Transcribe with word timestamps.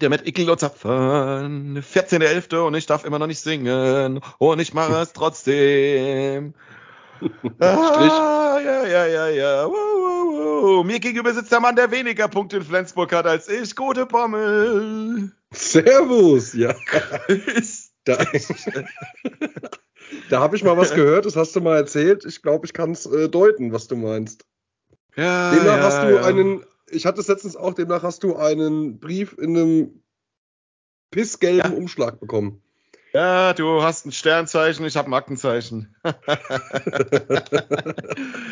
der 0.00 0.10
mit 0.10 0.26
Ickel 0.26 0.50
und 0.50 0.60
Zapfen, 0.60 1.82
14.11. 1.82 2.56
und 2.58 2.74
ich 2.74 2.86
darf 2.86 3.04
immer 3.04 3.18
noch 3.18 3.26
nicht 3.26 3.40
singen 3.40 4.20
und 4.38 4.60
ich 4.60 4.74
mache 4.74 4.94
es 5.00 5.12
trotzdem. 5.12 6.54
ah, 7.60 8.58
ja, 8.62 8.86
ja, 8.86 9.06
ja, 9.06 9.28
ja. 9.28 9.66
Wow, 9.66 9.72
wow, 9.72 10.62
wow. 10.62 10.84
Mir 10.84 11.00
gegenüber 11.00 11.32
sitzt 11.32 11.50
der 11.50 11.60
Mann, 11.60 11.76
der 11.76 11.90
weniger 11.90 12.28
Punkte 12.28 12.58
in 12.58 12.62
Flensburg 12.62 13.10
hat 13.14 13.26
als 13.26 13.48
ich. 13.48 13.74
Gute 13.74 14.04
Pommel. 14.04 15.32
Servus, 15.50 16.52
ja. 16.52 16.74
Da, 18.04 18.18
da 20.30 20.40
habe 20.40 20.56
ich 20.56 20.62
mal 20.62 20.76
was 20.76 20.94
gehört, 20.94 21.24
das 21.24 21.36
hast 21.36 21.56
du 21.56 21.60
mal 21.60 21.76
erzählt. 21.76 22.24
Ich 22.24 22.42
glaube, 22.42 22.66
ich 22.66 22.72
kann 22.72 22.92
es 22.92 23.06
äh, 23.06 23.28
deuten, 23.28 23.72
was 23.72 23.88
du 23.88 23.96
meinst. 23.96 24.44
Ja, 25.16 25.52
demnach 25.52 25.78
ja, 25.78 25.82
hast 25.82 26.02
du 26.02 26.14
ja. 26.14 26.22
einen, 26.22 26.64
ich 26.90 27.06
hatte 27.06 27.20
es 27.20 27.28
letztens 27.28 27.56
auch, 27.56 27.74
demnach 27.74 28.02
hast 28.02 28.22
du 28.22 28.36
einen 28.36 28.98
Brief 28.98 29.36
in 29.38 29.56
einem 29.56 30.02
pissgelben 31.10 31.72
ja. 31.72 31.76
Umschlag 31.76 32.20
bekommen. 32.20 32.62
Ja, 33.12 33.54
du 33.54 33.82
hast 33.82 34.04
ein 34.04 34.12
Sternzeichen, 34.12 34.84
ich 34.84 34.96
habe 34.96 35.08
ein 35.08 35.14
Aktenzeichen. 35.14 35.96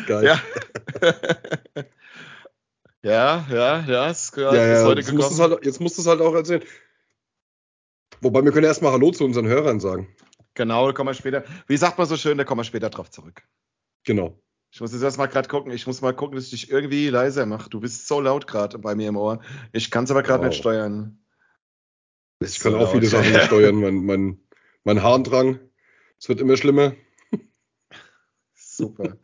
Geil. 0.07 0.39
Ja. 3.05 3.45
ja, 3.51 3.55
ja, 3.55 3.85
ja, 3.85 4.09
ist, 4.09 4.35
ja, 4.35 4.55
ja, 4.55 4.83
heute 4.83 5.01
jetzt 5.01 5.11
gekommen. 5.11 5.29
Musst 5.29 5.39
halt, 5.39 5.63
jetzt 5.63 5.79
musst 5.79 5.95
du 5.95 6.01
es 6.01 6.07
halt 6.07 6.21
auch 6.21 6.33
erzählen. 6.33 6.63
Wobei 8.21 8.41
wir 8.43 8.51
können 8.51 8.65
erstmal 8.65 8.93
Hallo 8.93 9.11
zu 9.11 9.25
unseren 9.25 9.45
Hörern 9.45 9.79
sagen. 9.79 10.07
Genau, 10.55 10.87
da 10.87 10.93
kommen 10.93 11.09
wir 11.09 11.13
später. 11.13 11.43
Wie 11.67 11.77
sagt 11.77 11.99
man 11.99 12.07
so 12.07 12.17
schön, 12.17 12.39
da 12.39 12.45
kommen 12.45 12.61
wir 12.61 12.63
später 12.63 12.89
drauf 12.89 13.11
zurück. 13.11 13.43
Genau. 14.05 14.41
Ich 14.75 14.81
muss 14.81 14.91
jetzt 14.91 15.03
erstmal 15.03 15.29
gerade 15.29 15.47
gucken. 15.47 15.71
Ich 15.71 15.87
muss 15.87 16.01
mal 16.01 16.13
gucken, 16.13 16.35
dass 16.35 16.51
ich 16.51 16.51
dich 16.51 16.69
irgendwie 16.69 17.07
leiser 17.07 17.45
mache. 17.45 17.69
Du 17.69 17.79
bist 17.79 18.09
so 18.09 18.19
laut 18.19 18.45
gerade 18.45 18.77
bei 18.77 18.93
mir 18.93 19.07
im 19.07 19.15
Ohr. 19.15 19.41
Ich 19.71 19.89
kann 19.89 20.03
es 20.03 20.11
aber 20.11 20.21
gerade 20.21 20.43
wow. 20.43 20.49
nicht 20.49 20.59
steuern. 20.59 21.17
Ich 22.41 22.59
kann 22.59 22.73
so 22.73 22.79
auch 22.79 22.91
viele 22.91 23.07
Sachen 23.07 23.31
nicht 23.31 23.45
steuern. 23.45 23.75
Mein, 23.75 24.03
mein, 24.03 24.43
mein 24.83 25.01
Harndrang. 25.01 25.61
Es 26.19 26.27
wird 26.27 26.41
immer 26.41 26.57
schlimmer. 26.57 26.93
Super. 28.53 29.17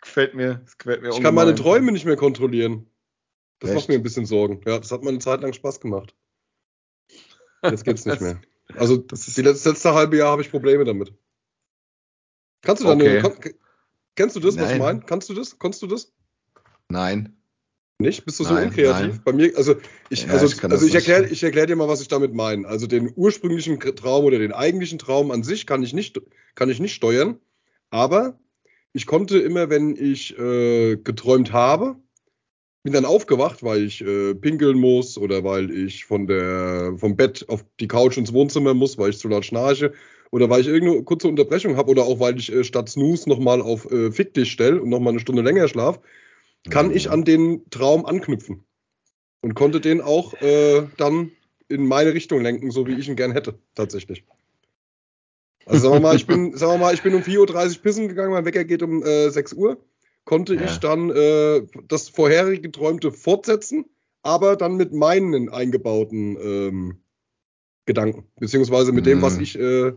gefällt 0.00 0.34
mir. 0.34 0.62
Das 0.64 0.76
gefällt 0.76 1.02
mir 1.02 1.10
ich 1.10 1.22
kann 1.22 1.36
meine 1.36 1.54
Träume 1.54 1.92
nicht 1.92 2.04
mehr 2.04 2.16
kontrollieren. 2.16 2.90
Das 3.60 3.70
Echt? 3.70 3.76
macht 3.78 3.88
mir 3.88 3.94
ein 3.94 4.02
bisschen 4.02 4.26
Sorgen. 4.26 4.62
Ja, 4.66 4.80
das 4.80 4.90
hat 4.90 5.04
mir 5.04 5.10
eine 5.10 5.20
Zeit 5.20 5.42
lang 5.42 5.52
Spaß 5.52 5.78
gemacht. 5.78 6.16
Jetzt 7.62 7.84
geht's 7.84 8.04
nicht 8.04 8.20
mehr. 8.20 8.40
Also 8.74 8.96
das, 8.96 9.26
das 9.26 9.36
letzte, 9.36 9.68
letzte 9.68 9.94
halbe 9.94 10.16
Jahr 10.16 10.32
habe 10.32 10.42
ich 10.42 10.50
Probleme 10.50 10.84
damit. 10.84 11.14
Kannst 12.62 12.82
du 12.82 12.88
dann 12.88 13.00
okay. 13.00 13.20
Kann, 13.20 13.54
Kennst 14.14 14.36
du 14.36 14.40
das, 14.40 14.56
nein. 14.56 14.64
was 14.64 14.72
ich 14.72 14.78
meine? 14.78 15.00
Kannst 15.00 15.28
du 15.28 15.34
das? 15.34 15.58
Kannst 15.58 15.82
du 15.82 15.86
das? 15.86 16.12
Nein. 16.88 17.36
Nicht? 17.98 18.24
Bist 18.24 18.40
du 18.40 18.44
so 18.44 18.54
nein, 18.54 18.68
unkreativ? 18.68 19.08
Nein. 19.08 19.20
Bei 19.24 19.32
mir, 19.32 19.56
also 19.56 19.76
ich, 20.10 20.24
ja, 20.24 20.32
also, 20.32 20.46
ich, 20.46 20.62
also 20.64 20.86
ich 20.86 20.94
erkläre 20.94 21.28
ich 21.28 21.42
erklär 21.42 21.66
dir 21.66 21.76
mal, 21.76 21.88
was 21.88 22.00
ich 22.00 22.08
damit 22.08 22.34
meine. 22.34 22.66
Also 22.66 22.86
den 22.86 23.12
ursprünglichen 23.14 23.78
Traum 23.80 24.24
oder 24.24 24.38
den 24.38 24.52
eigentlichen 24.52 24.98
Traum 24.98 25.30
an 25.30 25.42
sich 25.42 25.66
kann 25.66 25.82
ich 25.82 25.94
nicht, 25.94 26.20
kann 26.54 26.68
ich 26.68 26.80
nicht 26.80 26.94
steuern. 26.94 27.38
Aber 27.90 28.38
ich 28.92 29.06
konnte 29.06 29.38
immer, 29.38 29.70
wenn 29.70 29.96
ich 29.96 30.36
äh, 30.38 30.96
geträumt 30.96 31.52
habe, 31.52 31.96
bin 32.82 32.92
dann 32.92 33.04
aufgewacht, 33.04 33.62
weil 33.62 33.84
ich 33.84 34.00
äh, 34.00 34.34
pinkeln 34.34 34.78
muss 34.78 35.16
oder 35.16 35.44
weil 35.44 35.70
ich 35.70 36.04
von 36.04 36.26
der, 36.26 36.94
vom 36.98 37.16
Bett 37.16 37.48
auf 37.48 37.64
die 37.78 37.88
Couch 37.88 38.16
ins 38.16 38.32
Wohnzimmer 38.32 38.74
muss, 38.74 38.98
weil 38.98 39.10
ich 39.10 39.18
zu 39.18 39.28
laut 39.28 39.44
schnarche 39.44 39.92
oder 40.32 40.48
weil 40.48 40.62
ich 40.62 40.66
irgendeine 40.66 41.04
kurze 41.04 41.28
Unterbrechung 41.28 41.76
habe 41.76 41.90
oder 41.90 42.04
auch 42.04 42.18
weil 42.18 42.38
ich 42.38 42.50
äh, 42.50 42.64
statt 42.64 42.88
Snooze 42.88 43.28
nochmal 43.28 43.60
auf 43.60 43.88
äh, 43.92 44.10
Fick 44.10 44.34
dich 44.34 44.50
stelle 44.50 44.80
und 44.80 44.88
nochmal 44.88 45.12
eine 45.12 45.20
Stunde 45.20 45.42
länger 45.42 45.68
schlaf, 45.68 46.00
kann 46.70 46.88
mhm. 46.88 46.96
ich 46.96 47.10
an 47.10 47.24
den 47.24 47.68
Traum 47.70 48.06
anknüpfen. 48.06 48.64
Und 49.42 49.54
konnte 49.54 49.80
den 49.80 50.00
auch 50.00 50.34
äh, 50.40 50.86
dann 50.96 51.32
in 51.68 51.86
meine 51.86 52.14
Richtung 52.14 52.40
lenken, 52.40 52.70
so 52.70 52.86
wie 52.86 52.94
ich 52.94 53.08
ihn 53.08 53.16
gern 53.16 53.32
hätte, 53.32 53.58
tatsächlich. 53.74 54.24
Also 55.66 55.82
sagen 55.82 55.94
wir 55.96 56.00
mal, 56.00 56.16
ich 56.16 56.26
bin, 56.26 56.56
sagen 56.56 56.74
wir 56.74 56.78
mal, 56.78 56.94
ich 56.94 57.02
bin 57.02 57.14
um 57.14 57.22
4.30 57.22 57.76
Uhr 57.76 57.82
pissen 57.82 58.08
gegangen, 58.08 58.32
mein 58.32 58.44
Wecker 58.44 58.64
geht 58.64 58.82
um 58.82 59.02
äh, 59.02 59.30
6 59.30 59.52
Uhr. 59.54 59.84
Konnte 60.24 60.54
ja. 60.54 60.64
ich 60.64 60.78
dann 60.78 61.10
äh, 61.10 61.66
das 61.88 62.08
vorherige 62.08 62.62
Geträumte 62.62 63.10
fortsetzen, 63.10 63.84
aber 64.22 64.56
dann 64.56 64.76
mit 64.76 64.92
meinen 64.92 65.48
eingebauten 65.48 66.36
ähm, 66.40 67.02
Gedanken, 67.84 68.28
beziehungsweise 68.38 68.92
mit 68.92 69.04
mhm. 69.04 69.10
dem, 69.10 69.22
was 69.22 69.36
mhm. 69.36 69.42
ich 69.42 69.58
äh, 69.58 69.92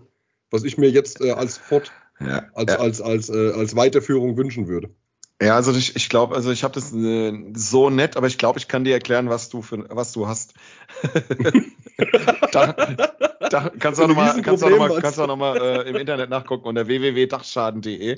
was 0.52 0.64
ich 0.64 0.78
mir 0.78 0.90
jetzt 0.90 1.22
äh, 1.22 1.32
als 1.32 1.58
Fort, 1.58 1.92
ja, 2.20 2.46
als, 2.54 2.72
ja. 2.72 2.80
als, 2.80 3.02
als, 3.02 3.30
äh, 3.30 3.52
als 3.52 3.76
Weiterführung 3.76 4.38
wünschen 4.38 4.68
würde. 4.68 4.90
Ja, 5.42 5.56
also 5.56 5.74
ich, 5.74 5.98
ich 5.98 6.08
glaube, 6.08 6.34
also 6.34 6.50
ich 6.50 6.64
habe 6.64 6.74
das 6.74 6.94
äh, 6.94 7.34
so 7.54 7.90
nett, 7.90 8.16
aber 8.16 8.28
ich 8.28 8.38
glaube, 8.38 8.58
ich 8.58 8.70
kann 8.70 8.86
dir 8.86 8.94
erklären, 8.94 9.30
was 9.30 9.50
du 9.50 9.62
für 9.62 9.86
was 9.90 10.14
du 10.14 10.28
hast. 10.28 10.54
da, 12.54 12.72
da 13.50 13.70
kannst 13.78 14.00
du 14.00 14.04
auch 14.04 14.08
nochmal 14.08 14.42
kannst 14.42 14.64
du 14.64 14.68
auch 14.68 14.70
noch 14.70 14.78
mal, 14.78 15.02
kannst 15.02 15.18
du 15.18 15.24
auch 15.24 15.28
noch 15.28 15.36
mal 15.36 15.58
äh, 15.58 15.90
im 15.90 15.98
Internet 15.98 16.30
nachgucken 16.30 16.70
unter 16.70 16.88
www.dachschaden.de. 16.88 18.18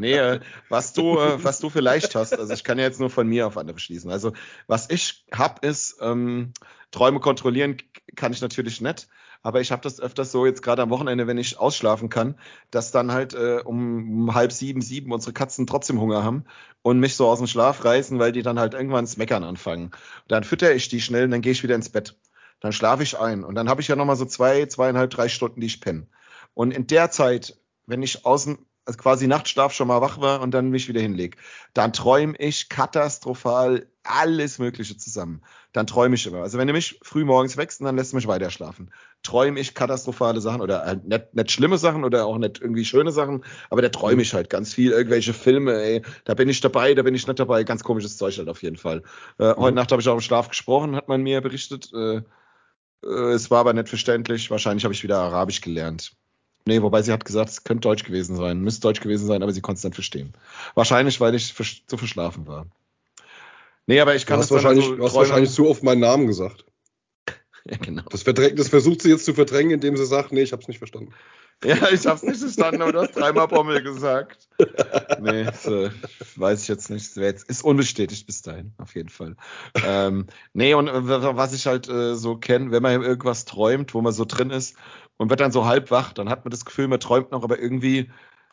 nee, 0.00 0.14
äh, 0.14 0.40
was 0.68 0.92
du 0.92 1.20
äh, 1.20 1.44
was 1.44 1.60
du 1.60 1.70
vielleicht 1.70 2.16
hast, 2.16 2.36
also 2.36 2.52
ich 2.52 2.64
kann 2.64 2.78
ja 2.78 2.86
jetzt 2.86 2.98
nur 2.98 3.10
von 3.10 3.28
mir 3.28 3.46
auf 3.46 3.56
andere 3.56 3.78
schließen. 3.78 4.10
Also 4.10 4.32
was 4.66 4.90
ich 4.90 5.24
hab 5.30 5.64
ist 5.64 5.98
ähm, 6.00 6.54
Träume 6.90 7.20
kontrollieren 7.20 7.76
kann 8.14 8.32
ich 8.32 8.40
natürlich 8.40 8.80
nicht. 8.80 9.08
Aber 9.42 9.60
ich 9.60 9.70
habe 9.70 9.82
das 9.82 10.00
öfters 10.00 10.32
so 10.32 10.44
jetzt 10.44 10.62
gerade 10.62 10.82
am 10.82 10.90
Wochenende, 10.90 11.28
wenn 11.28 11.38
ich 11.38 11.58
ausschlafen 11.58 12.08
kann, 12.08 12.36
dass 12.72 12.90
dann 12.90 13.12
halt 13.12 13.32
äh, 13.34 13.60
um, 13.64 14.22
um, 14.22 14.34
halb 14.34 14.50
sieben, 14.50 14.82
sieben 14.82 15.12
unsere 15.12 15.32
Katzen 15.32 15.68
trotzdem 15.68 16.00
Hunger 16.00 16.24
haben 16.24 16.44
und 16.82 16.98
mich 16.98 17.14
so 17.14 17.28
aus 17.28 17.38
dem 17.38 17.46
Schlaf 17.46 17.84
reißen, 17.84 18.18
weil 18.18 18.32
die 18.32 18.42
dann 18.42 18.58
halt 18.58 18.74
irgendwann 18.74 19.04
ins 19.04 19.16
Meckern 19.16 19.44
anfangen. 19.44 19.92
Dann 20.26 20.42
fütter 20.42 20.74
ich 20.74 20.88
die 20.88 21.00
schnell 21.00 21.26
und 21.26 21.30
dann 21.30 21.42
gehe 21.42 21.52
ich 21.52 21.62
wieder 21.62 21.76
ins 21.76 21.90
Bett. 21.90 22.18
Dann 22.58 22.72
schlafe 22.72 23.04
ich 23.04 23.20
ein 23.20 23.44
und 23.44 23.54
dann 23.54 23.68
habe 23.68 23.80
ich 23.80 23.88
ja 23.88 23.94
nochmal 23.94 24.16
so 24.16 24.24
zwei, 24.24 24.66
zweieinhalb, 24.66 25.10
drei 25.10 25.28
Stunden, 25.28 25.60
die 25.60 25.66
ich 25.66 25.80
penne. 25.80 26.08
Und 26.54 26.72
in 26.72 26.86
der 26.88 27.10
Zeit, 27.10 27.56
wenn 27.86 28.02
ich 28.02 28.24
außen 28.24 28.58
also 28.86 28.98
quasi 28.98 29.26
Nachtschlaf 29.26 29.72
schon 29.72 29.88
mal 29.88 30.00
wach 30.00 30.20
war 30.20 30.40
und 30.40 30.52
dann 30.52 30.70
mich 30.70 30.88
wieder 30.88 31.00
hinleg. 31.00 31.36
Dann 31.74 31.92
träume 31.92 32.36
ich 32.38 32.68
katastrophal 32.68 33.90
alles 34.04 34.60
Mögliche 34.60 34.96
zusammen. 34.96 35.42
Dann 35.76 35.86
träume 35.86 36.14
ich 36.14 36.26
immer. 36.26 36.38
Also 36.38 36.56
wenn 36.56 36.68
du 36.68 36.72
mich 36.72 36.98
früh 37.02 37.26
morgens 37.26 37.58
wächst, 37.58 37.82
dann 37.82 37.96
lässt 37.96 38.12
du 38.12 38.16
mich 38.16 38.26
weiter 38.26 38.48
schlafen. 38.48 38.90
Träume 39.22 39.60
ich 39.60 39.74
katastrophale 39.74 40.40
Sachen 40.40 40.62
oder 40.62 40.86
halt 40.86 41.04
nicht, 41.04 41.34
nicht 41.34 41.50
schlimme 41.50 41.76
Sachen 41.76 42.02
oder 42.02 42.24
auch 42.24 42.38
nicht 42.38 42.62
irgendwie 42.62 42.86
schöne 42.86 43.12
Sachen, 43.12 43.44
aber 43.68 43.82
da 43.82 43.90
träume 43.90 44.22
ich 44.22 44.32
halt 44.32 44.48
ganz 44.48 44.72
viel. 44.72 44.92
Irgendwelche 44.92 45.34
Filme, 45.34 45.74
ey, 45.74 46.02
da 46.24 46.32
bin 46.32 46.48
ich 46.48 46.62
dabei, 46.62 46.94
da 46.94 47.02
bin 47.02 47.14
ich 47.14 47.26
nicht 47.26 47.38
dabei. 47.38 47.62
Ganz 47.62 47.84
komisches 47.84 48.16
Zeug 48.16 48.38
halt 48.38 48.48
auf 48.48 48.62
jeden 48.62 48.78
Fall. 48.78 49.02
Äh, 49.38 49.50
mhm. 49.50 49.56
Heute 49.58 49.74
Nacht 49.74 49.92
habe 49.92 50.00
ich 50.00 50.08
auch 50.08 50.14
im 50.14 50.22
Schlaf 50.22 50.48
gesprochen, 50.48 50.96
hat 50.96 51.08
man 51.08 51.20
mir 51.20 51.42
berichtet. 51.42 51.92
Äh, 51.92 52.22
äh, 53.04 53.32
es 53.34 53.50
war 53.50 53.60
aber 53.60 53.74
nicht 53.74 53.90
verständlich. 53.90 54.50
Wahrscheinlich 54.50 54.84
habe 54.84 54.94
ich 54.94 55.02
wieder 55.02 55.18
Arabisch 55.18 55.60
gelernt. 55.60 56.12
Nee, 56.64 56.80
wobei 56.80 57.02
sie 57.02 57.12
hat 57.12 57.26
gesagt, 57.26 57.50
es 57.50 57.64
könnte 57.64 57.86
Deutsch 57.86 58.04
gewesen 58.04 58.34
sein, 58.34 58.62
müsste 58.62 58.80
Deutsch 58.80 59.00
gewesen 59.00 59.26
sein, 59.26 59.42
aber 59.42 59.52
sie 59.52 59.60
konnte 59.60 59.76
es 59.76 59.84
nicht 59.84 59.94
verstehen. 59.94 60.32
Wahrscheinlich, 60.74 61.20
weil 61.20 61.34
ich 61.34 61.54
zu 61.86 61.98
verschlafen 61.98 62.46
war. 62.46 62.66
Nee, 63.86 64.00
aber 64.00 64.14
ich 64.14 64.26
kann 64.26 64.40
es 64.40 64.50
wahrscheinlich, 64.50 64.84
also 64.84 64.96
du 64.96 65.04
hast 65.04 65.14
wahrscheinlich 65.14 65.52
zu 65.52 65.68
oft 65.68 65.82
meinen 65.82 66.00
Namen 66.00 66.26
gesagt. 66.26 66.64
ja, 67.64 67.76
genau. 67.78 68.02
Das, 68.10 68.24
das, 68.24 68.68
versucht 68.68 69.02
sie 69.02 69.10
jetzt 69.10 69.24
zu 69.24 69.34
verdrängen, 69.34 69.72
indem 69.72 69.96
sie 69.96 70.06
sagt, 70.06 70.32
nee, 70.32 70.42
ich 70.42 70.52
hab's 70.52 70.68
nicht 70.68 70.78
verstanden. 70.78 71.12
Ja, 71.64 71.88
ich 71.90 72.06
hab's 72.06 72.22
nicht 72.22 72.38
verstanden, 72.38 72.82
aber 72.82 72.92
du 72.92 73.00
hast 73.00 73.16
dreimal 73.16 73.48
Bommel 73.48 73.82
gesagt. 73.82 74.48
Nee, 75.18 75.44
das, 75.44 75.66
äh, 75.66 75.90
weiß 76.36 76.62
ich 76.62 76.68
jetzt 76.68 76.90
nicht. 76.90 77.16
Jetzt, 77.16 77.48
ist 77.48 77.64
unbestätigt 77.64 78.26
bis 78.26 78.42
dahin, 78.42 78.74
auf 78.76 78.94
jeden 78.94 79.08
Fall. 79.08 79.36
Ähm, 79.82 80.26
nee, 80.52 80.74
und 80.74 80.88
äh, 80.88 80.92
was 81.36 81.54
ich 81.54 81.66
halt 81.66 81.88
äh, 81.88 82.14
so 82.14 82.36
kenne, 82.36 82.70
wenn 82.70 82.82
man 82.82 83.02
irgendwas 83.02 83.46
träumt, 83.46 83.94
wo 83.94 84.02
man 84.02 84.12
so 84.12 84.24
drin 84.26 84.50
ist 84.50 84.76
und 85.16 85.30
wird 85.30 85.40
dann 85.40 85.52
so 85.52 85.64
halb 85.64 85.90
wach, 85.90 86.12
dann 86.12 86.28
hat 86.28 86.44
man 86.44 86.50
das 86.50 86.64
Gefühl, 86.64 86.88
man 86.88 87.00
träumt 87.00 87.30
noch, 87.30 87.42
aber 87.42 87.58
irgendwie, 87.58 88.10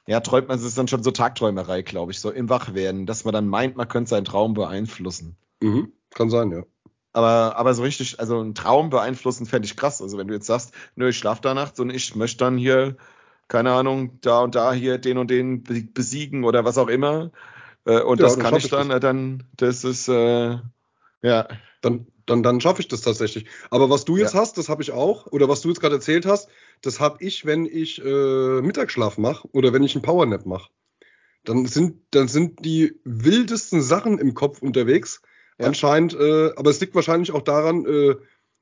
ja, 0.07 0.19
träumt 0.19 0.47
man, 0.49 0.57
es 0.57 0.65
ist 0.65 0.77
dann 0.77 0.87
schon 0.87 1.03
so 1.03 1.11
Tagträumerei, 1.11 1.81
glaube 1.81 2.11
ich, 2.11 2.19
so 2.19 2.29
im 2.29 2.49
Wachwerden, 2.49 3.05
dass 3.05 3.23
man 3.23 3.33
dann 3.33 3.47
meint, 3.47 3.77
man 3.77 3.87
könnte 3.87 4.09
seinen 4.09 4.25
Traum 4.25 4.53
beeinflussen. 4.53 5.37
Mhm, 5.61 5.93
kann 6.13 6.29
sein, 6.29 6.51
ja. 6.51 6.63
Aber, 7.13 7.55
aber 7.57 7.73
so 7.75 7.83
richtig, 7.83 8.19
also 8.19 8.39
einen 8.39 8.55
Traum 8.55 8.89
beeinflussen 8.89 9.45
fände 9.45 9.67
ich 9.67 9.77
krass. 9.77 10.01
Also 10.01 10.17
wenn 10.17 10.27
du 10.27 10.33
jetzt 10.33 10.47
sagst, 10.47 10.73
nö, 10.95 11.09
ich 11.09 11.17
schlaf 11.17 11.39
da 11.41 11.53
nachts 11.53 11.79
und 11.79 11.91
ich 11.91 12.15
möchte 12.15 12.39
dann 12.39 12.57
hier, 12.57 12.97
keine 13.47 13.71
Ahnung, 13.71 14.19
da 14.21 14.41
und 14.41 14.55
da 14.55 14.73
hier 14.73 14.97
den 14.97 15.19
und 15.19 15.29
den 15.29 15.63
besiegen 15.94 16.44
oder 16.44 16.65
was 16.65 16.79
auch 16.79 16.88
immer. 16.88 17.31
Äh, 17.85 18.01
und 18.01 18.19
ja, 18.19 18.25
das 18.25 18.39
kann 18.39 18.56
ich 18.56 18.67
dann, 18.69 18.89
das. 18.89 18.99
dann, 18.99 19.44
das 19.56 19.83
ist, 19.83 20.07
äh, 20.07 20.57
ja. 21.21 21.47
Dann, 21.81 22.07
dann, 22.25 22.41
dann 22.41 22.61
schaffe 22.61 22.81
ich 22.81 22.88
das 22.88 23.01
tatsächlich. 23.01 23.45
Aber 23.69 23.89
was 23.89 24.06
du 24.06 24.17
jetzt 24.17 24.33
ja. 24.33 24.39
hast, 24.39 24.57
das 24.57 24.69
habe 24.69 24.81
ich 24.81 24.91
auch. 24.91 25.27
Oder 25.27 25.47
was 25.49 25.61
du 25.61 25.69
jetzt 25.69 25.81
gerade 25.81 25.95
erzählt 25.95 26.25
hast, 26.25 26.49
das 26.83 27.00
habe 27.00 27.24
ich, 27.24 27.45
wenn 27.45 27.65
ich 27.65 28.03
äh, 28.03 28.62
Mittagsschlaf 28.62 29.18
mache 29.18 29.47
oder 29.53 29.74
wenn 29.74 29.83
ich 29.83 29.95
einen 29.95 30.03
Powernap 30.03 30.45
mache. 30.45 30.69
Dann 31.45 31.65
sind, 31.65 32.01
dann 32.12 32.27
sind 32.27 32.63
die 32.63 33.00
wildesten 33.03 33.81
Sachen 33.81 34.19
im 34.19 34.33
Kopf 34.33 34.62
unterwegs. 34.62 35.21
Ja. 35.57 35.68
Anscheinend, 35.68 36.13
äh, 36.13 36.51
aber 36.56 36.69
es 36.69 36.80
liegt 36.80 36.94
wahrscheinlich 36.94 37.31
auch 37.31 37.41
daran, 37.41 37.85
äh, 37.85 38.15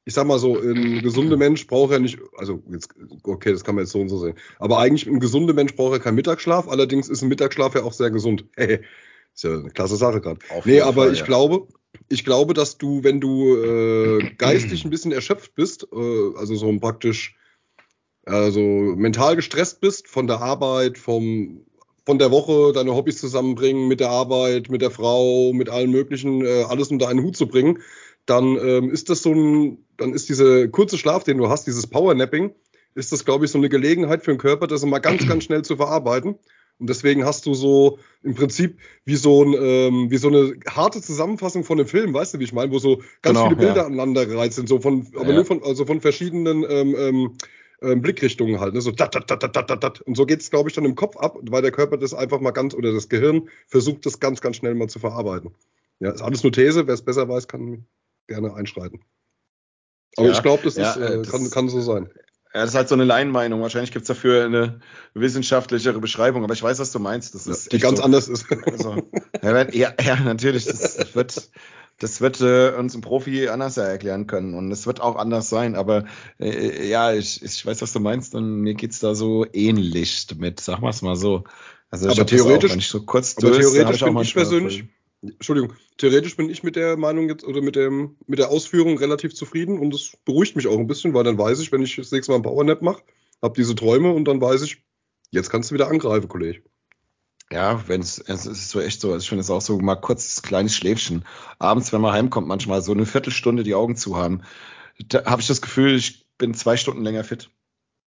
ich 0.05 0.13
sag 0.13 0.25
mal 0.25 0.39
so, 0.39 0.59
ein 0.59 1.01
gesunder 1.01 1.37
Mensch 1.37 1.67
braucht 1.67 1.91
ja 1.91 1.99
nicht, 1.99 2.19
also 2.37 2.63
jetzt, 2.71 2.89
okay, 3.23 3.51
das 3.51 3.63
kann 3.63 3.75
man 3.75 3.83
jetzt 3.83 3.91
so 3.91 3.99
und 3.99 4.09
so 4.09 4.17
sehen. 4.17 4.35
Aber 4.59 4.79
eigentlich 4.79 5.07
ein 5.07 5.19
gesunder 5.19 5.53
Mensch 5.53 5.75
braucht 5.75 5.93
ja 5.93 5.99
keinen 5.99 6.15
Mittagsschlaf, 6.15 6.67
allerdings 6.67 7.07
ist 7.09 7.21
ein 7.21 7.29
Mittagsschlaf 7.29 7.75
ja 7.75 7.83
auch 7.83 7.93
sehr 7.93 8.11
gesund. 8.11 8.45
ist 8.55 9.43
ja 9.43 9.53
eine 9.53 9.69
klasse 9.69 9.95
Sache 9.95 10.21
gerade. 10.21 10.39
Nee, 10.65 10.81
aber 10.81 11.03
Fall, 11.03 11.13
ich 11.13 11.19
ja. 11.19 11.25
glaube, 11.25 11.67
ich 12.09 12.23
glaube, 12.25 12.53
dass 12.53 12.77
du, 12.77 13.03
wenn 13.03 13.21
du 13.21 13.55
äh, 13.57 14.31
geistig 14.37 14.85
ein 14.85 14.89
bisschen 14.89 15.11
erschöpft 15.11 15.55
bist, 15.55 15.87
äh, 15.91 16.35
also 16.35 16.55
so 16.55 16.77
praktisch 16.79 17.35
also 18.25 18.59
mental 18.59 19.35
gestresst 19.35 19.81
bist 19.81 20.07
von 20.07 20.27
der 20.27 20.41
Arbeit, 20.41 20.97
vom, 20.97 21.65
von 22.05 22.19
der 22.19 22.31
Woche, 22.31 22.71
deine 22.73 22.95
Hobbys 22.95 23.19
zusammenbringen, 23.19 23.87
mit 23.87 23.99
der 23.99 24.09
Arbeit, 24.09 24.69
mit 24.69 24.81
der 24.81 24.91
Frau, 24.91 25.53
mit 25.53 25.69
allen 25.69 25.91
möglichen, 25.91 26.45
äh, 26.45 26.63
alles 26.63 26.89
unter 26.89 27.07
einen 27.07 27.23
Hut 27.23 27.35
zu 27.35 27.47
bringen, 27.47 27.79
dann 28.25 28.57
ähm, 28.57 28.91
ist 28.91 29.09
das 29.09 29.23
so 29.23 29.33
ein, 29.33 29.79
dann 29.97 30.13
ist 30.13 30.29
dieser 30.29 30.67
kurze 30.67 30.97
Schlaf, 30.97 31.23
den 31.23 31.37
du 31.37 31.49
hast, 31.49 31.65
dieses 31.65 31.87
Powernapping, 31.87 32.53
ist 32.93 33.11
das, 33.11 33.25
glaube 33.25 33.45
ich, 33.45 33.51
so 33.51 33.57
eine 33.57 33.69
Gelegenheit 33.69 34.23
für 34.23 34.31
den 34.31 34.37
Körper, 34.37 34.67
das 34.67 34.85
mal 34.85 34.99
ganz, 34.99 35.27
ganz 35.27 35.43
schnell 35.43 35.63
zu 35.63 35.77
verarbeiten. 35.77 36.35
Und 36.79 36.89
deswegen 36.89 37.25
hast 37.25 37.45
du 37.45 37.53
so 37.53 37.99
im 38.23 38.33
Prinzip 38.33 38.77
wie 39.05 39.15
so, 39.15 39.43
ein, 39.43 39.53
ähm, 39.53 40.11
wie 40.11 40.17
so 40.17 40.29
eine 40.29 40.55
harte 40.67 40.99
Zusammenfassung 41.01 41.63
von 41.63 41.79
einem 41.79 41.87
Film, 41.87 42.13
weißt 42.13 42.33
du, 42.33 42.39
wie 42.39 42.43
ich 42.43 42.53
meine, 42.53 42.71
wo 42.71 42.79
so 42.79 42.97
ganz 43.21 43.37
genau, 43.37 43.43
viele 43.43 43.55
Bilder 43.55 43.75
ja. 43.75 43.85
aneinander 43.85 44.25
gereizt 44.25 44.55
sind, 44.55 44.67
so 44.67 44.79
von, 44.79 45.07
aber 45.15 45.29
ja. 45.29 45.35
nur 45.35 45.45
von, 45.45 45.61
also 45.63 45.85
von 45.85 46.01
verschiedenen 46.01 46.65
ähm, 46.67 47.37
ähm, 47.81 48.01
Blickrichtungen 48.01 48.59
halt, 48.59 48.73
ne? 48.73 48.81
so 48.81 48.91
dat, 48.91 49.15
dat, 49.15 49.29
dat, 49.29 49.43
dat, 49.43 49.69
dat, 49.69 49.83
dat. 49.83 50.01
Und 50.01 50.15
so 50.15 50.25
geht 50.25 50.41
es, 50.41 50.49
glaube 50.51 50.69
ich, 50.69 50.75
dann 50.75 50.85
im 50.85 50.95
Kopf 50.95 51.17
ab, 51.17 51.37
weil 51.41 51.61
der 51.61 51.71
Körper 51.71 51.97
das 51.97 52.13
einfach 52.13 52.39
mal 52.39 52.51
ganz, 52.51 52.73
oder 52.73 52.93
das 52.93 53.09
Gehirn 53.09 53.49
versucht, 53.67 54.05
das 54.05 54.19
ganz, 54.19 54.41
ganz 54.41 54.57
schnell 54.57 54.75
mal 54.75 54.87
zu 54.87 54.99
verarbeiten. 54.99 55.53
Ja, 55.99 56.11
ist 56.11 56.21
alles 56.21 56.43
nur 56.43 56.51
These, 56.51 56.87
wer 56.87 56.93
es 56.93 57.03
besser 57.03 57.27
weiß, 57.27 57.47
kann 57.47 57.85
gerne 58.27 58.53
einschreiten. 58.53 59.03
Aber 60.17 60.27
ja, 60.27 60.33
ich 60.33 60.41
glaube, 60.41 60.63
das, 60.63 60.75
ja, 60.75 60.91
ist, 60.91 60.97
äh, 60.97 61.17
das 61.17 61.29
kann, 61.29 61.49
kann 61.49 61.69
so 61.69 61.81
sein. 61.81 62.09
Ja, 62.53 62.61
das 62.61 62.71
ist 62.71 62.75
halt 62.75 62.89
so 62.89 62.95
eine 62.95 63.05
Laienmeinung. 63.05 63.61
Wahrscheinlich 63.61 63.91
gibt 63.91 64.03
es 64.03 64.07
dafür 64.07 64.43
eine 64.43 64.81
wissenschaftlichere 65.13 65.99
Beschreibung, 65.99 66.43
aber 66.43 66.53
ich 66.53 66.61
weiß, 66.61 66.79
was 66.79 66.91
du 66.91 66.99
meinst. 66.99 67.33
Das 67.33 67.47
ist 67.47 67.71
ja, 67.71 67.77
die 67.77 67.79
ganz 67.79 67.99
so. 67.99 68.03
anders 68.03 68.27
ist. 68.27 68.45
Also, 68.65 69.09
ja, 69.71 69.93
ja, 70.01 70.15
natürlich. 70.19 70.65
Das 70.65 71.15
wird, 71.15 71.49
das 71.99 72.19
wird 72.19 72.41
äh, 72.41 72.71
uns 72.77 72.93
ein 72.93 73.01
Profi 73.01 73.47
anders 73.47 73.77
erklären 73.77 74.27
können 74.27 74.55
und 74.55 74.71
es 74.71 74.85
wird 74.85 74.99
auch 74.99 75.15
anders 75.15 75.49
sein. 75.49 75.75
Aber 75.75 76.05
äh, 76.39 76.89
ja, 76.89 77.13
ich, 77.13 77.41
ich 77.41 77.65
weiß, 77.65 77.81
was 77.81 77.93
du 77.93 77.99
meinst 78.01 78.35
und 78.35 78.61
mir 78.61 78.73
geht's 78.73 78.99
da 78.99 79.15
so 79.15 79.45
ähnlich 79.53 80.27
mit. 80.37 80.59
Sag 80.59 80.81
mal's 80.81 81.01
mal 81.01 81.15
so. 81.15 81.45
Also 81.89 82.09
aber 82.09 82.25
theoretisch, 82.25 82.71
auch, 82.71 82.73
wenn 82.73 82.79
ich 82.79 82.87
so 82.87 83.03
kurz 83.03 83.37
aber 83.37 83.51
durch, 83.51 83.59
theoretisch 83.59 84.01
bin 84.01 84.17
ich 84.17 84.33
persönlich. 84.33 84.85
Entschuldigung, 85.21 85.73
theoretisch 85.97 86.35
bin 86.35 86.49
ich 86.49 86.63
mit 86.63 86.75
der 86.75 86.97
Meinung 86.97 87.29
jetzt 87.29 87.43
oder 87.43 87.61
mit 87.61 87.75
dem 87.75 88.17
mit 88.25 88.39
der 88.39 88.49
Ausführung 88.49 88.97
relativ 88.97 89.35
zufrieden 89.35 89.77
und 89.77 89.93
das 89.93 90.13
beruhigt 90.25 90.55
mich 90.55 90.67
auch 90.67 90.77
ein 90.77 90.87
bisschen, 90.87 91.13
weil 91.13 91.23
dann 91.23 91.37
weiß 91.37 91.59
ich, 91.59 91.71
wenn 91.71 91.83
ich 91.83 91.95
das 91.95 92.11
nächste 92.11 92.31
Mal 92.31 92.37
ein 92.37 92.43
Powernap 92.43 92.81
mache, 92.81 93.03
habe 93.41 93.53
diese 93.55 93.75
Träume 93.75 94.11
und 94.11 94.25
dann 94.25 94.41
weiß 94.41 94.63
ich, 94.63 94.83
jetzt 95.29 95.49
kannst 95.49 95.69
du 95.69 95.75
wieder 95.75 95.89
angreifen, 95.89 96.27
Kollege. 96.27 96.63
Ja, 97.51 97.87
wenn 97.87 98.01
es, 98.01 98.17
es 98.17 98.45
ist 98.45 98.69
so 98.69 98.79
echt 98.79 99.01
so, 99.01 99.15
ich 99.15 99.27
finde 99.27 99.41
es 99.41 99.49
auch 99.49 99.61
so 99.61 99.77
mal 99.77 99.95
kurz 99.95 100.41
kleines 100.41 100.73
Schläfchen. 100.73 101.25
Abends, 101.59 101.91
wenn 101.91 102.01
man 102.01 102.13
heimkommt, 102.13 102.47
manchmal 102.47 102.81
so 102.81 102.93
eine 102.93 103.05
Viertelstunde 103.05 103.63
die 103.63 103.75
Augen 103.75 103.97
zu 103.97 104.15
haben, 104.15 104.41
da 105.07 105.25
habe 105.25 105.41
ich 105.41 105.47
das 105.47 105.61
Gefühl, 105.61 105.95
ich 105.95 106.25
bin 106.37 106.53
zwei 106.53 106.77
Stunden 106.77 107.03
länger 107.03 107.23
fit. 107.23 107.49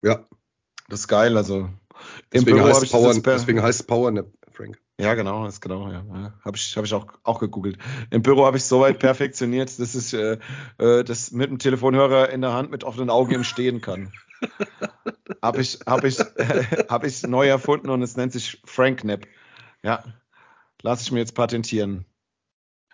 Ja. 0.03 0.27
Das 0.89 1.01
ist 1.01 1.07
geil, 1.07 1.38
also. 1.38 1.69
Deswegen, 2.33 2.61
heißt, 2.61 2.91
Power, 2.91 3.13
deswegen 3.13 3.61
heißt 3.61 3.81
es 3.81 3.85
Power 3.85 4.11
Nap. 4.11 4.27
Frank. 4.51 4.79
Ja, 4.99 5.13
genau, 5.13 5.45
ist 5.45 5.61
genau, 5.61 5.89
ja. 5.89 6.03
Habe 6.43 6.57
ich, 6.57 6.75
hab 6.75 6.83
ich 6.83 6.93
auch, 6.93 7.07
auch 7.23 7.39
gegoogelt. 7.39 7.77
Im 8.09 8.21
Büro 8.21 8.45
habe 8.45 8.57
ich 8.57 8.65
soweit 8.65 8.99
perfektioniert, 8.99 9.79
dass 9.79 9.95
ich 9.95 10.13
äh, 10.13 10.37
äh, 10.77 11.05
das 11.05 11.31
mit 11.31 11.49
dem 11.49 11.57
Telefonhörer 11.57 12.29
in 12.31 12.41
der 12.41 12.51
Hand 12.51 12.69
mit 12.69 12.83
offenen 12.83 13.09
Augen 13.09 13.33
im 13.33 13.45
Stehen 13.45 13.79
kann. 13.79 14.11
habe 15.41 15.61
ich, 15.61 15.79
hab 15.85 16.03
ich, 16.03 16.19
äh, 16.19 16.85
hab 16.89 17.05
ich 17.05 17.23
neu 17.23 17.47
erfunden 17.47 17.89
und 17.89 18.01
es 18.01 18.17
nennt 18.17 18.33
sich 18.33 18.61
Frank 18.65 19.05
Nap. 19.05 19.25
Ja, 19.83 20.03
lasse 20.81 21.03
ich 21.03 21.13
mir 21.13 21.19
jetzt 21.19 21.33
patentieren. 21.33 22.03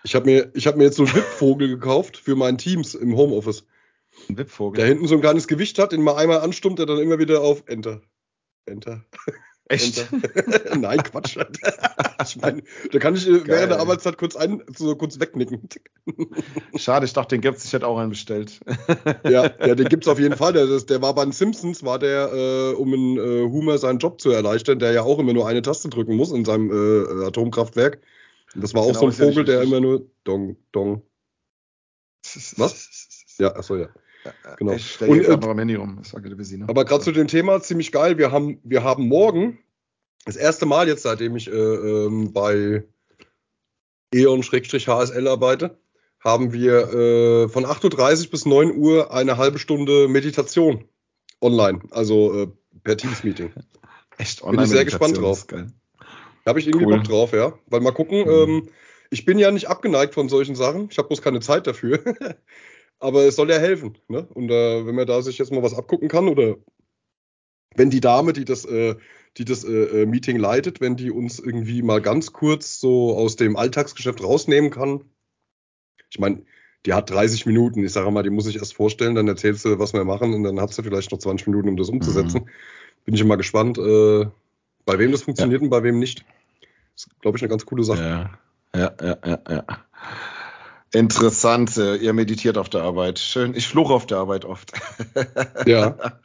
Ich 0.04 0.14
habe 0.14 0.28
mir, 0.28 0.52
hab 0.58 0.78
mir 0.78 0.84
jetzt 0.84 0.98
so 0.98 1.06
einen 1.06 1.16
Wippvogel 1.16 1.68
gekauft 1.70 2.18
für 2.18 2.36
meinen 2.36 2.60
Teams 2.60 2.94
im 2.94 3.18
Homeoffice. 3.18 3.66
Ein 4.30 4.38
Wippvogel? 4.38 4.78
Der 4.78 4.88
hinten 4.88 5.08
so 5.08 5.16
ein 5.16 5.22
kleines 5.22 5.48
Gewicht 5.48 5.80
hat, 5.80 5.92
den 5.92 6.04
man 6.04 6.18
einmal 6.18 6.42
anstummt, 6.42 6.78
der 6.78 6.86
dann 6.86 7.00
immer 7.00 7.18
wieder 7.18 7.42
auf 7.42 7.64
Enter. 7.66 8.02
Enter. 8.68 9.04
Echt? 9.68 10.08
Nein, 10.76 11.02
Quatsch. 11.02 11.38
ich 12.24 12.36
meine, 12.38 12.62
da 12.92 13.00
kann 13.00 13.16
ich 13.16 13.26
Geil. 13.26 13.42
während 13.46 13.72
der 13.72 13.80
Arbeitszeit 13.80 14.18
kurz 14.18 14.36
ein, 14.36 14.64
so 14.76 14.96
kurz 14.96 15.20
wegnicken. 15.20 15.68
Schade, 16.76 17.06
ich 17.06 17.14
dachte, 17.14 17.36
den 17.36 17.42
gibt's. 17.42 17.66
Ich 17.66 17.74
hätte 17.74 17.88
auch 17.88 17.98
einen 17.98 18.12
bestellt. 18.12 18.60
ja, 19.24 19.50
ja, 19.66 19.76
den 19.76 19.90
gibt's 19.90 20.08
auf 20.08 20.20
jeden 20.20 20.36
Fall. 20.38 20.54
Der, 20.54 20.68
der 20.68 21.02
war 21.02 21.16
bei 21.16 21.24
den 21.24 21.32
Simpsons, 21.32 21.84
war 21.84 21.98
der, 21.98 22.32
äh, 22.32 22.74
um 22.76 22.94
in 22.94 23.18
äh, 23.18 23.50
Homer 23.50 23.80
seinen 23.80 23.98
Job 23.98 24.22
zu 24.22 24.30
erleichtern, 24.30 24.78
der 24.78 24.92
ja 24.92 25.02
auch 25.02 25.18
immer 25.18 25.34
nur 25.34 25.48
eine 25.48 25.64
Taste 25.64 25.90
drücken 25.90 26.16
muss 26.16 26.32
in 26.32 26.46
seinem 26.46 26.70
äh, 26.70 27.26
Atomkraftwerk. 27.26 28.02
Und 28.54 28.64
das 28.64 28.74
war 28.76 28.84
auch 28.84 28.88
genau, 28.88 29.00
so 29.00 29.06
ein 29.08 29.12
Vogel, 29.14 29.46
der 29.46 29.64
immer 29.64 29.80
nur 29.80 30.08
Dong, 30.24 30.58
Dong. 30.72 31.02
Was? 32.58 33.36
Ja, 33.40 33.56
achso, 33.56 33.76
ja. 33.78 33.90
Genau. 34.58 34.74
Ich 34.74 35.02
und, 35.02 35.22
äh, 35.22 35.32
am 35.32 35.58
Handy 35.58 35.76
rum. 35.76 35.98
Das 36.02 36.14
war 36.14 36.22
ne? 36.22 36.66
Aber 36.68 36.86
gerade 36.86 37.04
zu 37.04 37.12
dem 37.12 37.28
Thema 37.28 37.62
ziemlich 37.62 37.92
geil. 37.92 38.18
Wir 38.18 38.32
haben, 38.32 38.60
wir 38.64 38.84
haben 38.84 39.08
morgen 39.08 39.60
das 40.26 40.36
erste 40.36 40.66
Mal 40.66 40.88
jetzt, 40.88 41.04
seitdem 41.04 41.36
ich 41.36 41.48
äh, 41.48 41.52
ähm, 41.52 42.34
bei 42.34 42.84
E.ON-HSL 44.14 45.28
arbeite, 45.28 45.78
haben 46.20 46.54
wir 46.54 46.94
äh, 46.94 47.50
von 47.50 47.66
8.30 47.66 48.26
Uhr 48.26 48.32
bis 48.32 48.46
9 48.46 48.76
Uhr 48.76 49.14
eine 49.14 49.38
halbe 49.38 49.60
Stunde 49.60 50.08
Meditation 50.08 50.86
online, 51.42 51.82
also 51.92 52.44
äh, 52.44 52.48
per 52.84 52.98
Teams-Meeting. 52.98 53.54
Echt 54.18 54.42
online? 54.42 54.58
Bin 54.58 54.66
ich 54.66 54.72
sehr 54.72 54.86
gespannt 54.86 55.18
drauf. 55.18 55.46
Da 55.48 55.66
habe 56.46 56.60
ich 56.60 56.68
irgendwie 56.68 56.86
cool. 56.86 56.98
Bock 56.98 57.04
drauf, 57.04 57.34
ja. 57.34 57.54
Weil 57.68 57.82
mal 57.82 57.92
gucken, 57.92 58.22
mhm. 58.22 58.30
ähm, 58.30 58.70
ich 59.10 59.26
bin 59.26 59.38
ja 59.38 59.52
nicht 59.52 59.70
abgeneigt 59.70 60.14
von 60.14 60.30
solchen 60.30 60.56
Sachen. 60.56 60.88
Ich 60.90 60.98
habe 60.98 61.08
bloß 61.08 61.22
keine 61.22 61.42
Zeit 61.42 61.68
dafür. 61.68 62.00
aber 63.00 63.24
es 63.24 63.36
soll 63.36 63.50
ja 63.50 63.58
helfen. 63.58 63.98
Ne? 64.08 64.28
Und 64.34 64.50
äh, 64.50 64.86
wenn 64.86 64.96
man 64.96 65.08
da 65.08 65.22
sich 65.22 65.38
jetzt 65.38 65.52
mal 65.52 65.64
was 65.64 65.74
abgucken 65.74 66.08
kann 66.08 66.28
oder 66.28 66.56
wenn 67.76 67.90
die 67.90 68.02
Dame, 68.02 68.34
die 68.34 68.46
das, 68.46 68.66
äh, 68.66 68.96
die 69.38 69.46
das 69.46 69.64
äh, 69.64 70.02
äh, 70.02 70.06
Meeting 70.06 70.38
leitet, 70.38 70.82
wenn 70.82 70.96
die 70.96 71.12
uns 71.12 71.40
irgendwie 71.40 71.82
mal 71.82 72.02
ganz 72.02 72.32
kurz 72.32 72.80
so 72.80 73.16
aus 73.16 73.36
dem 73.36 73.58
Alltagsgeschäft 73.58 74.24
rausnehmen 74.24 74.72
kann. 74.72 75.04
Ich 76.10 76.20
meine, 76.20 76.44
die 76.86 76.94
hat 76.94 77.10
30 77.10 77.46
Minuten. 77.46 77.84
Ich 77.84 77.92
sage 77.92 78.12
mal, 78.12 78.24
die 78.24 78.30
muss 78.30 78.48
ich 78.48 78.58
erst 78.58 78.76
vorstellen, 78.76 79.16
dann 79.16 79.28
erzählst 79.28 79.66
du, 79.66 79.80
was 79.80 79.94
wir 79.94 80.06
machen 80.06 80.34
und 80.34 80.44
dann 80.44 80.60
hat 80.62 80.74
sie 80.74 80.84
vielleicht 80.84 81.12
noch 81.12 81.20
20 81.20 81.48
Minuten, 81.48 81.70
um 81.70 81.78
das 81.78 81.90
umzusetzen. 81.90 82.44
Mhm. 82.44 82.50
Bin 83.06 83.16
ich 83.16 83.22
immer 83.22 83.38
gespannt, 83.38 83.78
äh, 83.78 84.26
bei 84.86 85.00
wem 85.00 85.12
das 85.12 85.24
funktioniert 85.24 85.62
ja. 85.62 85.66
und 85.66 85.70
bei 85.70 85.84
wem 85.84 86.00
nicht. 86.00 86.26
Das 86.94 87.08
ist, 87.08 87.22
glaube 87.22 87.38
ich, 87.38 87.44
eine 87.44 87.50
ganz 87.50 87.66
coole 87.66 87.84
Sache. 87.84 88.02
Ja, 88.02 88.40
ja, 88.80 88.96
ja, 89.02 89.18
ja. 89.26 89.40
ja. 89.50 89.66
Interessant, 90.94 91.76
ihr 91.78 92.14
meditiert 92.14 92.58
auf 92.58 92.70
der 92.70 92.84
Arbeit. 92.84 93.20
Schön. 93.20 93.54
Ich 93.54 93.68
fluche 93.68 93.94
auf 93.94 94.06
der 94.06 94.20
Arbeit 94.20 94.46
oft. 94.46 94.72
Ja. 95.66 96.20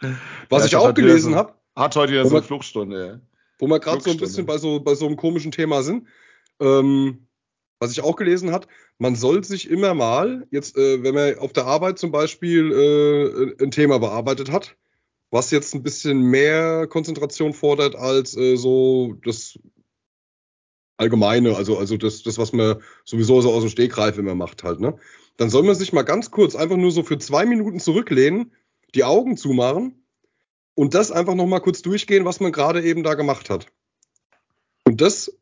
Was 0.49 0.63
ja, 0.63 0.67
ich 0.67 0.77
auch 0.77 0.95
gelesen 0.95 1.33
so, 1.33 1.39
habe. 1.39 1.55
Hat 1.75 1.97
heute 1.97 2.15
ja 2.15 2.25
so 2.25 2.37
eine 2.37 2.45
Fluchtstunde. 2.45 3.21
Wo 3.59 3.67
wir 3.67 3.81
gerade 3.81 4.03
so 4.03 4.11
ein 4.11 4.17
bisschen 4.17 4.47
bei 4.47 4.59
so, 4.59 4.81
bei 4.81 4.95
so 4.95 5.07
einem 5.07 5.17
komischen 5.17 5.51
Thema 5.51 5.83
sind. 5.83 6.07
Ähm, 6.61 7.27
was 7.81 7.93
ich 7.93 8.03
auch 8.03 8.17
gelesen 8.17 8.53
habe, 8.53 8.67
man 8.99 9.17
soll 9.17 9.43
sich 9.43 9.71
immer 9.71 9.95
mal, 9.95 10.47
jetzt, 10.51 10.77
äh, 10.77 11.03
wenn 11.03 11.15
man 11.15 11.39
auf 11.39 11.55
der 11.55 11.67
Arbeit 11.67 11.99
zum 11.99 12.13
Beispiel 12.13 12.71
äh, 12.71 13.65
ein 13.65 13.71
Thema 13.71 13.99
bearbeitet 13.99 14.53
hat, 14.53 14.77
was 15.31 15.51
jetzt 15.51 15.75
ein 15.75 15.83
bisschen 15.83 16.21
mehr 16.21 16.87
Konzentration 16.87 17.55
fordert 17.55 17.97
als 17.97 18.37
äh, 18.37 18.57
so 18.57 19.15
das 19.25 19.59
Allgemeine, 21.01 21.57
also, 21.57 21.79
also 21.79 21.97
das, 21.97 22.23
das, 22.23 22.37
was 22.37 22.53
man 22.53 22.83
sowieso 23.07 23.41
so 23.41 23.51
aus 23.51 23.63
dem 23.63 23.71
Stegreif 23.71 24.19
immer 24.19 24.35
macht 24.35 24.65
halt, 24.65 24.81
ne? 24.81 24.99
Dann 25.39 25.49
soll 25.49 25.63
man 25.63 25.75
sich 25.75 25.95
mal 25.95 26.03
ganz 26.03 26.31
kurz 26.31 26.55
einfach 26.55 26.77
nur 26.77 26.91
so 26.91 27.03
für 27.03 27.17
zwei 27.17 27.47
Minuten 27.47 27.81
zurücklehnen, 27.81 28.53
die 28.95 29.05
Augen 29.05 29.39
zumachen 29.39 30.05
und 30.75 30.93
das 30.93 31.11
einfach 31.11 31.35
nochmal 31.35 31.63
kurz 31.63 31.81
durchgehen, 31.81 32.27
was 32.27 32.41
man 32.41 32.53
gerade 32.53 32.83
eben 32.83 33.03
da 33.03 33.15
gemacht 33.15 33.49
hat. 33.49 33.69
Und 34.85 35.01
das 35.01 35.35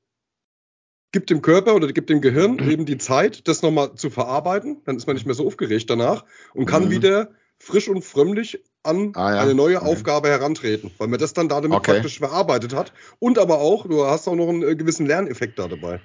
gibt 1.10 1.28
dem 1.28 1.42
Körper 1.42 1.74
oder 1.74 1.92
gibt 1.92 2.08
dem 2.08 2.20
Gehirn 2.20 2.58
eben 2.70 2.86
die 2.86 2.98
Zeit, 2.98 3.48
das 3.48 3.62
nochmal 3.62 3.96
zu 3.96 4.10
verarbeiten. 4.10 4.82
Dann 4.84 4.96
ist 4.96 5.08
man 5.08 5.16
nicht 5.16 5.26
mehr 5.26 5.34
so 5.34 5.44
aufgeregt 5.44 5.90
danach 5.90 6.24
und 6.54 6.66
kann 6.66 6.84
mhm. 6.84 6.90
wieder 6.90 7.32
frisch 7.58 7.88
und 7.88 8.04
frömmlich 8.04 8.62
an 8.88 9.12
ah, 9.14 9.34
ja. 9.34 9.40
eine 9.42 9.54
neue 9.54 9.76
okay. 9.76 9.90
Aufgabe 9.90 10.28
herantreten, 10.28 10.90
weil 10.98 11.08
man 11.08 11.18
das 11.18 11.32
dann 11.32 11.48
damit 11.48 11.72
okay. 11.72 11.92
praktisch 11.92 12.18
verarbeitet 12.18 12.74
hat. 12.74 12.92
Und 13.18 13.38
aber 13.38 13.58
auch, 13.60 13.86
du 13.86 14.04
hast 14.06 14.26
auch 14.28 14.34
noch 14.34 14.48
einen 14.48 14.62
äh, 14.62 14.74
gewissen 14.74 15.06
Lerneffekt 15.06 15.58
da 15.58 15.68
dabei. 15.68 16.00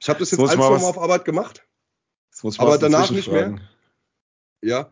Ich 0.00 0.08
habe 0.08 0.18
das 0.18 0.30
jetzt 0.30 0.40
ein, 0.40 0.48
zwei 0.48 0.56
Mal 0.56 0.76
auf 0.76 0.98
Arbeit 0.98 1.24
gemacht, 1.24 1.66
aber 2.58 2.78
danach 2.78 3.10
nicht 3.10 3.30
mehr. 3.30 3.58
Ja, 4.62 4.90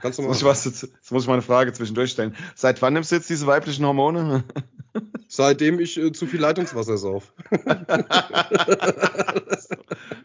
Kannst 0.00 0.18
du 0.18 0.22
mal. 0.22 0.28
Jetzt 0.28 0.42
muss, 0.42 0.66
ich 0.66 0.66
was, 0.66 0.82
jetzt 0.82 1.10
muss 1.10 1.22
ich 1.24 1.28
mal 1.28 1.34
eine 1.34 1.42
Frage 1.42 1.72
zwischendurch 1.72 2.10
stellen. 2.12 2.36
Seit 2.54 2.80
wann 2.82 2.92
nimmst 2.92 3.10
du 3.10 3.16
jetzt 3.16 3.28
diese 3.28 3.46
weiblichen 3.46 3.84
Hormone? 3.84 4.44
Seitdem 5.28 5.80
ich 5.80 5.98
äh, 5.98 6.12
zu 6.12 6.26
viel 6.26 6.40
Leitungswasser 6.40 6.96
sauf. 6.98 7.32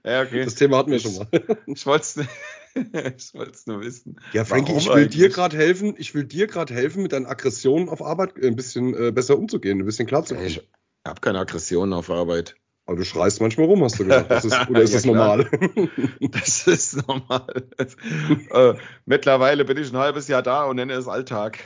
ja, 0.03 0.21
okay. 0.21 0.45
Das 0.45 0.55
Thema 0.55 0.77
hatten 0.77 0.91
wir 0.91 0.99
schon 0.99 1.15
mal. 1.15 1.27
ich 1.65 1.85
wollte 1.85 2.03
es 2.03 2.19
ich 3.17 3.33
wollt's 3.33 3.67
nur 3.67 3.81
wissen. 3.81 4.19
Ja, 4.33 4.45
Frankie, 4.45 4.73
ich 4.73 4.87
will 4.87 4.93
eigentlich? 4.93 5.15
dir 5.15 5.29
gerade 5.29 5.57
helfen, 5.57 5.95
ich 5.97 6.13
will 6.13 6.23
dir 6.23 6.47
gerade 6.47 6.73
helfen, 6.73 7.03
mit 7.03 7.13
deinen 7.13 7.25
Aggressionen 7.25 7.89
auf 7.89 8.01
Arbeit 8.01 8.37
äh, 8.37 8.47
ein 8.47 8.55
bisschen 8.55 8.93
äh, 8.93 9.11
besser 9.11 9.37
umzugehen, 9.37 9.79
ein 9.79 9.85
bisschen 9.85 10.07
klar 10.07 10.25
zu 10.25 10.35
kommen. 10.35 10.47
Ich 10.47 10.67
habe 11.05 11.21
keine 11.21 11.39
Aggressionen 11.39 11.93
auf 11.93 12.09
Arbeit. 12.09 12.55
Aber 12.85 12.97
du 12.97 13.05
schreist 13.05 13.39
manchmal 13.39 13.67
rum, 13.67 13.81
hast 13.81 13.97
du 13.97 14.03
gesagt. 14.03 14.29
Das 14.29 14.43
ist, 14.43 14.53
oder 14.69 14.81
ist 14.81 14.91
ja, 14.91 14.97
das 14.97 15.05
normal? 15.05 15.49
das 16.19 16.67
ist 16.67 17.07
normal. 17.07 17.69
äh, 18.51 18.73
mittlerweile 19.05 19.63
bin 19.63 19.77
ich 19.77 19.93
ein 19.93 19.97
halbes 19.97 20.27
Jahr 20.27 20.43
da 20.43 20.65
und 20.65 20.75
nenne 20.75 20.91
es 20.93 21.07
Alltag. 21.07 21.59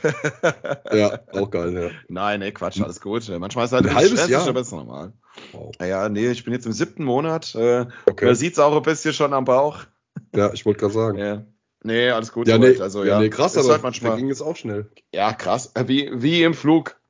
ja, 0.92 1.18
auch 1.32 1.50
geil, 1.50 1.74
ja. 1.74 1.90
Nein, 2.08 2.38
nee, 2.38 2.52
Quatsch, 2.52 2.80
alles 2.80 3.00
gut. 3.00 3.28
Manchmal 3.36 3.64
ist 3.64 3.72
es 3.72 3.76
halt 3.76 3.86
ein 3.86 3.96
halbes 3.96 4.12
stressig, 4.12 4.30
Jahr. 4.30 4.48
aber 4.48 4.60
es 4.60 4.68
ist 4.68 4.72
normal. 4.72 5.12
Wow. 5.50 5.72
Naja, 5.80 6.08
nee, 6.08 6.30
ich 6.30 6.44
bin 6.44 6.52
jetzt 6.52 6.66
im 6.66 6.72
siebten 6.72 7.02
Monat. 7.02 7.52
Äh, 7.56 7.86
okay. 8.06 8.26
Man 8.26 8.34
sieht 8.36 8.52
es 8.52 8.58
auch 8.60 8.76
ein 8.76 8.82
bisschen 8.82 9.12
schon 9.12 9.32
am 9.32 9.44
Bauch. 9.44 9.86
Ja, 10.34 10.52
ich 10.52 10.66
wollte 10.66 10.80
gerade 10.80 10.94
sagen. 10.94 11.18
Ja. 11.18 11.46
Nee, 11.84 12.10
alles 12.10 12.32
gut. 12.32 12.48
Ja, 12.48 12.58
nee, 12.58 12.78
also, 12.80 13.04
ja, 13.04 13.14
ja 13.14 13.20
nee 13.20 13.30
krass, 13.30 13.56
aber 13.56 13.68
halt 13.70 13.82
manchmal. 13.82 14.16
ging 14.16 14.30
es 14.30 14.42
auch 14.42 14.56
schnell. 14.56 14.90
Ja, 15.12 15.32
krass. 15.32 15.72
Wie, 15.86 16.10
wie 16.12 16.42
im 16.42 16.54
Flug. 16.54 17.00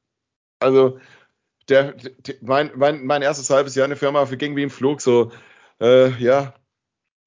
Also, 0.61 0.99
der, 1.69 1.93
der, 1.93 2.35
mein, 2.43 2.71
mein, 2.75 3.05
mein 3.05 3.23
erstes 3.23 3.51
halbes 3.51 3.75
Jahr 3.75 3.87
in 3.87 3.91
der 3.91 3.99
Firma 3.99 4.25
ging 4.25 4.57
wie 4.57 4.63
im 4.63 4.71
Flug, 4.71 5.01
so, 5.01 5.33
äh, 5.81 6.11
ja, 6.23 6.55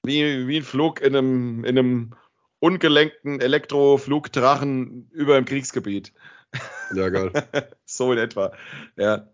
wie, 0.03 0.47
wie 0.47 0.57
ein 0.57 0.63
Flug 0.63 1.01
in 1.01 1.15
einem, 1.15 1.63
in 1.63 1.77
einem 1.77 2.13
ungelenkten 2.59 3.41
Elektroflugdrachen 3.41 5.09
über 5.11 5.35
dem 5.35 5.45
Kriegsgebiet. 5.45 6.13
Ja, 6.93 7.07
geil. 7.07 7.31
so 7.85 8.11
in 8.11 8.17
etwa, 8.17 8.51
ja. 8.97 9.29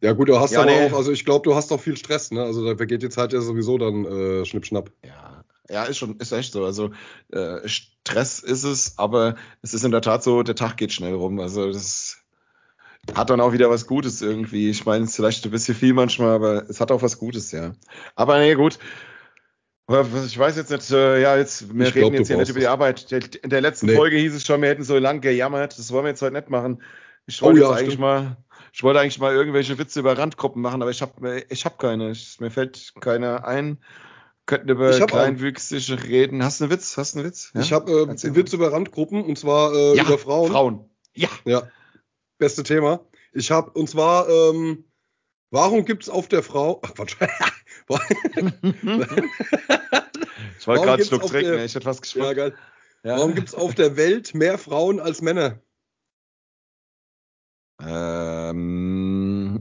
Ja, 0.00 0.12
gut, 0.14 0.28
du 0.28 0.40
hast 0.40 0.50
ja, 0.50 0.62
aber 0.62 0.70
nee. 0.72 0.86
auch, 0.86 0.96
also 0.96 1.12
ich 1.12 1.24
glaube, 1.24 1.44
du 1.44 1.54
hast 1.54 1.70
auch 1.70 1.80
viel 1.80 1.96
Stress, 1.96 2.32
ne? 2.32 2.42
Also 2.42 2.64
da 2.64 2.76
vergeht 2.76 3.02
die 3.02 3.08
Zeit 3.08 3.32
ja 3.32 3.40
sowieso 3.40 3.78
dann 3.78 4.04
äh, 4.04 4.44
schnippschnapp. 4.44 4.90
Ja, 5.04 5.37
ja, 5.70 5.84
ist 5.84 5.98
schon, 5.98 6.18
ist 6.18 6.32
echt 6.32 6.52
so. 6.52 6.64
Also 6.64 6.90
äh, 7.32 7.66
Stress 7.68 8.40
ist 8.40 8.64
es, 8.64 8.98
aber 8.98 9.36
es 9.62 9.74
ist 9.74 9.84
in 9.84 9.90
der 9.90 10.00
Tat 10.00 10.22
so, 10.22 10.42
der 10.42 10.54
Tag 10.54 10.76
geht 10.76 10.92
schnell 10.92 11.14
rum. 11.14 11.40
Also 11.40 11.70
das 11.70 12.18
hat 13.14 13.30
dann 13.30 13.40
auch 13.40 13.52
wieder 13.52 13.70
was 13.70 13.86
Gutes 13.86 14.22
irgendwie. 14.22 14.70
Ich 14.70 14.84
meine, 14.86 15.04
es 15.04 15.10
ist 15.10 15.16
vielleicht 15.16 15.44
ein 15.44 15.50
bisschen 15.50 15.74
viel 15.74 15.94
manchmal, 15.94 16.30
aber 16.34 16.68
es 16.68 16.80
hat 16.80 16.90
auch 16.90 17.02
was 17.02 17.18
Gutes, 17.18 17.52
ja. 17.52 17.72
Aber 18.16 18.38
nee, 18.38 18.54
gut. 18.54 18.78
Ich 20.26 20.38
weiß 20.38 20.56
jetzt 20.56 20.70
nicht, 20.70 20.90
äh, 20.90 21.22
ja, 21.22 21.38
jetzt, 21.38 21.74
wir 21.74 21.86
ich 21.86 21.94
reden 21.94 22.10
glaub, 22.10 22.12
jetzt 22.12 22.28
hier 22.28 22.36
nicht 22.36 22.50
über 22.50 22.60
die 22.60 22.66
Arbeit. 22.66 23.10
In 23.10 23.48
der 23.48 23.62
letzten 23.62 23.86
nee. 23.86 23.96
Folge 23.96 24.18
hieß 24.18 24.34
es 24.34 24.44
schon, 24.44 24.60
wir 24.60 24.68
hätten 24.68 24.84
so 24.84 24.98
lang 24.98 25.22
gejammert. 25.22 25.78
Das 25.78 25.90
wollen 25.92 26.04
wir 26.04 26.10
jetzt 26.10 26.20
heute 26.20 26.34
nicht 26.34 26.50
machen. 26.50 26.82
Ich 27.26 27.40
wollte 27.40 27.60
oh, 27.60 27.70
ja, 27.70 27.76
eigentlich 27.76 27.98
mal, 27.98 28.36
ich 28.72 28.82
wollte 28.82 29.00
eigentlich 29.00 29.18
mal 29.18 29.34
irgendwelche 29.34 29.78
Witze 29.78 30.00
über 30.00 30.18
Randgruppen 30.18 30.60
machen, 30.60 30.82
aber 30.82 30.90
ich 30.90 31.00
habe 31.00 31.42
ich 31.48 31.64
hab 31.64 31.78
keine. 31.78 32.10
Ich, 32.10 32.38
mir 32.38 32.50
fällt 32.50 32.92
keiner 33.00 33.46
ein. 33.46 33.78
Könnten 34.48 34.68
über 34.70 34.90
kleinwüchsige 34.90 36.02
reden. 36.02 36.42
Hast 36.42 36.60
du 36.60 36.64
einen 36.64 36.72
Witz? 36.72 36.96
Hast 36.96 37.14
du 37.14 37.20
einen 37.20 37.28
Witz? 37.28 37.52
Ja? 37.54 37.60
Ich 37.60 37.72
habe 37.72 37.92
äh, 37.92 38.02
einen 38.08 38.34
Witz 38.34 38.52
über 38.52 38.72
Randgruppen 38.72 39.22
und 39.22 39.38
zwar 39.38 39.72
äh, 39.72 39.96
ja, 39.96 40.02
über 40.02 40.18
Frauen. 40.18 40.50
Frauen. 40.50 40.90
Ja. 41.14 41.28
Ja 41.44 41.68
beste 42.38 42.62
Thema. 42.62 43.04
Ich 43.32 43.50
habe, 43.50 43.72
und 43.72 43.90
zwar, 43.90 44.28
ähm, 44.28 44.84
warum 45.50 45.84
gibt 45.84 46.04
es 46.04 46.08
auf 46.08 46.28
der 46.28 46.42
Frau. 46.42 46.80
Ach, 46.82 46.94
Quatsch. 46.94 47.16
ich 50.58 50.66
wollte 50.66 50.84
gerade 50.84 51.04
Schluck 51.04 51.26
trinken, 51.26 51.52
der, 51.52 51.64
ich 51.64 51.74
hätte 51.74 51.86
was 51.86 52.00
geschmeckt. 52.00 52.26
Ja, 52.26 52.32
geil. 52.32 52.54
Ja. 53.04 53.16
Warum 53.18 53.34
gibt 53.34 53.48
es 53.48 53.54
auf 53.54 53.74
der 53.74 53.96
Welt 53.96 54.34
mehr 54.34 54.58
Frauen 54.58 55.00
als 55.00 55.20
Männer? 55.20 55.60
Ähm, 57.80 58.97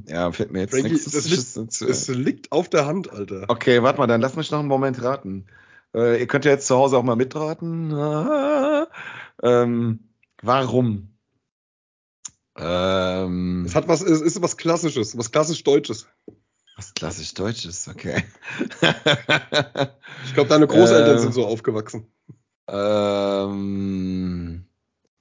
ja, 0.08 0.32
fällt 0.32 0.52
mir 0.52 0.62
jetzt 0.62 0.72
Frankie, 0.72 0.94
nichts. 0.94 1.12
Das 1.12 1.30
liegt, 1.30 1.82
es 1.82 2.08
liegt 2.08 2.52
auf 2.52 2.70
der 2.70 2.86
Hand, 2.86 3.12
Alter. 3.12 3.46
Okay, 3.48 3.84
warte 3.84 4.00
mal, 4.00 4.08
dann 4.08 4.22
lass 4.22 4.36
mich 4.36 4.52
noch 4.52 4.60
einen 4.60 4.68
Moment 4.68 5.02
raten. 5.04 5.46
Äh, 5.94 6.20
ihr 6.20 6.28
könnt 6.28 6.46
ja 6.46 6.52
jetzt 6.52 6.68
zu 6.68 6.76
Hause 6.76 6.98
auch 6.98 7.04
mal 7.04 7.16
mitraten. 7.16 7.94
Ah, 7.94 8.88
ähm, 9.44 10.00
warum? 10.42 11.14
Ähm, 12.58 13.66
es 13.66 13.76
hat 13.76 13.88
was, 13.88 14.02
es 14.02 14.22
ist 14.22 14.42
was 14.42 14.58
Klassisches, 14.58 15.18
was 15.18 15.32
klassisch 15.32 15.64
Deutsches. 15.64 16.08
Was 16.76 16.94
klassisch 16.94 17.34
Deutsches, 17.34 17.88
okay. 17.88 18.24
ich 20.26 20.34
glaube, 20.34 20.50
deine 20.50 20.68
Großeltern 20.68 21.18
äh, 21.18 21.20
sind 21.20 21.34
so 21.34 21.46
aufgewachsen. 21.46 22.08
Ähm, 22.68 24.67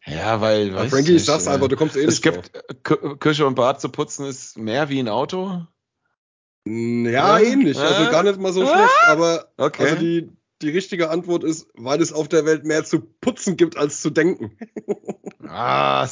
ja, 0.06 0.40
weil. 0.40 0.68
Ja, 0.68 0.86
Frankie, 0.86 1.16
ich, 1.16 1.24
sag's 1.24 1.48
einfach, 1.48 1.68
du 1.68 1.76
kommst 1.76 1.96
eh 1.96 2.00
nicht 2.00 2.08
Es 2.08 2.22
gibt 2.22 2.52
drauf. 2.84 3.18
Küche 3.18 3.46
und 3.46 3.56
Bad 3.56 3.80
zu 3.80 3.88
putzen 3.88 4.26
ist 4.26 4.56
mehr 4.56 4.88
wie 4.88 5.00
ein 5.00 5.08
Auto. 5.08 5.66
Ja, 6.66 7.38
äh? 7.38 7.52
ähnlich. 7.52 7.78
Also 7.78 8.10
gar 8.10 8.22
nicht 8.22 8.40
mal 8.40 8.52
so 8.52 8.66
schlecht, 8.66 8.94
aber 9.06 9.52
okay. 9.56 9.84
also 9.84 9.96
die, 9.96 10.30
die 10.62 10.70
richtige 10.70 11.10
Antwort 11.10 11.44
ist, 11.44 11.68
weil 11.74 12.00
es 12.00 12.12
auf 12.12 12.28
der 12.28 12.44
Welt 12.44 12.64
mehr 12.64 12.84
zu 12.84 13.00
putzen 13.00 13.56
gibt 13.56 13.76
als 13.76 14.00
zu 14.00 14.10
denken. 14.10 14.56
Ah, 15.46 16.06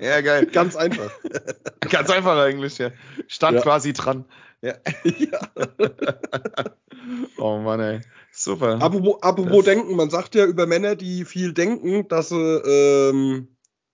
ja, 0.00 0.20
geil. 0.22 0.46
Ganz 0.46 0.76
einfach. 0.76 1.10
Ganz 1.80 2.10
einfach 2.10 2.38
eigentlich, 2.38 2.78
ja. 2.78 2.90
Stand 3.26 3.56
ja. 3.56 3.62
quasi 3.62 3.92
dran. 3.92 4.24
Ja. 4.62 4.74
ja. 5.04 5.40
oh 7.36 7.58
Mann, 7.58 7.80
ey. 7.80 8.00
Super. 8.38 8.80
Apropos, 8.80 9.20
apropos 9.20 9.64
denken, 9.64 9.96
man 9.96 10.10
sagt 10.10 10.36
ja 10.36 10.44
über 10.46 10.68
Männer, 10.68 10.94
die 10.94 11.24
viel 11.24 11.52
denken, 11.52 12.06
dass 12.06 12.28
sie 12.28 12.36
ähm, 12.36 13.48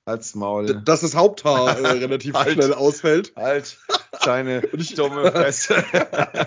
als 0.04 0.34
Maul. 0.34 0.82
Dass 0.84 1.00
das 1.00 1.16
Haupthaar 1.16 1.78
äh, 1.78 1.86
relativ 2.04 2.34
halt, 2.34 2.52
schnell 2.52 2.74
ausfällt. 2.74 3.32
Halt 3.36 3.78
deine 4.22 4.62
ich, 4.74 4.94
dumme 4.96 5.32
Fresse. 5.32 5.82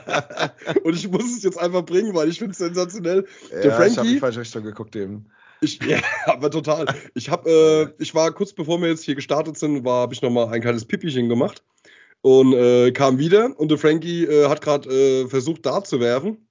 und 0.84 0.94
ich 0.94 1.10
muss 1.10 1.36
es 1.36 1.42
jetzt 1.42 1.58
einfach 1.58 1.84
bringen, 1.86 2.13
weil 2.13 2.30
ich 2.30 2.38
finde 2.38 2.51
es 2.51 2.60
sensationell. 2.60 3.25
Ja, 3.51 3.62
Der 3.62 3.72
Frankie, 3.72 3.92
ich 3.92 3.98
habe 3.98 4.08
in 4.08 4.13
die 4.13 4.20
falsche 4.20 4.42
Richtung 4.42 4.63
geguckt 4.63 4.96
eben. 4.96 5.32
Ich, 5.62 5.84
ja, 5.84 5.98
aber 6.27 6.51
total. 6.51 6.86
Ich 7.16 7.32
habe, 7.32 7.50
äh, 7.98 8.04
ich 8.04 8.13
war 8.13 8.32
kurz 8.32 8.54
bevor 8.54 8.80
wir 8.80 8.89
jetzt 8.89 9.06
hier 9.06 9.16
gestartet 9.16 9.58
sind, 9.58 9.84
war, 9.84 10.01
habe 10.01 10.13
ich 10.13 10.22
noch 10.22 10.30
mal 10.30 10.50
ein 10.50 10.62
kleines 10.62 10.86
Pippichen 10.86 11.30
gemacht 11.30 11.63
und 12.22 12.54
äh, 12.54 12.92
kam 12.92 13.18
wieder 13.18 13.60
und 13.60 13.72
der 13.72 13.80
Frankie 13.80 14.25
äh, 14.25 14.50
hat 14.50 14.62
gerade 14.62 14.88
äh, 14.88 15.27
versucht 15.27 15.66
da 15.66 15.84
zu 15.84 16.00
werfen 16.00 16.47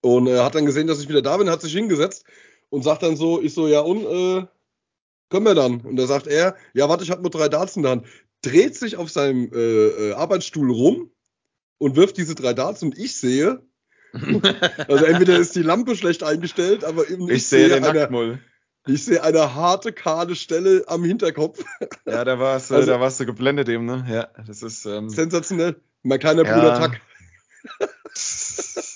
und 0.00 0.26
äh, 0.26 0.38
hat 0.38 0.54
dann 0.54 0.66
gesehen, 0.66 0.86
dass 0.86 1.00
ich 1.00 1.08
wieder 1.08 1.22
da 1.22 1.36
bin, 1.36 1.50
hat 1.50 1.60
sich 1.62 1.72
hingesetzt 1.72 2.24
und 2.70 2.82
sagt 2.82 3.02
dann 3.02 3.16
so, 3.16 3.40
ich 3.40 3.54
so, 3.54 3.68
ja 3.68 3.80
und 3.80 4.04
äh, 4.04 4.46
können 5.30 5.46
wir 5.46 5.54
dann? 5.54 5.80
Und 5.80 5.96
da 5.96 6.06
sagt 6.06 6.26
er, 6.26 6.56
ja, 6.74 6.88
warte, 6.88 7.04
ich 7.04 7.10
habe 7.10 7.22
nur 7.22 7.30
drei 7.30 7.48
Darts 7.48 7.76
in 7.76 7.82
der 7.82 7.92
Hand. 7.92 8.06
Dreht 8.42 8.76
sich 8.76 8.96
auf 8.96 9.10
seinem 9.10 9.50
äh, 9.52 9.58
äh, 9.58 10.12
Arbeitsstuhl 10.14 10.70
rum 10.70 11.10
und 11.78 11.96
wirft 11.96 12.16
diese 12.16 12.34
drei 12.34 12.52
Darts 12.52 12.82
und 12.82 12.98
ich 12.98 13.16
sehe, 13.16 13.62
also 14.88 15.04
entweder 15.04 15.38
ist 15.38 15.54
die 15.54 15.62
Lampe 15.62 15.94
schlecht 15.94 16.24
eingestellt, 16.24 16.84
aber 16.84 17.08
eben 17.08 17.28
ich, 17.28 17.36
ich 17.36 17.46
sehe 17.46 17.68
den 17.68 17.84
eine, 17.84 17.98
Nacktmull. 17.98 18.40
Ich 18.86 19.04
sehe 19.04 19.22
eine 19.22 19.54
harte, 19.54 19.92
kahle 19.92 20.34
Stelle 20.34 20.84
am 20.88 21.04
Hinterkopf. 21.04 21.62
Ja, 22.06 22.24
da 22.24 22.38
warst, 22.38 22.72
also, 22.72 22.90
da 22.90 22.98
warst 22.98 23.20
du 23.20 23.26
geblendet 23.26 23.68
eben, 23.68 23.84
ne? 23.84 24.04
Ja, 24.10 24.28
das 24.46 24.62
ist 24.62 24.84
ähm, 24.86 25.10
sensationell. 25.10 25.76
Mein 26.02 26.18
kleiner 26.18 26.44
ja. 26.44 26.54
Bruder 26.54 26.78
Tack. 26.78 27.00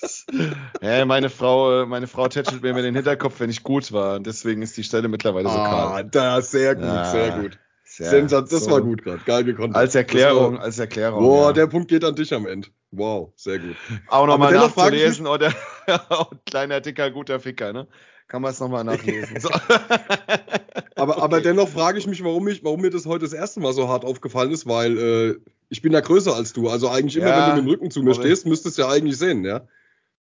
ja, 0.81 1.05
meine 1.05 1.29
Frau, 1.29 1.85
meine 1.85 2.07
Frau 2.07 2.27
tätschelt 2.27 2.63
mir 2.63 2.73
den 2.73 2.95
Hinterkopf, 2.95 3.39
wenn 3.39 3.49
ich 3.49 3.63
gut 3.63 3.91
war. 3.91 4.19
Deswegen 4.19 4.61
ist 4.61 4.75
die 4.77 4.83
Stelle 4.83 5.07
mittlerweile 5.07 5.49
so 5.49 5.55
ah, 5.55 5.69
kahl. 5.69 6.05
Da, 6.05 6.41
sehr 6.41 6.75
gut, 6.75 6.83
ja, 6.83 7.11
sehr 7.11 7.31
gut. 7.39 7.59
Sehr, 7.87 8.09
Sensat, 8.09 8.51
das 8.51 8.65
so 8.65 8.71
war 8.71 8.81
gut 8.81 9.03
gerade. 9.03 9.21
Geil 9.25 9.43
gekonnt. 9.43 9.75
Als 9.75 9.93
Erklärung, 9.93 10.57
war, 10.57 10.63
als 10.63 10.79
Erklärung. 10.79 11.23
Boah, 11.23 11.47
ja. 11.47 11.53
der 11.53 11.67
Punkt 11.67 11.87
geht 11.87 12.03
an 12.03 12.15
dich 12.15 12.33
am 12.33 12.47
Ende. 12.47 12.67
Wow, 12.91 13.31
sehr 13.35 13.59
gut. 13.59 13.75
Auch 14.07 14.25
nochmal 14.25 14.53
nachzulesen 14.53 15.27
oder 15.27 15.53
kleiner, 16.45 16.81
dicker, 16.81 17.11
guter 17.11 17.39
Ficker, 17.39 17.73
ne? 17.73 17.87
Kann 18.27 18.41
man 18.41 18.51
es 18.51 18.59
nochmal 18.59 18.83
nachlesen. 18.83 19.39
So. 19.39 19.49
aber, 20.95 21.17
okay. 21.17 21.21
aber 21.21 21.41
dennoch 21.41 21.69
frage 21.69 21.99
ich 21.99 22.07
mich, 22.07 22.23
warum, 22.23 22.47
ich, 22.47 22.63
warum 22.63 22.81
mir 22.81 22.89
das 22.89 23.05
heute 23.05 23.23
das 23.25 23.33
erste 23.33 23.59
Mal 23.59 23.73
so 23.73 23.87
hart 23.87 24.03
aufgefallen 24.03 24.51
ist, 24.51 24.65
weil 24.67 24.97
äh, 24.97 25.35
ich 25.69 25.83
bin 25.83 25.93
ja 25.93 25.99
größer 25.99 26.35
als 26.35 26.51
du. 26.53 26.69
Also 26.69 26.89
eigentlich 26.89 27.17
immer, 27.17 27.27
ja, 27.27 27.37
wenn 27.37 27.49
du 27.49 27.55
mit 27.61 27.65
dem 27.65 27.69
Rücken 27.69 27.91
zu 27.91 28.01
mir 28.01 28.15
stehst, 28.15 28.47
müsstest 28.47 28.77
du 28.77 28.81
ja 28.81 28.89
eigentlich 28.89 29.17
sehen, 29.17 29.45
ja? 29.45 29.67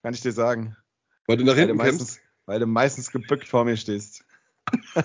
Kann 0.04 0.14
ich 0.14 0.22
dir 0.22 0.32
sagen. 0.34 0.78
Weil 1.28 1.38
du 1.38 1.46
nach 1.46 1.56
hinten 1.56 1.80
weil 1.80 1.92
meistens, 1.92 2.20
Weil 2.46 2.60
du 2.60 2.68
meistens 2.68 3.10
gebückt 3.12 3.48
vor 3.48 3.64
mir 3.66 3.78
stehst. 3.78 4.26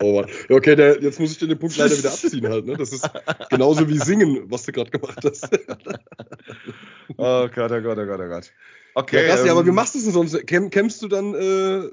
oh 0.00 0.20
Mann. 0.20 0.30
Okay, 0.48 0.76
der, 0.76 1.02
jetzt 1.02 1.18
muss 1.20 1.32
ich 1.32 1.38
dir 1.38 1.48
den 1.48 1.58
Punkt 1.58 1.76
leider 1.76 1.96
wieder 1.96 2.12
abziehen 2.12 2.48
halt. 2.48 2.66
Ne? 2.66 2.76
Das 2.76 2.92
ist 2.92 3.08
genauso 3.50 3.88
wie 3.88 3.98
singen, 3.98 4.50
was 4.50 4.64
du 4.64 4.72
gerade 4.72 4.90
gemacht 4.90 5.18
hast. 5.24 5.48
oh 7.16 7.48
Gott, 7.48 7.72
oh 7.72 7.80
Gott, 7.80 7.98
oh 7.98 8.06
Gott, 8.06 8.20
oh 8.20 8.28
Gott. 8.28 8.52
Okay. 8.94 9.26
Ja, 9.26 9.34
krass, 9.34 9.42
ähm, 9.44 9.50
aber 9.50 9.66
wie 9.66 9.72
machst 9.72 9.94
du 9.94 9.98
es 9.98 10.04
denn 10.04 10.12
sonst? 10.12 10.46
Kämm, 10.46 10.70
kämmst 10.70 11.02
du 11.02 11.08
dann 11.08 11.34
äh, 11.34 11.90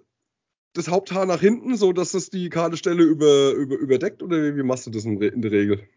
das 0.73 0.89
Haupthaar 0.89 1.25
nach 1.25 1.39
hinten, 1.39 1.75
so 1.75 1.91
dass 1.91 2.11
das 2.11 2.29
die 2.29 2.49
kahle 2.49 2.77
Stelle 2.77 3.03
über, 3.03 3.51
über, 3.51 3.77
überdeckt 3.77 4.21
oder 4.21 4.37
wie, 4.43 4.57
wie 4.57 4.63
machst 4.63 4.85
du 4.85 4.91
das 4.91 5.05
in, 5.05 5.19
in 5.21 5.41
der 5.41 5.51
Regel? 5.51 5.87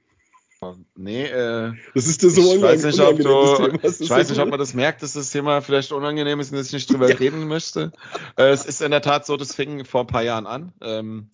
Nee, 0.95 1.25
äh, 1.25 1.73
das 1.95 2.07
ist 2.07 2.23
dir 2.23 2.29
so 2.29 2.55
ich 2.55 2.61
weiß 2.61 2.85
nicht, 2.85 3.01
ob 3.01 3.19
du, 3.19 3.79
Ich 3.83 4.11
weiß 4.11 4.29
nicht, 4.29 4.41
ob 4.41 4.51
man 4.51 4.59
das 4.59 4.75
merkt, 4.75 5.03
dass 5.03 5.15
das 5.15 5.31
Thema 5.31 5.63
vielleicht 5.63 5.91
unangenehm 5.91 6.39
ist 6.39 6.53
und 6.53 6.59
dass 6.59 6.67
ich 6.67 6.75
nicht 6.75 6.91
drüber 6.91 7.09
ja. 7.09 7.17
reden 7.17 7.49
möchte. 7.49 7.93
Äh, 8.37 8.51
es 8.51 8.67
ist 8.67 8.83
in 8.83 8.91
der 8.91 9.01
Tat 9.01 9.25
so, 9.25 9.39
das 9.39 9.55
fing 9.55 9.87
vor 9.87 10.03
ein 10.03 10.07
paar 10.07 10.23
Jahren 10.23 10.47
an. 10.47 10.73
Ähm, 10.83 11.31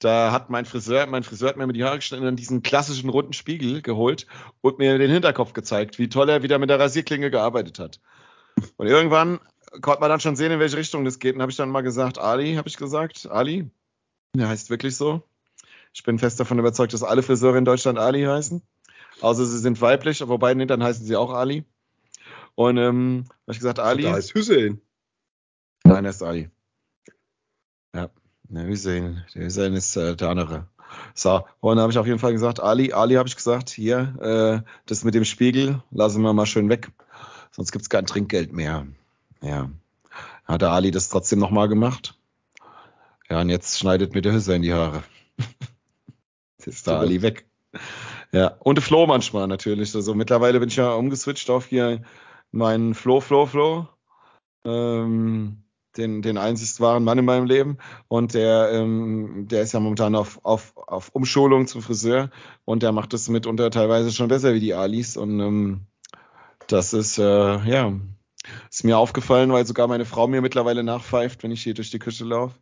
da 0.00 0.32
hat 0.32 0.50
mein 0.50 0.66
Friseur, 0.66 1.06
mein 1.06 1.22
Friseur 1.22 1.48
hat 1.48 1.56
mir 1.56 1.66
die 1.72 1.82
Haare 1.82 1.96
geschnitten 1.96 2.26
und 2.26 2.36
diesen 2.36 2.62
klassischen 2.62 3.08
runden 3.08 3.32
Spiegel 3.32 3.80
geholt 3.80 4.26
und 4.60 4.78
mir 4.78 4.98
den 4.98 5.10
Hinterkopf 5.10 5.54
gezeigt, 5.54 5.98
wie 5.98 6.10
toll 6.10 6.28
er 6.28 6.42
wieder 6.42 6.58
mit 6.58 6.68
der 6.68 6.78
Rasierklinge 6.78 7.30
gearbeitet 7.30 7.78
hat. 7.78 8.00
Und 8.76 8.86
irgendwann 8.86 9.40
konnte 9.80 10.00
man 10.00 10.10
dann 10.10 10.20
schon 10.20 10.36
sehen, 10.36 10.52
in 10.52 10.60
welche 10.60 10.76
Richtung 10.76 11.06
das 11.06 11.18
geht. 11.18 11.34
Und 11.34 11.40
habe 11.40 11.50
ich 11.50 11.56
dann 11.56 11.70
mal 11.70 11.80
gesagt, 11.80 12.18
Ali, 12.18 12.56
habe 12.56 12.68
ich 12.68 12.76
gesagt, 12.76 13.26
Ali, 13.30 13.70
der 14.34 14.48
heißt 14.48 14.68
wirklich 14.68 14.94
so. 14.96 15.22
Ich 15.96 16.02
bin 16.02 16.18
fest 16.18 16.38
davon 16.38 16.58
überzeugt, 16.58 16.92
dass 16.92 17.02
alle 17.02 17.22
Friseure 17.22 17.56
in 17.56 17.64
Deutschland 17.64 17.98
Ali 17.98 18.22
heißen. 18.22 18.60
Außer 19.22 19.46
sie 19.46 19.58
sind 19.58 19.80
weiblich, 19.80 20.20
wobei 20.28 20.52
nee, 20.52 20.66
dann 20.66 20.82
heißen 20.82 21.06
sie 21.06 21.16
auch 21.16 21.32
Ali. 21.32 21.64
Und 22.54 22.76
ähm, 22.76 23.24
habe 23.28 23.52
ich 23.52 23.58
gesagt, 23.58 23.78
Ali. 23.78 24.02
Da 24.02 24.12
heißt 24.12 24.34
Hussein. 24.34 24.82
Nein, 25.84 26.04
er 26.04 26.10
ist 26.10 26.22
Ali. 26.22 26.50
Ja, 27.94 28.10
der 28.42 28.68
Hussein. 28.68 29.24
Der 29.34 29.46
Hussein 29.46 29.72
ist 29.72 29.96
äh, 29.96 30.14
der 30.14 30.28
andere. 30.28 30.66
So, 31.14 31.46
und 31.60 31.76
dann 31.76 31.84
habe 31.84 31.92
ich 31.92 31.98
auf 31.98 32.06
jeden 32.06 32.18
Fall 32.18 32.32
gesagt, 32.32 32.60
Ali, 32.60 32.92
Ali 32.92 33.14
habe 33.14 33.28
ich 33.30 33.36
gesagt, 33.36 33.70
hier, 33.70 34.62
äh, 34.66 34.70
das 34.84 35.02
mit 35.02 35.14
dem 35.14 35.24
Spiegel, 35.24 35.82
lassen 35.90 36.20
wir 36.20 36.34
mal 36.34 36.44
schön 36.44 36.68
weg. 36.68 36.90
Sonst 37.52 37.72
gibt 37.72 37.82
es 37.82 37.88
kein 37.88 38.04
Trinkgeld 38.04 38.52
mehr. 38.52 38.86
Ja. 39.40 39.70
Hat 40.44 40.60
der 40.60 40.72
Ali 40.72 40.90
das 40.90 41.08
trotzdem 41.08 41.38
nochmal 41.38 41.68
gemacht. 41.68 42.18
Ja, 43.30 43.40
und 43.40 43.48
jetzt 43.48 43.78
schneidet 43.78 44.12
mir 44.12 44.20
der 44.20 44.34
Hüsser 44.34 44.54
in 44.56 44.60
die 44.60 44.74
Haare. 44.74 45.02
Ist 46.66 46.86
der 46.86 46.98
Ali 46.98 47.22
weg. 47.22 47.48
Ja, 48.32 48.56
und 48.60 48.80
Flo 48.80 49.06
manchmal 49.06 49.46
natürlich. 49.46 49.94
Also 49.94 50.14
mittlerweile 50.14 50.60
bin 50.60 50.68
ich 50.68 50.76
ja 50.76 50.92
umgeswitcht 50.92 51.48
auf 51.50 51.66
hier 51.66 52.02
meinen 52.50 52.94
Flo, 52.94 53.20
Flo, 53.20 53.46
Flo. 53.46 53.88
Ähm, 54.64 55.62
den, 55.96 56.22
den 56.22 56.38
einzig 56.38 56.80
wahren 56.80 57.04
Mann 57.04 57.18
in 57.18 57.24
meinem 57.24 57.46
Leben. 57.46 57.78
Und 58.08 58.34
der, 58.34 58.70
ähm, 58.72 59.46
der 59.48 59.62
ist 59.62 59.72
ja 59.72 59.80
momentan 59.80 60.14
auf, 60.14 60.40
auf, 60.42 60.76
auf 60.76 61.08
Umschulung 61.10 61.66
zum 61.66 61.82
Friseur 61.82 62.30
und 62.64 62.82
der 62.82 62.92
macht 62.92 63.12
das 63.12 63.28
mitunter 63.28 63.70
teilweise 63.70 64.12
schon 64.12 64.28
besser 64.28 64.54
wie 64.54 64.60
die 64.60 64.74
Alis. 64.74 65.16
Und 65.16 65.40
ähm, 65.40 65.86
das 66.66 66.92
ist, 66.92 67.18
äh, 67.18 67.22
ja, 67.22 67.92
ist 68.70 68.84
mir 68.84 68.98
aufgefallen, 68.98 69.52
weil 69.52 69.66
sogar 69.66 69.88
meine 69.88 70.04
Frau 70.04 70.28
mir 70.28 70.42
mittlerweile 70.42 70.82
nachpfeift, 70.82 71.42
wenn 71.42 71.50
ich 71.50 71.62
hier 71.62 71.74
durch 71.74 71.90
die 71.90 71.98
Küche 71.98 72.24
laufe. 72.24 72.58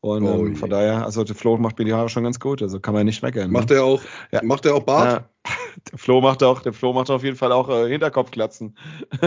Und 0.00 0.24
oh, 0.24 0.46
ähm, 0.46 0.56
von 0.56 0.70
daher, 0.70 1.04
also 1.04 1.24
der 1.24 1.34
Flo 1.34 1.56
macht 1.56 1.78
mir 1.78 1.84
die 1.84 1.92
Haare 1.92 2.08
schon 2.08 2.22
ganz 2.22 2.38
gut, 2.38 2.62
also 2.62 2.78
kann 2.80 2.94
man 2.94 3.06
nicht 3.06 3.22
meckern. 3.22 3.50
Macht 3.50 3.70
ne? 3.70 3.76
er 3.76 3.84
auch, 3.84 4.02
ja. 4.30 4.42
macht 4.44 4.66
er 4.66 4.74
auch 4.74 4.82
Bart? 4.82 5.24
Ja. 5.44 5.52
Der 5.92 5.98
Flo 5.98 6.22
macht 6.22 6.42
auch, 6.42 6.62
der 6.62 6.72
Flo 6.72 6.94
macht 6.94 7.10
auf 7.10 7.22
jeden 7.22 7.36
Fall 7.36 7.52
auch 7.52 7.68
äh, 7.68 7.88
Hinterkopfglatzen. 7.88 8.76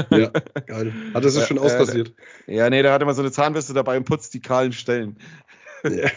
Ja, 0.09 0.31
geil. 0.65 0.93
Hat 1.13 1.23
er 1.23 1.29
sich 1.29 1.43
schon? 1.47 1.57
Äh, 1.57 2.03
ja, 2.47 2.69
nee, 2.71 2.81
der 2.81 2.91
hat 2.91 3.03
immer 3.03 3.13
so 3.13 3.21
eine 3.21 3.31
Zahnbürste 3.31 3.73
dabei 3.73 3.95
und 3.97 4.05
putzt 4.05 4.33
die 4.33 4.41
kahlen 4.41 4.73
Stellen. 4.73 5.19
Ja. 5.83 6.09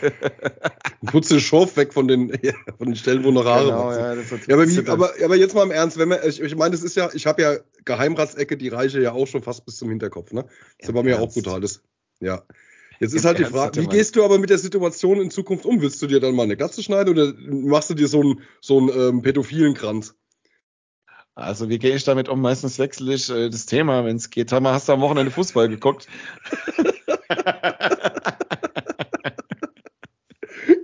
Putzt 1.06 1.30
den 1.30 1.40
Schorf 1.40 1.76
weg 1.76 1.92
von 1.92 2.08
den, 2.08 2.28
ja, 2.42 2.52
von 2.78 2.86
den 2.88 2.96
Stellen, 2.96 3.24
wo 3.24 3.30
noch 3.30 3.44
Haare 3.44 3.66
genau, 3.66 3.92
ja, 3.92 4.14
ja, 4.14 4.54
aber, 4.54 4.68
wie, 4.68 4.88
aber, 4.88 5.12
aber, 5.22 5.36
jetzt 5.36 5.54
mal 5.54 5.62
im 5.62 5.70
Ernst, 5.70 5.98
wenn 5.98 6.08
wir, 6.08 6.24
ich, 6.24 6.40
ich 6.40 6.56
meine, 6.56 6.72
das 6.72 6.82
ist 6.82 6.96
ja, 6.96 7.10
ich 7.12 7.26
habe 7.26 7.42
ja 7.42 7.56
Geheimratsecke, 7.84 8.56
die 8.56 8.68
reiche 8.68 9.00
ja 9.00 9.12
auch 9.12 9.26
schon 9.26 9.42
fast 9.42 9.64
bis 9.64 9.76
zum 9.76 9.90
Hinterkopf, 9.90 10.32
ne? 10.32 10.46
Das 10.78 10.88
ist 10.88 10.94
bei 10.94 11.02
mir 11.02 11.20
auch 11.20 11.32
brutal. 11.32 11.60
Das, 11.60 11.82
ja. 12.20 12.42
Jetzt 13.02 13.14
ist 13.14 13.24
halt 13.24 13.40
die 13.40 13.44
Frage, 13.44 13.82
wie 13.82 13.88
gehst 13.88 14.14
du 14.14 14.24
aber 14.24 14.38
mit 14.38 14.48
der 14.48 14.58
Situation 14.58 15.20
in 15.20 15.32
Zukunft 15.32 15.66
um? 15.66 15.80
Willst 15.80 16.00
du 16.00 16.06
dir 16.06 16.20
dann 16.20 16.36
mal 16.36 16.44
eine 16.44 16.56
Glatze 16.56 16.84
schneiden 16.84 17.12
oder 17.12 17.34
machst 17.50 17.90
du 17.90 17.94
dir 17.94 18.06
so 18.06 18.20
einen, 18.20 18.42
so 18.60 18.78
einen 18.78 18.90
ähm, 18.90 19.22
pädophilen 19.22 19.74
Kranz? 19.74 20.14
Also 21.34 21.68
wie 21.68 21.80
gehe 21.80 21.96
ich 21.96 22.04
damit 22.04 22.28
um? 22.28 22.40
Meistens 22.40 22.78
wechsle 22.78 23.12
ich 23.14 23.28
äh, 23.28 23.50
das 23.50 23.66
Thema, 23.66 24.04
wenn 24.04 24.14
es 24.14 24.30
geht. 24.30 24.52
Hast 24.52 24.88
du 24.88 24.92
am 24.92 25.00
Wochenende 25.00 25.32
Fußball 25.32 25.68
geguckt? 25.68 26.06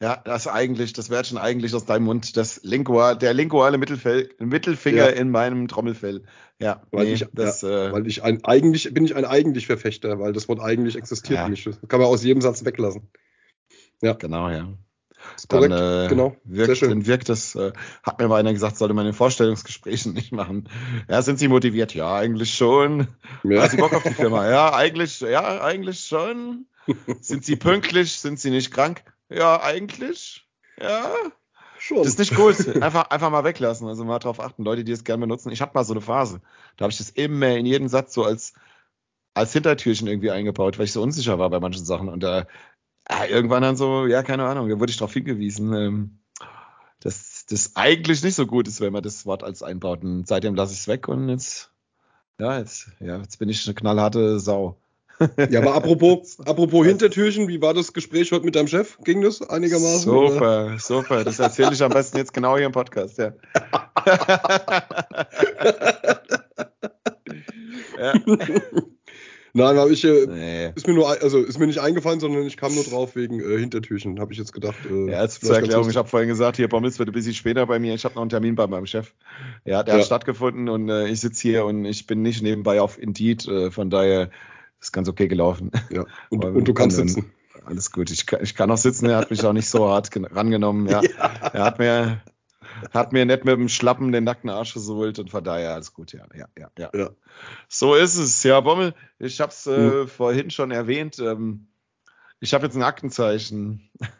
Ja, 0.00 0.20
das 0.24 0.48
eigentlich, 0.48 0.92
das 0.92 1.08
wird 1.08 1.28
schon 1.28 1.38
eigentlich 1.38 1.72
aus 1.74 1.84
deinem 1.84 2.04
Mund, 2.04 2.36
das 2.36 2.60
Lingual, 2.64 3.16
der 3.16 3.32
linguale 3.32 3.78
Mittelfell, 3.78 4.28
Mittelfinger 4.38 5.10
ja. 5.10 5.16
in 5.16 5.30
meinem 5.30 5.68
Trommelfell. 5.68 6.24
Ja, 6.58 6.82
weil 6.90 7.06
nee, 7.06 7.12
ich, 7.14 7.26
das, 7.32 7.62
ja, 7.62 7.88
äh, 7.88 7.92
weil 7.92 8.06
ich 8.06 8.22
ein 8.22 8.44
eigentlich 8.44 8.92
bin 8.92 9.04
ich 9.04 9.14
ein 9.14 9.24
eigentlich 9.24 9.66
Verfechter, 9.66 10.18
weil 10.18 10.32
das 10.32 10.48
Wort 10.48 10.60
eigentlich 10.60 10.96
existiert 10.96 11.38
ja. 11.38 11.48
nicht. 11.48 11.66
Das 11.66 11.78
kann 11.88 12.00
man 12.00 12.08
aus 12.08 12.24
jedem 12.24 12.42
Satz 12.42 12.64
weglassen. 12.64 13.08
Ja, 14.02 14.14
genau, 14.14 14.50
ja. 14.50 14.68
Dann, 15.48 15.70
korrekt, 15.70 15.74
äh, 15.74 16.08
genau. 16.08 16.36
Wirkt, 16.44 16.66
Sehr 16.66 16.76
schön. 16.76 16.90
Dann 16.90 17.06
wirkt 17.06 17.28
das, 17.28 17.54
äh, 17.54 17.72
hat 18.02 18.18
mir 18.18 18.28
mal 18.28 18.36
einer 18.36 18.52
gesagt, 18.52 18.76
sollte 18.76 18.94
man 18.94 19.06
in 19.06 19.12
Vorstellungsgesprächen 19.12 20.12
nicht 20.14 20.32
machen. 20.32 20.68
Ja, 21.08 21.22
sind 21.22 21.38
Sie 21.38 21.48
motiviert? 21.48 21.94
Ja, 21.94 22.16
eigentlich 22.16 22.54
schon. 22.54 23.08
Ja. 23.42 23.62
Haben 23.62 23.70
Sie 23.70 23.76
Bock 23.76 23.94
auf 23.94 24.02
die 24.02 24.14
Firma? 24.14 24.48
Ja, 24.48 24.74
eigentlich, 24.74 25.20
ja, 25.20 25.60
eigentlich 25.62 26.00
schon. 26.00 26.66
sind 27.20 27.44
Sie 27.44 27.56
pünktlich? 27.56 28.18
Sind 28.18 28.38
Sie 28.38 28.50
nicht 28.50 28.72
krank? 28.72 29.02
Ja, 29.28 29.62
eigentlich. 29.62 30.46
Ja. 30.80 31.12
Schon. 31.78 31.98
Das 31.98 32.08
ist 32.08 32.18
nicht 32.18 32.38
cool. 32.38 32.54
Einfach, 32.80 33.10
einfach 33.10 33.30
mal 33.30 33.44
weglassen. 33.44 33.86
Also 33.88 34.04
mal 34.04 34.18
drauf 34.18 34.40
achten, 34.40 34.64
Leute, 34.64 34.84
die 34.84 34.92
es 34.92 35.04
gerne 35.04 35.20
benutzen. 35.20 35.50
Ich 35.50 35.60
hatte 35.60 35.74
mal 35.74 35.84
so 35.84 35.92
eine 35.92 36.00
Phase. 36.00 36.40
Da 36.76 36.84
habe 36.84 36.92
ich 36.92 36.98
das 36.98 37.10
immer 37.10 37.48
in 37.56 37.66
jedem 37.66 37.88
Satz 37.88 38.14
so 38.14 38.24
als, 38.24 38.54
als 39.34 39.52
Hintertürchen 39.52 40.08
irgendwie 40.08 40.30
eingebaut, 40.30 40.78
weil 40.78 40.86
ich 40.86 40.92
so 40.92 41.02
unsicher 41.02 41.38
war 41.38 41.50
bei 41.50 41.60
manchen 41.60 41.84
Sachen. 41.84 42.08
Und 42.08 42.22
da 42.22 42.46
äh, 43.08 43.28
irgendwann 43.28 43.62
dann 43.62 43.76
so, 43.76 44.06
ja, 44.06 44.22
keine 44.22 44.44
Ahnung, 44.44 44.68
da 44.68 44.80
wurde 44.80 44.90
ich 44.90 44.96
darauf 44.96 45.12
hingewiesen, 45.12 45.72
ähm, 45.74 46.18
dass 47.00 47.44
das 47.46 47.76
eigentlich 47.76 48.22
nicht 48.22 48.34
so 48.34 48.46
gut 48.46 48.66
ist, 48.66 48.80
wenn 48.80 48.92
man 48.92 49.02
das 49.02 49.26
Wort 49.26 49.44
als 49.44 49.62
einbaut. 49.62 50.02
Und 50.02 50.26
seitdem 50.26 50.54
lasse 50.54 50.72
ich 50.72 50.80
es 50.80 50.88
weg 50.88 51.08
und 51.08 51.28
jetzt, 51.28 51.70
ja, 52.38 52.58
jetzt, 52.58 52.88
ja, 53.00 53.18
jetzt 53.18 53.38
bin 53.38 53.48
ich 53.48 53.66
eine 53.66 53.74
knallharte 53.74 54.40
Sau. 54.40 54.78
Ja, 55.48 55.60
aber 55.60 55.76
apropos, 55.76 56.40
apropos 56.40 56.84
Hintertürchen, 56.84 57.46
wie 57.46 57.62
war 57.62 57.72
das 57.72 57.92
Gespräch 57.92 58.32
heute 58.32 58.44
mit 58.44 58.56
deinem 58.56 58.66
Chef? 58.66 58.98
Ging 59.04 59.22
das 59.22 59.48
einigermaßen? 59.48 60.00
Super, 60.00 60.36
oder? 60.36 60.78
super. 60.80 61.22
Das 61.22 61.38
erzähle 61.38 61.72
ich 61.72 61.84
am 61.84 61.92
besten 61.92 62.16
jetzt 62.16 62.34
genau 62.34 62.56
hier 62.56 62.66
im 62.66 62.72
Podcast, 62.72 63.18
ja. 63.18 63.32
ja. 67.96 68.12
Nein, 69.56 69.78
aber 69.78 69.88
ich, 69.88 70.04
äh, 70.04 70.26
nee. 70.26 70.72
ist 70.74 70.88
mir 70.88 70.94
nur, 70.94 71.08
also 71.08 71.38
ist 71.38 71.60
mir 71.60 71.68
nicht 71.68 71.78
eingefallen, 71.78 72.18
sondern 72.18 72.44
ich 72.44 72.56
kam 72.56 72.74
nur 72.74 72.82
drauf 72.82 73.14
wegen 73.14 73.38
äh, 73.38 73.56
Hintertürchen, 73.56 74.18
habe 74.18 74.32
ich 74.32 74.38
jetzt 74.38 74.52
gedacht. 74.52 74.74
Äh, 74.90 75.12
ja, 75.12 75.18
als 75.18 75.38
zur 75.38 75.54
Erklärung, 75.54 75.88
ich 75.88 75.96
habe 75.96 76.08
vorhin 76.08 76.28
gesagt, 76.28 76.56
hier 76.56 76.68
Bommels 76.68 76.98
wird 76.98 77.08
ein 77.08 77.12
bisschen 77.12 77.34
später 77.34 77.64
bei 77.64 77.78
mir, 77.78 77.94
ich 77.94 78.04
habe 78.04 78.16
noch 78.16 78.22
einen 78.22 78.30
Termin 78.30 78.56
bei 78.56 78.66
meinem 78.66 78.86
Chef. 78.86 79.12
Ja, 79.64 79.84
der 79.84 79.94
ja. 79.94 80.00
hat 80.00 80.06
stattgefunden 80.06 80.68
und 80.68 80.88
äh, 80.88 81.06
ich 81.06 81.20
sitze 81.20 81.42
hier 81.42 81.66
und 81.66 81.84
ich 81.84 82.08
bin 82.08 82.20
nicht 82.20 82.42
nebenbei 82.42 82.80
auf 82.80 83.00
Indeed, 83.00 83.46
äh, 83.46 83.70
von 83.70 83.90
daher 83.90 84.30
ist 84.80 84.92
ganz 84.92 85.08
okay 85.08 85.28
gelaufen. 85.28 85.70
Ja, 85.88 86.04
und, 86.30 86.44
und 86.44 86.66
du 86.66 86.74
kannst 86.74 86.96
sitzen. 86.96 87.30
alles 87.64 87.92
gut. 87.92 88.10
Ich, 88.10 88.26
ich 88.42 88.56
kann 88.56 88.72
auch 88.72 88.76
sitzen, 88.76 89.06
er 89.06 89.18
hat 89.18 89.30
mich 89.30 89.44
auch 89.44 89.52
nicht 89.52 89.68
so 89.68 89.88
hart 89.88 90.10
rangenommen. 90.32 90.88
Ja. 90.88 91.00
ja. 91.18 91.30
Er 91.52 91.64
hat 91.64 91.78
mir, 91.78 92.20
hat 92.92 93.12
mir 93.12 93.24
nicht 93.24 93.44
mit 93.44 93.56
dem 93.56 93.68
Schlappen 93.68 94.12
den 94.12 94.24
nackten 94.24 94.50
Arsch 94.50 94.74
gesohlt 94.74 95.18
und 95.18 95.30
von 95.30 95.44
daher 95.44 95.74
alles 95.74 95.92
gut, 95.92 96.12
ja. 96.12 96.26
Ja, 96.34 96.46
ja, 96.58 96.70
ja. 96.78 96.90
ja. 96.94 97.10
So 97.68 97.94
ist 97.94 98.16
es. 98.16 98.42
Ja, 98.42 98.60
Bommel, 98.60 98.94
ich 99.18 99.40
habe 99.40 99.50
es 99.50 99.66
äh, 99.66 99.90
hm. 99.90 100.08
vorhin 100.08 100.50
schon 100.50 100.70
erwähnt. 100.70 101.18
Ähm, 101.18 101.68
ich 102.40 102.54
habe 102.54 102.66
jetzt 102.66 102.76
ein 102.76 102.82
Aktenzeichen. 102.82 103.90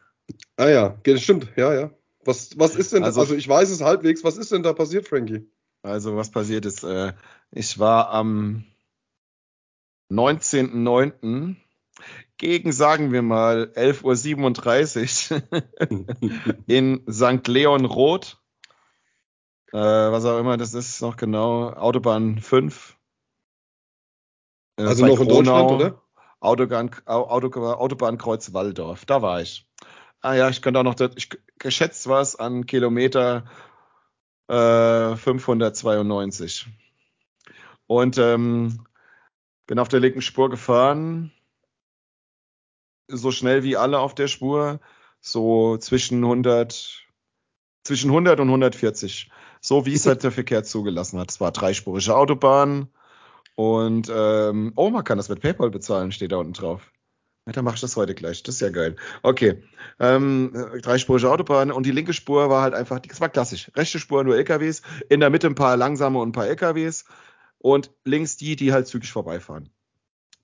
Ah 0.56 0.68
ja, 0.68 0.96
das 1.04 1.22
stimmt, 1.22 1.52
ja, 1.54 1.74
ja. 1.74 1.90
Was, 2.24 2.58
was 2.58 2.76
ist 2.76 2.94
denn, 2.94 3.04
also, 3.04 3.20
also 3.20 3.34
ich 3.34 3.46
weiß 3.46 3.68
es 3.68 3.82
halbwegs, 3.82 4.24
was 4.24 4.38
ist 4.38 4.52
denn 4.52 4.62
da 4.62 4.72
passiert, 4.72 5.06
Frankie? 5.06 5.46
Also 5.82 6.16
was 6.16 6.30
passiert 6.30 6.64
ist, 6.64 6.82
äh, 6.82 7.12
ich 7.50 7.78
war 7.78 8.08
am 8.10 8.64
19.09. 10.10 11.56
gegen, 12.38 12.72
sagen 12.72 13.12
wir 13.12 13.20
mal, 13.20 13.70
11.37 13.74 15.42
Uhr 15.90 16.56
in 16.66 17.04
St. 17.10 17.46
Leon 17.48 17.84
Roth, 17.84 18.38
äh, 19.74 20.12
was 20.12 20.24
auch 20.24 20.38
immer 20.38 20.56
das 20.56 20.72
ist, 20.72 21.02
noch 21.02 21.16
genau, 21.16 21.70
Autobahn 21.70 22.38
5. 22.38 22.96
Äh, 24.76 24.84
also 24.84 25.04
noch 25.04 25.18
in 25.18 25.28
Deutschland, 25.28 25.70
oder? 25.72 26.00
Autobahn, 26.38 26.90
Autobahnkreuz 27.06 28.52
Walldorf, 28.52 29.04
da 29.04 29.20
war 29.20 29.42
ich. 29.42 29.66
Ah 30.20 30.34
ja, 30.34 30.48
ich 30.48 30.62
könnte 30.62 30.78
auch 30.78 30.84
noch, 30.84 30.94
ich, 31.16 31.28
geschätzt 31.58 32.06
war 32.06 32.20
es 32.20 32.36
an 32.36 32.66
Kilometer 32.66 33.46
äh, 34.46 35.16
592. 35.16 36.68
Und 37.88 38.16
ähm, 38.18 38.86
bin 39.66 39.80
auf 39.80 39.88
der 39.88 40.00
linken 40.00 40.22
Spur 40.22 40.50
gefahren, 40.50 41.32
so 43.08 43.32
schnell 43.32 43.64
wie 43.64 43.76
alle 43.76 43.98
auf 43.98 44.14
der 44.14 44.28
Spur, 44.28 44.78
so 45.20 45.78
zwischen 45.78 46.22
100, 46.22 47.03
zwischen 47.84 48.10
100 48.10 48.40
und 48.40 48.48
140, 48.48 49.30
so 49.60 49.86
wie 49.86 49.94
es 49.94 50.06
halt 50.06 50.22
der 50.22 50.32
Verkehr 50.32 50.64
zugelassen 50.64 51.18
hat. 51.18 51.30
Es 51.30 51.40
war 51.40 51.52
dreispurige 51.52 52.16
Autobahn 52.16 52.88
und 53.54 54.10
ähm, 54.14 54.72
oh, 54.76 54.90
man 54.90 55.04
kann 55.04 55.18
das 55.18 55.28
mit 55.28 55.40
PayPal 55.40 55.70
bezahlen, 55.70 56.12
steht 56.12 56.32
da 56.32 56.36
unten 56.36 56.54
drauf. 56.54 56.90
Ja, 57.46 57.52
dann 57.52 57.64
mach 57.64 57.74
ich 57.74 57.80
das 57.82 57.96
heute 57.96 58.14
gleich. 58.14 58.42
Das 58.42 58.54
ist 58.54 58.60
ja 58.62 58.70
geil. 58.70 58.96
Okay. 59.22 59.62
Ähm, 60.00 60.52
dreispurige 60.80 61.30
Autobahn 61.30 61.70
und 61.70 61.84
die 61.84 61.90
linke 61.90 62.14
Spur 62.14 62.48
war 62.48 62.62
halt 62.62 62.72
einfach, 62.72 63.00
das 63.00 63.20
war 63.20 63.28
klassisch. 63.28 63.70
Rechte 63.76 63.98
Spur 63.98 64.24
nur 64.24 64.36
LKWs, 64.36 64.80
in 65.10 65.20
der 65.20 65.28
Mitte 65.28 65.46
ein 65.46 65.54
paar 65.54 65.76
langsame 65.76 66.18
und 66.18 66.30
ein 66.30 66.32
paar 66.32 66.46
LKWs 66.46 67.04
und 67.58 67.90
links 68.04 68.38
die, 68.38 68.56
die 68.56 68.72
halt 68.72 68.86
zügig 68.86 69.12
vorbeifahren. 69.12 69.73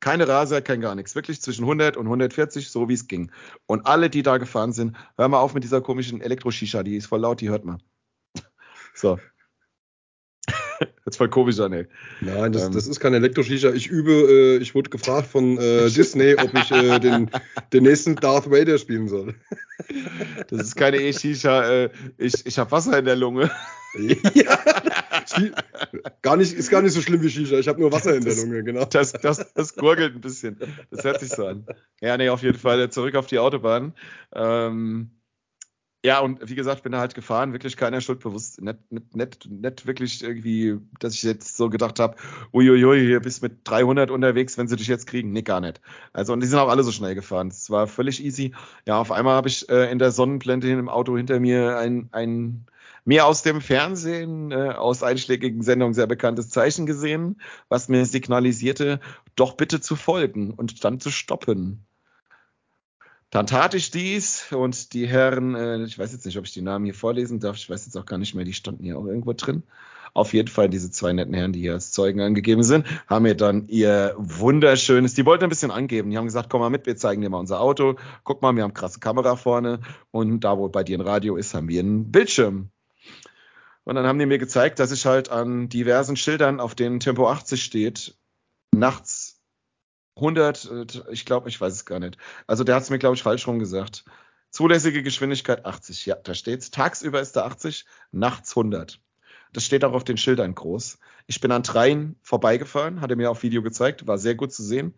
Keine 0.00 0.26
Raser, 0.26 0.62
kein 0.62 0.80
gar 0.80 0.94
nichts. 0.94 1.14
Wirklich 1.14 1.42
zwischen 1.42 1.64
100 1.64 1.96
und 1.96 2.06
140, 2.06 2.70
so 2.70 2.88
wie 2.88 2.94
es 2.94 3.06
ging. 3.06 3.30
Und 3.66 3.86
alle, 3.86 4.08
die 4.08 4.22
da 4.22 4.38
gefahren 4.38 4.72
sind, 4.72 4.96
hör 5.16 5.28
mal 5.28 5.40
auf 5.40 5.52
mit 5.54 5.62
dieser 5.62 5.82
komischen 5.82 6.22
Elektro-Shisha, 6.22 6.82
die 6.82 6.96
ist 6.96 7.06
voll 7.06 7.20
laut, 7.20 7.40
die 7.40 7.50
hört 7.50 7.64
man. 7.64 7.82
So. 8.92 9.18
Jetzt 11.06 11.16
voll 11.16 11.28
komisch 11.28 11.60
an, 11.60 11.72
ey. 11.72 11.86
Nein, 12.20 12.52
das, 12.52 12.64
ähm, 12.64 12.72
das 12.72 12.86
ist 12.86 12.98
kein 12.98 13.14
Elektro-Shisha. 13.14 13.70
Ich 13.70 13.86
übe, 13.88 14.12
äh, 14.12 14.56
ich 14.56 14.74
wurde 14.74 14.90
gefragt 14.90 15.28
von 15.28 15.58
äh, 15.58 15.88
Disney, 15.90 16.34
ob 16.34 16.52
ich 16.54 16.70
äh, 16.70 16.98
den, 16.98 17.30
den 17.72 17.82
nächsten 17.84 18.16
Darth 18.16 18.50
Vader 18.50 18.78
spielen 18.78 19.08
soll. 19.08 19.34
Das 20.48 20.60
ist 20.60 20.76
keine 20.76 20.98
E-Shisha, 20.98 21.70
äh, 21.70 21.90
ich, 22.18 22.46
ich 22.46 22.58
habe 22.58 22.72
Wasser 22.72 22.98
in 22.98 23.04
der 23.04 23.16
Lunge. 23.16 23.50
Ja, 23.94 24.58
gar 26.22 26.36
nicht, 26.36 26.52
ist 26.52 26.70
gar 26.70 26.82
nicht 26.82 26.92
so 26.92 27.00
schlimm 27.00 27.22
wie 27.22 27.30
Shisha. 27.30 27.58
Ich 27.58 27.68
habe 27.68 27.80
nur 27.80 27.92
Wasser 27.92 28.14
in 28.14 28.24
der 28.24 28.36
Lunge, 28.36 28.62
genau. 28.62 28.84
Das, 28.84 29.12
das, 29.12 29.52
das 29.54 29.74
gurgelt 29.74 30.14
ein 30.14 30.20
bisschen. 30.20 30.58
Das 30.90 31.04
hört 31.04 31.20
sich 31.20 31.30
so 31.30 31.46
an. 31.46 31.66
Ja, 32.00 32.16
nee, 32.16 32.28
auf 32.28 32.42
jeden 32.42 32.58
Fall 32.58 32.90
zurück 32.90 33.14
auf 33.16 33.26
die 33.26 33.38
Autobahn. 33.38 33.94
Ähm, 34.32 35.10
ja, 36.02 36.20
und 36.20 36.48
wie 36.48 36.54
gesagt, 36.54 36.82
bin 36.82 36.92
da 36.92 36.98
halt 36.98 37.14
gefahren, 37.14 37.52
wirklich 37.52 37.76
keiner 37.76 38.00
Schuld 38.00 38.20
bewusst. 38.20 38.62
Nicht, 38.62 38.78
nicht, 38.90 39.14
nicht, 39.14 39.50
nicht 39.50 39.86
wirklich 39.86 40.22
irgendwie, 40.22 40.78
dass 40.98 41.12
ich 41.14 41.22
jetzt 41.22 41.58
so 41.58 41.68
gedacht 41.68 42.00
habe, 42.00 42.16
uiuiui, 42.54 43.00
hier 43.00 43.20
bist 43.20 43.42
mit 43.42 43.68
300 43.68 44.10
unterwegs, 44.10 44.56
wenn 44.56 44.66
sie 44.66 44.76
dich 44.76 44.86
jetzt 44.86 45.06
kriegen. 45.06 45.32
Nee, 45.32 45.42
gar 45.42 45.60
nicht. 45.60 45.82
Also, 46.14 46.32
und 46.32 46.40
die 46.40 46.46
sind 46.46 46.58
auch 46.58 46.70
alle 46.70 46.84
so 46.84 46.92
schnell 46.92 47.14
gefahren. 47.14 47.48
Es 47.48 47.68
war 47.68 47.86
völlig 47.86 48.24
easy. 48.24 48.54
Ja, 48.86 48.98
auf 48.98 49.12
einmal 49.12 49.34
habe 49.34 49.48
ich 49.48 49.68
äh, 49.68 49.90
in 49.92 49.98
der 49.98 50.10
Sonnenblende 50.10 50.70
im 50.70 50.88
Auto 50.88 51.16
hinter 51.18 51.38
mir 51.38 51.76
ein, 51.76 52.08
ein 52.12 52.66
mir 53.04 53.26
aus 53.26 53.42
dem 53.42 53.60
Fernsehen, 53.60 54.50
äh, 54.52 54.70
aus 54.70 55.02
einschlägigen 55.02 55.62
Sendungen 55.62 55.94
sehr 55.94 56.06
bekanntes 56.06 56.50
Zeichen 56.50 56.86
gesehen, 56.86 57.40
was 57.68 57.88
mir 57.88 58.04
signalisierte, 58.06 59.00
doch 59.36 59.54
bitte 59.54 59.80
zu 59.80 59.96
folgen 59.96 60.52
und 60.52 60.84
dann 60.84 61.00
zu 61.00 61.10
stoppen. 61.10 61.86
Dann 63.30 63.46
tat 63.46 63.74
ich 63.74 63.92
dies 63.92 64.52
und 64.52 64.92
die 64.92 65.06
Herren, 65.06 65.54
äh, 65.54 65.84
ich 65.84 65.98
weiß 65.98 66.12
jetzt 66.12 66.26
nicht, 66.26 66.36
ob 66.36 66.46
ich 66.46 66.52
die 66.52 66.62
Namen 66.62 66.84
hier 66.84 66.94
vorlesen 66.94 67.38
darf, 67.38 67.56
ich 67.56 67.70
weiß 67.70 67.86
jetzt 67.86 67.96
auch 67.96 68.06
gar 68.06 68.18
nicht 68.18 68.34
mehr, 68.34 68.44
die 68.44 68.52
standen 68.52 68.84
hier 68.84 68.98
auch 68.98 69.06
irgendwo 69.06 69.32
drin. 69.32 69.62
Auf 70.12 70.34
jeden 70.34 70.48
Fall 70.48 70.68
diese 70.68 70.90
zwei 70.90 71.12
netten 71.12 71.34
Herren, 71.34 71.52
die 71.52 71.60
hier 71.60 71.74
als 71.74 71.92
Zeugen 71.92 72.20
angegeben 72.20 72.64
sind, 72.64 72.84
haben 73.06 73.22
mir 73.22 73.36
dann 73.36 73.68
ihr 73.68 74.14
wunderschönes, 74.18 75.14
die 75.14 75.24
wollten 75.24 75.44
ein 75.44 75.50
bisschen 75.50 75.70
angeben. 75.70 76.10
Die 76.10 76.18
haben 76.18 76.24
gesagt, 76.24 76.50
komm 76.50 76.60
mal 76.60 76.70
mit, 76.70 76.86
wir 76.86 76.96
zeigen 76.96 77.22
dir 77.22 77.30
mal 77.30 77.38
unser 77.38 77.60
Auto. 77.60 77.94
Guck 78.24 78.42
mal, 78.42 78.54
wir 78.56 78.64
haben 78.64 78.74
krasse 78.74 78.98
Kamera 78.98 79.36
vorne 79.36 79.80
und 80.10 80.40
da, 80.40 80.58
wo 80.58 80.68
bei 80.68 80.82
dir 80.82 80.98
ein 80.98 81.02
Radio 81.02 81.36
ist, 81.36 81.54
haben 81.54 81.68
wir 81.68 81.78
einen 81.78 82.10
Bildschirm. 82.10 82.70
Und 83.90 83.96
dann 83.96 84.06
haben 84.06 84.20
die 84.20 84.26
mir 84.26 84.38
gezeigt, 84.38 84.78
dass 84.78 84.92
ich 84.92 85.04
halt 85.04 85.30
an 85.30 85.68
diversen 85.68 86.14
Schildern, 86.14 86.60
auf 86.60 86.76
denen 86.76 87.00
Tempo 87.00 87.28
80 87.28 87.60
steht, 87.60 88.16
nachts 88.72 89.42
100, 90.14 90.70
äh, 90.70 90.86
ich 91.10 91.26
glaube, 91.26 91.48
ich 91.48 91.60
weiß 91.60 91.72
es 91.72 91.86
gar 91.86 91.98
nicht. 91.98 92.16
Also 92.46 92.62
der 92.62 92.76
hat 92.76 92.84
es 92.84 92.90
mir, 92.90 93.00
glaube 93.00 93.16
ich, 93.16 93.24
falsch 93.24 93.48
rum 93.48 93.58
gesagt. 93.58 94.04
Zulässige 94.50 95.02
Geschwindigkeit 95.02 95.64
80, 95.66 96.06
ja, 96.06 96.14
da 96.14 96.34
steht's. 96.34 96.70
Tagsüber 96.70 97.20
ist 97.20 97.34
da 97.34 97.46
80, 97.46 97.84
nachts 98.12 98.52
100. 98.52 99.00
Das 99.52 99.64
steht 99.64 99.84
auch 99.84 99.92
auf 99.92 100.04
den 100.04 100.18
Schildern 100.18 100.54
groß. 100.54 101.00
Ich 101.26 101.40
bin 101.40 101.50
an 101.50 101.64
dreien 101.64 102.14
vorbeigefahren, 102.22 103.00
hat 103.00 103.10
er 103.10 103.16
mir 103.16 103.28
auf 103.28 103.42
Video 103.42 103.60
gezeigt, 103.60 104.06
war 104.06 104.18
sehr 104.18 104.36
gut 104.36 104.52
zu 104.52 104.62
sehen. 104.62 104.94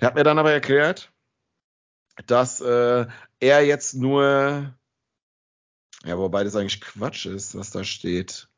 Der 0.00 0.08
hat 0.08 0.16
mir 0.16 0.24
dann 0.24 0.40
aber 0.40 0.50
erklärt, 0.50 1.12
dass 2.26 2.60
äh, 2.60 3.06
er 3.38 3.64
jetzt 3.64 3.94
nur 3.94 4.74
ja, 6.04 6.18
wobei 6.18 6.44
das 6.44 6.56
eigentlich 6.56 6.80
Quatsch 6.80 7.26
ist, 7.26 7.56
was 7.56 7.70
da 7.70 7.84
steht. 7.84 8.48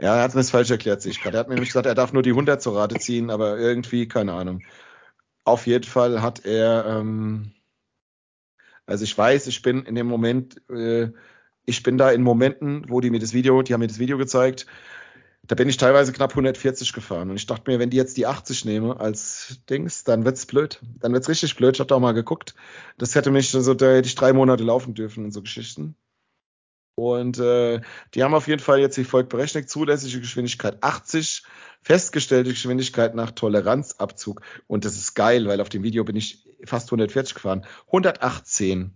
Ja, 0.00 0.16
er 0.16 0.22
hat 0.22 0.34
mir 0.34 0.40
das 0.40 0.50
falsch 0.50 0.70
erklärt, 0.70 1.02
sich 1.02 1.20
gerade. 1.20 1.36
Er 1.36 1.40
hat 1.40 1.48
mir 1.48 1.54
nämlich 1.54 1.70
gesagt, 1.70 1.86
er 1.86 1.94
darf 1.94 2.12
nur 2.12 2.22
die 2.22 2.30
100 2.30 2.62
zur 2.62 2.76
Rate 2.76 2.98
ziehen, 2.98 3.30
aber 3.30 3.58
irgendwie, 3.58 4.08
keine 4.08 4.32
Ahnung. 4.32 4.62
Auf 5.44 5.66
jeden 5.66 5.84
Fall 5.84 6.22
hat 6.22 6.44
er, 6.46 6.86
ähm, 6.86 7.52
also 8.86 9.04
ich 9.04 9.16
weiß, 9.16 9.46
ich 9.48 9.62
bin 9.62 9.84
in 9.84 9.94
dem 9.94 10.06
Moment, 10.06 10.62
äh, 10.70 11.12
ich 11.66 11.82
bin 11.82 11.98
da 11.98 12.10
in 12.10 12.22
Momenten, 12.22 12.88
wo 12.88 13.00
die 13.00 13.10
mir 13.10 13.20
das 13.20 13.34
Video, 13.34 13.62
die 13.62 13.74
haben 13.74 13.80
mir 13.80 13.88
das 13.88 13.98
Video 13.98 14.16
gezeigt, 14.16 14.66
da 15.46 15.54
bin 15.54 15.68
ich 15.68 15.76
teilweise 15.76 16.12
knapp 16.12 16.30
140 16.30 16.92
gefahren. 16.92 17.30
Und 17.30 17.36
ich 17.36 17.46
dachte 17.46 17.70
mir, 17.70 17.78
wenn 17.78 17.90
die 17.90 17.96
jetzt 17.96 18.16
die 18.16 18.26
80 18.26 18.64
nehme 18.64 19.00
als 19.00 19.60
Dings, 19.68 20.04
dann 20.04 20.24
wird's 20.24 20.46
blöd. 20.46 20.80
Dann 21.00 21.12
wird's 21.12 21.28
richtig 21.28 21.56
blöd. 21.56 21.76
Ich 21.76 21.80
habe 21.80 21.88
da 21.88 21.96
auch 21.96 22.00
mal 22.00 22.12
geguckt. 22.12 22.54
Das 22.98 23.14
hätte 23.14 23.30
mich 23.30 23.50
so, 23.50 23.74
da 23.74 23.86
hätte 23.86 24.06
ich 24.06 24.14
drei 24.14 24.32
Monate 24.32 24.62
laufen 24.64 24.94
dürfen 24.94 25.24
und 25.24 25.32
so 25.32 25.42
Geschichten. 25.42 25.96
Und 27.00 27.38
äh, 27.38 27.80
die 28.14 28.22
haben 28.22 28.34
auf 28.34 28.48
jeden 28.48 28.60
Fall 28.60 28.80
jetzt 28.80 28.98
wie 28.98 29.04
folgt 29.04 29.30
berechnet, 29.30 29.70
zulässige 29.70 30.20
Geschwindigkeit 30.20 30.82
80, 30.82 31.44
festgestellte 31.82 32.50
Geschwindigkeit 32.50 33.14
nach 33.14 33.30
Toleranzabzug. 33.30 34.42
Und 34.66 34.84
das 34.84 34.96
ist 34.96 35.14
geil, 35.14 35.46
weil 35.46 35.60
auf 35.60 35.68
dem 35.68 35.82
Video 35.82 36.04
bin 36.04 36.16
ich 36.16 36.46
fast 36.64 36.88
140 36.88 37.34
gefahren. 37.34 37.66
118. 37.86 38.92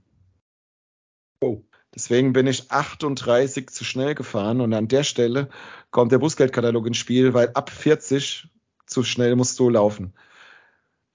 Oh. 1.40 1.62
Deswegen 1.95 2.33
bin 2.33 2.49
ich 2.49 2.73
38 2.73 3.71
zu 3.71 3.85
schnell 3.85 4.17
gefahren 4.17 4.61
und 4.61 4.73
an 4.75 4.88
der 4.88 5.05
Stelle 5.05 5.49
kommt 5.93 6.11
der 6.11 6.19
Bußgeldkatalog 6.19 6.87
ins 6.88 6.97
Spiel, 6.97 7.35
weil 7.35 7.51
ab 7.55 7.71
40 7.71 8.49
zu 8.87 9.05
schnell 9.05 9.37
musst 9.37 9.59
du 9.61 9.71
laufen. 9.71 10.12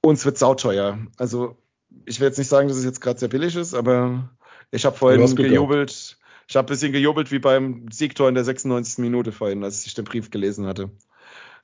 Uns 0.02 0.23
wird 0.23 0.38
sauteuer. 0.38 0.97
Also 1.17 1.58
ich 2.06 2.19
will 2.19 2.28
jetzt 2.28 2.38
nicht 2.38 2.47
sagen, 2.47 2.69
dass 2.69 2.78
es 2.78 2.86
jetzt 2.86 3.02
gerade 3.02 3.19
sehr 3.19 3.28
billig 3.28 3.58
ist, 3.58 3.73
aber 3.73 4.30
ich 4.71 4.86
habe 4.86 4.95
vorhin 4.95 5.36
gejubelt. 5.36 6.17
Ich 6.49 6.55
habe 6.55 6.65
ein 6.65 6.69
bisschen 6.69 6.91
gejubelt 6.91 7.31
wie 7.31 7.38
beim 7.38 7.91
Siegtor 7.91 8.27
in 8.27 8.33
der 8.33 8.43
96. 8.43 8.97
Minute 8.97 9.31
vorhin, 9.31 9.63
als 9.63 9.85
ich 9.85 9.93
den 9.93 10.05
Brief 10.05 10.31
gelesen 10.31 10.65
hatte. 10.65 10.89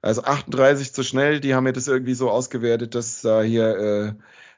Also 0.04 0.24
38 0.24 0.94
zu 0.94 1.04
schnell, 1.04 1.40
die 1.40 1.56
haben 1.56 1.64
mir 1.64 1.74
das 1.74 1.88
irgendwie 1.88 2.14
so 2.14 2.30
ausgewertet, 2.30 2.94
dass 2.94 3.22
da 3.22 3.42
hier, 3.42 3.66
äh, 3.78 4.14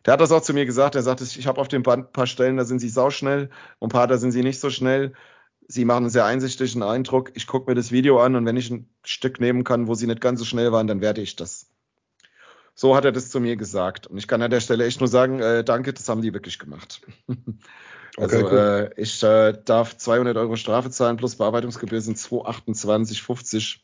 der 0.06 0.14
hat 0.14 0.20
das 0.20 0.34
auch 0.34 0.42
zu 0.42 0.54
mir 0.54 0.66
gesagt, 0.66 0.96
er 0.96 1.04
sagt, 1.04 1.22
ich 1.22 1.48
habe 1.48 1.62
auf 1.62 1.70
dem 1.70 1.84
Band 1.84 2.08
ein 2.08 2.12
paar 2.12 2.28
Stellen, 2.28 2.58
da 2.58 2.66
sind 2.66 2.80
sie 2.80 2.90
sauschnell 2.90 3.50
und 3.80 3.88
ein 3.88 3.94
paar, 3.94 4.08
da 4.08 4.18
sind 4.18 4.34
sie 4.34 4.44
nicht 4.44 4.60
so 4.60 4.70
schnell. 4.70 5.14
Sie 5.70 5.86
machen 5.86 6.04
einen 6.04 6.10
sehr 6.10 6.26
einsichtigen 6.26 6.84
Eindruck. 6.84 7.32
Ich 7.36 7.48
gucke 7.48 7.72
mir 7.72 7.76
das 7.76 7.94
Video 7.94 8.20
an 8.22 8.36
und 8.36 8.46
wenn 8.46 8.58
ich 8.58 8.70
ein 8.70 8.90
Stück 9.04 9.40
nehmen 9.40 9.64
kann, 9.64 9.88
wo 9.88 9.96
sie 9.96 10.08
nicht 10.08 10.22
ganz 10.22 10.40
so 10.40 10.46
schnell 10.46 10.74
waren, 10.74 10.88
dann 10.88 11.00
werde 11.00 11.22
ich 11.22 11.38
das. 11.38 11.70
So 12.80 12.96
hat 12.96 13.06
er 13.06 13.12
das 13.12 13.30
zu 13.30 13.40
mir 13.40 13.56
gesagt. 13.56 14.06
Und 14.06 14.20
ich 14.20 14.28
kann 14.28 14.42
an 14.44 14.52
der 14.52 14.60
Stelle 14.60 14.86
echt 14.86 15.00
nur 15.00 15.08
sagen, 15.08 15.40
äh, 15.40 15.64
danke, 15.64 15.94
das 15.94 16.08
haben 16.08 16.22
die 16.22 16.34
wirklich 16.34 16.60
gemacht. 16.60 17.02
Also 18.20 18.38
okay, 18.38 18.46
cool. 18.50 18.94
äh, 18.98 19.02
ich 19.02 19.22
äh, 19.22 19.54
darf 19.64 19.96
200 19.96 20.38
Euro 20.38 20.56
Strafe 20.56 20.90
zahlen 20.90 21.18
plus 21.18 21.36
Bearbeitungsgebühr 21.36 22.02
sind 22.02 22.18
228,50 22.18 23.78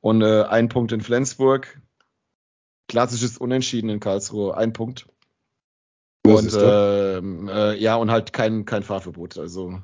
und 0.00 0.22
äh, 0.22 0.44
ein 0.44 0.68
Punkt 0.68 0.92
in 0.92 1.00
Flensburg. 1.00 1.80
Klassisches 2.86 3.38
Unentschieden 3.38 3.90
in 3.90 3.98
Karlsruhe, 3.98 4.56
ein 4.56 4.72
Punkt. 4.72 5.08
Und 6.24 6.52
äh, 6.54 7.18
äh, 7.18 7.76
ja, 7.76 7.96
und 7.96 8.12
halt 8.12 8.32
kein, 8.32 8.66
kein 8.66 8.84
Fahrverbot. 8.84 9.36
Also 9.36 9.82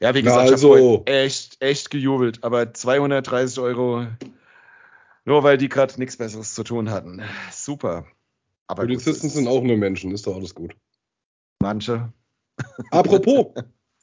ja, 0.00 0.14
wie 0.14 0.22
gesagt, 0.22 0.46
ja, 0.46 0.52
also, 0.52 0.76
ich 0.76 0.82
habe 0.82 1.06
echt, 1.08 1.56
echt 1.60 1.90
gejubelt, 1.90 2.42
aber 2.42 2.72
230 2.72 3.58
Euro, 3.58 4.06
nur 5.28 5.42
weil 5.42 5.58
die 5.58 5.68
gerade 5.68 5.98
nichts 5.98 6.16
Besseres 6.16 6.54
zu 6.54 6.64
tun 6.64 6.90
hatten. 6.90 7.22
Super. 7.52 8.06
Aber 8.66 8.82
Polizisten 8.82 9.28
sind 9.28 9.46
auch 9.46 9.62
nur 9.62 9.76
Menschen, 9.76 10.10
ist 10.12 10.26
doch 10.26 10.36
alles 10.36 10.54
gut. 10.54 10.74
Manche. 11.60 12.12
Apropos, 12.90 13.54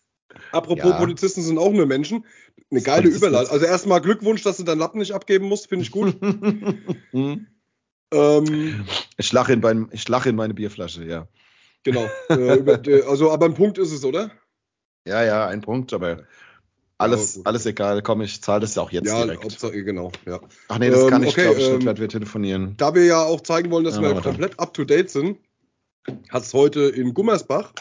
apropos 0.51 0.85
ja. 0.85 0.97
Polizisten 0.97 1.41
sind 1.41 1.57
auch 1.57 1.71
nur 1.71 1.87
Menschen. 1.87 2.25
Eine 2.71 2.81
geile 2.81 3.09
Überleitung. 3.09 3.51
Also 3.51 3.65
erstmal 3.65 4.01
Glückwunsch, 4.01 4.43
dass 4.43 4.57
du 4.57 4.63
deinen 4.63 4.79
Lappen 4.79 4.99
nicht 4.99 5.13
abgeben 5.13 5.47
musst, 5.47 5.67
finde 5.67 5.83
ich 5.83 5.91
gut. 5.91 6.15
ähm, 7.13 8.85
ich 9.17 9.31
lache 9.31 9.53
in, 9.53 9.89
lach 10.07 10.25
in 10.25 10.35
meine 10.35 10.53
Bierflasche, 10.53 11.05
ja. 11.05 11.27
Genau. 11.83 12.07
Äh, 12.29 13.03
also, 13.07 13.31
aber 13.31 13.45
ein 13.45 13.53
Punkt 13.53 13.77
ist 13.77 13.91
es, 13.91 14.03
oder? 14.03 14.31
Ja, 15.07 15.23
ja, 15.23 15.47
ein 15.47 15.61
Punkt, 15.61 15.93
aber 15.93 16.23
alles, 16.97 17.45
alles 17.45 17.65
egal. 17.65 18.01
Komm, 18.01 18.21
ich 18.21 18.41
zahle 18.41 18.61
das 18.61 18.75
ja 18.75 18.81
auch 18.81 18.91
jetzt 18.91 19.07
ja, 19.07 19.23
direkt. 19.23 19.43
Hauptsache, 19.43 19.83
genau, 19.83 20.11
ja. 20.25 20.39
Ach 20.69 20.79
nee, 20.79 20.89
das 20.89 21.03
ähm, 21.03 21.09
kann 21.09 21.23
ich, 21.23 21.29
okay, 21.29 21.43
glaube 21.43 21.59
ich, 21.59 21.87
ähm, 21.87 21.97
wir 21.97 22.09
telefonieren. 22.09 22.75
Da 22.77 22.95
wir 22.95 23.05
ja 23.05 23.21
auch 23.21 23.41
zeigen 23.41 23.71
wollen, 23.71 23.83
dass 23.83 23.97
ja, 23.97 24.01
wir 24.01 24.21
komplett 24.21 24.59
up-to-date 24.59 25.09
sind, 25.09 25.39
hat 26.29 26.43
es 26.43 26.53
heute 26.53 26.81
in 26.81 27.13
Gummersbach, 27.13 27.73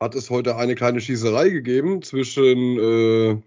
hat 0.00 0.14
es 0.14 0.30
heute 0.30 0.56
eine 0.56 0.74
kleine 0.74 1.00
Schießerei 1.00 1.50
gegeben 1.50 2.02
zwischen 2.02 2.78
äh, 2.78 3.42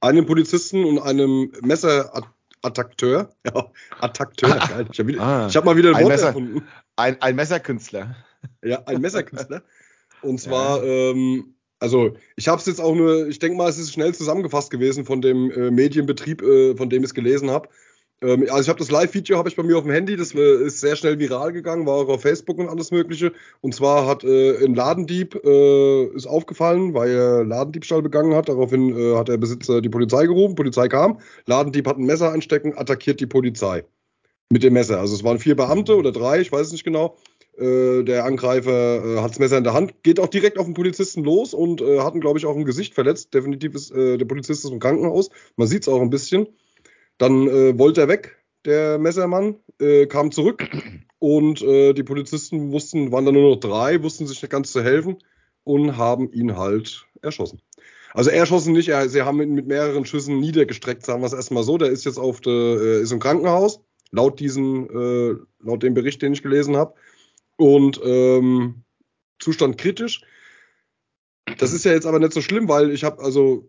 einem 0.00 0.26
Polizisten 0.26 0.84
und 0.84 0.98
einem 0.98 1.52
Messerattackteur. 1.62 3.30
Ja, 3.46 3.70
Attakteur, 4.00 4.60
ah, 4.60 4.66
geil. 4.66 4.86
Ich 4.92 4.98
habe 4.98 5.18
ah, 5.18 5.48
hab 5.48 5.64
mal 5.64 5.76
wieder 5.76 5.90
ein, 5.90 5.96
ein 5.96 6.02
Wort 6.02 6.12
Messer, 6.12 6.26
erfunden. 6.26 6.68
Ein, 6.96 7.22
ein 7.22 7.36
Messerkünstler. 7.36 8.16
Ja, 8.62 8.82
ein 8.84 9.00
Messerkünstler. 9.00 9.62
Und 10.20 10.40
zwar, 10.42 10.84
ja. 10.84 11.10
ähm, 11.10 11.54
also 11.80 12.14
ich 12.36 12.46
habe 12.46 12.60
es 12.60 12.66
jetzt 12.66 12.80
auch 12.80 12.94
nur, 12.94 13.26
ich 13.28 13.38
denke 13.38 13.56
mal, 13.56 13.68
es 13.68 13.78
ist 13.78 13.92
schnell 13.92 14.14
zusammengefasst 14.14 14.70
gewesen 14.70 15.04
von 15.04 15.20
dem 15.22 15.50
äh, 15.50 15.70
Medienbetrieb, 15.70 16.42
äh, 16.42 16.76
von 16.76 16.90
dem 16.90 17.02
ich 17.02 17.08
es 17.08 17.14
gelesen 17.14 17.50
habe. 17.50 17.68
Ähm, 18.22 18.42
also 18.50 18.60
ich 18.60 18.68
habe 18.68 18.78
das 18.78 18.90
Live-Video 18.90 19.38
habe 19.38 19.48
ich 19.48 19.56
bei 19.56 19.62
mir 19.62 19.78
auf 19.78 19.84
dem 19.84 19.92
Handy, 19.92 20.16
das 20.16 20.34
äh, 20.34 20.64
ist 20.64 20.80
sehr 20.80 20.94
schnell 20.96 21.18
viral 21.18 21.52
gegangen, 21.52 21.86
war 21.86 21.94
auch 21.94 22.08
auf 22.08 22.22
Facebook 22.22 22.58
und 22.58 22.68
alles 22.68 22.90
Mögliche. 22.90 23.32
Und 23.62 23.74
zwar 23.74 24.06
hat 24.06 24.24
äh, 24.24 24.62
ein 24.64 24.74
Ladendieb 24.74 25.34
äh, 25.42 26.04
ist 26.14 26.26
aufgefallen, 26.26 26.92
weil 26.92 27.10
er 27.10 27.44
Ladendiebstahl 27.44 28.02
begangen 28.02 28.34
hat. 28.34 28.48
Daraufhin 28.48 28.94
hat 29.16 29.28
der 29.28 29.38
Besitzer 29.38 29.80
die 29.80 29.88
Polizei 29.88 30.26
gerufen, 30.26 30.54
Polizei 30.54 30.88
kam, 30.88 31.18
Ladendieb 31.46 31.86
hat 31.86 31.96
ein 31.96 32.04
Messer 32.04 32.32
einstecken, 32.32 32.76
attackiert 32.76 33.20
die 33.20 33.26
Polizei 33.26 33.84
mit 34.52 34.62
dem 34.62 34.74
Messer. 34.74 34.98
Also 35.00 35.14
es 35.14 35.24
waren 35.24 35.38
vier 35.38 35.56
Beamte 35.56 35.96
oder 35.96 36.12
drei, 36.12 36.40
ich 36.40 36.52
weiß 36.52 36.66
es 36.66 36.72
nicht 36.72 36.84
genau. 36.84 37.16
Äh, 37.58 38.04
der 38.04 38.24
Angreifer 38.24 39.04
äh, 39.04 39.20
hat 39.20 39.32
das 39.32 39.38
Messer 39.38 39.58
in 39.58 39.64
der 39.64 39.74
Hand, 39.74 40.02
geht 40.02 40.18
auch 40.18 40.28
direkt 40.28 40.58
auf 40.58 40.64
den 40.64 40.74
Polizisten 40.74 41.24
los 41.24 41.52
und 41.52 41.80
äh, 41.80 42.00
hat 42.00 42.14
ihn, 42.14 42.20
glaube 42.20 42.38
ich, 42.38 42.46
auch 42.46 42.56
im 42.56 42.64
Gesicht 42.64 42.94
verletzt. 42.94 43.34
Definitiv 43.34 43.74
ist 43.74 43.90
äh, 43.90 44.16
der 44.16 44.24
Polizist 44.24 44.64
ist 44.64 44.70
im 44.70 44.78
Krankenhaus. 44.78 45.30
Man 45.56 45.68
sieht 45.68 45.82
es 45.82 45.88
auch 45.88 46.00
ein 46.00 46.10
bisschen. 46.10 46.46
Dann 47.18 47.48
äh, 47.48 47.78
wollte 47.78 48.00
er 48.00 48.08
weg, 48.08 48.36
der 48.64 48.98
Messermann, 48.98 49.56
kam 50.10 50.30
zurück 50.30 50.68
und 51.18 51.60
die 51.62 52.02
Polizisten 52.02 52.70
wussten, 52.70 53.10
waren 53.12 53.24
dann 53.24 53.32
nur 53.32 53.54
noch 53.54 53.60
drei, 53.60 54.02
wussten 54.02 54.26
sich 54.26 54.42
nicht 54.42 54.50
ganz 54.50 54.70
zu 54.72 54.82
helfen 54.82 55.16
und 55.64 55.96
haben 55.96 56.30
ihn 56.32 56.58
halt 56.58 57.06
erschossen. 57.22 57.62
Also 58.12 58.28
erschossen 58.28 58.74
nicht, 58.74 58.90
er, 58.90 59.08
sie 59.08 59.22
haben 59.22 59.40
ihn 59.40 59.54
mit 59.54 59.66
mehreren 59.66 60.04
Schüssen 60.04 60.38
niedergestreckt, 60.38 61.06
sagen 61.06 61.22
wir 61.22 61.26
es 61.26 61.32
erstmal 61.32 61.62
so. 61.62 61.78
Der 61.78 61.88
ist 61.88 62.04
jetzt 62.04 62.18
auf 62.18 62.42
der, 62.42 62.52
ist 63.00 63.12
im 63.12 63.20
Krankenhaus, 63.20 63.80
laut 64.10 64.38
diesem, 64.38 65.46
laut 65.60 65.82
dem 65.82 65.94
Bericht, 65.94 66.20
den 66.20 66.34
ich 66.34 66.42
gelesen 66.42 66.76
habe. 66.76 66.92
Und 67.60 68.00
ähm, 68.02 68.84
Zustand 69.38 69.76
kritisch. 69.76 70.22
Das 71.58 71.74
ist 71.74 71.84
ja 71.84 71.92
jetzt 71.92 72.06
aber 72.06 72.18
nicht 72.18 72.32
so 72.32 72.40
schlimm, 72.40 72.68
weil 72.68 72.90
ich 72.90 73.04
habe 73.04 73.22
also 73.22 73.68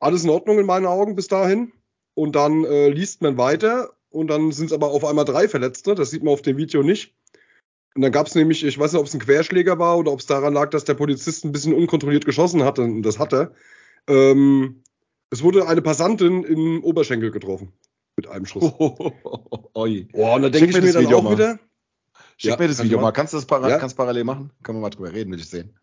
alles 0.00 0.24
in 0.24 0.28
Ordnung 0.28 0.58
in 0.58 0.66
meinen 0.66 0.84
Augen 0.84 1.16
bis 1.16 1.28
dahin. 1.28 1.72
Und 2.12 2.36
dann 2.36 2.64
äh, 2.64 2.90
liest 2.90 3.22
man 3.22 3.38
weiter 3.38 3.94
und 4.10 4.26
dann 4.26 4.52
sind 4.52 4.66
es 4.66 4.72
aber 4.74 4.88
auf 4.88 5.02
einmal 5.02 5.24
drei 5.24 5.48
Verletzte. 5.48 5.94
Das 5.94 6.10
sieht 6.10 6.22
man 6.22 6.34
auf 6.34 6.42
dem 6.42 6.58
Video 6.58 6.82
nicht. 6.82 7.14
Und 7.94 8.02
dann 8.02 8.12
gab 8.12 8.26
es 8.26 8.34
nämlich, 8.34 8.66
ich 8.66 8.78
weiß 8.78 8.92
nicht, 8.92 9.00
ob 9.00 9.06
es 9.06 9.14
ein 9.14 9.20
Querschläger 9.20 9.78
war 9.78 9.96
oder 9.96 10.12
ob 10.12 10.20
es 10.20 10.26
daran 10.26 10.52
lag, 10.52 10.68
dass 10.68 10.84
der 10.84 10.92
Polizist 10.92 11.46
ein 11.46 11.52
bisschen 11.52 11.72
unkontrolliert 11.72 12.26
geschossen 12.26 12.64
hatte. 12.64 12.82
Und 12.82 13.02
das 13.02 13.18
hat 13.18 13.32
er. 13.32 13.54
Ähm, 14.08 14.82
es 15.30 15.42
wurde 15.42 15.68
eine 15.68 15.80
Passantin 15.80 16.44
im 16.44 16.84
Oberschenkel 16.84 17.30
getroffen. 17.30 17.72
Mit 18.16 18.28
einem 18.28 18.44
Schuss. 18.44 18.62
Oh, 18.62 18.74
oh, 18.78 19.12
oh, 19.24 19.38
oh, 19.52 19.70
oh. 20.12 20.34
und 20.34 20.42
da 20.42 20.50
denke 20.50 20.68
ich 20.68 20.82
mir 20.82 20.92
dann 20.92 21.04
Video 21.04 21.16
auch 21.16 21.22
mal. 21.22 21.32
wieder, 21.32 21.58
Schick 22.42 22.50
ja, 22.50 22.56
mir 22.58 22.66
das 22.66 22.82
Video 22.82 23.00
mal. 23.00 23.12
Kannst 23.12 23.32
du 23.32 23.36
das 23.36 23.46
para 23.46 23.68
ja? 23.68 23.78
kannst 23.78 23.96
parallel 23.96 24.24
machen? 24.24 24.50
Können 24.64 24.78
wir 24.78 24.82
mal 24.82 24.90
drüber 24.90 25.12
reden, 25.12 25.30
will 25.30 25.38
ich 25.38 25.48
sehen. 25.48 25.78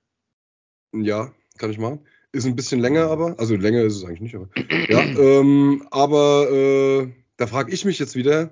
Ja, 0.91 1.31
kann 1.57 1.71
ich 1.71 1.77
machen. 1.77 2.01
Ist 2.33 2.45
ein 2.45 2.57
bisschen 2.57 2.81
länger, 2.81 3.09
aber, 3.09 3.39
also 3.39 3.55
länger 3.55 3.81
ist 3.83 3.95
es 3.95 4.03
eigentlich 4.03 4.19
nicht, 4.19 4.35
aber. 4.35 4.49
ja, 4.89 4.99
ähm, 4.99 5.87
aber 5.89 6.51
äh, 6.51 7.07
da 7.37 7.47
frage 7.47 7.71
ich 7.71 7.85
mich 7.85 7.97
jetzt 7.97 8.17
wieder, 8.17 8.51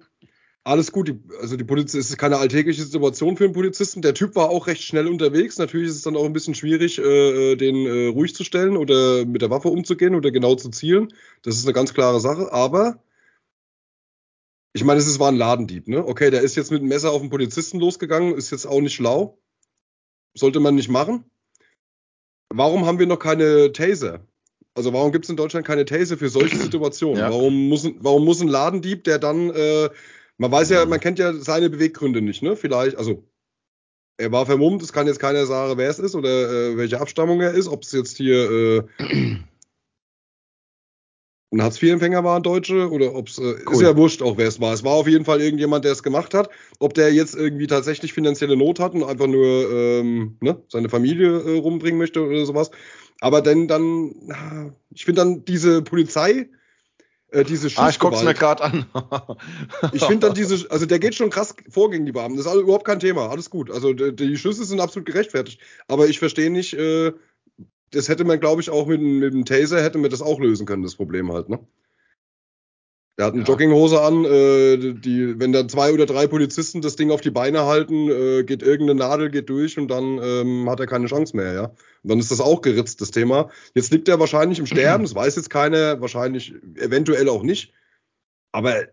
alles 0.64 0.94
gut, 0.94 1.10
die, 1.10 1.20
also 1.42 1.58
die 1.58 1.66
Polizei, 1.66 1.98
es 1.98 2.10
ist 2.10 2.18
keine 2.18 2.38
alltägliche 2.38 2.84
Situation 2.84 3.36
für 3.36 3.44
einen 3.44 3.54
Polizisten. 3.54 4.02
Der 4.02 4.14
Typ 4.14 4.38
war 4.38 4.52
auch 4.52 4.68
recht 4.68 4.84
schnell 4.84 5.08
unterwegs. 5.08 5.58
Natürlich 5.58 5.90
ist 5.90 5.98
es 5.98 6.02
dann 6.04 6.16
auch 6.16 6.26
ein 6.26 6.34
bisschen 6.34 6.56
schwierig, 6.56 7.00
äh, 7.00 7.52
äh, 7.52 7.56
den 7.58 7.86
äh, 7.86 8.08
ruhig 8.08 8.34
zu 8.34 8.46
stellen 8.46 8.78
oder 8.78 9.26
mit 9.26 9.42
der 9.42 9.50
Waffe 9.50 9.68
umzugehen 9.68 10.16
oder 10.16 10.32
genau 10.32 10.56
zu 10.56 10.70
zielen. 10.70 11.14
Das 11.42 11.58
ist 11.58 11.66
eine 11.66 11.74
ganz 11.74 11.94
klare 11.94 12.22
Sache. 12.22 12.54
Aber 12.54 13.02
ich 14.78 14.84
meine, 14.84 15.00
es 15.00 15.20
war 15.20 15.30
ein 15.30 15.36
Ladendieb, 15.36 15.88
ne? 15.88 16.06
Okay, 16.06 16.30
der 16.30 16.42
ist 16.42 16.56
jetzt 16.56 16.72
mit 16.72 16.82
dem 16.82 16.88
Messer 16.88 17.12
auf 17.12 17.22
den 17.22 17.32
Polizisten 17.32 17.80
losgegangen, 17.80 18.36
ist 18.36 18.52
jetzt 18.52 18.68
auch 18.68 18.80
nicht 18.80 18.94
schlau. 18.94 19.40
Sollte 20.36 20.60
man 20.60 20.76
nicht 20.76 20.90
machen. 20.90 21.26
Warum 22.54 22.86
haben 22.86 23.00
wir 23.00 23.08
noch 23.08 23.18
keine 23.18 23.72
Taser? 23.74 24.26
Also 24.76 24.94
warum 24.94 25.12
gibt 25.12 25.26
es 25.26 25.30
in 25.32 25.36
Deutschland 25.36 25.66
keine 25.66 25.86
Taser 25.86 26.18
für 26.18 26.30
solche 26.30 26.58
Situationen? 26.58 27.18
Ja. 27.18 27.32
Warum, 27.32 27.70
muss, 27.70 27.90
warum 27.98 28.24
muss 28.24 28.40
ein 28.40 28.48
Ladendieb, 28.48 29.04
der 29.04 29.18
dann, 29.18 29.50
äh, 29.50 29.90
man 30.38 30.52
weiß 30.52 30.70
ja, 30.70 30.86
man 30.86 31.00
kennt 31.00 31.18
ja 31.18 31.34
seine 31.34 31.72
Beweggründe 31.72 32.22
nicht, 32.22 32.44
ne? 32.44 32.56
Vielleicht, 32.56 32.98
also 32.98 33.28
er 34.18 34.32
war 34.32 34.46
vermummt, 34.46 34.84
es 34.84 34.94
kann 34.94 35.08
jetzt 35.08 35.20
keiner 35.20 35.48
sagen, 35.48 35.78
wer 35.78 35.90
es 35.90 35.98
ist 35.98 36.14
oder 36.14 36.30
äh, 36.30 36.78
welche 36.78 37.02
Abstammung 37.02 37.42
er 37.42 37.54
ist, 37.54 37.68
ob 37.68 37.82
es 37.82 37.92
jetzt 37.92 38.18
hier 38.18 38.88
äh, 39.00 39.38
ein 41.52 41.62
Hartz-IV-Empfänger 41.62 42.24
war, 42.24 42.38
ein 42.38 42.44
Deutsche, 42.44 42.90
oder 42.90 43.16
ob 43.16 43.30
es, 43.30 43.38
äh, 43.38 43.56
cool. 43.66 43.74
ist 43.74 43.82
ja 43.82 43.96
wurscht 43.96 44.22
auch, 44.22 44.38
wer 44.38 44.48
es 44.48 44.60
war. 44.60 44.74
Es 44.74 44.84
war 44.84 44.94
auf 44.94 45.08
jeden 45.08 45.24
Fall 45.24 45.42
irgendjemand, 45.42 45.86
der 45.86 45.94
es 45.94 46.04
gemacht 46.04 46.34
hat. 46.34 46.50
Ob 46.80 46.94
der 46.94 47.14
jetzt 47.14 47.36
irgendwie 47.36 47.68
tatsächlich 47.68 48.14
finanzielle 48.14 48.58
Not 48.58 48.80
hat 48.80 48.94
und 48.94 49.04
einfach 49.04 49.28
nur 49.28 49.72
ähm, 49.72 50.38
ne, 50.42 50.62
seine 50.68 50.90
Familie 50.90 51.40
äh, 51.40 51.58
rumbringen 51.60 51.98
möchte 51.98 52.26
oder 52.26 52.46
sowas. 52.46 52.72
Aber 53.22 53.42
denn 53.42 53.68
dann, 53.68 54.74
ich 54.92 55.06
finde 55.06 55.22
dann 55.22 55.46
diese 55.46 55.82
Polizei, 55.82 56.50
äh, 57.32 57.44
diese 57.44 57.70
Ah, 57.78 57.90
ich 57.90 58.00
guck's 58.00 58.24
mir 58.24 58.34
gerade 58.34 58.64
an. 58.64 58.86
ich 59.94 60.04
finde 60.04 60.28
dann 60.28 60.36
diese, 60.36 60.70
also 60.70 60.86
der 60.86 61.00
geht 61.00 61.16
schon 61.16 61.30
krass 61.30 61.56
vor 61.70 61.90
gegen 61.90 62.06
die 62.06 62.12
Beamten. 62.12 62.38
Das 62.38 62.46
ist 62.46 62.52
also 62.52 62.62
überhaupt 62.62 62.86
kein 62.86 63.00
Thema. 63.00 63.30
Alles 63.30 63.50
gut. 63.50 63.72
Also 63.72 63.94
die, 63.94 64.16
die 64.16 64.38
Schüsse 64.38 64.66
sind 64.66 64.80
absolut 64.80 65.08
gerechtfertigt. 65.08 65.60
Aber 65.88 66.08
ich 66.08 66.20
verstehe 66.20 66.52
nicht, 66.52 66.74
äh, 66.74 67.14
das 67.92 68.10
hätte 68.10 68.24
man, 68.24 68.40
glaube 68.40 68.62
ich, 68.62 68.70
auch 68.70 68.88
mit, 68.88 69.02
mit 69.02 69.34
dem 69.34 69.46
Taser 69.46 69.82
hätte 69.82 69.98
man 69.98 70.10
das 70.10 70.22
auch 70.22 70.40
lösen 70.40 70.66
können, 70.66 70.84
das 70.84 70.96
Problem 70.96 71.32
halt, 71.32 71.50
ne? 71.50 71.60
Der 73.18 73.26
hat 73.26 73.34
eine 73.34 73.42
ja. 73.42 73.48
Jogginghose 73.48 74.00
an, 74.00 74.26
äh, 74.26 74.94
die, 74.94 75.40
wenn 75.40 75.52
da 75.52 75.68
zwei 75.68 75.92
oder 75.92 76.06
drei 76.06 76.28
Polizisten 76.28 76.82
das 76.82 76.98
Ding 76.98 77.10
auf 77.10 77.22
die 77.22 77.32
Beine 77.32 77.66
halten, 77.66 78.10
äh, 78.12 78.44
geht 78.44 78.62
irgendeine 78.62 79.00
Nadel, 79.00 79.32
geht 79.32 79.50
durch 79.50 79.80
und 79.80 79.88
dann 79.88 80.20
ähm, 80.22 80.70
hat 80.70 80.80
er 80.80 80.86
keine 80.86 81.08
Chance 81.08 81.36
mehr, 81.36 81.54
ja. 81.54 81.64
Und 82.04 82.12
dann 82.12 82.20
ist 82.20 82.30
das 82.30 82.42
auch 82.42 82.62
geritzt, 82.62 83.02
das 83.02 83.10
Thema. 83.10 83.50
Jetzt 83.74 83.92
liegt 83.92 84.08
er 84.08 84.20
wahrscheinlich 84.20 84.60
im 84.60 84.66
Sterben, 84.68 85.04
das 85.04 85.16
weiß 85.16 85.36
jetzt 85.36 85.50
keiner, 85.50 86.00
wahrscheinlich 86.00 86.54
eventuell 86.76 87.28
auch 87.28 87.42
nicht. 87.42 87.74
Aber 88.52 88.86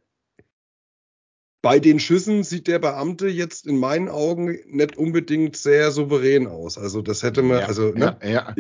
bei 1.65 1.81
den 1.81 1.99
Schüssen 1.99 2.45
sieht 2.45 2.67
der 2.67 2.79
Beamte 2.79 3.27
jetzt 3.27 3.67
in 3.67 3.79
meinen 3.79 4.11
Augen 4.11 4.59
nicht 4.67 4.99
unbedingt 4.99 5.57
sehr 5.57 5.91
souverän 5.93 6.47
aus. 6.47 6.77
Also 6.77 7.01
das 7.01 7.23
hätte 7.23 7.41
man, 7.41 7.61
ja, 7.61 7.65
also 7.65 7.89
ne? 7.89 8.19
ja, 8.23 8.29
ja. 8.29 8.55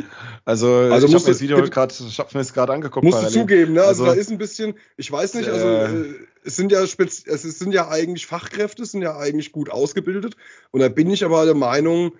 also, 0.46 0.68
also 0.68 1.06
ich 1.06 1.12
habe 1.12 1.22
mir 1.22 1.30
das 1.32 1.42
Video 1.42 1.62
gerade, 1.62 1.94
ich 1.94 2.18
habe 2.18 2.30
mir 2.32 2.40
das 2.40 2.54
gerade 2.54 2.72
angeguckt. 2.72 3.04
Musst 3.04 3.18
parallel. 3.18 3.34
du 3.34 3.40
zugeben, 3.40 3.72
ne? 3.74 3.82
Also, 3.82 4.04
also, 4.04 4.14
da 4.14 4.18
ist 4.18 4.30
ein 4.30 4.38
bisschen, 4.38 4.72
ich 4.96 5.12
weiß 5.12 5.34
nicht, 5.34 5.50
also 5.50 5.68
äh, 5.68 5.84
äh 5.84 6.14
es 6.44 6.56
sind 6.56 6.72
ja 6.72 6.86
spez 6.86 7.26
es 7.26 7.42
sind 7.42 7.72
ja 7.72 7.88
eigentlich 7.88 8.26
Fachkräfte, 8.26 8.84
es 8.84 8.92
sind 8.92 9.02
ja 9.02 9.18
eigentlich 9.18 9.52
gut 9.52 9.68
ausgebildet 9.68 10.36
und 10.70 10.80
da 10.80 10.88
bin 10.88 11.10
ich 11.10 11.26
aber 11.26 11.44
der 11.44 11.54
Meinung, 11.54 12.12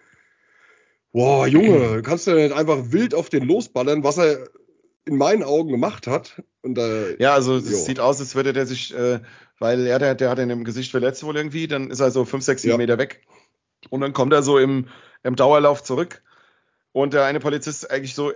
boah 1.13 1.47
Junge, 1.47 2.03
kannst 2.03 2.27
du 2.27 2.33
ja 2.33 2.37
nicht 2.37 2.55
einfach 2.55 2.93
wild 2.93 3.15
auf 3.15 3.31
den 3.31 3.45
losballern, 3.45 4.05
was 4.05 4.19
er 4.19 4.51
in 5.07 5.17
meinen 5.17 5.43
Augen 5.43 5.71
gemacht 5.71 6.07
hat. 6.07 6.43
Und, 6.63 6.79
äh, 6.79 7.21
ja, 7.21 7.35
also 7.35 7.57
es 7.57 7.85
sieht 7.85 8.01
aus, 8.01 8.21
als 8.21 8.35
würde 8.35 8.53
der 8.53 8.67
sich, 8.67 8.95
äh, 8.95 9.21
weil 9.59 9.87
er, 9.87 9.99
der, 9.99 10.15
der 10.15 10.31
hat 10.31 10.39
ihn 10.39 10.51
im 10.51 10.65
Gesicht 10.65 10.91
verletzt 10.91 11.23
wohl 11.25 11.37
irgendwie, 11.37 11.69
dann 11.69 11.91
ist 11.91 12.01
er 12.01 12.11
so 12.11 12.25
fünf, 12.25 12.45
sechs, 12.45 12.63
sieben 12.63 12.73
ja. 12.73 12.79
Meter 12.79 12.99
weg. 12.99 13.23
Und 13.91 14.01
dann 14.01 14.13
kommt 14.13 14.33
er 14.33 14.43
so 14.43 14.59
im, 14.59 14.89
im 15.23 15.37
Dauerlauf 15.37 15.83
zurück. 15.83 16.23
Und 16.93 17.13
der 17.13 17.25
eine 17.25 17.41
Polizist 17.41 17.91
eigentlich 17.91 18.15
so 18.15 18.33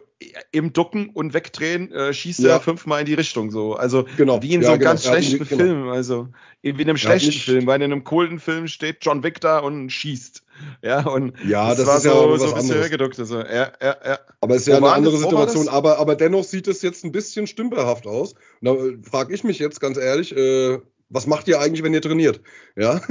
im 0.50 0.72
Ducken 0.72 1.10
und 1.10 1.32
Wegdrehen 1.32 1.92
äh, 1.92 2.12
schießt 2.12 2.40
ja. 2.40 2.54
er 2.54 2.60
fünfmal 2.60 3.00
in 3.00 3.06
die 3.06 3.14
Richtung 3.14 3.52
so. 3.52 3.74
Also 3.74 4.04
genau. 4.16 4.42
wie 4.42 4.52
in 4.52 4.62
so 4.62 4.72
einem 4.72 4.80
ja, 4.82 4.90
genau. 4.90 4.90
ganz 4.90 5.06
schlechten 5.06 5.46
genau. 5.46 5.62
Film. 5.62 5.88
Also 5.88 6.28
wie 6.62 6.70
in 6.70 6.80
einem 6.80 6.96
schlechten 6.96 7.30
Film, 7.30 7.68
weil 7.68 7.80
in 7.80 7.92
einem 7.92 8.02
coolen 8.02 8.40
Film 8.40 8.66
steht 8.66 8.98
John 9.02 9.22
Wick 9.22 9.40
da 9.40 9.60
und 9.60 9.90
schießt. 9.90 10.42
Ja, 10.82 11.06
und 11.06 11.34
ja, 11.46 11.74
das, 11.74 11.86
das 11.86 11.96
ist 11.96 12.02
so, 12.04 12.30
ja 12.30 12.38
so 12.38 12.46
ein 12.46 12.54
bisschen 12.54 12.76
hergeduckt. 12.76 13.18
Also, 13.18 13.38
ja, 13.38 13.72
ja, 13.82 13.96
ja. 14.04 14.18
Aber 14.40 14.54
es 14.54 14.62
ist 14.62 14.68
ja 14.68 14.76
eine 14.76 14.92
andere 14.92 15.14
das, 15.14 15.22
Situation. 15.22 15.68
Aber, 15.68 15.98
aber 15.98 16.14
dennoch 16.14 16.44
sieht 16.44 16.68
es 16.68 16.82
jetzt 16.82 17.04
ein 17.04 17.12
bisschen 17.12 17.46
stümperhaft 17.46 18.06
aus. 18.06 18.34
Und 18.60 18.66
da 19.02 19.10
frage 19.10 19.34
ich 19.34 19.42
mich 19.42 19.58
jetzt 19.58 19.80
ganz 19.80 19.98
ehrlich, 19.98 20.36
äh, 20.36 20.78
was 21.08 21.26
macht 21.26 21.48
ihr 21.48 21.60
eigentlich, 21.60 21.82
wenn 21.82 21.94
ihr 21.94 22.02
trainiert? 22.02 22.40
Ja. 22.76 23.00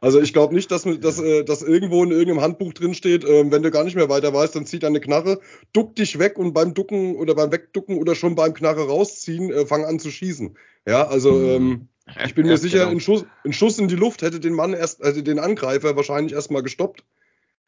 Also 0.00 0.20
ich 0.20 0.32
glaube 0.32 0.54
nicht, 0.54 0.70
dass, 0.70 0.84
dass, 1.00 1.18
äh, 1.18 1.44
dass 1.44 1.62
irgendwo 1.62 2.04
in 2.04 2.10
irgendeinem 2.10 2.40
Handbuch 2.40 2.72
drin 2.72 2.94
steht, 2.94 3.24
äh, 3.24 3.50
wenn 3.50 3.62
du 3.62 3.70
gar 3.70 3.84
nicht 3.84 3.96
mehr 3.96 4.08
weiter 4.08 4.32
weißt, 4.32 4.54
dann 4.54 4.66
zieh 4.66 4.78
deine 4.78 5.00
Knarre, 5.00 5.40
duck 5.72 5.96
dich 5.96 6.18
weg 6.18 6.38
und 6.38 6.52
beim 6.52 6.74
Ducken 6.74 7.16
oder 7.16 7.34
beim 7.34 7.50
Wegducken 7.50 7.98
oder 7.98 8.14
schon 8.14 8.34
beim 8.34 8.54
Knarre 8.54 8.86
rausziehen, 8.86 9.50
äh, 9.50 9.66
fang 9.66 9.84
an 9.84 9.98
zu 9.98 10.10
schießen. 10.10 10.56
Ja, 10.86 11.06
also 11.08 11.32
mhm. 11.32 11.48
ähm, 11.48 11.88
ich 12.24 12.34
bin 12.34 12.46
mir 12.46 12.52
ja, 12.52 12.56
sicher, 12.58 12.78
genau. 12.80 12.90
ein, 12.92 13.00
Schuss, 13.00 13.24
ein 13.44 13.52
Schuss 13.52 13.78
in 13.78 13.88
die 13.88 13.96
Luft 13.96 14.22
hätte 14.22 14.40
den 14.40 14.54
Mann 14.54 14.72
erst, 14.72 15.02
also 15.02 15.20
den 15.22 15.38
Angreifer 15.38 15.96
wahrscheinlich 15.96 16.32
erstmal 16.32 16.62
gestoppt. 16.62 17.04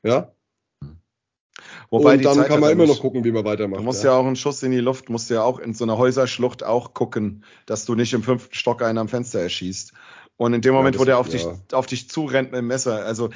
Ja. 0.03 0.33
Wobei 1.91 2.15
und 2.15 2.25
dann 2.25 2.45
kann 2.45 2.61
man 2.61 2.71
immer 2.71 2.87
noch 2.87 3.01
gucken, 3.01 3.25
wie 3.25 3.33
man 3.33 3.45
weitermacht. 3.45 3.81
Du 3.81 3.85
musst 3.85 4.05
ja. 4.05 4.13
ja. 4.13 4.17
auch 4.17 4.27
einen 4.27 4.37
Schuss 4.37 4.63
in 4.63 4.71
die 4.71 4.79
Luft, 4.79 5.09
musst 5.09 5.29
ja 5.29 5.43
auch 5.43 5.59
in 5.59 5.75
so 5.75 5.85
einer 5.85 5.99
Häuserschlucht 5.99 6.63
auch 6.63 6.95
gucken, 6.95 7.45
dass 7.67 7.85
du 7.85 7.95
nicht 7.95 8.13
im 8.13 8.23
fünften 8.23 8.55
Stock 8.55 8.83
einen 8.83 8.99
am 8.99 9.09
Fenster 9.09 9.41
erschießt. 9.41 9.93
Und 10.37 10.55
in 10.55 10.63
dem 10.63 10.73
Moment, 10.73 10.95
ja, 10.97 11.01
wo 11.01 11.05
der 11.05 11.19
auf, 11.19 11.29
dich, 11.29 11.47
auf 11.73 11.87
dich 11.87 12.09
zurennt 12.09 12.53
mit 12.53 12.59
dem 12.59 12.69
Messer, 12.69 13.05
also 13.05 13.31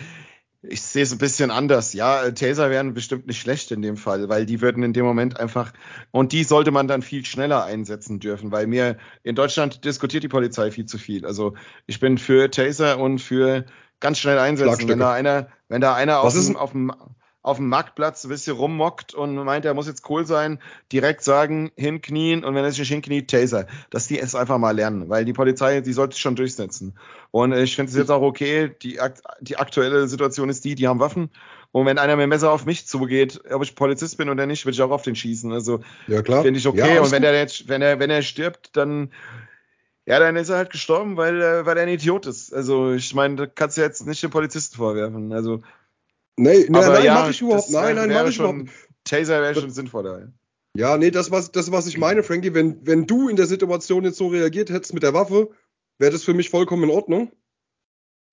ich 0.68 0.83
sehe 0.83 1.03
es 1.03 1.12
ein 1.12 1.18
bisschen 1.18 1.50
anders. 1.50 1.92
Ja, 1.92 2.31
Taser 2.31 2.70
wären 2.70 2.94
bestimmt 2.94 3.27
nicht 3.27 3.40
schlecht 3.40 3.70
in 3.70 3.83
dem 3.83 3.96
Fall, 3.96 4.29
weil 4.29 4.46
die 4.46 4.61
würden 4.61 4.83
in 4.83 4.92
dem 4.92 5.05
Moment 5.05 5.38
einfach, 5.38 5.72
und 6.11 6.33
die 6.33 6.44
sollte 6.44 6.70
man 6.70 6.88
dann 6.88 7.03
viel 7.03 7.24
schneller 7.24 7.64
einsetzen 7.64 8.20
dürfen, 8.20 8.50
weil 8.53 8.66
mir 8.66 8.96
in 9.22 9.35
Deutschland 9.35 9.85
diskutiert 9.85 10.22
die 10.22 10.29
Polizei 10.29 10.70
viel 10.70 10.87
zu 10.87 10.98
viel. 10.98 11.27
Also 11.27 11.55
ich 11.87 12.00
bin 12.00 12.18
für 12.18 12.50
Taser 12.50 12.98
und 12.98 13.18
für 13.18 13.64
ganz 14.00 14.18
schnell 14.18 14.38
einsetzen. 14.38 14.88
Wenn 14.88 14.98
da 14.98 15.12
einer, 15.12 15.48
wenn 15.68 15.81
da 15.81 15.94
einer 15.94 16.20
auf 16.20 16.33
dem, 16.33 16.57
auf 16.57 16.72
dem 16.72 16.92
auf 17.44 17.59
dem 17.59 17.68
Marktplatz 17.68 18.24
ein 18.24 18.30
bisschen 18.30 18.57
rummockt 18.57 19.14
und 19.14 19.37
meint, 19.37 19.64
er 19.64 19.74
muss 19.74 19.87
jetzt 19.87 20.09
cool 20.09 20.26
sein, 20.26 20.59
direkt 20.90 21.22
sagen, 21.22 21.70
hinknien 21.76 22.42
und 22.42 22.54
wenn 22.54 22.64
er 22.64 22.70
sich 22.70 22.80
nicht 22.80 22.88
hinkniet, 22.88 23.30
Taser. 23.30 23.66
Dass 23.90 24.09
die 24.09 24.18
es 24.18 24.35
einfach 24.35 24.59
mal 24.59 24.74
lernen, 24.74 25.09
weil 25.11 25.24
die 25.24 25.35
Polizei, 25.35 25.80
die 25.83 25.92
sollte 25.92 26.14
sich 26.14 26.22
schon 26.22 26.37
durchsetzen. 26.37 26.98
Und 27.30 27.52
ich 27.52 27.76
finde 27.76 27.90
es 27.90 27.96
jetzt 27.96 28.11
auch 28.11 28.22
okay, 28.22 28.74
die, 28.83 28.98
die 29.40 29.59
aktuelle 29.59 30.09
Situation 30.09 30.48
ist 30.48 30.64
die, 30.64 30.74
die 30.74 30.88
haben 30.88 31.00
Waffen 31.00 31.30
und 31.70 31.87
wenn 31.87 31.98
einer 31.98 32.14
mit 32.16 32.22
dem 32.22 32.30
Messer 32.30 32.50
auf 32.50 32.66
mich 32.66 32.87
zugeht, 32.87 33.42
ob 33.50 33.62
ich 33.62 33.74
Polizist 33.74 34.16
bin 34.16 34.28
oder 34.28 34.46
nicht, 34.46 34.64
würde 34.64 34.74
ich 34.74 34.83
auch 34.83 34.92
auf 34.92 35.02
den 35.02 35.16
schießen. 35.16 35.52
Also 35.52 35.80
ja, 36.07 36.22
finde 36.22 36.50
ich 36.50 36.66
okay. 36.66 36.94
Ja, 36.94 37.02
und 37.02 37.11
wenn 37.11 37.24
er 37.24 37.37
jetzt, 37.37 37.68
wenn 37.68 37.83
er, 37.83 37.98
wenn 37.98 38.11
er 38.11 38.22
stirbt, 38.22 38.76
dann 38.76 39.11
ja, 40.07 40.18
dann 40.18 40.37
ist 40.37 40.50
er 40.50 40.59
halt 40.59 40.70
gestorben, 40.70 41.16
weil, 41.16 41.66
weil 41.66 41.76
er 41.76 41.83
ein 41.83 41.88
Idiot 41.88 42.26
ist. 42.26 42.54
Also 42.54 42.92
ich 42.92 43.12
meine, 43.14 43.37
da 43.37 43.46
kannst 43.46 43.76
du 43.76 43.80
jetzt 43.80 44.07
nicht 44.07 44.22
den 44.22 44.30
Polizisten 44.30 44.76
vorwerfen. 44.76 45.33
Also 45.33 45.62
Nee, 46.37 46.66
nein, 46.68 46.92
nein, 46.92 47.05
ja, 47.05 47.14
mache 47.14 47.31
ich 47.31 47.40
überhaupt. 47.40 47.70
Nein, 47.70 47.97
nein, 47.97 48.09
mache 48.11 48.29
ich 48.29 48.38
überhaupt. 48.38 48.68
Taser 49.05 49.40
wäre 49.40 49.55
schon 49.55 49.70
sinnvoller. 49.70 50.33
Ja, 50.77 50.97
nee, 50.97 51.11
das 51.11 51.31
was, 51.31 51.53
das, 51.53 51.70
was 51.70 51.87
ich 51.87 51.99
meine, 51.99 52.23
Frankie, 52.25 52.55
wenn, 52.55 52.85
wenn 52.85 53.07
du 53.07 53.29
in 53.29 53.37
der 53.37 53.47
Situation 53.47 54.05
jetzt 54.05 54.18
so 54.18 54.29
reagiert 54.29 54.70
hättest 54.70 54.92
mit 54.92 55.05
der 55.05 55.14
Waffe, 55.14 55.51
wäre 55.99 56.11
das 56.11 56.25
für 56.25 56.35
mich 56.35 56.51
vollkommen 56.51 56.85
in 56.85 56.90
Ordnung. 56.90 57.31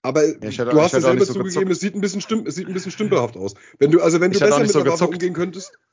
Aber 0.02 0.26
ja, 0.26 0.34
hätte, 0.50 0.66
du 0.66 0.82
hast 0.82 0.96
es 0.96 1.04
selber 1.04 1.26
so 1.26 1.34
zugegeben, 1.34 1.70
es 1.70 1.80
sieht 1.80 1.94
ein 1.94 2.02
bisschen 2.02 2.22
stimm, 2.22 2.46
es 2.48 2.56
sieht 2.56 2.68
ein 2.68 2.74
bisschen 2.74 2.92
stümperhaft 2.92 3.38
aus. 3.38 3.54
Wenn 3.78 3.92
du, 3.92 4.02
also 4.02 4.20
wenn 4.20 4.32
du 4.32 4.40
besser 4.40 4.60
mit 4.60 4.72
so 4.72 4.82
der 4.82 4.94
Waffe 4.94 5.08
umgehen 5.08 5.34
könntest. 5.34 5.78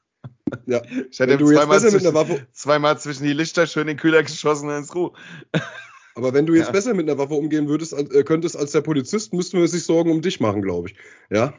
Ja, 0.66 0.83
ich 1.11 1.18
hätte 1.18 1.37
du 1.37 1.47
zweimal, 1.47 1.79
zwischen, 1.79 1.97
mit 1.97 2.07
einer 2.07 2.14
Waffe, 2.14 2.47
zweimal 2.53 2.99
zwischen 2.99 3.25
die 3.25 3.35
Lichter 3.35 3.66
schön 3.66 3.83
in 3.83 3.88
den 3.88 3.97
Kühler 3.99 4.23
geschossen 4.23 4.68
und 4.68 4.77
ins 4.77 4.94
Ruhe. 4.94 5.12
Aber 6.18 6.35
wenn 6.35 6.46
du 6.46 6.54
jetzt 6.54 6.66
ja. 6.66 6.72
besser 6.72 6.94
mit 6.94 7.09
einer 7.09 7.16
Waffe 7.16 7.35
umgehen 7.35 7.68
würdest, 7.68 7.92
äh, 7.92 8.24
könntest 8.24 8.57
als 8.57 8.72
der 8.72 8.81
Polizist, 8.81 9.33
müssten 9.33 9.61
wir 9.61 9.68
sich 9.68 9.85
Sorgen 9.85 10.11
um 10.11 10.20
dich 10.20 10.40
machen, 10.40 10.62
glaube 10.62 10.88
ich. 10.88 10.96
Ja. 11.31 11.54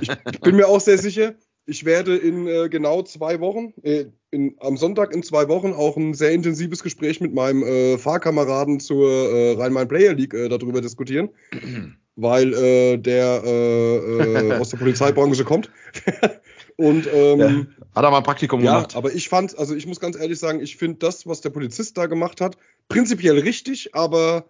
ich, 0.00 0.08
ich, 0.32 0.40
bin 0.40 0.54
mir 0.54 0.68
auch 0.68 0.80
sehr 0.80 0.98
sicher, 0.98 1.34
ich 1.66 1.84
werde 1.84 2.16
in 2.16 2.46
äh, 2.46 2.68
genau 2.68 3.02
zwei 3.02 3.40
Wochen, 3.40 3.74
äh, 3.82 4.04
in, 4.30 4.54
am 4.60 4.76
Sonntag 4.76 5.12
in 5.12 5.24
zwei 5.24 5.48
Wochen 5.48 5.72
auch 5.72 5.96
ein 5.96 6.14
sehr 6.14 6.30
intensives 6.30 6.84
Gespräch 6.84 7.20
mit 7.20 7.34
meinem 7.34 7.64
äh, 7.64 7.98
Fahrkameraden 7.98 8.78
zur 8.78 9.10
äh, 9.10 9.52
Rhein-Main-Player 9.54 10.14
League 10.14 10.32
äh, 10.32 10.48
darüber 10.48 10.80
diskutieren, 10.80 11.30
weil 12.14 12.98
der 12.98 14.58
aus 14.60 14.68
der 14.68 14.76
Polizeibranche 14.76 15.44
kommt. 15.44 15.70
Und 16.76 17.08
ähm, 17.12 17.38
ja. 17.38 17.48
hat 17.94 18.04
er 18.04 18.10
mal 18.10 18.18
ein 18.18 18.22
Praktikum 18.22 18.62
ja, 18.62 18.74
gemacht. 18.74 18.96
aber 18.96 19.12
ich 19.12 19.28
fand, 19.28 19.58
also 19.58 19.74
ich 19.74 19.86
muss 19.86 20.00
ganz 20.00 20.18
ehrlich 20.18 20.38
sagen, 20.38 20.60
ich 20.60 20.76
finde 20.76 20.98
das, 20.98 21.26
was 21.26 21.40
der 21.40 21.50
Polizist 21.50 21.96
da 21.98 22.06
gemacht 22.06 22.40
hat, 22.40 22.56
prinzipiell 22.88 23.38
richtig, 23.38 23.94
aber 23.94 24.46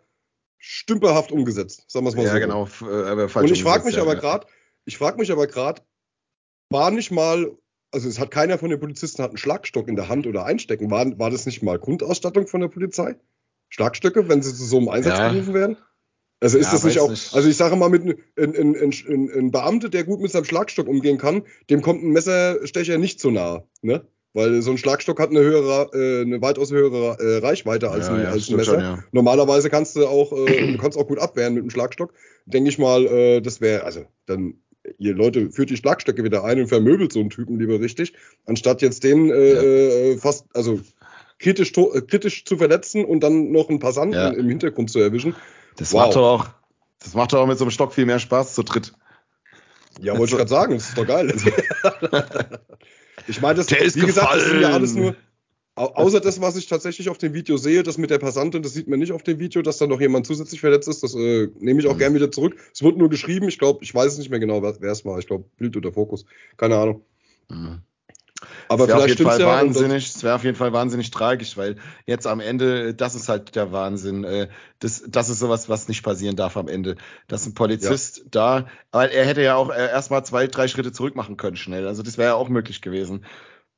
stümperhaft 0.58 1.32
umgesetzt. 1.32 1.84
Sagen 1.88 2.06
wir 2.06 2.10
es 2.10 2.16
mal 2.16 2.24
ja, 2.24 2.30
so. 2.30 2.36
Ja, 2.36 2.44
genau. 2.44 2.68
Aber 3.10 3.28
falsch 3.28 3.50
Und 3.50 3.56
ich 3.56 3.62
frage 3.62 3.84
mich, 3.84 3.96
ja, 3.96 4.02
aber 4.02 4.16
gerade, 4.16 4.46
ich 4.84 4.96
frage 4.96 5.18
mich 5.18 5.32
aber 5.32 5.46
gerade, 5.46 5.82
war 6.70 6.90
nicht 6.90 7.10
mal, 7.10 7.56
also 7.90 8.08
es 8.08 8.18
hat 8.18 8.30
keiner 8.30 8.58
von 8.58 8.70
den 8.70 8.80
Polizisten 8.80 9.22
hat 9.22 9.30
einen 9.30 9.38
Schlagstock 9.38 9.88
in 9.88 9.96
der 9.96 10.08
Hand 10.08 10.26
oder 10.26 10.44
einstecken. 10.44 10.90
War, 10.90 11.18
war 11.18 11.30
das 11.30 11.46
nicht 11.46 11.62
mal 11.62 11.78
Grundausstattung 11.78 12.46
von 12.46 12.60
der 12.60 12.68
Polizei? 12.68 13.16
Schlagstöcke, 13.70 14.28
wenn 14.28 14.42
sie 14.42 14.54
zu 14.54 14.64
so 14.64 14.78
einem 14.78 14.88
Einsatz 14.88 15.18
ja. 15.18 15.32
gerufen 15.32 15.54
werden? 15.54 15.76
Also 16.40 16.58
ist 16.58 16.66
ja, 16.66 16.72
das 16.72 16.84
nicht 16.84 16.98
auch, 16.98 17.08
nicht. 17.08 17.34
also 17.34 17.48
ich 17.48 17.56
sage 17.56 17.76
mal, 17.76 17.88
mit 17.88 18.02
ein, 18.02 18.16
ein, 18.36 18.74
ein, 18.74 19.30
ein 19.30 19.50
Beamter, 19.52 19.88
der 19.88 20.02
gut 20.02 20.20
mit 20.20 20.32
seinem 20.32 20.44
Schlagstock 20.44 20.88
umgehen 20.88 21.16
kann, 21.16 21.44
dem 21.70 21.82
kommt 21.82 22.02
ein 22.02 22.10
Messerstecher 22.10 22.98
nicht 22.98 23.20
so 23.20 23.30
nah, 23.30 23.64
ne? 23.80 24.04
Weil 24.34 24.62
so 24.62 24.70
ein 24.70 24.78
Schlagstock 24.78 25.20
hat 25.20 25.30
eine 25.30 25.40
höhere, 25.40 25.90
äh, 25.92 26.22
eine 26.22 26.40
weitaus 26.40 26.70
höhere 26.70 27.18
äh, 27.20 27.38
Reichweite 27.38 27.90
als, 27.90 28.08
ja, 28.08 28.14
ein, 28.14 28.22
ja, 28.22 28.30
als 28.30 28.48
ein 28.48 28.56
Messer. 28.56 28.74
Schon, 28.74 28.80
ja. 28.80 29.04
Normalerweise 29.12 29.68
kannst 29.68 29.94
du 29.96 30.06
auch, 30.06 30.32
äh, 30.32 30.72
du 30.72 30.78
kannst 30.78 30.96
auch 30.96 31.06
gut 31.06 31.18
abwehren 31.18 31.54
mit 31.54 31.64
dem 31.64 31.70
Schlagstock. 31.70 32.14
Denke 32.46 32.70
ich 32.70 32.78
mal, 32.78 33.06
äh, 33.06 33.40
das 33.42 33.60
wäre, 33.60 33.84
also 33.84 34.06
dann, 34.24 34.54
ihr 34.96 35.14
Leute, 35.14 35.50
führt 35.50 35.68
die 35.68 35.76
Schlagstöcke 35.76 36.24
wieder 36.24 36.44
ein 36.44 36.60
und 36.60 36.68
vermöbelt 36.68 37.12
so 37.12 37.20
einen 37.20 37.28
Typen 37.28 37.58
lieber 37.58 37.78
richtig, 37.78 38.14
anstatt 38.46 38.80
jetzt 38.80 39.04
den 39.04 39.30
äh, 39.30 40.12
äh 40.12 40.16
fast, 40.16 40.46
also 40.54 40.80
kritisch, 41.38 41.72
äh, 41.76 42.00
kritisch 42.00 42.46
zu 42.46 42.56
verletzen 42.56 43.04
und 43.04 43.20
dann 43.20 43.52
noch 43.52 43.68
einen 43.68 43.80
Passanten 43.80 44.34
im 44.34 44.48
Hintergrund 44.48 44.90
zu 44.90 44.98
erwischen. 44.98 45.36
Das 45.76 45.92
wow. 45.92 46.06
macht 46.06 46.16
doch 46.16 46.22
auch, 46.22 46.46
das 47.00 47.12
macht 47.14 47.34
doch 47.34 47.40
auch 47.40 47.46
mit 47.46 47.58
so 47.58 47.64
einem 47.64 47.70
Stock 47.70 47.92
viel 47.92 48.06
mehr 48.06 48.18
Spaß 48.18 48.54
zu 48.54 48.62
dritt. 48.62 48.94
Ja, 50.00 50.16
wollte 50.16 50.32
ich 50.32 50.38
gerade 50.38 50.48
sagen, 50.48 50.74
das 50.74 50.88
ist 50.88 50.96
doch 50.96 51.06
geil. 51.06 51.34
ich 53.26 53.40
meine, 53.40 53.56
das, 53.56 53.70
wie 53.70 54.06
gesagt, 54.06 54.34
das 54.34 54.46
sind 54.46 54.60
ja 54.60 54.70
alles 54.70 54.94
nur, 54.94 55.16
außer 55.74 56.20
das, 56.20 56.40
was 56.40 56.56
ich 56.56 56.66
tatsächlich 56.66 57.08
auf 57.08 57.18
dem 57.18 57.34
Video 57.34 57.56
sehe, 57.56 57.82
das 57.82 57.98
mit 57.98 58.10
der 58.10 58.18
Passantin, 58.18 58.62
das 58.62 58.74
sieht 58.74 58.88
man 58.88 58.98
nicht 58.98 59.12
auf 59.12 59.22
dem 59.22 59.38
Video, 59.38 59.62
dass 59.62 59.78
da 59.78 59.86
noch 59.86 60.00
jemand 60.00 60.26
zusätzlich 60.26 60.60
verletzt 60.60 60.88
ist. 60.88 61.02
Das 61.02 61.14
äh, 61.14 61.48
nehme 61.58 61.80
ich 61.80 61.86
auch 61.86 61.94
mhm. 61.94 61.98
gern 61.98 62.14
wieder 62.14 62.30
zurück. 62.30 62.56
Es 62.72 62.82
wurde 62.82 62.98
nur 62.98 63.08
geschrieben, 63.08 63.48
ich 63.48 63.58
glaube, 63.58 63.82
ich 63.82 63.94
weiß 63.94 64.12
es 64.12 64.18
nicht 64.18 64.30
mehr 64.30 64.40
genau, 64.40 64.62
wer 64.62 64.92
es 64.92 65.04
war. 65.04 65.18
Ich 65.18 65.26
glaube, 65.26 65.44
Bild 65.56 65.76
oder 65.76 65.92
Fokus. 65.92 66.24
Keine 66.56 66.76
Ahnung. 66.76 67.04
Mhm. 67.50 67.80
Aber 68.72 68.86
vielleicht 68.86 69.02
auf 69.02 69.08
jeden 69.08 69.24
Fall 69.30 69.40
ja 69.40 69.46
wahnsinnig, 69.46 70.08
es 70.08 70.22
wäre 70.22 70.34
auf 70.34 70.44
jeden 70.44 70.56
Fall 70.56 70.72
wahnsinnig 70.72 71.10
tragisch, 71.10 71.56
weil 71.56 71.76
jetzt 72.06 72.26
am 72.26 72.40
Ende, 72.40 72.94
das 72.94 73.14
ist 73.14 73.28
halt 73.28 73.54
der 73.54 73.72
Wahnsinn. 73.72 74.24
Äh, 74.24 74.48
das, 74.78 75.04
das 75.06 75.28
ist 75.28 75.38
sowas, 75.38 75.68
was 75.68 75.88
nicht 75.88 76.02
passieren 76.02 76.36
darf 76.36 76.56
am 76.56 76.68
Ende. 76.68 76.96
Dass 77.28 77.46
ein 77.46 77.54
Polizist 77.54 78.18
ja. 78.18 78.24
da, 78.30 78.66
weil 78.90 79.10
er 79.10 79.26
hätte 79.26 79.42
ja 79.42 79.56
auch 79.56 79.70
äh, 79.70 79.90
erstmal 79.90 80.24
zwei, 80.24 80.46
drei 80.46 80.68
Schritte 80.68 80.92
zurück 80.92 81.16
machen 81.16 81.36
können 81.36 81.56
schnell. 81.56 81.86
Also 81.86 82.02
das 82.02 82.18
wäre 82.18 82.30
ja 82.30 82.34
auch 82.34 82.48
möglich 82.48 82.82
gewesen. 82.82 83.24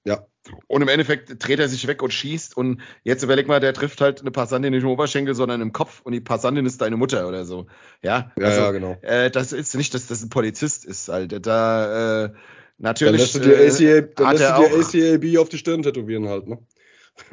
Ja. 0.04 0.26
Und 0.66 0.82
im 0.82 0.88
Endeffekt 0.88 1.42
dreht 1.42 1.58
er 1.58 1.68
sich 1.68 1.86
weg 1.86 2.02
und 2.02 2.12
schießt. 2.12 2.56
Und 2.56 2.82
jetzt 3.02 3.22
überleg 3.22 3.48
mal, 3.48 3.60
der 3.60 3.72
trifft 3.72 4.02
halt 4.02 4.20
eine 4.20 4.30
Passantin 4.30 4.72
nicht 4.72 4.82
im 4.82 4.90
Oberschenkel, 4.90 5.34
sondern 5.34 5.62
im 5.62 5.72
Kopf. 5.72 6.02
Und 6.04 6.12
die 6.12 6.20
Passantin 6.20 6.66
ist 6.66 6.82
deine 6.82 6.98
Mutter 6.98 7.26
oder 7.26 7.46
so. 7.46 7.66
Ja, 8.02 8.30
ja, 8.36 8.46
also, 8.46 8.60
ja 8.60 8.70
genau. 8.70 8.98
Äh, 9.00 9.30
das 9.30 9.52
ist 9.52 9.74
nicht, 9.74 9.94
dass 9.94 10.06
das 10.06 10.22
ein 10.22 10.28
Polizist 10.28 10.84
ist, 10.84 11.08
halt. 11.08 11.46
Da, 11.46 12.24
äh, 12.24 12.32
Natürlich. 12.78 13.32
Dann 13.32 13.42
lässt 13.42 13.80
du 13.80 13.84
dir, 13.84 14.00
ACA, 14.00 14.08
dann 14.16 14.36
lässt 14.36 14.94
du 14.94 14.98
dir 14.98 15.14
ACAB 15.14 15.40
auf 15.40 15.48
die 15.48 15.58
Stirn 15.58 15.82
tätowieren 15.82 16.28
halt, 16.28 16.48
ne? 16.48 16.58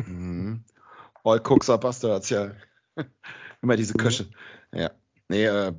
Mhm. 0.06 0.64
All 1.24 1.40
Cooks 1.40 1.70
are 1.70 1.80
Bastards, 1.80 2.30
ja. 2.30 2.52
Immer 3.62 3.76
diese 3.76 3.94
Köche. 3.94 4.28
Mhm. 4.72 4.80
Ja. 4.80 4.92
Nee, 5.30 5.46
äh, 5.46 5.74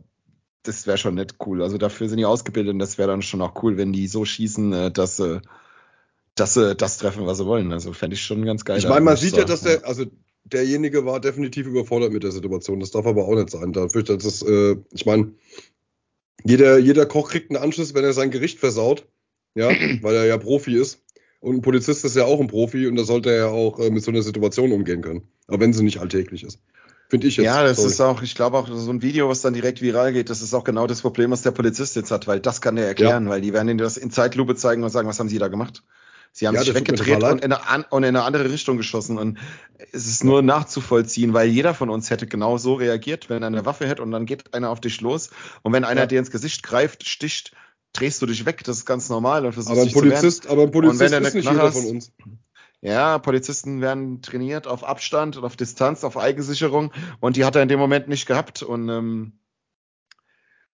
das 0.63 0.87
wäre 0.87 0.99
schon 0.99 1.15
nicht 1.15 1.37
cool. 1.47 1.63
Also 1.63 1.79
dafür 1.79 2.09
sind 2.09 2.19
die 2.19 2.25
ausgebildet 2.25 2.73
und 2.73 2.79
das 2.79 2.99
wäre 2.99 3.09
dann 3.09 3.23
schon 3.23 3.43
auch 3.43 3.63
cool, 3.63 3.77
wenn 3.77 3.93
die 3.93 4.07
so 4.07 4.25
schießen, 4.25 4.73
äh, 4.73 4.91
dass 4.91 5.17
sie, 5.17 5.43
dass 6.35 6.55
sie 6.55 6.75
das 6.75 6.99
treffen, 6.99 7.27
was 7.27 7.39
sie 7.39 7.47
wollen. 7.47 7.73
Also 7.73 7.93
fände 7.93 8.15
ich 8.15 8.23
schon 8.23 8.45
ganz 8.45 8.65
geil. 8.65 8.79
Ich 8.79 8.89
meine, 8.89 9.05
man 9.05 9.17
sieht 9.17 9.37
ja, 9.37 9.45
dass 9.45 9.63
der, 9.63 9.85
also 9.87 10.07
derjenige 10.45 11.05
war 11.05 11.21
definitiv 11.21 11.67
überfordert 11.67 12.13
mit 12.13 12.23
der 12.23 12.33
Situation. 12.33 12.81
Das 12.81 12.91
darf 12.91 13.07
aber 13.07 13.25
auch 13.25 13.35
nicht 13.35 13.51
sein. 13.51 13.73
Dafür, 13.73 14.03
dass 14.03 14.23
das, 14.23 14.43
äh, 14.43 14.77
ich 14.93 15.07
meine, 15.07 15.33
jeder, 16.45 16.79
jeder 16.79 17.07
Koch 17.07 17.31
kriegt 17.31 17.51
einen 17.51 17.63
Anschluss, 17.63 17.95
wenn 17.95 18.05
er 18.05 18.13
sein 18.13 18.31
Gericht 18.31 18.59
versaut 18.59 19.07
ja, 19.55 19.69
weil 20.03 20.15
er 20.15 20.27
ja 20.27 20.39
Profi 20.39 20.77
ist. 20.77 21.01
Und 21.41 21.57
ein 21.57 21.63
Polizist 21.63 22.05
ist 22.05 22.17
ja 22.17 22.25
auch 22.25 22.41
ein 22.41 22.47
Profi 22.47 22.87
und 22.87 22.95
da 22.97 23.05
sollte 23.05 23.31
er 23.31 23.37
ja 23.37 23.47
auch 23.49 23.81
äh, 23.81 23.91
mit 23.91 24.05
so 24.05 24.13
einer 24.13 24.23
Situation 24.23 24.71
umgehen 24.71 25.03
können. 25.03 25.23
Aber 25.49 25.61
wenn 25.61 25.73
sie 25.73 25.83
nicht 25.83 25.99
alltäglich 25.99 26.45
ist. 26.45 26.61
Finde 27.09 27.27
ich 27.27 27.37
jetzt. 27.37 27.45
Ja, 27.45 27.63
das 27.63 27.79
sorry. 27.79 27.91
ist 27.91 28.01
auch, 28.01 28.23
ich 28.23 28.35
glaube 28.35 28.57
auch, 28.57 28.69
so 28.69 28.91
ein 28.91 29.03
Video, 29.03 29.29
was 29.29 29.43
dann 29.43 29.53
direkt 29.53 29.83
viral 29.83 30.13
geht, 30.13 30.31
das 30.31 30.41
ist 30.41 30.55
auch 30.55 30.65
genau 30.65 30.87
das 30.87 31.03
Problem, 31.03 31.31
was 31.31 31.43
der 31.43 31.51
Polizist 31.51 31.97
jetzt 31.97 32.11
hat, 32.11 32.27
weil 32.27 32.41
das 32.41 32.61
kann 32.61 32.77
der 32.77 32.87
erklären, 32.87 33.25
ja. 33.25 33.31
weil 33.31 33.41
die 33.41 33.53
werden 33.53 33.69
ihnen 33.69 33.79
das 33.79 33.97
in 33.97 34.11
Zeitlupe 34.11 34.55
zeigen 34.55 34.83
und 34.83 34.91
sagen, 34.91 35.09
was 35.09 35.19
haben 35.19 35.29
sie 35.29 35.39
da 35.39 35.49
gemacht? 35.49 35.83
Sie 36.35 36.47
haben 36.47 36.55
ja, 36.55 36.63
sich 36.63 36.75
weggedreht 36.75 37.23
und 37.23 37.45
in, 37.45 37.53
eine, 37.53 37.85
und 37.91 38.05
in, 38.05 38.17
eine, 38.17 38.23
andere 38.23 38.51
Richtung 38.51 38.79
geschossen. 38.79 39.19
Und 39.19 39.39
es 39.93 40.07
ist 40.07 40.25
nur 40.25 40.41
nachzuvollziehen, 40.41 41.35
weil 41.35 41.49
jeder 41.49 41.75
von 41.75 41.91
uns 41.91 42.09
hätte 42.09 42.27
genau 42.27 42.57
so 42.57 42.75
reagiert, 42.75 43.29
wenn 43.29 43.43
er 43.43 43.49
eine 43.49 43.67
Waffe 43.67 43.87
hätte 43.87 44.03
und 44.03 44.11
dann 44.13 44.25
geht 44.25 44.55
einer 44.55 44.71
auf 44.71 44.81
dich 44.81 45.03
los. 45.03 45.29
Und 45.61 45.75
wenn 45.75 45.85
einer 45.85 46.03
ja. 46.03 46.07
dir 46.07 46.19
ins 46.19 46.31
Gesicht 46.31 46.63
greift, 46.63 47.07
sticht, 47.07 47.53
drehst 47.93 48.23
du 48.23 48.27
dich 48.27 48.47
weg. 48.47 48.63
Das 48.65 48.79
ist 48.79 48.87
ganz 48.87 49.09
normal. 49.09 49.47
Und 49.47 49.57
aber, 49.59 49.83
ein 49.83 49.93
Polizist, 49.93 50.47
aber 50.47 50.63
ein 50.63 50.71
Polizist 50.71 51.13
ist 51.13 51.35
nicht 51.35 51.49
jeder 51.49 51.73
von 51.73 51.87
uns. 51.87 52.13
Ja, 52.81 53.19
Polizisten 53.19 53.81
werden 53.81 54.23
trainiert 54.23 54.67
auf 54.67 54.83
Abstand 54.83 55.37
und 55.37 55.45
auf 55.45 55.57
Distanz, 55.57 56.03
auf 56.03 56.17
Eigensicherung. 56.17 56.93
Und 57.21 57.37
die 57.37 57.45
hat 57.45 57.55
er 57.55 57.63
in 57.63 57.69
dem 57.69 57.79
Moment 57.79 58.09
nicht 58.09 58.27
gehabt. 58.27 58.63
Und 58.63 58.89
ähm, 58.89 59.33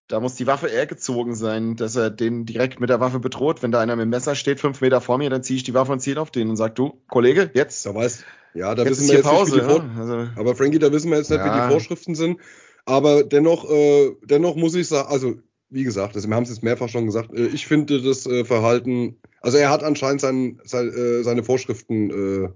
da 0.09 0.21
muss 0.21 0.35
die 0.35 0.47
Waffe 0.47 0.69
eher 0.69 0.87
gezogen 0.87 1.35
sein, 1.35 1.77
dass 1.77 1.97
er 1.97 2.09
den 2.09 2.47
direkt 2.47 2.81
mit 2.81 2.89
der 2.89 2.99
Waffe 2.99 3.19
bedroht. 3.19 3.63
Wenn 3.63 3.73
da 3.73 3.81
einer 3.81 3.95
mit 3.95 4.05
dem 4.05 4.09
Messer 4.09 4.35
steht, 4.35 4.59
fünf 4.59 4.81
Meter 4.81 5.03
vor 5.03 5.19
mir, 5.19 5.29
dann 5.29 5.43
ziehe 5.43 5.59
ich 5.59 5.65
die 5.65 5.75
Waffe 5.75 5.93
und 5.93 6.01
ziehe 6.01 6.19
auf 6.19 6.31
den 6.31 6.49
und 6.49 6.57
sag, 6.57 6.75
du, 6.77 7.03
Kollege, 7.09 7.51
jetzt. 7.53 7.85
Da 7.85 7.95
weiß, 7.95 8.25
ja, 8.55 8.75
da 8.75 8.87
wissen 8.87 9.07
wir 9.07 9.17
jetzt 9.17 9.25
Pause, 9.25 9.57
nicht, 9.57 9.65
wie 9.65 9.69
die 9.69 9.75
Vor 9.75 9.85
ja? 9.85 10.01
also, 10.01 10.31
Aber 10.37 10.57
Frankie, 10.57 10.79
da 10.79 10.91
wissen 10.91 11.11
wir 11.11 11.19
jetzt 11.19 11.31
nicht, 11.31 11.41
ja. 11.41 11.55
wie 11.55 11.61
die 11.61 11.73
Vorschriften 11.73 12.15
sind. 12.15 12.41
Aber 12.87 13.23
dennoch, 13.23 13.71
äh, 13.71 14.17
dennoch 14.25 14.57
muss 14.57 14.75
ich 14.75 14.89
sagen, 14.89 15.09
also 15.11 15.35
wie 15.71 15.85
gesagt, 15.85 16.15
wir 16.15 16.35
haben 16.35 16.43
es 16.45 16.49
jetzt 16.49 16.63
mehrfach 16.63 16.89
schon 16.89 17.07
gesagt, 17.07 17.33
äh, 17.33 17.47
ich 17.47 17.67
finde 17.67 18.01
das 18.01 18.27
äh, 18.27 18.45
Verhalten, 18.45 19.17
also 19.41 19.59
er 19.59 19.71
hat 19.71 19.83
anscheinend 19.83 20.21
sein, 20.21 20.61
sein, 20.65 20.89
äh, 20.89 21.23
seine 21.23 21.43
Vorschriften 21.43 22.11
äh, 22.11 22.49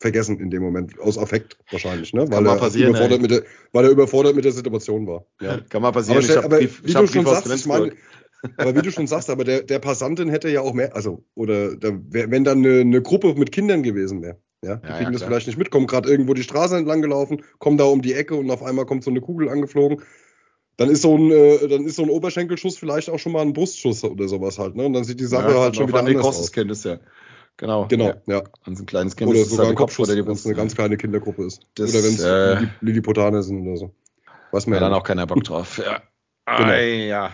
vergessen 0.00 0.40
in 0.40 0.50
dem 0.50 0.62
Moment, 0.62 0.98
aus 0.98 1.18
Affekt 1.18 1.58
wahrscheinlich, 1.70 2.12
ne? 2.12 2.28
weil, 2.30 2.46
er 2.46 2.56
überfordert 2.56 3.22
mit 3.22 3.30
der, 3.30 3.42
weil 3.72 3.84
er 3.84 3.90
überfordert 3.90 4.34
mit 4.34 4.44
der 4.44 4.52
Situation 4.52 5.06
war. 5.06 5.26
Ja. 5.40 5.60
Kann 5.70 5.82
mal 5.82 5.92
passieren. 5.92 6.24
Aber, 6.24 6.44
aber 6.44 6.58
Brief, 6.58 6.82
wie 6.84 6.92
du 6.92 7.06
schon 7.06 7.26
sagst, 7.26 7.54
ich 7.54 7.66
meine, 7.66 7.92
aber 8.56 8.74
wie 8.74 8.82
du 8.82 8.90
schon 8.90 9.06
sagst, 9.06 9.30
aber 9.30 9.44
der, 9.44 9.62
der 9.62 9.78
Passantin 9.78 10.28
hätte 10.28 10.48
ja 10.48 10.60
auch 10.62 10.72
mehr, 10.72 10.94
also, 10.96 11.24
oder 11.34 11.76
da, 11.76 11.90
wenn 12.08 12.44
dann 12.44 12.58
eine, 12.58 12.80
eine 12.80 13.02
Gruppe 13.02 13.34
mit 13.34 13.52
Kindern 13.52 13.82
gewesen 13.82 14.22
wäre, 14.22 14.38
ja, 14.64 14.76
die 14.76 14.88
ja, 14.88 14.96
kriegen 14.96 15.12
ja, 15.12 15.18
das 15.18 15.22
vielleicht 15.22 15.46
nicht 15.46 15.58
mit, 15.58 15.70
kommen 15.70 15.86
gerade 15.86 16.10
irgendwo 16.10 16.34
die 16.34 16.42
Straße 16.42 16.76
entlang 16.76 17.02
gelaufen, 17.02 17.42
kommen 17.58 17.78
da 17.78 17.84
um 17.84 18.02
die 18.02 18.14
Ecke 18.14 18.34
und 18.34 18.50
auf 18.50 18.62
einmal 18.62 18.86
kommt 18.86 19.04
so 19.04 19.10
eine 19.10 19.20
Kugel 19.20 19.48
angeflogen. 19.48 20.02
Dann 20.76 20.88
ist 20.88 21.02
so 21.02 21.16
ein, 21.16 21.30
äh, 21.30 21.68
dann 21.68 21.84
ist 21.84 21.96
so 21.96 22.02
ein 22.02 22.10
Oberschenkelschuss 22.10 22.78
vielleicht 22.78 23.10
auch 23.10 23.18
schon 23.18 23.32
mal 23.32 23.42
ein 23.42 23.52
Brustschuss 23.52 24.02
oder 24.04 24.26
sowas 24.28 24.58
halt, 24.58 24.74
ne? 24.74 24.86
Und 24.86 24.94
dann 24.94 25.04
sieht 25.04 25.20
die 25.20 25.26
Sache 25.26 25.52
ja, 25.52 25.60
halt 25.60 25.76
schon 25.76 25.88
wieder 25.88 26.00
anders 26.00 26.24
aus. 26.24 26.52
Kennt 26.52 26.70
es 26.70 26.84
ja. 26.84 26.98
Genau. 27.58 27.86
Genau, 27.88 28.06
ja. 28.06 28.14
ja. 28.26 28.42
Wenn 28.64 28.74
es 28.74 28.80
ein 28.80 28.86
kleines 28.86 29.16
Kind 29.16 29.30
oder 29.30 29.40
ist, 29.40 29.50
sogar 29.50 29.68
ein 29.68 29.74
Kopfschuss, 29.74 30.08
wenn 30.08 30.26
es 30.28 30.46
eine 30.46 30.54
ganz 30.54 30.74
kleine 30.74 30.96
Kindergruppe 30.96 31.44
ist. 31.44 31.60
Das, 31.74 31.94
oder 31.94 32.04
wenn 32.04 32.14
es 32.14 32.22
äh, 32.22 32.66
Lilliputaner 32.80 33.42
sind 33.42 33.66
oder 33.66 33.76
so. 33.76 33.94
Weiß 34.50 34.66
man 34.66 34.74
ja 34.74 34.80
dann 34.80 34.94
auch 34.94 35.04
keiner 35.04 35.26
Bock 35.26 35.44
drauf. 35.44 35.78
Ja. 35.78 36.02
Genau. 36.44 36.72
Ja. 36.72 37.32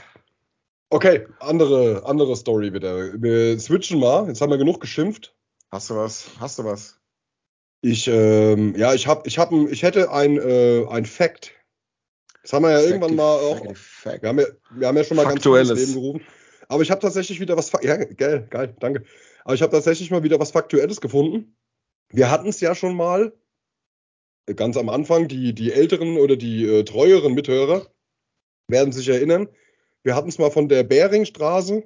Okay, 0.91 1.26
andere, 1.41 2.03
andere 2.05 2.36
Story 2.36 2.74
wieder. 2.74 3.20
Wir 3.20 3.59
switchen 3.59 3.99
mal. 3.99 4.28
Jetzt 4.28 4.43
haben 4.43 4.51
wir 4.51 4.59
genug 4.59 4.80
geschimpft. 4.80 5.34
Hast 5.70 5.89
du 5.89 5.97
was? 5.97 6.30
Hast 6.41 6.59
du 6.59 6.64
was? 6.64 6.99
Ich, 7.80 8.07
ähm, 8.07 8.74
ja, 8.76 8.93
ich 8.93 9.07
hab, 9.07 9.26
ich 9.26 9.39
hab, 9.39 9.51
ich 9.53 9.82
hätte 9.82 10.11
ein, 10.12 10.36
äh, 10.39 10.86
ein 10.91 11.07
Fact. 11.07 11.53
Das 12.49 12.55
haben 12.55 12.62
wir 12.62 12.70
ja 12.70 12.80
irgendwann 12.80 13.14
mal 13.14 13.36
auch. 13.36 13.61
Wir 13.61 14.26
haben 14.26 14.38
ja, 14.38 14.46
wir 14.70 14.88
haben 14.88 14.96
ja 14.96 15.05
schon 15.05 15.18
mal 15.18 15.24
Faktuelles. 15.24 15.68
ganz 15.68 15.80
ins 15.80 15.88
Leben 15.90 16.01
gerufen. 16.01 16.26
Aber 16.68 16.82
ich 16.82 16.90
habe 16.90 16.99
tatsächlich 16.99 17.40
wieder 17.40 17.59
was. 17.59 17.70
Ja, 17.82 17.96
geil, 18.03 18.46
geil, 18.49 18.74
danke. 18.80 19.05
Aber 19.44 19.53
ich 19.53 19.61
habe 19.61 19.70
tatsächlich 19.70 20.11
mal 20.11 20.22
wieder 20.22 20.40
was 20.40 20.53
Faktuelles 20.53 21.03
gefunden. 21.03 21.55
Wir 22.09 22.30
hatten 22.30 22.49
es 22.49 22.61
ja 22.61 22.74
schon 22.74 22.96
mal 22.96 23.34
äh, 24.46 24.55
ganz 24.55 24.78
am 24.78 24.88
Anfang, 24.88 25.28
die, 25.28 25.55
die 25.55 25.72
älteren 25.72 26.16
oder 26.16 26.36
die 26.36 26.64
äh, 26.64 26.84
treueren 26.84 27.34
Mithörer 27.34 27.86
werden 28.66 28.94
sich 28.94 29.11
erinnern. 29.11 29.49
Wir 30.03 30.14
hatten 30.14 30.30
es 30.30 30.38
mal 30.38 30.51
von 30.51 30.70
der 30.70 30.84
Beringstraße 30.84 31.82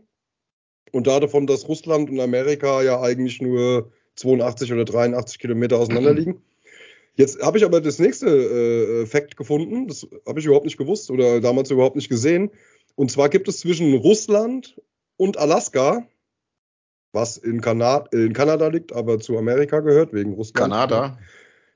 und 0.93 1.07
davon, 1.09 1.49
dass 1.49 1.67
Russland 1.67 2.09
und 2.09 2.21
Amerika 2.21 2.83
ja 2.83 3.01
eigentlich 3.01 3.43
nur 3.43 3.91
82 4.15 4.73
oder 4.73 4.85
83 4.85 5.41
Kilometer 5.41 5.79
auseinander 5.79 6.15
liegen. 6.15 6.41
Jetzt 7.15 7.43
habe 7.43 7.59
ich 7.59 7.65
aber 7.65 7.81
das 7.81 7.99
nächste 7.99 8.27
äh, 8.29 9.07
Fakt 9.07 9.37
gefunden, 9.37 9.87
das 9.87 10.07
habe 10.27 10.41
ich 10.41 10.47
überhaupt 10.47 10.65
nicht 10.65 10.79
gewusst 10.79 11.11
oder 11.11 11.41
damals 11.41 11.71
überhaupt 11.71 11.97
nicht 11.97 12.09
gesehen. 12.09 12.51
Und 12.95 13.11
zwar 13.11 13.29
gibt 13.29 13.49
es 13.49 13.61
zwischen 13.61 13.95
Russland 13.95 14.81
und 15.17 15.37
Alaska 15.37 16.07
was 17.13 17.37
in, 17.37 17.61
Kanada, 17.61 18.07
in 18.13 18.33
Kanada 18.33 18.69
liegt, 18.69 18.93
aber 18.93 19.21
zu 19.21 19.39
Amerika 19.39 19.81
gehört, 19.81 20.13
wegen 20.13 20.33
Russland. 20.33 20.73
Kanada? 20.73 21.19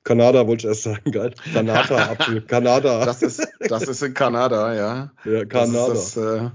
Kanada 0.03 0.47
wollte 0.47 0.67
ich 0.67 0.69
erst 0.69 0.85
sagen, 0.85 1.11
geil. 1.11 1.35
Kanada, 1.53 1.97
Apfel, 2.11 2.41
Kanada. 2.43 3.05
Das 3.05 3.23
ist, 3.23 3.47
das 3.61 3.83
ist 3.89 4.03
in 4.03 4.15
Kanada, 4.15 4.75
ja. 4.75 5.13
Ja, 5.25 5.45
Kanada. 5.45 5.89
Das 5.89 6.15
das, 6.15 6.17
äh, 6.17 6.51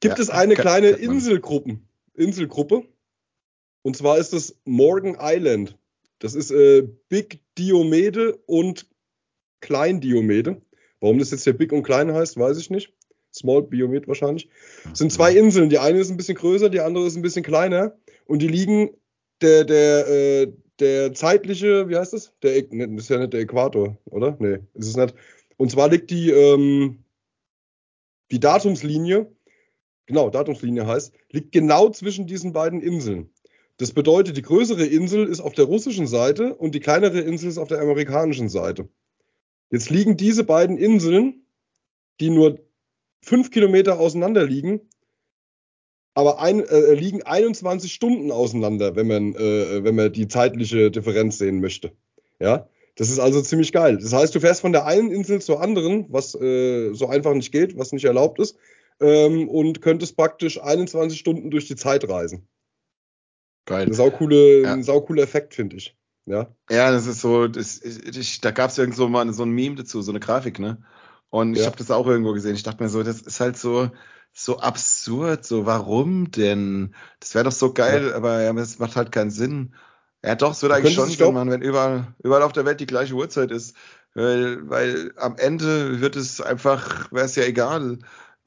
Gibt 0.00 0.18
ja, 0.18 0.22
es 0.22 0.30
eine 0.30 0.54
kleine 0.54 0.88
Inselgruppen, 0.88 1.86
Inselgruppe? 2.14 2.84
Und 3.82 3.96
zwar 3.96 4.18
ist 4.18 4.32
es 4.32 4.58
Morgan 4.64 5.16
Island. 5.20 5.76
Das 6.18 6.34
ist 6.34 6.50
äh, 6.50 6.88
Big 7.08 7.40
Diomede 7.60 8.36
und 8.46 8.86
Klein 9.60 10.00
Diomede. 10.00 10.62
Warum 11.00 11.18
das 11.18 11.30
jetzt 11.30 11.44
hier 11.44 11.52
Big 11.52 11.72
und 11.72 11.82
Klein 11.82 12.12
heißt, 12.12 12.38
weiß 12.38 12.56
ich 12.58 12.70
nicht. 12.70 12.92
Small 13.32 13.62
Biomet 13.62 14.08
wahrscheinlich. 14.08 14.48
Es 14.90 14.98
sind 14.98 15.12
zwei 15.12 15.34
Inseln. 15.34 15.68
Die 15.68 15.78
eine 15.78 15.98
ist 15.98 16.10
ein 16.10 16.16
bisschen 16.16 16.36
größer, 16.36 16.70
die 16.70 16.80
andere 16.80 17.06
ist 17.06 17.16
ein 17.16 17.22
bisschen 17.22 17.44
kleiner. 17.44 17.96
Und 18.24 18.40
die 18.40 18.48
liegen, 18.48 18.90
der, 19.40 19.64
der, 19.64 20.08
äh, 20.08 20.52
der 20.80 21.12
zeitliche, 21.12 21.88
wie 21.88 21.96
heißt 21.96 22.14
das? 22.14 22.32
Der, 22.42 22.64
ne, 22.70 22.88
das 22.88 23.04
ist 23.04 23.10
ja 23.10 23.18
nicht 23.18 23.32
der 23.32 23.40
Äquator, 23.40 23.98
oder? 24.06 24.36
Nee, 24.40 24.58
ist 24.74 24.88
es 24.88 24.96
nicht. 24.96 25.14
Und 25.58 25.70
zwar 25.70 25.90
liegt 25.90 26.10
die, 26.10 26.30
ähm, 26.30 27.04
die 28.30 28.40
Datumslinie, 28.40 29.30
genau, 30.06 30.30
Datumslinie 30.30 30.86
heißt, 30.86 31.12
liegt 31.30 31.52
genau 31.52 31.90
zwischen 31.90 32.26
diesen 32.26 32.52
beiden 32.52 32.80
Inseln. 32.80 33.30
Das 33.80 33.92
bedeutet, 33.92 34.36
die 34.36 34.42
größere 34.42 34.84
Insel 34.84 35.26
ist 35.26 35.40
auf 35.40 35.54
der 35.54 35.64
russischen 35.64 36.06
Seite 36.06 36.54
und 36.54 36.74
die 36.74 36.80
kleinere 36.80 37.20
Insel 37.20 37.48
ist 37.48 37.56
auf 37.56 37.68
der 37.68 37.80
amerikanischen 37.80 38.50
Seite. 38.50 38.90
Jetzt 39.70 39.88
liegen 39.88 40.18
diese 40.18 40.44
beiden 40.44 40.76
Inseln, 40.76 41.46
die 42.20 42.28
nur 42.28 42.58
fünf 43.22 43.50
Kilometer 43.50 43.98
auseinander 43.98 44.44
liegen, 44.44 44.82
aber 46.12 46.42
ein, 46.42 46.60
äh, 46.60 46.92
liegen 46.92 47.22
21 47.22 47.90
Stunden 47.90 48.30
auseinander, 48.30 48.96
wenn 48.96 49.06
man, 49.06 49.34
äh, 49.34 49.82
wenn 49.82 49.94
man 49.94 50.12
die 50.12 50.28
zeitliche 50.28 50.90
Differenz 50.90 51.38
sehen 51.38 51.62
möchte. 51.62 51.92
Ja, 52.38 52.68
das 52.96 53.08
ist 53.08 53.18
also 53.18 53.40
ziemlich 53.40 53.72
geil. 53.72 53.96
Das 53.96 54.12
heißt, 54.12 54.34
du 54.34 54.40
fährst 54.40 54.60
von 54.60 54.72
der 54.72 54.84
einen 54.84 55.10
Insel 55.10 55.40
zur 55.40 55.62
anderen, 55.62 56.04
was 56.10 56.34
äh, 56.34 56.92
so 56.92 57.06
einfach 57.06 57.32
nicht 57.32 57.50
geht, 57.50 57.78
was 57.78 57.92
nicht 57.92 58.04
erlaubt 58.04 58.40
ist, 58.40 58.58
ähm, 59.00 59.48
und 59.48 59.80
könntest 59.80 60.18
praktisch 60.18 60.60
21 60.60 61.18
Stunden 61.18 61.50
durch 61.50 61.66
die 61.66 61.76
Zeit 61.76 62.06
reisen. 62.06 62.46
Geil. 63.70 63.86
Ein 63.86 63.92
saucoole, 63.92 64.62
ja. 64.62 64.72
ein 64.72 64.82
saucooler 64.82 65.22
Effekt, 65.22 65.54
finde 65.54 65.76
ich. 65.76 65.96
Ja. 66.26 66.48
ja, 66.68 66.90
das 66.90 67.06
ist 67.06 67.20
so, 67.20 67.46
das, 67.46 67.80
ich, 67.80 68.40
da 68.40 68.50
gab 68.50 68.70
es 68.70 68.78
irgend 68.78 68.96
so 68.96 69.08
mal 69.08 69.32
so 69.32 69.44
ein 69.44 69.50
Meme 69.50 69.76
dazu, 69.76 70.02
so 70.02 70.10
eine 70.10 70.18
Grafik, 70.18 70.58
ne? 70.58 70.82
Und 71.28 71.54
ich 71.54 71.60
ja. 71.60 71.66
habe 71.66 71.76
das 71.76 71.92
auch 71.92 72.08
irgendwo 72.08 72.32
gesehen. 72.32 72.56
Ich 72.56 72.64
dachte 72.64 72.82
mir 72.82 72.88
so, 72.88 73.04
das 73.04 73.20
ist 73.20 73.38
halt 73.38 73.56
so, 73.56 73.90
so 74.32 74.58
absurd. 74.58 75.44
So, 75.44 75.66
warum 75.66 76.32
denn? 76.32 76.96
Das 77.20 77.36
wäre 77.36 77.44
doch 77.44 77.52
so 77.52 77.72
geil, 77.72 78.08
ja. 78.08 78.16
aber 78.16 78.42
ja, 78.42 78.52
es 78.54 78.80
macht 78.80 78.96
halt 78.96 79.12
keinen 79.12 79.30
Sinn. 79.30 79.76
Ja, 80.24 80.34
doch, 80.34 80.50
es 80.50 80.62
würde 80.62 80.74
eigentlich 80.74 80.94
schon 80.94 81.08
Sinn 81.08 81.32
machen, 81.32 81.50
wenn 81.52 81.62
überall, 81.62 82.08
überall 82.24 82.42
auf 82.42 82.52
der 82.52 82.64
Welt 82.64 82.80
die 82.80 82.86
gleiche 82.86 83.14
Uhrzeit 83.14 83.52
ist. 83.52 83.76
Weil, 84.14 84.68
weil 84.68 85.12
am 85.16 85.36
Ende 85.36 86.00
wird 86.00 86.16
es 86.16 86.40
einfach, 86.40 87.12
wäre 87.12 87.26
es 87.26 87.36
ja 87.36 87.44
egal. 87.44 87.98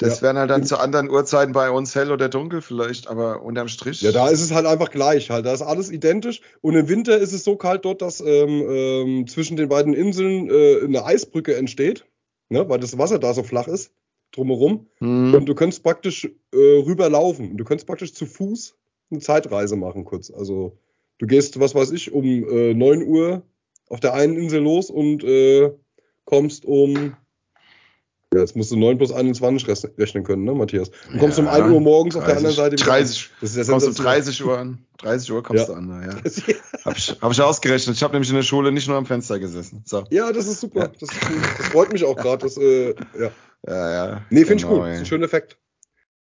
Das 0.04 0.18
ja. 0.18 0.22
wären 0.24 0.38
halt 0.38 0.50
dann 0.50 0.64
zu 0.64 0.78
anderen 0.78 1.10
Uhrzeiten 1.10 1.54
bei 1.54 1.70
uns 1.70 1.96
hell 1.96 2.12
oder 2.12 2.30
dunkel 2.30 2.62
vielleicht, 2.62 3.08
aber 3.08 3.42
unterm 3.42 3.68
Strich. 3.68 4.02
Ja, 4.02 4.12
da 4.12 4.30
ist 4.30 4.42
es 4.42 4.52
halt 4.52 4.66
einfach 4.66 4.92
gleich 4.92 5.30
halt. 5.30 5.46
Da 5.46 5.54
ist 5.54 5.62
alles 5.62 5.90
identisch. 5.92 6.42
Und 6.62 6.76
im 6.76 6.88
Winter 6.90 7.18
ist 7.18 7.34
es 7.34 7.44
so 7.44 7.56
kalt 7.56 7.86
dort, 7.86 8.02
dass 8.02 8.22
ähm, 8.22 8.66
ähm, 8.68 9.28
zwischen 9.28 9.58
den 9.58 9.70
beiden 9.70 9.94
Inseln 9.94 10.50
äh, 10.50 10.82
eine 10.84 11.06
Eisbrücke 11.06 11.56
entsteht 11.56 12.06
ne, 12.54 12.70
weil 12.70 12.80
das 12.80 12.98
Wasser 12.98 13.20
da 13.20 13.34
so 13.34 13.44
flach 13.44 13.68
ist, 13.68 13.92
drumherum. 14.32 14.88
Mhm. 15.00 15.34
Und 15.34 15.46
du 15.46 15.56
könntest 15.56 15.84
praktisch 15.84 16.26
äh, 16.26 16.58
rüberlaufen. 16.58 17.58
Du 17.58 17.66
könntest 17.66 17.88
praktisch 17.88 18.14
zu 18.14 18.26
Fuß 18.26 18.78
eine 19.12 19.20
Zeitreise 19.20 19.76
machen 19.76 20.06
kurz. 20.06 20.32
Also 20.32 20.78
du 21.18 21.28
gehst, 21.28 21.60
was 21.60 21.76
weiß 21.76 21.92
ich, 21.92 22.14
um 22.14 22.26
äh, 22.26 22.74
9 22.74 23.04
Uhr 23.04 23.44
auf 23.90 24.00
der 24.00 24.14
einen 24.14 24.38
Insel 24.38 24.62
los 24.62 24.90
und 24.90 25.24
äh, 25.24 25.74
kommst 26.26 26.66
um 26.66 27.16
ja, 28.34 28.40
jetzt 28.40 28.56
musst 28.56 28.72
du 28.72 28.78
9 28.78 28.98
plus 28.98 29.12
21 29.12 29.68
rechnen 29.98 30.24
können, 30.24 30.44
ne, 30.44 30.54
Matthias? 30.54 30.92
Du 31.12 31.18
kommst 31.20 31.38
ja, 31.38 31.44
um 31.44 31.50
1 31.50 31.72
Uhr 31.72 31.82
morgens 31.82 32.16
30, 32.16 32.22
auf 32.22 32.26
der 32.26 32.38
anderen 32.38 32.56
Seite 32.56 32.76
30, 32.78 33.30
das 33.42 33.56
ist 33.56 33.70
kommst 33.70 33.88
um 33.88 33.94
30 33.94 34.46
Uhr 34.46 34.58
an. 34.58 34.86
30 34.98 35.32
Uhr 35.32 35.44
kommst 35.44 35.68
ja. 35.68 35.74
du 35.74 35.80
an, 35.80 35.90
ja. 36.08 36.56
Hab 36.86 36.98
ich, 36.98 37.16
hab 37.22 37.32
ich 37.32 37.42
ausgerechnet. 37.42 37.96
Ich 37.96 38.04
habe 38.04 38.14
nämlich 38.14 38.30
in 38.30 38.36
der 38.36 38.44
Schule 38.44 38.72
nicht 38.72 38.88
nur 38.88 38.98
am 38.98 39.06
Fenster 39.06 39.40
gesessen. 39.40 39.84
So. 39.86 40.04
Ja, 40.10 40.32
das 40.32 40.48
ist 40.48 40.62
super. 40.62 40.82
Ja. 40.82 40.88
Das, 40.88 41.10
ist 41.12 41.22
das, 41.60 41.68
freut 41.68 41.92
mich 41.94 42.04
auch 42.04 42.16
gerade. 42.16 42.48
Äh, 42.48 42.96
ja. 43.20 43.32
ja, 43.68 43.92
ja. 43.92 44.22
Nee, 44.30 44.46
finde 44.46 44.64
genau, 44.64 44.76
ich 44.76 44.80
gut. 44.80 44.88
Das 44.88 44.94
ist 44.96 45.00
ein 45.00 45.06
schöner 45.06 45.26
Effekt. 45.26 45.58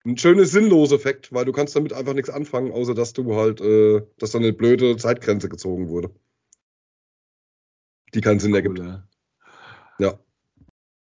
Ein 0.05 0.17
schöner 0.17 0.45
sinnloser 0.45 0.95
Effekt, 0.95 1.33
weil 1.33 1.45
du 1.45 1.51
kannst 1.51 1.75
damit 1.75 1.93
einfach 1.93 2.13
nichts 2.13 2.29
anfangen, 2.29 2.71
außer 2.71 2.93
dass 2.93 3.13
du 3.13 3.35
halt, 3.35 3.59
äh, 3.59 4.01
dass 4.19 4.31
da 4.31 4.37
eine 4.37 4.53
blöde 4.53 4.95
Zeitgrenze 4.97 5.49
gezogen 5.49 5.89
wurde. 5.89 6.11
Die 8.13 8.21
keinen 8.21 8.39
Sinn 8.39 8.51
cool, 8.51 8.57
ergibt. 8.57 8.79
Ja. 9.99 10.19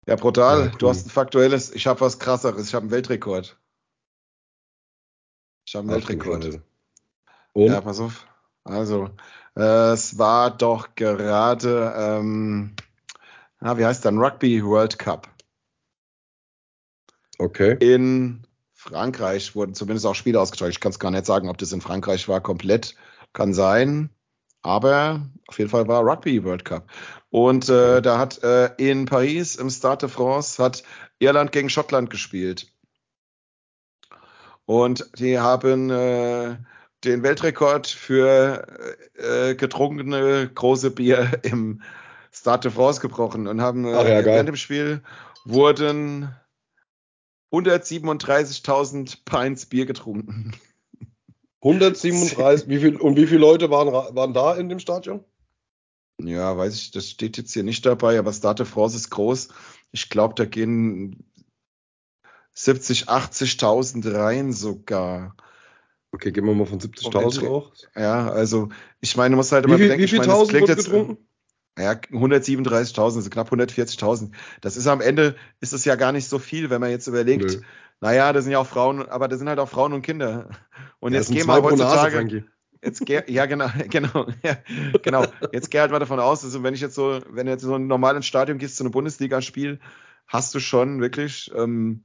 Ja, 0.05 0.15
brutal. 0.15 0.59
Ja, 0.59 0.65
cool. 0.65 0.77
Du 0.77 0.89
hast 0.89 1.05
ein 1.05 1.09
faktuelles. 1.09 1.73
Ich 1.73 1.87
habe 1.87 2.01
was 2.01 2.19
krasseres. 2.19 2.67
Ich 2.67 2.73
habe 2.73 2.83
einen 2.83 2.91
Weltrekord. 2.91 3.57
Ich 5.65 5.75
habe 5.75 5.83
einen 5.83 5.91
Ach, 5.91 6.09
Weltrekord. 6.09 6.61
Und? 7.53 7.71
Ja, 7.71 7.81
pass 7.81 7.99
auf. 7.99 8.27
Also, 8.63 9.09
äh, 9.55 9.91
es 9.91 10.17
war 10.17 10.51
doch 10.51 10.95
gerade, 10.95 11.93
ähm, 11.95 12.75
na, 13.59 13.77
wie 13.77 13.85
heißt 13.85 14.03
dann 14.05 14.17
Rugby 14.17 14.63
World 14.63 14.97
Cup. 14.99 15.29
Okay. 17.37 17.77
In 17.79 18.45
Frankreich 18.73 19.55
wurden 19.55 19.73
zumindest 19.73 20.05
auch 20.05 20.15
Spiele 20.15 20.39
ausgetragen. 20.39 20.71
Ich 20.71 20.79
kann 20.79 20.91
es 20.91 20.99
gar 20.99 21.11
nicht 21.11 21.25
sagen, 21.25 21.49
ob 21.49 21.57
das 21.57 21.71
in 21.71 21.81
Frankreich 21.81 22.27
war, 22.27 22.41
komplett. 22.41 22.95
Kann 23.33 23.53
sein. 23.53 24.09
Aber 24.63 25.21
auf 25.47 25.59
jeden 25.59 25.69
Fall 25.69 25.87
war 25.87 26.03
Rugby 26.03 26.43
World 26.43 26.65
Cup. 26.65 26.89
Und 27.29 27.69
äh, 27.69 28.01
da 28.01 28.17
hat 28.17 28.41
äh, 28.43 28.71
in 28.77 29.05
Paris 29.05 29.55
im 29.55 29.69
Stade 29.69 30.07
de 30.07 30.09
France 30.09 30.61
hat 30.63 30.83
Irland 31.19 31.51
gegen 31.51 31.69
Schottland 31.69 32.09
gespielt. 32.09 32.71
Und 34.65 35.09
die 35.17 35.39
haben 35.39 35.89
äh, 35.89 36.57
den 37.03 37.23
Weltrekord 37.23 37.87
für 37.87 38.65
äh, 39.15 39.55
getrunkene 39.55 40.49
große 40.53 40.91
Bier 40.91 41.39
im 41.43 41.81
Stade 42.31 42.69
de 42.69 42.71
France 42.71 43.01
gebrochen 43.01 43.47
und 43.47 43.61
haben 43.61 43.85
Ach, 43.85 44.07
ja, 44.07 44.23
während 44.23 44.49
dem 44.49 44.55
Spiel 44.55 45.03
wurden 45.45 46.33
137.000 47.51 49.17
Pints 49.25 49.65
Bier 49.65 49.85
getrunken. 49.85 50.55
137, 51.63 52.67
wie 52.67 52.79
viel, 52.79 52.97
und 52.97 53.15
wie 53.15 53.27
viele 53.27 53.39
Leute 53.39 53.69
waren, 53.69 53.93
waren 53.93 54.33
da 54.33 54.55
in 54.55 54.69
dem 54.69 54.79
Stadion? 54.79 55.23
Ja, 56.21 56.57
weiß 56.57 56.75
ich, 56.75 56.91
das 56.91 57.09
steht 57.09 57.37
jetzt 57.37 57.53
hier 57.53 57.63
nicht 57.63 57.85
dabei, 57.85 58.19
aber 58.19 58.33
Stade 58.33 58.65
France 58.65 58.97
ist 58.97 59.09
groß. 59.09 59.49
Ich 59.91 60.09
glaube, 60.09 60.35
da 60.35 60.45
gehen 60.45 61.23
70, 62.53 63.09
80.000 63.09 64.13
rein 64.13 64.53
sogar. 64.53 65.35
Okay, 66.11 66.31
gehen 66.31 66.45
wir 66.45 66.53
mal 66.53 66.67
von 66.67 66.79
70.000 66.79 67.47
auch. 67.47 67.71
Ja, 67.95 68.29
also 68.29 68.69
ich 69.01 69.17
meine, 69.17 69.31
du 69.31 69.37
musst 69.37 69.51
halt 69.51 69.65
immer 69.65 69.79
wie, 69.79 69.83
bedenken, 69.83 70.03
wie 70.03 70.07
viel 70.07 70.21
ich 70.21 70.27
meine, 70.27 70.39
das 70.39 70.49
klingt 70.49 70.67
jetzt, 70.67 70.85
getrunken? 70.85 71.17
Ja, 71.77 71.93
137.000, 71.93 72.99
also 72.99 73.29
knapp 73.31 73.51
140.000. 73.51 74.31
Das 74.61 74.77
ist 74.77 74.85
am 74.85 75.01
Ende, 75.01 75.35
ist 75.59 75.73
es 75.73 75.85
ja 75.85 75.95
gar 75.95 76.11
nicht 76.11 76.27
so 76.27 76.37
viel, 76.37 76.69
wenn 76.69 76.81
man 76.81 76.91
jetzt 76.91 77.07
überlegt, 77.07 77.45
Nö. 77.45 77.61
Naja, 78.03 78.33
da 78.33 78.41
sind 78.41 78.51
ja 78.51 78.59
auch 78.59 78.67
Frauen, 78.67 79.07
aber 79.07 79.29
da 79.29 79.37
sind 79.37 79.47
halt 79.47 79.59
auch 79.59 79.69
Frauen 79.69 79.93
und 79.93 80.01
Kinder. 80.01 80.49
Und 80.99 81.13
ja, 81.13 81.19
jetzt 81.19 81.31
gehen 81.31 81.47
wir 81.47 81.63
heutzutage, 81.63 82.43
jetzt 82.83 83.05
geh, 83.05 83.21
ja 83.27 83.45
genau, 83.45 83.69
genau, 83.89 84.27
ja, 84.43 84.57
genau. 85.01 85.25
Jetzt 85.53 85.71
geh 85.71 85.79
halt 85.79 85.91
mal 85.91 85.99
davon 85.99 86.19
aus, 86.19 86.43
also 86.43 86.63
wenn 86.63 86.73
ich 86.73 86.81
jetzt 86.81 86.95
so, 86.95 87.21
wenn 87.29 87.45
du 87.45 87.53
jetzt 87.53 87.61
so 87.61 87.75
ein 87.75 87.87
normales 87.87 88.25
Stadion 88.25 88.57
gehst 88.57 88.75
zu 88.75 88.83
einem 88.83 88.91
Bundesligaspiel, 88.91 89.79
hast 90.27 90.53
du 90.53 90.59
schon 90.59 90.99
wirklich, 90.99 91.49
ähm, 91.55 92.03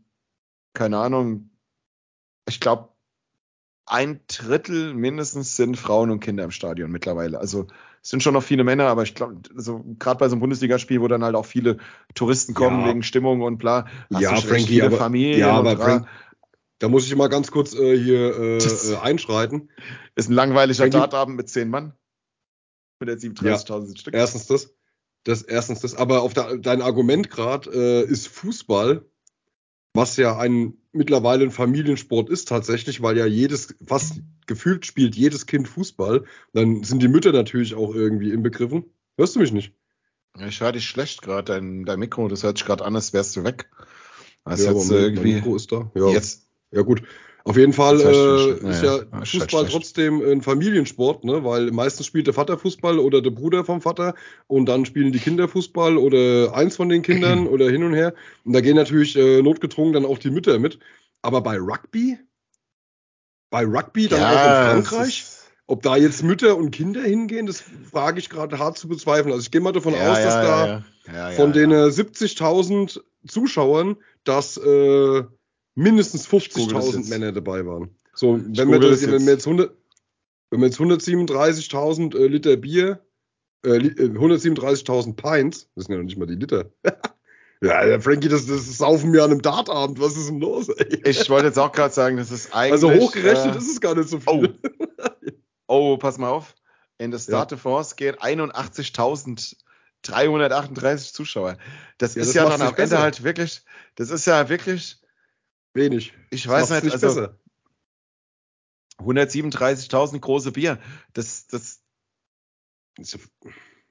keine 0.72 0.98
Ahnung, 0.98 1.50
ich 2.48 2.60
glaube, 2.60 2.90
ein 3.84 4.20
Drittel 4.28 4.94
mindestens 4.94 5.56
sind 5.56 5.76
Frauen 5.76 6.12
und 6.12 6.20
Kinder 6.20 6.44
im 6.44 6.52
Stadion 6.52 6.92
mittlerweile. 6.92 7.40
Also 7.40 7.66
es 8.02 8.10
sind 8.10 8.22
schon 8.22 8.34
noch 8.34 8.42
viele 8.42 8.64
Männer, 8.64 8.86
aber 8.86 9.02
ich 9.02 9.14
glaube, 9.14 9.36
also 9.56 9.84
gerade 9.98 10.18
bei 10.18 10.28
so 10.28 10.34
einem 10.34 10.40
Bundesligaspiel, 10.40 11.00
wo 11.00 11.08
dann 11.08 11.24
halt 11.24 11.34
auch 11.34 11.46
viele 11.46 11.78
Touristen 12.14 12.54
kommen 12.54 12.80
ja. 12.80 12.88
wegen 12.88 13.02
Stimmung 13.02 13.42
und 13.42 13.58
bla, 13.58 13.86
ja, 14.10 14.34
Frankie, 14.36 14.82
aber, 14.82 14.96
Familien 14.96 15.40
ja, 15.40 15.52
aber 15.52 15.76
Frank, 15.76 16.06
da 16.78 16.88
muss 16.88 17.06
ich 17.06 17.16
mal 17.16 17.28
ganz 17.28 17.50
kurz 17.50 17.74
äh, 17.74 17.98
hier 17.98 18.38
äh, 18.38 18.58
äh, 18.92 18.96
einschreiten. 18.96 19.70
Ist 20.14 20.30
ein 20.30 20.34
langweiliger 20.34 20.88
Dartabend 20.88 21.36
mit 21.36 21.48
zehn 21.48 21.68
Mann. 21.68 21.94
Mit 23.00 23.08
der 23.08 23.18
37.000 23.18 23.88
ja, 23.88 23.96
Stück. 23.96 24.14
Erstens 24.14 24.46
das. 24.46 24.74
das. 25.24 25.42
Erstens 25.42 25.80
das. 25.80 25.94
Aber 25.94 26.22
auf 26.22 26.34
der, 26.34 26.58
dein 26.58 26.82
Argument 26.82 27.30
gerade 27.30 27.70
äh, 27.70 28.04
ist 28.04 28.28
Fußball, 28.28 29.04
was 29.94 30.16
ja 30.16 30.36
ein 30.38 30.77
mittlerweile 30.92 31.44
ein 31.44 31.50
Familiensport 31.50 32.30
ist 32.30 32.48
tatsächlich, 32.48 33.02
weil 33.02 33.16
ja 33.16 33.26
jedes, 33.26 33.74
fast 33.86 34.20
gefühlt 34.46 34.86
spielt 34.86 35.16
jedes 35.16 35.46
Kind 35.46 35.68
Fußball. 35.68 36.24
Dann 36.52 36.82
sind 36.82 37.02
die 37.02 37.08
Mütter 37.08 37.32
natürlich 37.32 37.74
auch 37.74 37.94
irgendwie 37.94 38.30
inbegriffen. 38.30 38.84
Hörst 39.16 39.36
du 39.36 39.40
mich 39.40 39.52
nicht? 39.52 39.72
Ich 40.46 40.60
höre 40.60 40.72
dich 40.72 40.86
schlecht 40.86 41.22
gerade, 41.22 41.52
dein, 41.52 41.84
dein 41.84 41.98
Mikro, 41.98 42.28
das 42.28 42.42
hört 42.42 42.58
sich 42.58 42.66
gerade 42.66 42.84
an, 42.84 42.94
als 42.94 43.12
wärst 43.12 43.36
du 43.36 43.44
weg. 43.44 43.68
Also 44.44 44.64
ja, 44.64 44.72
jetzt, 44.72 44.90
irgendwie, 44.90 45.32
mein 45.32 45.34
Mikro 45.36 45.56
ist 45.56 45.72
da. 45.72 45.90
Ja. 45.94 46.08
Jetzt, 46.08 46.48
ja 46.70 46.82
gut. 46.82 47.02
Auf 47.48 47.56
jeden 47.56 47.72
Fall 47.72 47.98
äh, 47.98 48.68
ist 48.68 48.82
ja, 48.82 48.98
ja 48.98 49.24
Fußball 49.24 49.66
trotzdem 49.66 50.20
ein 50.20 50.42
Familiensport, 50.42 51.24
ne? 51.24 51.42
weil 51.44 51.70
meistens 51.70 52.04
spielt 52.04 52.26
der 52.26 52.34
Vater 52.34 52.58
Fußball 52.58 52.98
oder 52.98 53.22
der 53.22 53.30
Bruder 53.30 53.64
vom 53.64 53.80
Vater 53.80 54.14
und 54.48 54.66
dann 54.66 54.84
spielen 54.84 55.12
die 55.12 55.18
Kinder 55.18 55.48
Fußball 55.48 55.96
oder 55.96 56.54
eins 56.54 56.76
von 56.76 56.90
den 56.90 57.00
Kindern 57.00 57.46
oder 57.48 57.70
hin 57.70 57.84
und 57.84 57.94
her. 57.94 58.12
Und 58.44 58.52
da 58.52 58.60
gehen 58.60 58.76
natürlich 58.76 59.16
äh, 59.16 59.40
notgedrungen 59.40 59.94
dann 59.94 60.04
auch 60.04 60.18
die 60.18 60.28
Mütter 60.28 60.58
mit. 60.58 60.78
Aber 61.22 61.40
bei 61.40 61.56
Rugby, 61.56 62.18
bei 63.48 63.64
Rugby 63.64 64.08
dann 64.08 64.20
ja, 64.20 64.28
auch 64.28 64.76
in 64.76 64.84
Frankreich, 64.84 65.24
ob 65.66 65.80
da 65.80 65.96
jetzt 65.96 66.22
Mütter 66.22 66.54
und 66.54 66.70
Kinder 66.70 67.00
hingehen, 67.00 67.46
das 67.46 67.64
frage 67.90 68.18
ich 68.18 68.28
gerade 68.28 68.58
hart 68.58 68.76
zu 68.76 68.88
bezweifeln. 68.88 69.32
Also 69.32 69.44
ich 69.44 69.50
gehe 69.50 69.62
mal 69.62 69.72
davon 69.72 69.94
ja, 69.94 70.12
aus, 70.12 70.18
dass 70.18 70.34
da 70.34 70.84
von 71.34 71.54
den 71.54 71.72
70.000 71.72 73.00
Zuschauern, 73.26 73.96
dass 74.24 74.58
äh, 74.58 75.22
mindestens 75.78 76.28
50.000 76.28 77.08
Männer 77.08 77.32
dabei 77.32 77.64
waren. 77.64 77.96
So, 78.12 78.38
wenn 78.38 78.70
wir, 78.70 78.80
das, 78.80 79.06
wenn 79.06 79.24
wir, 79.24 79.32
jetzt 79.34 79.46
100, 79.46 79.72
wenn 80.50 80.60
wir 80.60 80.66
jetzt 80.66 80.80
137.000 80.80 82.18
äh, 82.18 82.26
Liter 82.26 82.56
Bier, 82.56 83.00
äh, 83.64 83.78
137.000 83.78 85.10
äh, 85.10 85.12
Pints, 85.12 85.70
das 85.76 85.84
sind 85.84 85.94
ja 85.94 85.98
noch 85.98 86.04
nicht 86.04 86.18
mal 86.18 86.26
die 86.26 86.34
Liter. 86.34 86.72
ja, 87.62 87.86
der 87.86 88.00
Frankie, 88.00 88.28
das, 88.28 88.46
das 88.46 88.76
saufen 88.76 89.12
wir 89.12 89.22
an 89.22 89.30
einem 89.30 89.42
Dartabend. 89.42 90.00
Was 90.00 90.16
ist 90.16 90.28
denn 90.28 90.40
los? 90.40 90.68
Ey? 90.68 91.00
Ich 91.04 91.30
wollte 91.30 91.46
jetzt 91.46 91.60
auch 91.60 91.70
gerade 91.70 91.94
sagen, 91.94 92.16
das 92.16 92.32
ist 92.32 92.52
eigentlich. 92.52 92.72
Also 92.72 92.92
hochgerechnet 92.92 93.54
äh, 93.54 93.58
ist 93.58 93.70
es 93.70 93.80
gar 93.80 93.94
nicht 93.94 94.08
so 94.08 94.18
viel. 94.18 94.58
Oh, 95.68 95.92
oh 95.92 95.96
pass 95.96 96.18
mal 96.18 96.30
auf. 96.30 96.56
In 96.98 97.12
der 97.12 97.20
Start 97.20 97.52
ja. 97.52 97.56
Force 97.56 97.94
gehen 97.94 98.16
81.338 98.16 101.12
Zuschauer. 101.12 101.56
Das 101.98 102.16
ja, 102.16 102.22
ist 102.22 102.30
das 102.30 102.34
ja 102.34 102.48
dann 102.48 102.62
am 102.62 102.74
Ende 102.74 102.98
halt 102.98 103.22
wirklich, 103.22 103.62
das 103.94 104.10
ist 104.10 104.26
ja 104.26 104.48
wirklich 104.48 104.98
Wenig. 105.78 106.12
Ich 106.30 106.46
weiß 106.46 106.82
nicht, 106.82 106.92
also 106.92 107.28
137.000 108.98 110.18
große 110.18 110.52
Bier. 110.52 110.78
Das, 111.12 111.46
das 111.46 111.80
1,6, 112.98 113.28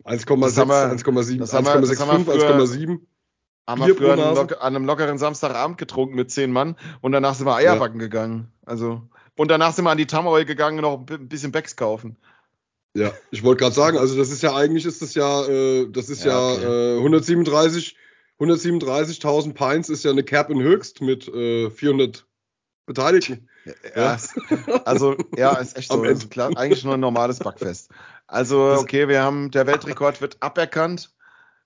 1,7, 0.03 1.41
1,65, 1.41 1.97
1,7. 1.97 2.99
Haben 3.67 3.85
wir 3.85 3.95
früher 3.95 4.13
an, 4.13 4.75
einem, 4.75 4.85
lockeren 4.85 5.17
Samstagabend 5.17 5.77
getrunken 5.77 6.15
mit 6.15 6.31
zehn 6.31 6.51
Mann 6.51 6.77
und 7.01 7.11
danach 7.11 7.35
sind 7.35 7.45
wir 7.47 7.55
Eierbacken 7.55 7.99
ja. 7.99 8.05
gegangen. 8.05 8.51
Also, 8.65 9.09
und 9.35 9.49
danach 9.51 9.73
sind 9.73 9.83
wir 9.83 9.91
an 9.91 9.97
die 9.97 10.07
Tamoil 10.07 10.45
gegangen 10.45 10.77
und 10.77 10.83
noch 10.83 11.17
ein 11.17 11.27
bisschen 11.27 11.51
Becks 11.51 11.75
kaufen. 11.75 12.17
Ja, 12.93 13.11
ich 13.29 13.43
wollte 13.43 13.61
gerade 13.61 13.75
sagen, 13.75 13.97
also 13.97 14.17
das 14.17 14.31
ist 14.31 14.41
ja 14.41 14.55
eigentlich 14.55 14.85
ist 14.85 15.01
das 15.01 15.13
ja, 15.13 15.45
äh, 15.45 15.89
das 15.91 16.09
ist 16.09 16.23
ja, 16.23 16.31
ja 16.31 16.55
okay. 16.55 16.95
äh, 16.95 16.97
137 16.97 17.97
137.000 18.39 19.53
Pints 19.53 19.89
ist 19.89 20.03
ja 20.03 20.11
eine 20.11 20.23
Cap 20.23 20.49
in 20.49 20.61
Höchst 20.61 21.01
mit 21.01 21.27
äh, 21.27 21.69
400 21.69 22.25
Beteiligten. 22.85 23.49
Ja, 23.95 24.17
ja. 24.49 24.81
also 24.85 25.15
ja, 25.35 25.57
ist 25.57 25.77
echt 25.77 25.91
so. 25.91 26.01
Also, 26.01 26.27
klar, 26.27 26.51
eigentlich 26.55 26.83
nur 26.83 26.95
ein 26.95 26.99
normales 26.99 27.39
Backfest. 27.39 27.89
Also 28.27 28.75
okay, 28.79 29.07
wir 29.07 29.21
haben 29.21 29.51
der 29.51 29.67
Weltrekord 29.67 30.21
wird 30.21 30.37
aberkannt. 30.41 31.11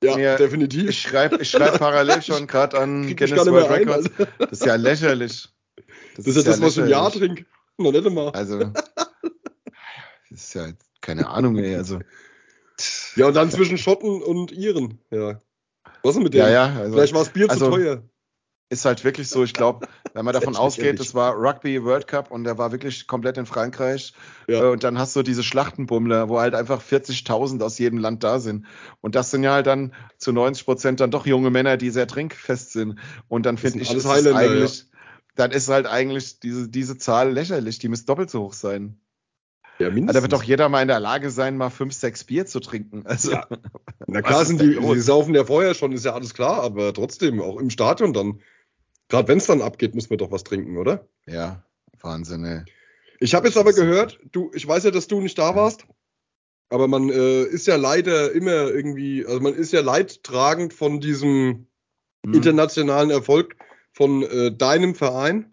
Ja, 0.04 0.16
Mir, 0.16 0.36
definitiv. 0.36 0.90
Ich 0.90 1.02
schreibe 1.02 1.38
ich 1.42 1.52
schreib 1.52 1.78
parallel 1.78 2.22
schon 2.24 2.48
gerade 2.48 2.80
an 2.80 3.06
Krieg 3.06 3.18
Guinness 3.18 3.46
World 3.46 3.68
ein, 3.68 3.88
Records. 3.88 4.10
Das 4.40 4.52
ist 4.52 4.66
ja 4.66 4.76
lächerlich. 4.76 5.50
Das, 6.16 6.26
das 6.26 6.36
ist 6.36 6.46
ja 6.46 6.52
das, 6.52 6.62
was 6.62 6.72
ich 6.74 6.84
im 6.84 6.88
Jahr 6.88 7.12
trinke. 7.12 7.46
Noch 7.78 7.92
nicht 7.92 8.06
immer. 8.06 8.34
Also, 8.34 8.60
das 10.30 10.32
ist 10.32 10.54
ja 10.56 10.70
keine 11.02 11.28
Ahnung, 11.28 11.58
ey. 11.58 11.76
Also. 11.76 12.00
Ja, 13.16 13.28
und 13.28 13.36
dann 13.36 13.52
zwischen 13.52 13.78
Schotten 13.78 14.24
und 14.24 14.52
Iren, 14.52 15.00
ja. 15.12 15.42
Was 16.04 16.16
ist 16.16 16.24
mit 16.24 16.34
dem? 16.34 16.40
Ja, 16.40 16.50
ja. 16.50 16.66
Also, 16.76 16.94
Vielleicht 16.94 17.14
war 17.14 17.24
das 17.24 17.34
Bier 17.34 17.50
also, 17.50 17.66
zu 17.66 17.72
teuer. 17.72 18.04
Ist 18.70 18.86
halt 18.86 19.04
wirklich 19.04 19.28
so, 19.28 19.44
ich 19.44 19.54
glaube, 19.54 19.86
wenn 20.14 20.24
man 20.24 20.34
davon 20.40 20.56
ausgeht, 20.56 21.00
das 21.00 21.14
war 21.14 21.36
Rugby 21.36 21.84
World 21.84 22.08
Cup 22.08 22.32
und 22.32 22.46
der 22.46 22.58
war 22.58 22.72
wirklich 22.72 23.06
komplett 23.06 23.38
in 23.38 23.46
Frankreich. 23.46 24.14
Ja. 24.48 24.64
Äh, 24.64 24.72
und 24.72 24.84
dann 24.86 24.98
hast 24.98 25.16
du 25.16 25.24
diese 25.24 25.44
Schlachtenbummler, 25.44 26.30
wo 26.30 26.40
halt 26.40 26.56
einfach 26.56 26.82
40.000 26.82 27.62
aus 27.62 27.78
jedem 27.80 28.00
Land 28.00 28.24
da 28.24 28.40
sind. 28.40 28.66
Und 29.02 29.16
das 29.16 29.30
sind 29.30 29.44
ja 29.44 29.52
halt 29.52 29.68
dann 29.68 29.94
zu 30.18 30.32
90 30.32 30.64
Prozent 30.64 31.00
dann 31.02 31.12
doch 31.12 31.26
junge 31.26 31.50
Männer, 31.50 31.76
die 31.76 31.90
sehr 31.90 32.08
trinkfest 32.08 32.72
sind. 32.72 32.98
Und 33.28 33.46
dann 33.46 33.58
finde 33.58 33.82
ich, 33.82 33.94
ist 33.94 34.06
eigentlich, 34.06 34.80
ja. 34.80 34.86
dann 35.36 35.52
ist 35.52 35.68
halt 35.68 35.86
eigentlich 35.86 36.40
diese, 36.40 36.70
diese 36.70 36.98
Zahl 36.98 37.34
lächerlich. 37.34 37.80
Die 37.80 37.90
müsste 37.90 38.06
doppelt 38.06 38.30
so 38.30 38.42
hoch 38.44 38.54
sein. 38.54 39.02
Ja, 39.82 39.90
mindestens. 39.90 40.16
Da 40.16 40.22
wird 40.22 40.34
doch 40.34 40.44
jeder 40.44 40.70
mal 40.70 40.82
in 40.82 40.88
der 40.88 41.00
Lage 41.00 41.30
sein, 41.32 41.58
mal 41.58 41.70
fünf, 41.70 41.94
sechs 41.94 42.24
Bier 42.24 42.46
zu 42.46 42.60
trinken. 42.60 43.04
Also, 43.12 43.32
ja. 43.32 43.48
Na 44.08 44.22
klar 44.22 44.46
sind 44.46 44.62
die, 44.62 44.80
die 44.80 45.00
saufen 45.00 45.36
ja 45.36 45.46
vorher 45.46 45.74
schon, 45.74 45.92
ist 45.92 46.06
ja 46.06 46.14
alles 46.14 46.34
klar, 46.34 46.64
aber 46.64 46.94
trotzdem, 46.94 47.42
auch 47.42 47.60
im 47.60 47.70
Stadion 47.70 48.14
dann, 48.14 48.42
gerade 49.10 49.28
wenn 49.28 49.38
es 49.38 49.48
dann 49.48 49.62
abgeht, 49.62 49.96
muss 49.96 50.10
man 50.10 50.18
doch 50.18 50.32
was 50.32 50.44
trinken, 50.44 50.78
oder? 50.78 51.08
Ja, 51.26 51.64
Wahnsinn, 52.02 52.46
ey. 52.46 52.64
Ich 53.20 53.36
habe 53.36 53.48
jetzt 53.48 53.58
aber 53.58 53.74
gehört, 53.74 54.20
du, 54.32 54.52
ich 54.54 54.68
weiß 54.68 54.84
ja, 54.84 54.92
dass 54.92 55.08
du 55.08 55.22
nicht 55.22 55.38
da 55.38 55.56
warst, 55.56 55.86
aber 56.70 56.88
man 56.88 57.10
äh, 57.10 57.44
ist 57.44 57.68
ja 57.68 57.76
leider 57.76 58.32
immer 58.32 58.70
irgendwie, 58.70 59.26
also 59.26 59.40
man 59.42 59.54
ist 59.54 59.74
ja 59.74 59.82
leidtragend 59.82 60.74
von 60.74 61.00
diesem 61.00 61.68
hm. 62.26 62.34
internationalen 62.34 63.10
Erfolg 63.10 63.56
von 63.92 64.24
äh, 64.24 64.56
deinem 64.56 64.96
Verein. 64.96 65.51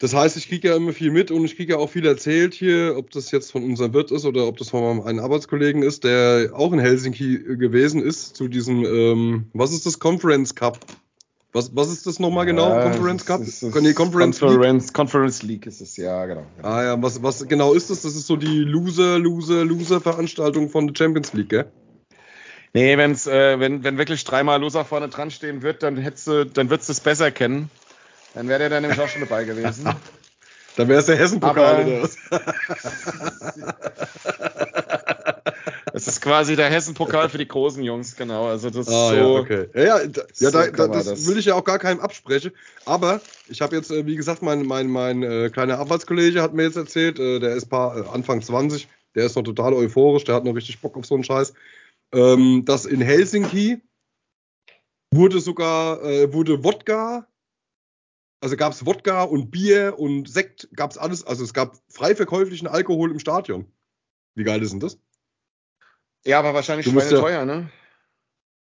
Das 0.00 0.14
heißt, 0.14 0.36
ich 0.36 0.48
kriege 0.48 0.68
ja 0.68 0.76
immer 0.76 0.92
viel 0.92 1.10
mit 1.10 1.32
und 1.32 1.44
ich 1.44 1.56
kriege 1.56 1.72
ja 1.72 1.78
auch 1.78 1.90
viel 1.90 2.06
erzählt 2.06 2.54
hier, 2.54 2.94
ob 2.96 3.10
das 3.10 3.32
jetzt 3.32 3.50
von 3.50 3.64
unserem 3.64 3.92
Wirt 3.94 4.12
ist 4.12 4.24
oder 4.24 4.46
ob 4.46 4.56
das 4.56 4.70
von 4.70 5.02
einem 5.02 5.18
Arbeitskollegen 5.18 5.82
ist, 5.82 6.04
der 6.04 6.52
auch 6.54 6.72
in 6.72 6.78
Helsinki 6.78 7.56
gewesen 7.56 8.00
ist 8.00 8.36
zu 8.36 8.46
diesem, 8.46 8.84
ähm, 8.84 9.46
was 9.54 9.72
ist 9.72 9.86
das, 9.86 9.98
Conference 9.98 10.54
Cup? 10.54 10.78
Was, 11.52 11.74
was 11.74 11.90
ist 11.90 12.06
das 12.06 12.20
nochmal 12.20 12.46
genau? 12.46 12.68
Ja, 12.68 12.90
Conference 12.90 13.26
Cup? 13.26 13.40
Ist, 13.40 13.62
ist, 13.62 13.74
nee, 13.74 13.92
Conference, 13.92 14.38
Conference, 14.38 14.84
League? 14.84 14.94
Conference 14.94 15.42
League 15.42 15.66
ist 15.66 15.80
es, 15.80 15.96
ja, 15.96 16.26
genau, 16.26 16.46
genau. 16.56 16.68
Ah 16.68 16.84
ja, 16.84 17.02
was, 17.02 17.20
was 17.22 17.48
genau 17.48 17.72
ist 17.72 17.90
das? 17.90 18.02
Das 18.02 18.14
ist 18.14 18.28
so 18.28 18.36
die 18.36 18.60
Loser, 18.60 19.18
Loser, 19.18 19.64
Loser-Veranstaltung 19.64 20.68
von 20.68 20.86
der 20.86 20.94
Champions 20.94 21.32
League, 21.32 21.48
gell? 21.48 21.64
Nee, 22.74 22.96
wenn's, 22.98 23.26
äh, 23.26 23.58
wenn, 23.58 23.82
wenn 23.82 23.98
wirklich 23.98 24.22
dreimal 24.24 24.60
Loser 24.60 24.84
vorne 24.84 25.08
dran 25.08 25.32
stehen 25.32 25.62
wird, 25.62 25.82
dann 25.82 25.96
hättest 25.96 26.28
du, 26.28 26.46
dann 26.46 26.70
würdest 26.70 26.88
du 26.88 26.92
es 26.92 27.00
besser 27.00 27.32
kennen. 27.32 27.70
Dann 28.38 28.48
wäre 28.48 28.60
der 28.60 28.68
dann 28.68 28.82
nämlich 28.82 29.00
auch 29.00 29.08
schon 29.08 29.22
dabei 29.22 29.42
gewesen. 29.42 29.84
dann 30.76 30.88
wäre 30.88 31.00
es 31.00 31.06
der 31.06 31.16
Hessen-Pokal 31.16 31.84
oder 31.84 32.02
was? 32.02 32.16
Es 35.92 36.06
ist 36.06 36.20
quasi 36.20 36.54
der 36.54 36.70
Hessen-Pokal 36.70 37.28
für 37.30 37.38
die 37.38 37.48
großen 37.48 37.82
Jungs, 37.82 38.14
genau. 38.14 38.46
Also 38.46 38.70
das 38.70 38.86
ah, 38.86 39.08
so. 39.08 39.16
Ja, 39.16 39.26
okay. 39.26 39.66
Ja, 39.74 39.82
ja, 39.82 40.06
da, 40.06 40.22
ja 40.38 40.50
da, 40.52 40.66
da, 40.68 40.86
das, 40.86 41.06
das, 41.06 41.26
will 41.26 41.38
ich 41.38 41.46
ja 41.46 41.54
auch 41.56 41.64
gar 41.64 41.80
keinem 41.80 41.98
absprechen. 41.98 42.52
Aber 42.84 43.20
ich 43.48 43.60
habe 43.60 43.74
jetzt, 43.74 43.90
äh, 43.90 44.06
wie 44.06 44.14
gesagt, 44.14 44.40
mein, 44.40 44.64
mein, 44.64 44.86
mein 44.86 45.24
äh, 45.24 45.50
kleiner 45.50 45.80
Arbeitskollege 45.80 46.40
hat 46.40 46.54
mir 46.54 46.62
jetzt 46.62 46.76
erzählt, 46.76 47.18
äh, 47.18 47.40
der 47.40 47.56
ist 47.56 47.66
paar, 47.66 47.96
äh, 47.96 48.08
Anfang 48.10 48.40
20, 48.40 48.86
der 49.16 49.26
ist 49.26 49.34
noch 49.34 49.42
total 49.42 49.72
euphorisch, 49.72 50.22
der 50.22 50.36
hat 50.36 50.44
noch 50.44 50.54
richtig 50.54 50.80
Bock 50.80 50.96
auf 50.96 51.06
so 51.06 51.16
einen 51.16 51.24
Scheiß. 51.24 51.54
Ähm, 52.14 52.64
dass 52.64 52.86
in 52.86 53.00
Helsinki 53.00 53.80
wurde 55.12 55.40
sogar, 55.40 56.04
äh, 56.04 56.32
wurde 56.32 56.62
Wodka 56.62 57.26
also 58.40 58.56
gab 58.56 58.72
es 58.72 58.86
Wodka 58.86 59.22
und 59.22 59.50
Bier 59.50 59.98
und 59.98 60.28
Sekt, 60.28 60.68
gab 60.74 60.90
es 60.90 60.98
alles. 60.98 61.24
Also 61.24 61.44
es 61.44 61.52
gab 61.52 61.76
frei 61.88 62.14
verkäuflichen 62.14 62.68
Alkohol 62.68 63.10
im 63.10 63.18
Stadion. 63.18 63.66
Wie 64.34 64.44
geil 64.44 64.62
ist 64.62 64.72
denn 64.72 64.80
das? 64.80 64.98
Ja, 66.24 66.38
aber 66.38 66.54
wahrscheinlich 66.54 66.86
du 66.86 66.98
ja, 66.98 67.08
teuer, 67.08 67.44
ne? 67.44 67.70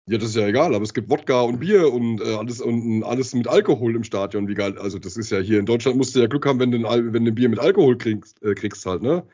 Ja, 0.07 0.17
das 0.17 0.29
ist 0.29 0.35
ja 0.35 0.47
egal, 0.47 0.73
aber 0.73 0.83
es 0.83 0.93
gibt 0.93 1.09
Wodka 1.09 1.41
und 1.41 1.59
Bier 1.59 1.93
und 1.93 2.21
äh, 2.21 2.35
alles 2.35 2.59
und 2.59 3.03
alles 3.03 3.33
mit 3.33 3.47
Alkohol 3.47 3.95
im 3.95 4.03
Stadion, 4.03 4.47
wie 4.47 4.55
geil. 4.55 4.77
Also 4.77 4.99
das 4.99 5.15
ist 5.15 5.31
ja 5.31 5.39
hier 5.39 5.59
in 5.59 5.65
Deutschland 5.65 5.97
musst 5.97 6.15
du 6.15 6.19
ja 6.19 6.27
Glück 6.27 6.45
haben, 6.45 6.59
wenn 6.59 6.71
du 6.71 6.85
ein, 6.87 7.13
wenn 7.13 7.23
du 7.23 7.31
ein 7.31 7.35
Bier 7.35 7.49
mit 7.49 7.59
Alkohol 7.59 7.97
kriegst, 7.97 8.41
äh, 8.43 8.55
kriegst 8.55 8.85
halt, 8.85 9.01
ne? 9.03 9.25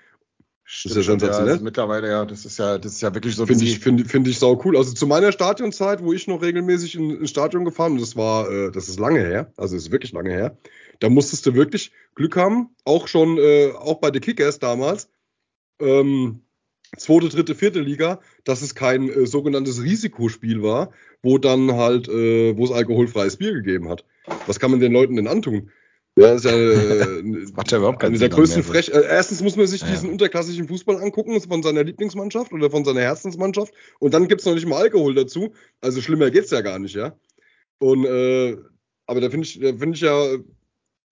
Stimmt, 0.69 0.97
das 0.97 0.97
ist 0.97 1.07
ja 1.07 1.11
sensationell. 1.13 1.47
Ja, 1.47 1.53
also 1.53 1.63
mittlerweile, 1.63 2.09
ja, 2.09 2.25
das 2.25 2.43
ist 2.43 2.59
ja, 2.59 2.77
das 2.77 2.91
ist 2.91 3.01
ja 3.01 3.13
wirklich 3.13 3.37
so. 3.37 3.45
Finde 3.45 3.63
ich, 3.63 3.79
finde 3.79 4.03
find 4.03 4.27
ich 4.27 4.37
sau 4.37 4.61
cool. 4.65 4.75
Also 4.75 4.93
zu 4.93 5.07
meiner 5.07 5.31
Stadionzeit, 5.31 6.03
wo 6.03 6.11
ich 6.11 6.27
noch 6.27 6.41
regelmäßig 6.41 6.95
in, 6.95 7.09
ins 7.09 7.29
Stadion 7.29 7.63
gefahren, 7.63 7.93
und 7.93 8.01
das 8.01 8.17
war, 8.17 8.51
äh, 8.51 8.69
das 8.69 8.89
ist 8.89 8.99
lange 8.99 9.21
her, 9.21 9.53
also 9.55 9.77
ist 9.77 9.93
wirklich 9.93 10.11
lange 10.11 10.31
her, 10.31 10.57
da 10.99 11.07
musstest 11.07 11.45
du 11.45 11.55
wirklich 11.55 11.93
Glück 12.15 12.35
haben, 12.35 12.75
auch 12.83 13.07
schon, 13.07 13.37
äh, 13.37 13.71
auch 13.77 14.01
bei 14.01 14.11
den 14.11 14.21
Kickers 14.21 14.59
damals, 14.59 15.09
ähm, 15.79 16.41
zweite, 16.97 17.29
dritte, 17.29 17.55
vierte 17.55 17.79
Liga, 17.79 18.19
dass 18.43 18.61
es 18.61 18.75
kein 18.75 19.07
äh, 19.07 19.25
sogenanntes 19.25 19.81
Risikospiel 19.81 20.63
war, 20.63 20.91
wo 21.23 21.37
dann 21.37 21.75
halt, 21.75 22.09
äh, 22.09 22.57
wo 22.57 22.65
es 22.65 22.71
alkoholfreies 22.71 23.37
Bier 23.37 23.53
gegeben 23.53 23.87
hat. 23.87 24.03
Was 24.47 24.59
kann 24.59 24.71
man 24.71 24.81
den 24.81 24.91
Leuten 24.91 25.15
denn 25.15 25.29
antun? 25.29 25.71
Ja, 26.17 26.33
ist 26.33 26.45
ja, 26.45 26.51
äh, 26.51 27.21
macht 27.55 27.71
ja 27.71 27.77
überhaupt 27.77 28.03
eine 28.03 28.17
der 28.17 28.29
größten 28.29 28.63
Frech. 28.63 28.89
Äh, 28.89 29.05
erstens 29.07 29.41
muss 29.43 29.55
man 29.55 29.67
sich 29.67 29.81
ja. 29.81 29.87
diesen 29.87 30.09
unterklassischen 30.09 30.67
Fußball 30.67 30.97
angucken, 30.97 31.39
von 31.39 31.61
seiner 31.61 31.83
Lieblingsmannschaft 31.83 32.51
oder 32.51 32.71
von 32.71 32.83
seiner 32.83 33.01
Herzensmannschaft. 33.01 33.71
Und 33.99 34.15
dann 34.15 34.27
gibt's 34.27 34.45
noch 34.45 34.55
nicht 34.55 34.65
mal 34.65 34.81
Alkohol 34.81 35.13
dazu. 35.13 35.53
Also 35.79 36.01
schlimmer 36.01 36.31
geht's 36.31 36.49
ja 36.49 36.61
gar 36.61 36.79
nicht, 36.79 36.95
ja. 36.95 37.15
Und 37.77 38.05
äh, 38.05 38.57
aber 39.05 39.21
da 39.21 39.29
finde 39.29 39.45
ich, 39.45 39.59
da 39.59 39.67
finde 39.67 39.91
ich 39.91 40.01
ja, 40.01 40.33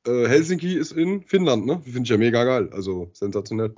äh, 0.07 0.27
Helsinki 0.27 0.75
ist 0.75 0.91
in 0.91 1.21
Finnland, 1.21 1.67
ne? 1.67 1.81
Finde 1.83 2.01
ich 2.01 2.09
ja 2.09 2.17
mega 2.17 2.43
geil. 2.43 2.69
Also 2.73 3.11
sensationell. 3.13 3.75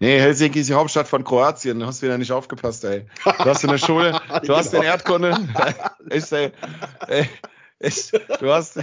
Nee, 0.00 0.18
Helsinki 0.18 0.60
ist 0.60 0.68
die 0.68 0.74
Hauptstadt 0.74 1.06
von 1.06 1.22
Kroatien. 1.22 1.78
Du 1.78 1.86
hast 1.86 2.02
wieder 2.02 2.18
nicht 2.18 2.32
aufgepasst, 2.32 2.84
ey. 2.84 3.06
Du 3.24 3.44
hast 3.44 3.62
in 3.62 3.70
der 3.70 3.78
Schule, 3.78 4.20
du 4.44 4.56
hast 4.56 4.72
den 4.72 4.82
Erdkunde. 4.82 5.38
ich, 6.10 6.32
ey, 6.32 6.50
ich, 7.78 8.10
du 8.40 8.50
hast, 8.50 8.80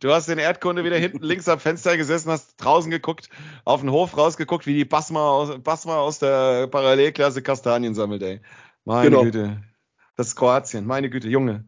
Du 0.00 0.12
hast 0.12 0.28
in 0.28 0.38
Erdkunde 0.38 0.84
wieder 0.84 0.96
hinten 0.96 1.22
links 1.22 1.48
am 1.48 1.60
Fenster 1.60 1.96
gesessen, 1.96 2.30
hast 2.30 2.56
draußen 2.56 2.90
geguckt, 2.90 3.28
auf 3.64 3.80
den 3.80 3.90
Hof 3.90 4.16
rausgeguckt, 4.16 4.66
wie 4.66 4.74
die 4.74 4.84
Basma 4.84 5.30
aus, 5.30 5.58
Basma 5.62 5.98
aus 5.98 6.18
der 6.18 6.66
Parallelklasse 6.66 7.42
Kastanien 7.42 7.94
sammelt, 7.94 8.22
ey. 8.22 8.40
Meine 8.84 9.10
genau. 9.10 9.24
Güte. 9.24 9.62
Das 10.16 10.28
ist 10.28 10.36
Kroatien, 10.36 10.86
meine 10.86 11.10
Güte, 11.10 11.28
Junge. 11.28 11.64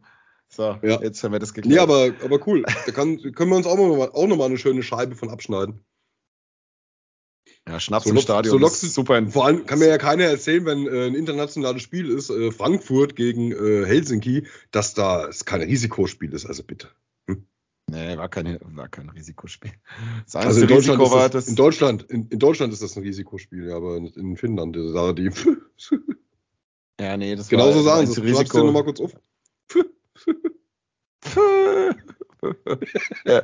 So, 0.49 0.77
ja. 0.81 1.01
jetzt 1.01 1.23
haben 1.23 1.31
wir 1.31 1.39
das 1.39 1.53
geklärt. 1.53 1.73
Nee, 1.73 1.79
aber, 1.79 2.13
aber 2.23 2.45
cool. 2.47 2.63
Da 2.85 2.91
kann, 2.91 3.17
können 3.33 3.51
wir 3.51 3.57
uns 3.57 3.65
auch 3.65 3.77
nochmal 3.77 4.09
auch 4.11 4.27
noch 4.27 4.35
mal 4.35 4.45
eine 4.45 4.57
schöne 4.57 4.83
Scheibe 4.83 5.15
von 5.15 5.29
abschneiden. 5.29 5.85
Ja, 7.67 7.79
Schnaps 7.79 8.05
so 8.05 8.11
im 8.11 8.17
Stadion. 8.17 8.51
So 8.51 8.57
lockst, 8.57 8.81
super. 8.93 9.25
Vor 9.27 9.45
allem 9.45 9.65
kann 9.65 9.79
mir 9.79 9.87
ja 9.87 9.97
keiner 9.97 10.25
erzählen, 10.25 10.65
wenn 10.65 10.87
äh, 10.87 11.07
ein 11.07 11.15
internationales 11.15 11.81
Spiel 11.81 12.09
ist, 12.09 12.29
äh, 12.29 12.51
Frankfurt 12.51 13.15
gegen 13.15 13.51
äh, 13.51 13.85
Helsinki, 13.85 14.47
dass 14.71 14.93
da 14.93 15.27
es 15.27 15.45
kein 15.45 15.61
Risikospiel 15.61 16.33
ist. 16.33 16.45
Also 16.45 16.63
bitte. 16.63 16.89
Nee, 17.91 18.17
war 18.17 18.29
kein, 18.29 18.57
war 18.61 18.87
kein 18.87 19.09
Risikospiel. 19.09 19.73
Das 20.23 20.37
also 20.37 20.61
in 20.61 20.67
Deutschland, 20.67 21.01
Risiko 21.01 21.19
das, 21.19 21.31
das, 21.31 21.49
in, 21.49 21.57
Deutschland 21.57 22.03
in, 22.03 22.27
in, 22.27 22.39
Deutschland 22.39 22.71
ist 22.71 22.81
das 22.81 22.95
ein 22.95 23.03
Risikospiel, 23.03 23.69
aber 23.69 23.97
in 23.97 24.37
Finnland 24.37 24.77
ist 24.77 24.93
da 24.93 25.11
die. 25.11 25.29
ja, 27.01 27.17
nee, 27.17 27.35
das 27.35 27.49
Genauso 27.49 27.83
war 27.83 27.97
sagen 27.97 28.07
sie. 28.07 28.21
Risiko. 28.21 28.59
dir 28.59 28.63
nochmal 28.63 28.85
kurz 28.85 29.01
auf. 29.01 29.11
ja. 33.25 33.41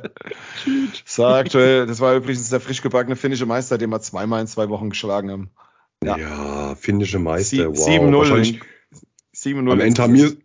Das 1.04 1.18
war 1.18 1.36
aktuell, 1.36 1.86
das 1.86 2.00
war 2.00 2.16
übrigens 2.16 2.48
der 2.48 2.60
frisch 2.60 2.80
gebackene 2.80 3.16
finnische 3.16 3.44
Meister, 3.44 3.76
den 3.76 3.90
wir 3.90 4.00
zweimal 4.00 4.40
in 4.40 4.46
zwei 4.46 4.70
Wochen 4.70 4.88
geschlagen 4.88 5.30
haben. 5.30 5.50
Ja, 6.02 6.16
ja 6.16 6.74
finnische 6.74 7.18
Meister, 7.18 7.74
Sie, 7.74 7.80
wow. 7.80 7.86
7-0. 7.86 8.62
7-0. 9.34 9.72
Am 9.72 9.80
Ende 9.80 10.02
haben 10.02 10.14
wir, 10.14 10.38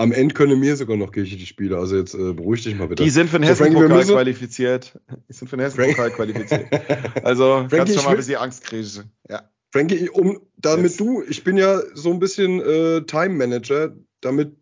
am 0.00 0.12
Ende 0.12 0.34
können 0.34 0.58
mir 0.58 0.76
sogar 0.76 0.96
noch 0.96 1.12
Kirche 1.12 1.36
die 1.36 1.44
Spiele. 1.44 1.76
Also 1.76 1.96
jetzt 1.96 2.14
äh, 2.14 2.32
beruhig 2.32 2.62
dich 2.62 2.74
mal 2.74 2.88
bitte. 2.88 3.02
Die 3.02 3.10
sind 3.10 3.28
für 3.28 3.38
den 3.38 3.46
Hessen-Pokal 3.46 4.04
qualifiziert. 4.04 4.98
Die 5.28 5.32
sind 5.34 5.48
für 5.48 5.58
den 5.58 5.62
Hessen-Pokal 5.64 6.10
qualifiziert. 6.10 6.68
Also 7.22 7.66
Frankie, 7.68 7.76
kannst 7.76 7.94
schon 7.94 8.04
mal 8.04 8.10
ein 8.12 8.16
bisschen 8.16 8.36
Angst 8.36 8.64
kriegen. 8.64 9.12
Ja. 9.28 9.50
Frankie, 9.72 10.08
um, 10.08 10.40
damit 10.56 10.92
yes. 10.92 10.96
du, 10.96 11.22
ich 11.28 11.44
bin 11.44 11.58
ja 11.58 11.82
so 11.94 12.10
ein 12.10 12.18
bisschen 12.18 12.60
äh, 12.60 13.02
Time 13.02 13.30
Manager, 13.30 13.94
damit, 14.22 14.56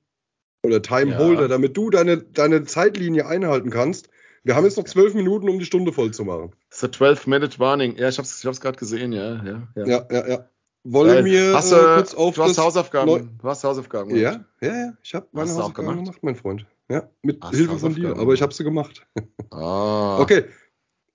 oder 0.64 0.82
Time 0.82 1.16
Holder, 1.16 1.42
ja. 1.42 1.48
damit 1.48 1.76
du 1.76 1.88
deine, 1.90 2.18
deine 2.18 2.64
Zeitlinie 2.64 3.26
einhalten 3.26 3.70
kannst. 3.70 4.10
Wir 4.42 4.56
haben 4.56 4.64
jetzt 4.64 4.76
noch 4.76 4.84
zwölf 4.84 5.14
Minuten, 5.14 5.48
um 5.48 5.60
die 5.60 5.64
Stunde 5.64 5.92
voll 5.92 6.10
zu 6.10 6.24
machen. 6.24 6.52
So 6.70 6.88
12 6.88 7.28
Minute 7.28 7.58
Warning. 7.60 7.96
Ja, 7.96 8.08
ich 8.08 8.18
hab's, 8.18 8.40
ich 8.40 8.46
hab's 8.46 8.60
gerade 8.60 8.78
gesehen, 8.78 9.12
ja, 9.12 9.36
ja, 9.44 9.68
ja. 9.76 9.86
Ja, 9.86 10.08
ja, 10.10 10.28
ja. 10.28 10.48
Wolle 10.92 11.22
mir 11.22 11.54
hast, 11.54 11.72
äh, 11.72 11.76
kurz 11.76 12.14
auf 12.14 12.34
du 12.34 12.42
hast 12.42 12.58
Hausaufgaben. 12.58 13.10
Neu 13.10 13.20
du 13.20 13.48
hast 13.48 13.64
Hausaufgaben. 13.64 14.14
Ja, 14.16 14.44
ja, 14.60 14.76
ja. 14.76 14.92
Ich 15.02 15.14
habe 15.14 15.26
meine 15.32 15.50
hast 15.50 15.56
Hausaufgaben 15.56 15.88
gemacht? 15.88 16.04
gemacht, 16.04 16.22
mein 16.22 16.36
Freund. 16.36 16.66
Ja, 16.90 17.10
mit 17.22 17.42
hast 17.42 17.54
Hilfe 17.54 17.78
von 17.78 17.94
dir, 17.94 18.16
aber 18.16 18.32
ich 18.34 18.42
habe 18.42 18.54
sie 18.54 18.64
gemacht. 18.64 19.06
Ah. 19.50 20.18
Okay, 20.20 20.44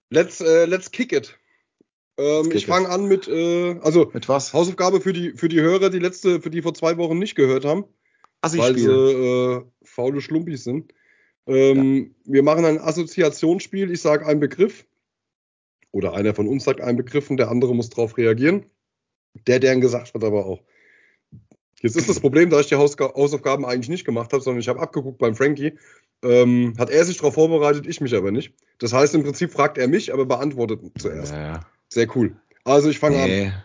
let's 0.09 0.41
uh, 0.41 0.65
let's 0.65 0.89
kick 0.89 1.13
it. 1.13 1.37
Ähm, 2.17 2.51
ich 2.51 2.65
fange 2.65 2.89
an 2.89 3.07
mit, 3.07 3.27
äh, 3.27 3.79
also 3.81 4.09
mit 4.11 4.27
was? 4.27 4.53
Hausaufgabe 4.53 5.01
für 5.01 5.13
die 5.13 5.33
für 5.33 5.49
die 5.49 5.61
Hörer, 5.61 5.91
die 5.91 5.99
letzte, 5.99 6.41
für 6.41 6.49
die 6.49 6.63
vor 6.63 6.73
zwei 6.73 6.97
Wochen 6.97 7.19
nicht 7.19 7.35
gehört 7.35 7.63
haben, 7.63 7.85
Assi 8.41 8.57
weil 8.57 8.75
sie 8.75 8.89
äh, 8.89 9.61
faule 9.83 10.19
Schlumpis 10.21 10.63
sind. 10.63 10.93
Ähm, 11.45 12.15
ja. 12.25 12.33
Wir 12.33 12.43
machen 12.43 12.65
ein 12.65 12.79
Assoziationsspiel. 12.79 13.91
Ich 13.91 14.01
sage 14.01 14.25
einen 14.25 14.39
Begriff 14.39 14.85
oder 15.91 16.13
einer 16.13 16.33
von 16.33 16.47
uns 16.47 16.63
sagt 16.63 16.81
einen 16.81 16.97
Begriff 16.97 17.29
und 17.29 17.37
der 17.37 17.49
andere 17.49 17.75
muss 17.75 17.89
darauf 17.89 18.17
reagieren. 18.17 18.65
Der, 19.47 19.59
der 19.59 19.73
ihn 19.73 19.81
gesagt 19.81 20.13
hat, 20.13 20.23
aber 20.23 20.45
auch. 20.45 20.61
Jetzt 21.81 21.97
ist 21.97 22.07
das 22.07 22.21
Problem, 22.21 22.49
da 22.49 22.61
ich 22.61 22.67
die 22.67 22.75
Hausaufgaben 22.75 23.65
eigentlich 23.65 23.89
nicht 23.89 24.05
gemacht 24.05 24.31
habe, 24.31 24.41
sondern 24.41 24.61
ich 24.61 24.69
habe 24.69 24.79
abgeguckt 24.79 25.17
beim 25.17 25.35
Frankie, 25.35 25.77
ähm, 26.23 26.73
hat 26.77 26.89
er 26.89 27.03
sich 27.03 27.17
darauf 27.17 27.33
vorbereitet, 27.33 27.85
ich 27.87 27.99
mich 27.99 28.15
aber 28.15 28.31
nicht. 28.31 28.53
Das 28.79 28.93
heißt, 28.93 29.13
im 29.15 29.23
Prinzip 29.23 29.51
fragt 29.51 29.77
er 29.77 29.89
mich, 29.89 30.13
aber 30.13 30.25
beantwortet 30.25 30.79
zuerst. 30.97 31.33
Ja. 31.33 31.65
Sehr 31.89 32.07
cool. 32.15 32.35
Also 32.63 32.89
ich 32.89 32.99
fange 32.99 33.17
nee. 33.17 33.47
an. 33.47 33.63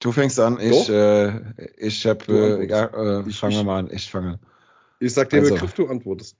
Du 0.00 0.12
fängst 0.12 0.38
an, 0.38 0.60
ich, 0.60 0.88
äh, 0.90 1.40
ich 1.76 2.06
habe, 2.06 2.24
äh, 2.60 2.68
ja, 2.68 2.84
äh, 3.20 3.30
fangen 3.32 3.56
wir 3.56 3.64
mal 3.64 3.78
an, 3.80 3.90
ich 3.90 4.08
fange. 4.10 4.38
Ich 5.00 5.14
sag 5.14 5.30
dir 5.30 5.38
also, 5.38 5.54
Begriff, 5.54 5.72
du 5.72 5.88
antwortest. 5.88 6.36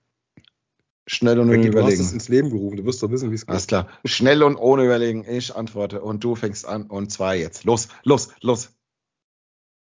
Schnell 1.11 1.38
und 1.38 1.48
ohne 1.48 1.66
Überlegen. 1.66 1.72
Du 1.72 1.86
hast 1.86 1.98
es 2.00 2.12
ins 2.12 2.28
Leben 2.28 2.50
gerufen, 2.50 2.76
du 2.76 2.84
wirst 2.84 3.02
doch 3.02 3.11
wissen, 3.11 3.30
wie 3.30 3.34
es 3.34 3.46
geht. 3.46 3.50
Alles 3.50 3.66
klar. 3.66 3.88
Schnell 4.04 4.42
und 4.42 4.56
ohne 4.56 4.84
Überlegen. 4.84 5.24
Ich 5.26 5.56
antworte 5.56 6.02
und 6.02 6.22
du 6.22 6.34
fängst 6.34 6.66
an 6.66 6.86
und 6.86 7.11
zwar 7.11 7.34
jetzt. 7.34 7.64
Los, 7.64 7.88
los, 8.04 8.28
los. 8.42 8.76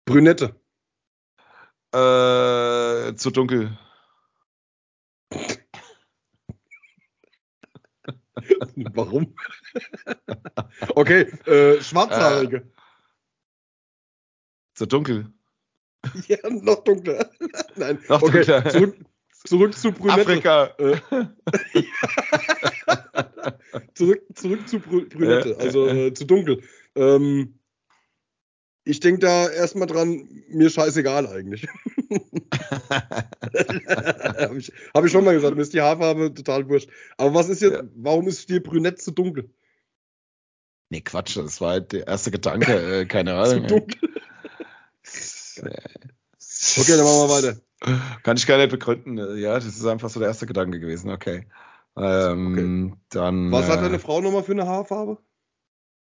Brünette. 0.05 0.55
Äh, 1.91 3.15
zu 3.15 3.31
dunkel. 3.31 3.75
Warum? 8.93 9.35
okay, 10.95 11.21
äh, 11.47 11.81
schwarzhaarige. 11.81 12.57
Äh, 12.57 12.65
zu 14.75 14.85
dunkel. 14.85 15.33
Ja, 16.27 16.37
noch 16.49 16.83
dunkler. 16.83 17.31
Nein, 17.75 17.99
noch 18.07 18.21
okay. 18.21 18.45
dunkler. 18.45 18.69
Zurück, 18.69 18.97
Zurück 19.45 19.77
zu 19.77 19.91
Brünette. 19.91 20.21
Afrika. 20.21 20.73
Äh. 20.77 20.97
zurück, 23.93 24.23
zurück 24.33 24.67
zu 24.67 24.79
Brünette, 24.79 25.57
also 25.59 25.87
äh, 25.87 26.11
zu 26.13 26.25
dunkel. 26.25 26.63
Ähm, 26.95 27.59
ich 28.83 28.99
denke 28.99 29.19
da 29.19 29.47
erstmal 29.49 29.87
dran, 29.87 30.27
mir 30.49 30.69
scheißegal 30.69 31.27
eigentlich. 31.27 31.67
Habe 34.37 34.57
ich, 34.57 34.71
hab 34.93 35.05
ich, 35.05 35.11
schon 35.11 35.25
mal 35.25 35.33
gesagt, 35.33 35.55
mir 35.55 35.61
ist 35.61 35.73
die 35.73 35.81
Haarfarbe 35.81 36.33
total 36.33 36.69
wurscht. 36.69 36.89
Aber 37.17 37.33
was 37.33 37.49
ist 37.49 37.61
jetzt, 37.61 37.73
ja. 37.73 37.83
warum 37.95 38.27
ist 38.27 38.49
dir 38.49 38.63
Brünett 38.63 39.01
zu 39.01 39.11
dunkel? 39.11 39.49
Nee, 40.89 41.01
Quatsch, 41.01 41.35
das 41.35 41.59
war 41.59 41.71
halt 41.71 41.91
der 41.91 42.07
erste 42.07 42.31
Gedanke, 42.31 43.01
äh, 43.01 43.05
keine 43.05 43.33
Ahnung. 43.35 43.67
zu 43.67 43.75
dunkel. 43.75 44.09
okay, 45.03 46.95
dann 46.95 47.03
machen 47.03 47.19
wir 47.19 47.29
weiter. 47.29 47.59
Kann 47.79 48.37
ich 48.37 48.47
gar 48.47 48.57
nicht 48.57 48.71
begründen. 48.71 49.17
Ja, 49.37 49.55
das 49.55 49.65
ist 49.65 49.85
einfach 49.85 50.09
so 50.09 50.19
der 50.19 50.29
erste 50.29 50.47
Gedanke 50.47 50.79
gewesen. 50.79 51.11
Okay. 51.11 51.47
Ähm, 51.95 52.91
okay. 52.91 53.01
Dann, 53.09 53.51
Was 53.51 53.69
hat 53.69 53.79
äh, 53.79 53.83
deine 53.83 53.99
Frau 53.99 54.21
nochmal 54.21 54.43
für 54.43 54.53
eine 54.53 54.67
Haarfarbe? 54.67 55.17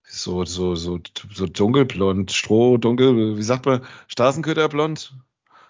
So, 0.04 0.44
so, 0.44 0.74
so, 0.74 1.00
so 1.32 1.46
dunkelblond, 1.46 2.32
Stroh, 2.32 2.78
dunkel, 2.78 3.36
wie 3.36 3.42
sagt 3.42 3.66
man, 3.66 3.84
Straßenköderblond? 4.06 5.14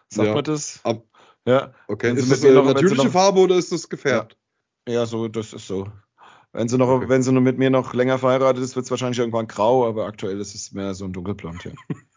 Sagt 0.08 0.28
ja. 0.28 0.34
man 0.34 0.44
das? 0.44 0.80
Ab, 0.84 1.02
ja. 1.44 1.74
Okay, 1.88 2.14
ist 2.14 2.30
das 2.30 2.44
eine 2.44 2.54
noch, 2.54 2.64
natürliche 2.64 3.06
noch, 3.06 3.12
Farbe 3.12 3.40
oder 3.40 3.56
ist 3.56 3.72
das 3.72 3.88
gefärbt? 3.88 4.36
Ja. 4.86 4.94
ja, 4.94 5.06
so, 5.06 5.26
das 5.26 5.52
ist 5.52 5.66
so. 5.66 5.88
Wenn 6.52 6.68
sie 6.68 6.78
noch, 6.78 6.88
okay. 6.88 7.08
wenn 7.08 7.22
sie 7.22 7.32
nur 7.32 7.42
mit 7.42 7.58
mir 7.58 7.70
noch 7.70 7.94
länger 7.94 8.18
verheiratet 8.18 8.62
ist, 8.62 8.74
wird 8.74 8.84
es 8.84 8.90
wahrscheinlich 8.90 9.18
irgendwann 9.18 9.48
grau, 9.48 9.86
aber 9.86 10.06
aktuell 10.06 10.40
ist 10.40 10.54
es 10.54 10.72
mehr 10.72 10.94
so 10.94 11.04
ein 11.04 11.12
dunkelblond, 11.12 11.64
ja. 11.64 11.72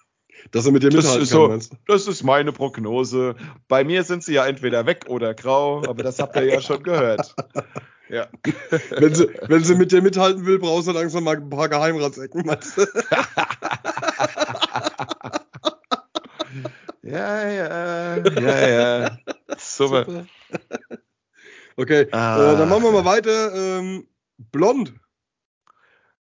Dass 0.52 0.66
er 0.66 0.72
mit 0.72 0.84
dir 0.84 0.88
mithalten 0.88 1.20
das 1.20 1.30
kann, 1.30 1.62
so, 1.62 1.78
Das 1.88 2.08
ist 2.08 2.24
meine 2.24 2.52
Prognose. 2.52 3.36
Bei 3.68 3.84
mir 3.84 4.04
sind 4.04 4.24
sie 4.24 4.34
ja 4.34 4.46
entweder 4.46 4.86
weg 4.86 5.06
oder 5.08 5.34
grau, 5.34 5.84
aber 5.88 6.04
das 6.04 6.20
habt 6.20 6.36
ihr 6.36 6.46
ja 6.46 6.62
schon 6.62 6.84
gehört. 6.84 7.36
Ja. 8.12 8.28
wenn, 8.90 9.16
sie, 9.16 9.30
wenn 9.48 9.64
sie 9.64 9.76
mit 9.76 9.94
dir 9.94 10.02
mithalten 10.02 10.46
will, 10.46 10.60
brauchst 10.60 10.90
du 10.90 10.92
langsam 10.92 11.24
mal 11.24 11.38
ein 11.38 11.50
paar 11.50 11.70
Geheimratsecken, 11.70 12.46
meinst 12.46 12.78
du? 12.78 12.82
ja, 17.04 17.50
ja, 17.50 18.18
ja, 18.18 18.68
ja. 18.68 19.18
Super. 19.58 20.04
Super. 20.04 20.26
Okay, 21.78 22.08
ah. 22.12 22.54
äh, 22.54 22.58
dann 22.58 22.68
machen 22.70 22.84
wir 22.84 22.92
mal 22.92 23.06
weiter. 23.06 23.56
Ähm, 23.56 24.08
blond. 24.38 24.94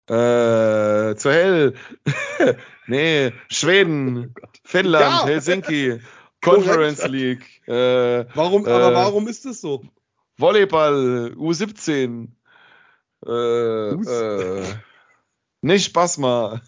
Äh, 0.07 1.15
zu 1.15 1.31
hell. 1.31 1.73
nee, 2.87 3.31
Schweden, 3.49 4.33
oh 4.41 4.47
Finnland, 4.63 5.21
ja. 5.21 5.25
Helsinki, 5.25 6.01
Conference 6.41 7.07
League. 7.07 7.45
Äh, 7.67 8.25
warum, 8.33 8.65
aber 8.65 8.91
äh, 8.91 8.95
warum 8.95 9.27
ist 9.27 9.45
das 9.45 9.61
so? 9.61 9.83
Volleyball, 10.37 11.35
U17. 11.37 12.29
Äh, 13.25 13.31
äh, 13.31 14.63
nicht 15.61 15.93
Basma. 15.93 16.61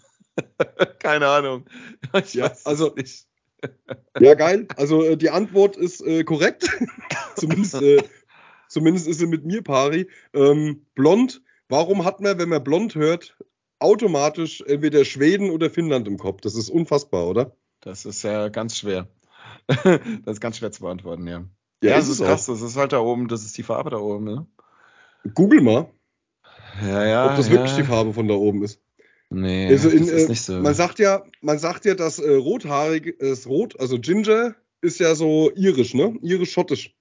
Keine 1.00 1.26
Ahnung. 1.28 1.66
Ich 2.14 2.34
ja, 2.34 2.52
also, 2.64 2.94
nicht. 2.94 3.26
ja, 4.20 4.34
geil. 4.34 4.68
Also 4.76 5.02
äh, 5.02 5.16
die 5.16 5.30
Antwort 5.30 5.76
ist 5.76 6.04
korrekt. 6.24 6.68
zumindest, 7.36 7.82
zumindest 8.68 9.08
ist 9.08 9.18
sie 9.18 9.26
mit 9.26 9.44
mir 9.44 9.62
pari. 9.62 10.08
Ähm, 10.32 10.86
blond. 10.94 11.42
Warum 11.68 12.04
hat 12.04 12.20
man, 12.20 12.38
wenn 12.38 12.48
man 12.48 12.62
blond 12.62 12.94
hört, 12.94 13.36
automatisch 13.78 14.62
entweder 14.66 15.04
Schweden 15.04 15.50
oder 15.50 15.70
Finnland 15.70 16.06
im 16.08 16.18
Kopf? 16.18 16.40
Das 16.40 16.54
ist 16.54 16.70
unfassbar, 16.70 17.26
oder? 17.26 17.56
Das 17.80 18.04
ist 18.04 18.22
ja 18.22 18.48
ganz 18.48 18.76
schwer. 18.76 19.08
das 19.66 20.34
ist 20.34 20.40
ganz 20.40 20.58
schwer 20.58 20.72
zu 20.72 20.82
beantworten, 20.82 21.26
ja. 21.26 21.44
Ja, 21.82 21.90
ja 21.90 21.96
das 21.96 22.08
ist 22.08 22.22
krass. 22.22 22.46
Das 22.46 22.62
ist 22.62 22.76
halt 22.76 22.92
da 22.92 23.00
oben, 23.00 23.28
das 23.28 23.44
ist 23.44 23.56
die 23.56 23.62
Farbe 23.62 23.90
da 23.90 23.98
oben, 23.98 24.24
ne? 24.24 24.46
Google 25.34 25.62
mal. 25.62 25.90
Ja, 26.82 27.04
ja. 27.06 27.30
Ob 27.30 27.36
das 27.36 27.48
ja. 27.48 27.54
wirklich 27.54 27.74
die 27.74 27.84
Farbe 27.84 28.12
von 28.12 28.28
da 28.28 28.34
oben 28.34 28.62
ist. 28.62 28.80
Nee, 29.30 29.68
also 29.68 29.88
in, 29.88 30.00
das 30.00 30.10
ist 30.10 30.24
äh, 30.24 30.28
nicht 30.28 30.42
so. 30.42 30.60
Man 30.60 30.74
sagt 30.74 30.98
ja, 30.98 31.24
man 31.40 31.58
sagt 31.58 31.84
ja, 31.84 31.94
dass 31.94 32.18
äh, 32.18 32.34
rothaarig 32.34 33.06
ist 33.06 33.46
rot, 33.46 33.78
also 33.80 33.98
Ginger 33.98 34.54
ist 34.80 35.00
ja 35.00 35.14
so 35.14 35.50
irisch, 35.56 35.94
ne? 35.94 36.16
Irisch-schottisch. 36.22 36.94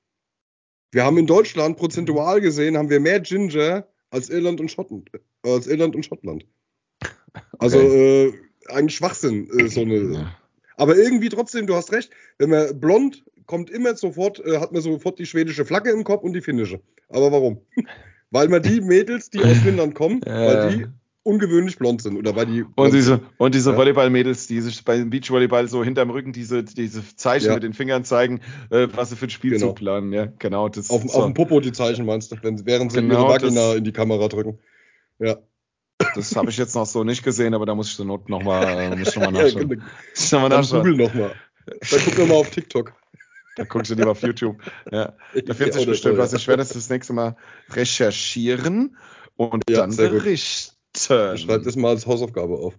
Wir 0.92 1.04
haben 1.04 1.18
in 1.18 1.28
Deutschland 1.28 1.78
prozentual 1.78 2.40
gesehen, 2.40 2.78
haben 2.78 2.90
wir 2.90 3.00
mehr 3.00 3.20
Ginger 3.20 3.88
als 4.14 4.30
Irland 4.30 4.62
und 4.62 4.70
Schottland. 4.70 5.10
Äh, 5.44 5.52
als 5.52 5.68
Irland 5.68 5.96
und 5.96 6.06
Schottland. 6.06 6.46
Also 7.58 7.80
okay. 7.80 8.28
äh, 8.28 8.34
eigentlich 8.68 8.96
Schwachsinn, 8.96 9.50
äh, 9.58 9.68
so 9.68 9.82
eine. 9.82 10.14
Ja. 10.14 10.38
Aber 10.78 10.96
irgendwie 10.96 11.30
trotzdem, 11.30 11.66
du 11.66 11.74
hast 11.74 11.92
recht, 11.92 12.12
wenn 12.38 12.52
man 12.52 12.80
blond 12.80 13.26
kommt 13.48 13.72
immer 13.72 13.96
sofort, 13.96 14.40
äh, 14.46 14.60
hat 14.60 14.72
man 14.72 14.84
sofort 14.84 15.18
die 15.18 15.26
schwedische 15.26 15.66
Flagge 15.66 15.90
im 15.90 16.04
Kopf 16.04 16.24
und 16.24 16.34
die 16.34 16.42
finnische. 16.42 16.80
Aber 17.10 17.32
warum? 17.32 17.62
weil 18.30 18.50
man 18.50 18.62
die 18.62 18.82
Mädels, 18.82 19.32
die 19.32 19.40
aus 19.40 19.58
Finnland 19.64 19.96
kommen, 19.96 20.22
ja. 20.28 20.46
weil 20.46 20.78
die 20.78 20.86
ungewöhnlich 21.24 21.78
blond 21.78 22.02
sind 22.02 22.18
oder 22.18 22.36
weil 22.36 22.46
die 22.46 22.66
und 22.76 22.94
diese 22.94 23.22
und 23.38 23.56
diese 23.56 23.72
ja. 23.72 23.78
Volleyball-Mädels, 23.78 24.48
die 24.48 24.60
sich 24.60 24.84
beim 24.84 25.10
Beachvolleyball 25.10 25.68
so 25.70 25.84
hinterm 25.84 26.10
Rücken 26.10 26.34
diese 26.34 26.64
diese 26.64 27.04
Zeichen 27.16 27.48
ja. 27.48 27.54
mit 27.54 27.64
den 27.64 27.74
Fingern 27.74 28.04
zeigen, 28.04 28.42
äh, 28.70 28.88
was 28.94 29.10
sie 29.10 29.16
für 29.16 29.28
ein 29.28 29.30
Spielzug 29.30 29.62
genau. 29.62 29.74
planen, 29.74 30.14
ja 30.14 30.28
genau. 30.38 30.68
Das 30.68 30.90
auf, 30.90 31.04
so. 31.04 31.18
auf 31.18 31.26
dem 31.26 31.34
Popo 31.34 31.62
die 31.62 31.72
Zeichen 31.72 32.06
meinst 32.06 32.32
du, 32.32 32.36
wenn, 32.42 32.66
während 32.66 32.92
sie 32.92 33.02
genau, 33.02 33.24
ihre 33.24 33.42
Vagina 33.42 33.74
in 33.76 33.84
die 33.86 33.94
Kamera 33.94 34.28
drücken. 34.28 34.60
Ja. 35.20 35.38
Das 36.16 36.36
habe 36.36 36.50
ich 36.50 36.58
jetzt 36.58 36.76
noch 36.76 36.86
so 36.86 37.06
nicht 37.06 37.24
gesehen, 37.24 37.54
aber 37.54 37.66
da 37.66 37.74
muss 37.74 37.90
ich 37.90 37.96
zur 37.96 38.06
Not 38.06 38.28
nochmal 38.28 38.64
äh, 38.64 38.96
muss 38.96 39.10
ich 39.10 39.16
noch 39.16 39.32
mal 39.32 39.32
nachschauen. 39.44 39.70
ja, 39.70 40.38
noch 40.38 40.42
mal 40.42 40.50
nachschauen. 40.50 40.84
Google 40.84 41.06
nochmal. 41.06 41.32
Dann 41.66 42.00
gucken 42.02 42.18
wir 42.18 42.26
mal 42.26 42.36
auf 42.36 42.50
TikTok. 42.50 42.94
Da 43.56 43.64
guckst 43.64 43.92
du 43.92 43.96
lieber 43.96 44.12
auf 44.12 44.22
YouTube. 44.22 44.58
Ja. 44.92 45.14
Da 45.46 45.54
findet 45.54 45.76
sich 45.76 45.86
bestimmt 45.86 46.18
was. 46.18 46.34
Ich 46.34 46.48
werde 46.48 46.64
das 46.64 46.70
das 46.70 46.90
nächste 46.90 47.14
Mal 47.14 47.38
recherchieren 47.70 48.98
und 49.36 49.64
ja, 49.70 49.78
dann 49.78 49.96
berichten. 49.96 50.73
Schreib 50.96 51.64
das 51.64 51.76
mal 51.76 51.90
als 51.90 52.06
Hausaufgabe 52.06 52.56
auf. 52.56 52.74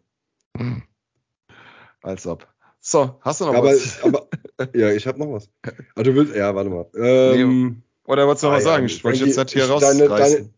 Als 2.02 2.26
ob. 2.26 2.46
So, 2.80 3.18
hast 3.22 3.40
du 3.40 3.46
noch 3.46 3.54
aber, 3.54 3.72
was? 3.72 4.02
Aber, 4.02 4.28
ja, 4.74 4.90
ich 4.90 5.06
habe 5.06 5.18
noch 5.18 5.32
was. 5.32 5.48
Aber 5.94 6.04
du 6.04 6.14
willst, 6.14 6.34
ja, 6.34 6.54
warte 6.54 6.70
mal. 6.70 6.86
Ähm, 6.94 7.68
nee, 7.68 7.76
oder 8.06 8.26
wolltest 8.26 8.42
du 8.42 8.48
noch 8.48 8.54
ah, 8.54 8.56
was 8.58 8.64
sagen? 8.64 8.86
ich 8.86 9.02
wollte 9.02 9.24
jetzt 9.24 9.50
hier 9.52 9.64
raus. 9.64 9.80
Deine, 9.80 10.08
deine, 10.08 10.50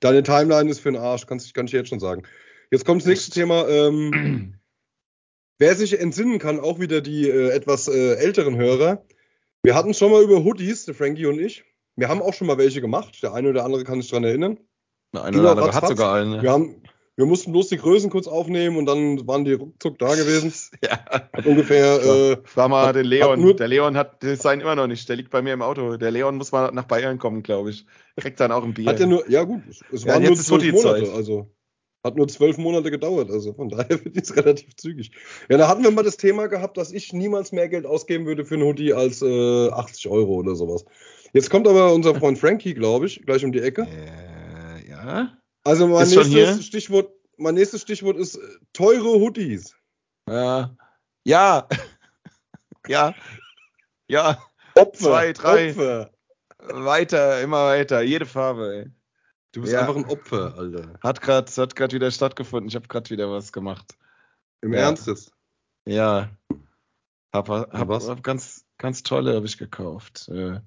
deine, 0.00 0.22
Timeline 0.22 0.70
ist 0.70 0.80
für 0.80 0.90
den 0.90 1.00
Arsch, 1.00 1.26
kann, 1.26 1.40
kann 1.52 1.66
ich 1.66 1.72
jetzt 1.72 1.90
schon 1.90 2.00
sagen. 2.00 2.22
Jetzt 2.70 2.86
kommt 2.86 3.02
das 3.02 3.08
nächste 3.08 3.32
Thema. 3.32 3.68
Ähm, 3.68 4.54
wer 5.58 5.74
sich 5.76 6.00
entsinnen 6.00 6.38
kann, 6.38 6.58
auch 6.58 6.80
wieder 6.80 7.02
die 7.02 7.28
äh, 7.28 7.50
etwas 7.50 7.86
äh, 7.88 8.14
älteren 8.14 8.56
Hörer, 8.56 9.04
wir 9.64 9.74
hatten 9.74 9.94
schon 9.94 10.10
mal 10.12 10.22
über 10.22 10.44
Hoodies, 10.44 10.84
der 10.84 10.94
Frankie 10.94 11.26
und 11.26 11.38
ich. 11.38 11.64
Wir 11.96 12.08
haben 12.08 12.20
auch 12.20 12.34
schon 12.34 12.46
mal 12.46 12.58
welche 12.58 12.82
gemacht. 12.82 13.22
Der 13.22 13.32
eine 13.32 13.48
oder 13.48 13.64
andere 13.64 13.82
kann 13.84 14.00
sich 14.00 14.10
daran 14.10 14.24
erinnern. 14.24 14.58
Der 15.14 15.24
eine 15.24 15.40
oder 15.40 15.52
andere 15.52 15.74
hat 15.74 15.88
sogar 15.88 16.14
einen. 16.14 16.32
Ne? 16.32 16.42
Wir, 16.42 16.52
haben, 16.52 16.82
wir 17.16 17.26
mussten 17.26 17.52
bloß 17.52 17.68
die 17.68 17.76
Größen 17.76 18.10
kurz 18.10 18.26
aufnehmen 18.26 18.76
und 18.76 18.86
dann 18.86 19.26
waren 19.26 19.44
die 19.44 19.52
ruckzuck 19.52 19.98
da 19.98 20.14
gewesen. 20.14 20.52
ja. 20.82 20.98
Hat 21.32 21.46
ungefähr. 21.46 22.02
Äh, 22.02 22.36
Frag 22.44 22.70
mal 22.70 22.88
hat, 22.88 22.96
den 22.96 23.06
Leon. 23.06 23.40
Nur, 23.40 23.54
der 23.54 23.68
Leon 23.68 23.96
hat 23.96 24.22
das 24.24 24.42
sein 24.42 24.60
immer 24.60 24.74
noch 24.74 24.88
nicht. 24.88 25.08
Der 25.08 25.16
liegt 25.16 25.30
bei 25.30 25.40
mir 25.40 25.52
im 25.52 25.62
Auto. 25.62 25.96
Der 25.96 26.10
Leon 26.10 26.36
muss 26.36 26.50
mal 26.50 26.72
nach 26.72 26.84
Bayern 26.84 27.18
kommen, 27.18 27.42
glaube 27.42 27.70
ich. 27.70 27.86
Kriegt 28.16 28.40
dann 28.40 28.50
auch 28.50 28.64
ein 28.64 28.74
Bier. 28.74 28.86
Hat 28.86 29.00
er 29.00 29.06
nur, 29.06 29.28
ja 29.30 29.44
gut, 29.44 29.62
es, 29.68 29.82
es 29.92 30.04
ja, 30.04 30.14
waren 30.14 30.24
nur 30.24 30.36
zwölf 30.36 30.72
Monate. 30.72 31.12
Also. 31.12 31.50
Hat 32.02 32.16
nur 32.16 32.28
zwölf 32.28 32.58
Monate 32.58 32.90
gedauert, 32.90 33.30
also 33.30 33.54
von 33.54 33.70
daher 33.70 33.98
finde 33.98 34.20
ich 34.20 34.24
es 34.24 34.36
relativ 34.36 34.76
zügig. 34.76 35.12
Ja, 35.48 35.56
da 35.56 35.68
hatten 35.68 35.82
wir 35.82 35.90
mal 35.90 36.02
das 36.02 36.18
Thema 36.18 36.48
gehabt, 36.48 36.76
dass 36.76 36.92
ich 36.92 37.14
niemals 37.14 37.50
mehr 37.50 37.66
Geld 37.70 37.86
ausgeben 37.86 38.26
würde 38.26 38.44
für 38.44 38.56
einen 38.56 38.64
Hoodie 38.64 38.92
als 38.92 39.22
äh, 39.22 39.70
80 39.70 40.08
Euro 40.08 40.34
oder 40.34 40.54
sowas. 40.54 40.84
Jetzt 41.32 41.48
kommt 41.48 41.66
aber 41.66 41.94
unser 41.94 42.14
Freund 42.14 42.38
Frankie, 42.38 42.74
glaube 42.74 43.06
ich, 43.06 43.24
gleich 43.24 43.42
um 43.42 43.52
die 43.52 43.60
Ecke. 43.60 43.86
Äh, 43.86 44.90
ja. 44.90 45.32
Also 45.64 45.86
mein 45.88 46.08
nächstes 46.08 46.66
Stichwort, 46.66 47.10
mein 47.38 47.54
nächstes 47.54 47.82
Stichwort 47.82 48.16
ist 48.16 48.36
äh, 48.36 48.40
teure 48.72 49.18
Hoodies. 49.18 49.74
Ja. 50.28 50.76
Ja. 51.24 51.68
ja. 52.86 53.14
Ja. 54.08 54.42
Opfer. 54.74 54.98
Zwei, 54.98 55.32
drei. 55.32 55.70
Opfer. 55.70 56.10
Weiter, 56.58 57.42
immer 57.42 57.66
weiter, 57.66 58.02
jede 58.02 58.26
Farbe, 58.26 58.74
ey. 58.74 58.90
Du 59.52 59.60
bist 59.60 59.72
ja. 59.72 59.80
einfach 59.80 59.96
ein 59.96 60.06
Opfer, 60.06 60.54
Alter. 60.56 60.98
Hat 61.02 61.20
gerade 61.20 61.50
hat 61.52 61.76
grad 61.76 61.92
wieder 61.92 62.10
stattgefunden. 62.10 62.68
Ich 62.68 62.74
habe 62.74 62.88
gerade 62.88 63.08
wieder 63.10 63.30
was 63.30 63.52
gemacht. 63.52 63.96
Im 64.62 64.72
ja. 64.72 64.80
Ernst 64.80 65.06
jetzt? 65.06 65.32
Ja. 65.86 66.30
Hab, 67.32 67.48
hab, 67.48 67.88
was? 67.88 68.08
hab 68.08 68.22
ganz, 68.22 68.64
ganz 68.78 69.02
tolle 69.02 69.34
habe 69.34 69.46
ich 69.46 69.58
gekauft. 69.58 70.28
Äh, 70.28 70.60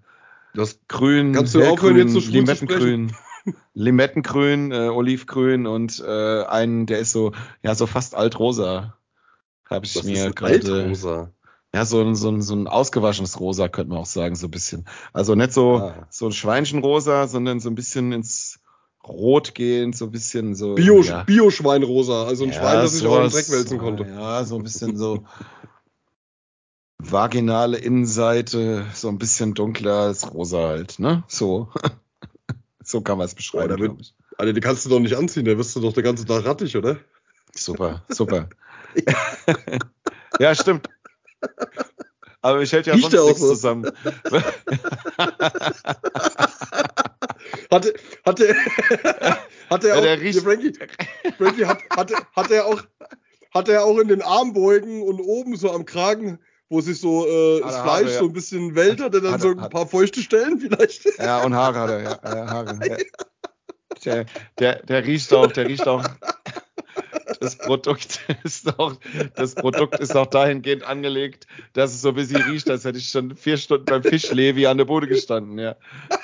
das 0.54 0.80
grün, 0.88 1.34
Kannst 1.34 1.56
du 1.56 1.64
aufhören, 1.64 1.98
jetzt 1.98 2.14
so 2.14 2.20
Limettengrün. 2.20 3.16
Limettengrün, 3.74 4.72
äh, 4.72 4.90
Olivgrün 4.90 5.68
und 5.68 6.04
äh, 6.06 6.44
einen, 6.44 6.86
der 6.86 7.00
ist 7.00 7.12
so, 7.12 7.34
ja, 7.64 7.76
so 7.76 7.88
fast 7.88 8.16
altrosa. 8.16 8.98
Habe 9.70 9.86
ich 9.86 9.96
Was 9.96 10.04
mir 10.04 10.32
gerade. 10.32 10.54
Altrosa. 10.54 11.32
Ja, 11.74 11.86
so 11.86 12.02
ein, 12.02 12.16
so, 12.16 12.30
ein, 12.30 12.42
so 12.42 12.56
ein 12.56 12.68
ausgewaschenes 12.68 13.40
Rosa, 13.40 13.68
könnte 13.68 13.90
man 13.90 14.00
auch 14.00 14.06
sagen, 14.06 14.36
so 14.36 14.48
ein 14.48 14.52
bisschen. 14.52 14.86
Also 15.14 15.36
nicht 15.36 15.52
so, 15.52 15.78
ah. 15.78 16.08
so 16.10 16.28
ein 16.28 16.32
Schweinchenrosa, 16.32 17.28
sondern 17.28 17.60
so 17.60 17.70
ein 17.70 17.76
bisschen 17.76 18.14
ins 18.14 18.60
rot 19.06 19.54
gehend, 19.54 19.96
so 19.96 20.06
ein 20.06 20.12
bisschen 20.12 20.56
so. 20.56 20.76
Bio, 20.76 21.02
ja. 21.02 21.24
Bio-Schweinrosa, 21.24 22.26
also 22.26 22.46
ein 22.46 22.52
ja, 22.52 22.56
Schwein, 22.56 22.76
das 22.76 22.94
sich 22.94 23.06
auch 23.06 23.24
im 23.24 23.30
Dreck 23.30 23.50
wälzen 23.52 23.78
konnte. 23.78 24.06
Ja, 24.08 24.44
so 24.46 24.56
ein 24.56 24.64
bisschen 24.64 24.98
so 24.98 25.24
vaginale 27.00 27.78
Innenseite, 27.78 28.86
so 28.94 29.10
ein 29.10 29.18
bisschen 29.18 29.54
dunkler 29.54 30.02
als 30.02 30.34
rosa 30.34 30.68
halt, 30.68 31.00
ne? 31.00 31.24
So. 31.28 31.70
so 32.88 33.02
kann 33.02 33.18
man 33.18 33.26
es 33.26 33.36
beschreiben. 33.36 33.76
Oh, 33.78 33.80
wird, 33.80 34.14
Alter, 34.38 34.54
die 34.54 34.62
kannst 34.62 34.86
du 34.86 34.90
doch 34.90 35.00
nicht 35.00 35.16
anziehen, 35.16 35.46
da 35.46 35.58
wirst 35.58 35.76
du 35.76 35.82
doch 35.82 35.94
den 35.94 36.04
ganzen 36.04 36.26
Tag 36.26 36.46
rattig, 36.46 36.76
oder? 36.78 36.98
Super, 37.54 38.04
super. 38.10 38.50
ja, 40.40 40.56
stimmt. 40.56 40.88
Aber 42.42 42.62
ich 42.62 42.72
hält 42.72 42.88
ja 42.88 42.94
Riecht 42.94 43.12
sonst 43.12 43.26
nichts 43.26 43.42
so. 43.42 43.50
zusammen. 43.50 43.92
hatte, 47.72 47.94
hatte, 48.26 48.56
hatte 49.70 49.90
er 49.90 49.94
ja, 49.94 49.96
auch, 49.96 50.02
der 50.02 50.22
riecht, 50.22 50.40
Frankie, 50.40 50.72
Frankie 51.38 51.66
hat, 51.66 51.84
hatte, 51.90 52.16
hat 52.36 52.52
er 52.52 52.68
auch, 52.68 52.82
hat 53.54 53.68
er 53.68 53.84
auch 53.84 53.98
in 54.00 54.08
den 54.08 54.22
Armbeugen 54.22 55.02
und 55.02 55.20
oben 55.20 55.58
so 55.58 55.72
am 55.72 55.86
Kragen, 55.86 56.40
wo 56.70 56.82
sich 56.82 57.00
so 57.00 57.26
äh, 57.26 57.62
das 57.62 57.76
Fleisch 57.76 57.86
Haare, 57.86 58.12
ja. 58.12 58.20
so 58.20 58.26
ein 58.26 58.34
bisschen 58.34 58.76
wellt, 58.76 59.02
hat 59.02 59.14
dann 59.14 59.32
hat, 59.32 59.42
so 59.42 59.52
ein 59.52 59.62
hat, 59.62 59.72
paar 59.72 59.88
feuchte 59.88 60.22
Stellen 60.22 60.60
vielleicht. 60.60 61.06
Ja, 61.20 61.44
und 61.44 61.56
Haare 61.56 61.80
hat 61.80 61.90
er, 61.90 62.02
ja. 62.02 62.20
ja 62.24 62.48
Haare. 62.50 62.80
Ja. 64.04 64.14
Der, 64.14 64.26
der, 64.60 64.84
der 64.84 65.06
riecht 65.06 65.34
auch, 65.34 65.52
der 65.52 65.68
riecht 65.68 65.88
auch. 65.88 66.04
Das 67.40 67.58
Produkt 67.58 68.20
ist 68.44 68.80
auch, 68.80 68.94
das 69.36 69.56
Produkt 69.56 70.00
ist 70.00 70.16
auch 70.16 70.28
dahingehend 70.28 70.84
angelegt, 70.84 71.48
dass 71.74 71.96
es 71.96 72.02
so 72.02 72.16
wie 72.16 72.24
sie 72.24 72.36
riecht, 72.38 72.70
als 72.70 72.86
hätte 72.86 73.00
ich 73.00 73.10
schon 73.10 73.36
vier 73.36 73.58
Stunden 73.58 73.86
beim 73.86 74.04
Fischlevi 74.04 74.68
an 74.68 74.78
der 74.78 74.86
Bude 74.86 75.08
gestanden, 75.08 75.58
ja. 75.58 75.76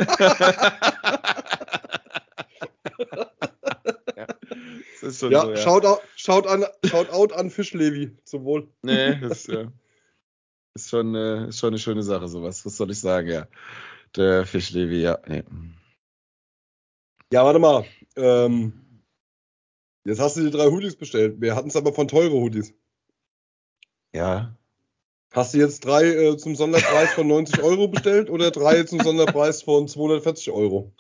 ist 5.02 5.22
ja, 5.22 5.42
so, 5.42 5.52
ja. 5.52 5.58
Schaut, 5.58 5.86
schaut, 6.16 6.48
an, 6.48 6.66
schaut 6.86 7.10
out 7.10 7.34
an 7.34 7.50
Fischlevi, 7.50 8.16
zum 8.24 8.46
Wohl. 8.46 8.68
Nee, 8.82 9.16
das 9.20 9.48
äh, 9.50 9.66
ist, 10.76 10.90
schon, 10.90 11.16
äh, 11.16 11.48
ist 11.48 11.60
schon 11.60 11.70
eine 11.70 11.80
schöne 11.80 12.04
Sache, 12.04 12.28
sowas. 12.28 12.66
Was 12.66 12.78
soll 12.78 12.92
ich 12.92 13.00
sagen, 13.00 13.30
ja. 13.30 13.48
Der 14.16 14.46
Fischlevi, 14.46 15.02
ja. 15.02 15.20
Nee. 15.28 15.44
Ja, 17.32 17.44
warte 17.44 17.60
mal. 17.60 17.86
Ähm, 18.16 18.74
jetzt 20.06 20.20
hast 20.20 20.38
du 20.38 20.42
die 20.42 20.52
drei 20.52 20.68
Hoodies 20.68 20.96
bestellt. 20.96 21.42
Wir 21.42 21.56
hatten 21.56 21.70
es 21.70 21.76
aber 21.76 21.94
von 21.94 22.08
teure 22.08 22.34
Hoodies. 22.34 22.74
Ja. 24.14 24.56
Hast 25.32 25.56
du 25.56 25.58
jetzt 25.58 25.84
drei 25.84 26.06
äh, 26.06 26.38
zum 26.38 26.56
Sonderpreis 26.56 27.14
von 27.14 27.28
90 27.28 27.64
Euro 27.64 27.88
bestellt 27.88 28.30
oder 28.30 28.52
drei 28.52 28.84
zum 28.84 29.00
Sonderpreis 29.00 29.64
von 29.64 29.88
240 29.88 30.52
Euro? 30.52 30.94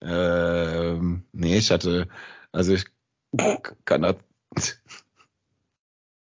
Ähm, 0.00 1.24
nee, 1.30 1.58
ich 1.58 1.70
hatte, 1.70 2.08
also 2.50 2.74
ich 2.74 2.84
kann 3.84 4.02
das 4.02 4.16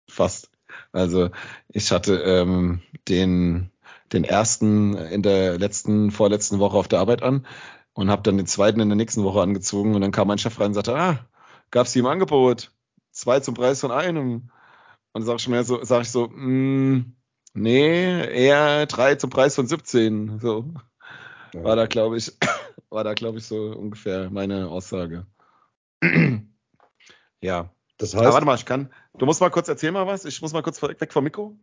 fast. 0.07 0.50
Also 0.91 1.29
ich 1.69 1.91
hatte 1.91 2.15
ähm, 2.15 2.81
den, 3.07 3.71
den 4.11 4.23
ersten 4.23 4.95
in 4.95 5.21
der 5.21 5.57
letzten, 5.57 6.11
vorletzten 6.11 6.59
Woche 6.59 6.77
auf 6.77 6.87
der 6.87 6.99
Arbeit 6.99 7.23
an 7.23 7.45
und 7.93 8.09
habe 8.09 8.23
dann 8.23 8.37
den 8.37 8.47
zweiten 8.47 8.79
in 8.79 8.89
der 8.89 8.95
nächsten 8.95 9.23
Woche 9.23 9.41
angezogen 9.41 9.95
und 9.95 10.01
dann 10.01 10.11
kam 10.11 10.27
mein 10.27 10.37
Chef 10.37 10.59
rein 10.59 10.67
und 10.67 10.73
sagte, 10.73 10.95
ah, 10.95 11.25
gab's 11.71 11.93
die 11.93 11.99
im 11.99 12.07
Angebot? 12.07 12.71
Zwei 13.11 13.39
zum 13.39 13.55
Preis 13.55 13.81
von 13.81 13.91
einem. 13.91 14.49
Und 15.13 15.23
sag 15.23 15.39
ich 15.39 15.47
mir 15.47 15.63
so, 15.63 15.83
sag 15.83 16.03
ich 16.03 16.11
so, 16.11 16.27
mm, 16.27 17.15
nee, 17.53 18.45
eher 18.45 18.85
drei 18.85 19.15
zum 19.15 19.29
Preis 19.29 19.55
von 19.55 19.67
17. 19.67 20.39
So. 20.39 20.73
War 21.53 21.75
da, 21.75 21.85
glaube 21.85 22.17
ich, 22.17 22.31
war 22.89 23.03
da, 23.03 23.13
glaube 23.13 23.39
ich, 23.39 23.45
so 23.45 23.71
ungefähr 23.71 24.29
meine 24.29 24.69
Aussage. 24.69 25.25
ja. 27.41 27.69
Das 28.01 28.13
heißt. 28.13 28.23
Aber 28.23 28.33
warte 28.33 28.45
mal, 28.45 28.55
ich 28.55 28.65
kann. 28.65 28.89
Du 29.17 29.25
musst 29.25 29.39
mal 29.39 29.49
kurz 29.49 29.67
erzählen 29.67 29.93
mal 29.93 30.07
was. 30.07 30.25
Ich 30.25 30.41
muss 30.41 30.53
mal 30.53 30.63
kurz 30.63 30.81
weg 30.81 31.13
vom 31.13 31.23
Mikro. 31.23 31.55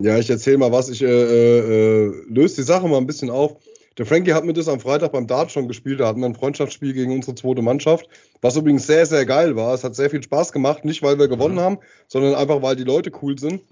Ja, 0.00 0.18
ich 0.18 0.28
erzähle 0.28 0.58
mal 0.58 0.72
was. 0.72 0.88
Ich 0.88 1.02
äh, 1.02 1.06
äh, 1.06 2.12
löse 2.28 2.56
die 2.56 2.62
Sache 2.62 2.86
mal 2.88 2.98
ein 2.98 3.06
bisschen 3.06 3.30
auf. 3.30 3.56
Der 3.96 4.06
Frankie 4.06 4.32
hat 4.32 4.44
mir 4.44 4.52
das 4.52 4.68
am 4.68 4.78
Freitag 4.78 5.12
beim 5.12 5.26
Dart 5.26 5.50
schon 5.50 5.66
gespielt. 5.66 6.00
Da 6.00 6.06
hatten 6.06 6.20
wir 6.20 6.26
ein 6.26 6.34
Freundschaftsspiel 6.34 6.92
gegen 6.92 7.12
unsere 7.12 7.34
zweite 7.34 7.62
Mannschaft, 7.62 8.08
was 8.40 8.56
übrigens 8.56 8.86
sehr, 8.86 9.06
sehr 9.06 9.26
geil 9.26 9.56
war. 9.56 9.74
Es 9.74 9.82
hat 9.82 9.96
sehr 9.96 10.10
viel 10.10 10.22
Spaß 10.22 10.52
gemacht. 10.52 10.84
Nicht, 10.84 11.02
weil 11.02 11.18
wir 11.18 11.28
gewonnen 11.28 11.56
mhm. 11.56 11.60
haben, 11.60 11.78
sondern 12.06 12.34
einfach, 12.34 12.62
weil 12.62 12.76
die 12.76 12.84
Leute 12.84 13.10
cool 13.22 13.38
sind. 13.38 13.62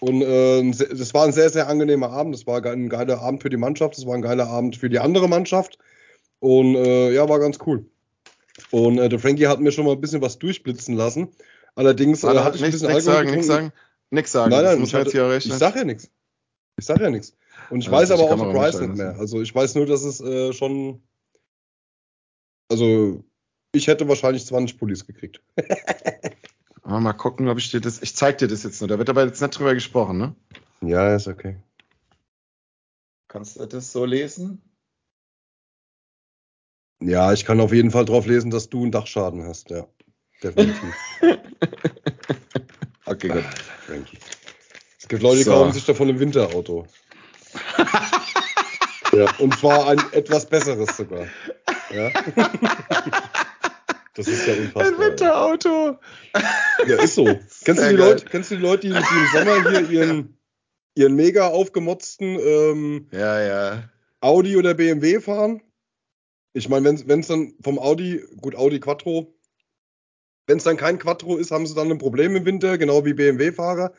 Und 0.00 0.22
äh, 0.22 0.70
das 0.70 1.14
war 1.14 1.24
ein 1.24 1.32
sehr, 1.32 1.50
sehr 1.50 1.68
angenehmer 1.68 2.10
Abend. 2.10 2.34
Das 2.34 2.46
war 2.46 2.64
ein 2.64 2.88
geiler 2.88 3.20
Abend 3.20 3.42
für 3.42 3.50
die 3.50 3.56
Mannschaft. 3.56 3.96
Das 3.96 4.06
war 4.06 4.14
ein 4.14 4.22
geiler 4.22 4.48
Abend 4.48 4.76
für 4.76 4.90
die 4.90 4.98
andere 4.98 5.28
Mannschaft. 5.28 5.78
Und 6.40 6.74
äh, 6.74 7.12
ja, 7.12 7.28
war 7.28 7.38
ganz 7.38 7.58
cool. 7.66 7.86
Und 8.70 8.98
äh, 8.98 9.08
der 9.08 9.18
Frankie 9.18 9.46
hat 9.46 9.60
mir 9.60 9.72
schon 9.72 9.84
mal 9.84 9.92
ein 9.92 10.00
bisschen 10.00 10.22
was 10.22 10.38
durchblitzen 10.38 10.94
lassen. 10.94 11.28
Allerdings 11.74 12.24
äh, 12.24 12.28
hatte 12.28 12.56
ich 12.56 12.64
ein 12.64 12.70
bisschen 12.70 12.90
nix 12.90 13.04
sagen, 13.04 13.30
nichts 13.30 13.46
sagen, 13.46 13.72
nichts 14.10 14.32
sagen. 14.32 14.50
Nein, 14.50 14.64
nein, 14.64 14.82
ich, 14.82 14.94
hatte, 14.94 15.36
ich 15.36 15.52
sag 15.52 15.76
ja 15.76 15.84
nichts. 15.84 16.10
Ich 16.78 16.86
sag 16.86 17.00
ja 17.00 17.10
nichts. 17.10 17.36
Und 17.70 17.80
ich 17.80 17.86
ja, 17.86 17.92
weiß 17.92 18.10
aber 18.10 18.22
auch 18.24 18.36
den 18.36 18.52
Preis 18.52 18.80
nicht 18.80 18.96
mehr. 18.96 19.16
Also 19.18 19.40
ich 19.40 19.54
weiß 19.54 19.74
nur, 19.74 19.86
dass 19.86 20.02
es 20.04 20.20
äh, 20.20 20.52
schon. 20.52 21.02
Also 22.70 23.24
ich 23.72 23.86
hätte 23.86 24.08
wahrscheinlich 24.08 24.46
20 24.46 24.78
Pullis 24.78 25.06
gekriegt. 25.06 25.42
mal 26.84 27.12
gucken, 27.12 27.48
ob 27.48 27.58
ich 27.58 27.70
dir 27.70 27.80
das. 27.80 28.02
Ich 28.02 28.16
zeig 28.16 28.38
dir 28.38 28.48
das 28.48 28.62
jetzt 28.62 28.80
nur. 28.80 28.88
Da 28.88 28.98
wird 28.98 29.08
aber 29.08 29.24
jetzt 29.24 29.40
nicht 29.40 29.58
drüber 29.58 29.74
gesprochen, 29.74 30.18
ne? 30.18 30.34
Ja, 30.80 31.14
ist 31.14 31.28
okay. 31.28 31.56
Kannst 33.28 33.58
du 33.58 33.66
das 33.66 33.92
so 33.92 34.04
lesen? 34.04 34.62
Ja, 37.00 37.32
ich 37.32 37.44
kann 37.44 37.60
auf 37.60 37.72
jeden 37.72 37.90
Fall 37.90 38.04
drauf 38.04 38.26
lesen, 38.26 38.50
dass 38.50 38.68
du 38.68 38.82
einen 38.82 38.92
Dachschaden 38.92 39.44
hast, 39.44 39.70
ja. 39.70 39.86
Definitiv. 40.42 40.94
okay, 43.06 43.28
gut. 43.28 43.44
Frankie. 43.86 44.18
Es 44.98 45.08
gibt 45.08 45.22
Leute, 45.22 45.38
die 45.38 45.42
so. 45.44 45.52
kaufen 45.52 45.72
sich 45.72 45.84
davon 45.84 46.08
ein 46.08 46.18
Winterauto. 46.18 46.86
ja, 49.12 49.26
und 49.38 49.56
zwar 49.58 49.88
ein 49.88 50.02
etwas 50.12 50.46
besseres 50.46 50.96
sogar. 50.96 51.26
Ja. 51.90 52.10
Das 54.14 54.28
ist 54.28 54.46
ja 54.46 54.54
unfassbar. 54.54 54.86
Ein 54.86 54.98
Winterauto. 54.98 55.98
Ja, 56.86 57.02
ist 57.02 57.14
so. 57.14 57.24
kennst, 57.64 57.82
du 57.82 57.88
die 57.88 57.96
Leute, 57.96 58.24
kennst 58.24 58.50
du 58.50 58.56
die 58.56 58.62
Leute, 58.62 58.88
die, 58.88 58.94
die 58.94 58.96
im 58.96 59.26
Sommer 59.32 59.70
hier 59.70 59.90
ihren, 59.90 60.38
ihren 60.94 61.14
mega 61.14 61.48
aufgemotzten 61.48 62.38
ähm, 62.38 63.08
ja, 63.12 63.40
ja. 63.40 63.90
Audi 64.20 64.56
oder 64.56 64.74
BMW 64.74 65.20
fahren? 65.20 65.62
Ich 66.56 66.70
meine, 66.70 67.06
wenn 67.06 67.20
es 67.20 67.26
dann 67.26 67.52
vom 67.60 67.78
Audi, 67.78 68.24
gut, 68.40 68.56
Audi 68.56 68.80
Quattro, 68.80 69.34
wenn 70.46 70.56
es 70.56 70.64
dann 70.64 70.78
kein 70.78 70.98
Quattro 70.98 71.36
ist, 71.36 71.50
haben 71.50 71.66
sie 71.66 71.74
dann 71.74 71.90
ein 71.90 71.98
Problem 71.98 72.34
im 72.34 72.46
Winter, 72.46 72.78
genau 72.78 73.04
wie 73.04 73.12
BMW-Fahrer. 73.12 73.92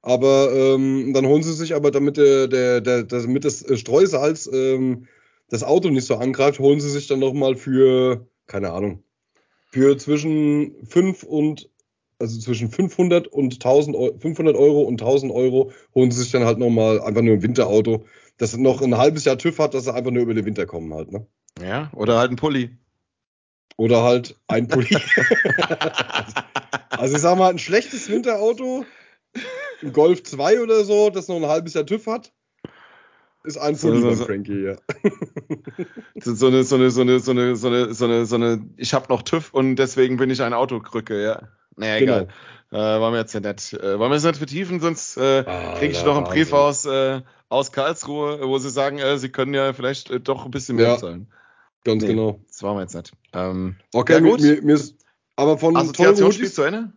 Aber 0.00 0.52
ähm, 0.54 1.12
dann 1.12 1.26
holen 1.26 1.42
sie 1.42 1.52
sich 1.54 1.74
aber, 1.74 1.90
damit, 1.90 2.16
der, 2.16 2.46
der, 2.46 2.80
der, 2.80 3.02
damit 3.02 3.44
das 3.44 3.64
Streusalz 3.80 4.48
ähm, 4.52 5.08
das 5.48 5.64
Auto 5.64 5.90
nicht 5.90 6.06
so 6.06 6.14
angreift, 6.14 6.60
holen 6.60 6.78
sie 6.78 6.88
sich 6.88 7.08
dann 7.08 7.18
nochmal 7.18 7.56
für, 7.56 8.28
keine 8.46 8.70
Ahnung, 8.70 9.02
für 9.72 9.98
zwischen 9.98 10.86
5 10.86 11.24
und, 11.24 11.68
also 12.20 12.38
zwischen 12.38 12.70
500 12.70 13.26
und 13.26 13.54
1000 13.54 13.96
Euro, 13.96 14.16
500 14.20 14.54
Euro 14.54 14.82
und 14.82 15.02
1000 15.02 15.32
Euro 15.32 15.72
holen 15.96 16.12
sie 16.12 16.22
sich 16.22 16.30
dann 16.30 16.44
halt 16.44 16.58
nochmal 16.58 17.00
einfach 17.00 17.22
nur 17.22 17.34
ein 17.34 17.42
Winterauto, 17.42 18.04
das 18.38 18.56
noch 18.56 18.82
ein 18.82 18.96
halbes 18.96 19.24
Jahr 19.24 19.36
TÜV 19.36 19.58
hat, 19.58 19.74
dass 19.74 19.82
sie 19.82 19.94
einfach 19.94 20.12
nur 20.12 20.22
über 20.22 20.34
den 20.34 20.44
Winter 20.44 20.66
kommen 20.66 20.94
halt, 20.94 21.10
ne? 21.10 21.26
Ja, 21.60 21.90
oder 21.92 22.18
halt 22.18 22.30
ein 22.30 22.36
Pulli. 22.36 22.76
Oder 23.76 24.02
halt 24.02 24.36
ein 24.48 24.68
Pulli. 24.68 24.96
also 26.90 27.14
ich 27.14 27.20
sag 27.20 27.38
mal, 27.38 27.50
ein 27.50 27.58
schlechtes 27.58 28.08
Winterauto, 28.08 28.84
ein 29.82 29.92
Golf 29.92 30.22
2 30.22 30.60
oder 30.60 30.84
so, 30.84 31.10
das 31.10 31.28
noch 31.28 31.36
ein 31.36 31.46
halbes 31.46 31.74
Jahr 31.74 31.86
TÜV 31.86 32.06
hat, 32.06 32.32
ist 33.44 33.58
ein 33.58 33.76
Pulli 33.76 34.00
so, 34.00 34.14
so, 34.14 34.24
Frankie, 34.24 34.64
ja. 34.64 34.76
so 36.20 36.46
eine, 36.46 36.64
so 36.64 36.76
eine, 36.76 36.90
so 36.90 37.00
eine, 37.02 37.20
so 37.20 37.30
eine, 37.32 37.56
so 37.56 37.68
eine, 37.68 37.94
so 37.94 38.04
eine, 38.04 38.26
so 38.26 38.36
eine, 38.36 38.68
ich 38.76 38.94
habe 38.94 39.06
noch 39.08 39.22
TÜV 39.22 39.52
und 39.52 39.76
deswegen 39.76 40.16
bin 40.16 40.30
ich 40.30 40.42
ein 40.42 40.54
Autokrücke, 40.54 41.22
ja. 41.22 41.48
Naja, 41.76 41.98
genau. 41.98 42.12
egal. 42.12 42.28
Äh, 42.70 43.00
wollen 43.00 43.12
wir 43.12 43.20
jetzt 43.20 43.32
ja 43.32 43.40
nicht, 43.40 43.72
äh, 43.74 43.98
wollen 43.98 44.10
wir 44.10 44.16
es 44.16 44.24
nicht 44.24 44.38
vertiefen, 44.38 44.80
sonst 44.80 45.16
äh, 45.16 45.44
ah, 45.46 45.76
kriege 45.78 45.92
ich 45.92 46.04
noch 46.04 46.16
einen 46.16 46.24
Brief 46.24 46.52
aus, 46.52 46.84
äh, 46.86 47.22
aus 47.48 47.70
Karlsruhe, 47.70 48.40
wo 48.48 48.58
sie 48.58 48.70
sagen, 48.70 48.98
äh, 48.98 49.16
sie 49.18 49.28
können 49.28 49.54
ja 49.54 49.72
vielleicht 49.72 50.10
äh, 50.10 50.18
doch 50.18 50.44
ein 50.44 50.50
bisschen 50.50 50.76
mehr 50.76 50.88
ja. 50.88 50.98
zahlen. 50.98 51.28
Ganz 51.84 52.02
nee, 52.02 52.08
genau. 52.08 52.40
Das 52.48 52.62
wollen 52.62 52.76
wir 52.76 52.82
jetzt 52.82 52.94
nicht. 52.94 53.12
Ähm, 53.32 53.76
okay, 53.92 54.14
ja, 54.14 54.20
gut. 54.20 54.40
Mir, 54.40 54.62
mir 54.62 54.74
ist, 54.74 54.96
aber 55.36 55.58
von 55.58 55.76
Assoziationsspiel 55.76 56.50
zu 56.50 56.62
Ende? 56.62 56.92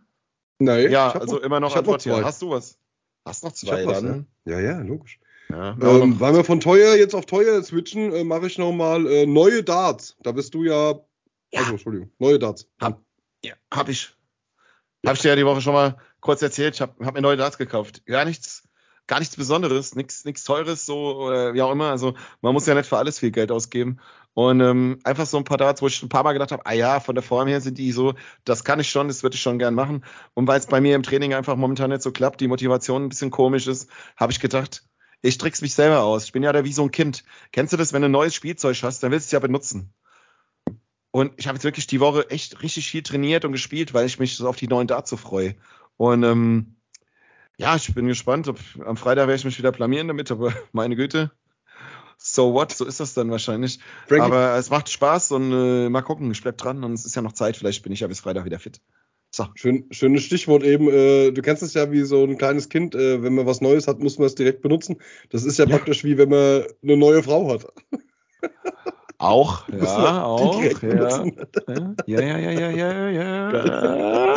Nein. 0.58 0.90
Ja, 0.90 1.12
also 1.12 1.36
noch, 1.36 1.42
immer 1.42 1.60
noch 1.60 1.76
Antwort 1.76 2.02
hier. 2.02 2.24
Hast 2.24 2.42
du 2.42 2.50
was? 2.50 2.78
Hast 3.24 3.44
noch 3.44 3.52
zwei 3.52 3.86
was, 3.86 4.02
dann? 4.02 4.26
Ja, 4.44 4.58
ja, 4.58 4.80
logisch. 4.80 5.20
Ja, 5.50 5.76
ähm, 5.80 6.18
weil 6.20 6.34
wir 6.34 6.44
von 6.44 6.60
teuer 6.60 6.94
jetzt 6.96 7.14
auf 7.14 7.26
teuer 7.26 7.62
switchen, 7.62 8.12
äh, 8.12 8.24
mache 8.24 8.46
ich 8.46 8.58
nochmal 8.58 9.06
äh, 9.06 9.26
neue 9.26 9.62
Darts. 9.62 10.16
Da 10.22 10.32
bist 10.32 10.54
du 10.54 10.64
ja. 10.64 10.92
ja. 10.92 11.00
Also, 11.60 11.72
Entschuldigung, 11.72 12.10
neue 12.18 12.38
Darts. 12.38 12.68
Hab, 12.80 13.00
ja, 13.44 13.54
hab 13.72 13.88
ich. 13.88 14.14
Hab 15.06 15.14
ich 15.14 15.22
dir 15.22 15.28
ja 15.28 15.36
die 15.36 15.46
Woche 15.46 15.60
schon 15.60 15.74
mal 15.74 15.96
kurz 16.20 16.42
erzählt. 16.42 16.74
Ich 16.74 16.80
habe 16.80 17.04
hab 17.04 17.14
mir 17.14 17.22
neue 17.22 17.36
Darts 17.36 17.56
gekauft. 17.56 18.04
Gar 18.06 18.24
nichts 18.24 18.68
gar 19.08 19.18
nichts 19.18 19.36
Besonderes, 19.36 19.96
nichts, 19.96 20.24
nichts 20.24 20.44
Teures, 20.44 20.86
so 20.86 21.16
oder 21.16 21.54
wie 21.54 21.62
auch 21.62 21.72
immer. 21.72 21.90
Also 21.90 22.14
man 22.42 22.52
muss 22.52 22.66
ja 22.66 22.74
nicht 22.74 22.88
für 22.88 22.98
alles 22.98 23.18
viel 23.18 23.32
Geld 23.32 23.50
ausgeben. 23.50 23.98
Und 24.38 24.60
ähm, 24.60 25.00
einfach 25.02 25.26
so 25.26 25.36
ein 25.36 25.42
paar 25.42 25.56
Darts, 25.56 25.82
wo 25.82 25.88
ich 25.88 26.00
ein 26.00 26.08
paar 26.08 26.22
Mal 26.22 26.32
gedacht 26.32 26.52
habe, 26.52 26.64
ah 26.64 26.72
ja, 26.72 27.00
von 27.00 27.16
der 27.16 27.24
Form 27.24 27.48
her 27.48 27.60
sind 27.60 27.76
die 27.76 27.90
so, 27.90 28.14
das 28.44 28.62
kann 28.62 28.78
ich 28.78 28.88
schon, 28.88 29.08
das 29.08 29.24
würde 29.24 29.34
ich 29.34 29.42
schon 29.42 29.58
gern 29.58 29.74
machen. 29.74 30.04
Und 30.34 30.46
weil 30.46 30.60
es 30.60 30.68
bei 30.68 30.80
mir 30.80 30.94
im 30.94 31.02
Training 31.02 31.34
einfach 31.34 31.56
momentan 31.56 31.90
nicht 31.90 32.02
so 32.02 32.12
klappt, 32.12 32.40
die 32.40 32.46
Motivation 32.46 33.02
ein 33.02 33.08
bisschen 33.08 33.32
komisch 33.32 33.66
ist, 33.66 33.90
habe 34.16 34.30
ich 34.30 34.38
gedacht, 34.38 34.84
ich 35.22 35.38
trick's 35.38 35.60
mich 35.60 35.74
selber 35.74 36.04
aus. 36.04 36.22
Ich 36.22 36.30
bin 36.30 36.44
ja 36.44 36.52
da 36.52 36.62
wie 36.62 36.72
so 36.72 36.84
ein 36.84 36.92
Kind. 36.92 37.24
Kennst 37.50 37.72
du 37.72 37.76
das, 37.76 37.92
wenn 37.92 38.02
du 38.02 38.06
ein 38.06 38.12
neues 38.12 38.32
Spielzeug 38.32 38.80
hast, 38.80 39.02
dann 39.02 39.10
willst 39.10 39.26
du 39.26 39.28
es 39.30 39.32
ja 39.32 39.40
benutzen. 39.40 39.92
Und 41.10 41.32
ich 41.36 41.48
habe 41.48 41.56
jetzt 41.56 41.64
wirklich 41.64 41.88
die 41.88 41.98
Woche 41.98 42.30
echt 42.30 42.62
richtig 42.62 42.88
viel 42.88 43.02
trainiert 43.02 43.44
und 43.44 43.50
gespielt, 43.50 43.92
weil 43.92 44.06
ich 44.06 44.20
mich 44.20 44.36
so 44.36 44.48
auf 44.48 44.54
die 44.54 44.68
neuen 44.68 44.86
Darts 44.86 45.10
so 45.10 45.16
freue. 45.16 45.56
Und 45.96 46.22
ähm, 46.22 46.76
ja, 47.56 47.74
ich 47.74 47.92
bin 47.92 48.06
gespannt. 48.06 48.46
Ob, 48.46 48.60
am 48.86 48.96
Freitag 48.96 49.26
werde 49.26 49.34
ich 49.34 49.44
mich 49.44 49.58
wieder 49.58 49.72
blamieren 49.72 50.06
damit, 50.06 50.30
aber 50.30 50.52
meine 50.72 50.94
Güte. 50.94 51.32
So 52.20 52.52
what, 52.52 52.72
so 52.72 52.84
ist 52.84 52.98
das 52.98 53.14
dann 53.14 53.30
wahrscheinlich. 53.30 53.78
Frankie. 54.08 54.24
Aber 54.24 54.56
es 54.56 54.70
macht 54.70 54.90
Spaß 54.90 55.30
und 55.32 55.52
äh, 55.52 55.88
mal 55.88 56.02
gucken, 56.02 56.30
ich 56.32 56.42
bleib 56.42 56.58
dran 56.58 56.82
und 56.82 56.92
es 56.92 57.06
ist 57.06 57.14
ja 57.14 57.22
noch 57.22 57.32
Zeit, 57.32 57.56
vielleicht 57.56 57.82
bin 57.84 57.92
ich 57.92 58.00
ja 58.00 58.08
bis 58.08 58.20
Freitag 58.20 58.44
wieder 58.44 58.58
fit. 58.58 58.80
So. 59.30 59.46
Schön, 59.54 59.86
schönes 59.92 60.24
Stichwort 60.24 60.64
eben. 60.64 60.88
Äh, 60.88 61.30
du 61.30 61.42
kennst 61.42 61.62
es 61.62 61.74
ja 61.74 61.92
wie 61.92 62.02
so 62.02 62.24
ein 62.24 62.36
kleines 62.36 62.68
Kind, 62.70 62.96
äh, 62.96 63.22
wenn 63.22 63.34
man 63.34 63.46
was 63.46 63.60
Neues 63.60 63.86
hat, 63.86 64.00
muss 64.00 64.18
man 64.18 64.26
es 64.26 64.34
direkt 64.34 64.62
benutzen. 64.62 64.96
Das 65.30 65.44
ist 65.44 65.58
ja, 65.58 65.66
ja, 65.66 65.76
praktisch 65.76 66.02
wie 66.02 66.18
wenn 66.18 66.30
man 66.30 66.64
eine 66.82 66.96
neue 66.96 67.22
Frau 67.22 67.52
hat. 67.52 67.66
Auch, 69.20 69.68
ja, 69.68 70.22
auch. 70.22 70.62
Ja. 70.62 71.24
ja, 72.06 72.20
ja, 72.20 72.38
ja, 72.38 72.50
ja, 72.52 72.70
ja, 72.70 73.10
ja. 73.10 73.52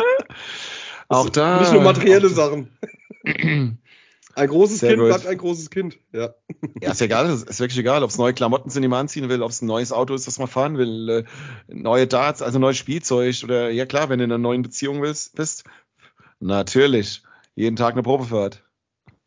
Auch 1.06 1.30
da. 1.30 1.60
Nicht 1.60 1.72
nur 1.72 1.82
materielle 1.82 2.28
Sachen. 2.28 2.68
Ein 4.34 4.48
großes 4.48 4.80
Sehr 4.80 4.90
Kind 4.90 5.00
gut. 5.00 5.08
bleibt 5.08 5.26
ein 5.26 5.36
großes 5.36 5.70
Kind, 5.70 5.98
ja. 6.12 6.34
Ja, 6.80 6.92
ist 6.92 7.02
egal, 7.02 7.30
ist 7.30 7.60
wirklich 7.60 7.78
egal, 7.78 8.02
ob 8.02 8.10
es 8.10 8.18
neue 8.18 8.32
Klamotten 8.32 8.70
sind, 8.70 8.82
die 8.82 8.88
man 8.88 9.00
anziehen 9.00 9.28
will, 9.28 9.42
ob 9.42 9.50
es 9.50 9.60
ein 9.60 9.66
neues 9.66 9.92
Auto 9.92 10.14
ist, 10.14 10.26
das 10.26 10.38
man 10.38 10.48
fahren 10.48 10.78
will, 10.78 11.08
äh, 11.08 11.24
neue 11.68 12.06
Darts, 12.06 12.40
also 12.40 12.58
neues 12.58 12.78
Spielzeug 12.78 13.42
oder, 13.44 13.70
ja 13.70 13.84
klar, 13.84 14.08
wenn 14.08 14.18
du 14.18 14.24
in 14.24 14.32
einer 14.32 14.38
neuen 14.38 14.62
Beziehung 14.62 15.02
willst, 15.02 15.34
bist, 15.36 15.64
natürlich, 16.40 17.22
jeden 17.54 17.76
Tag 17.76 17.92
eine 17.92 18.02
Probefahrt. 18.02 18.62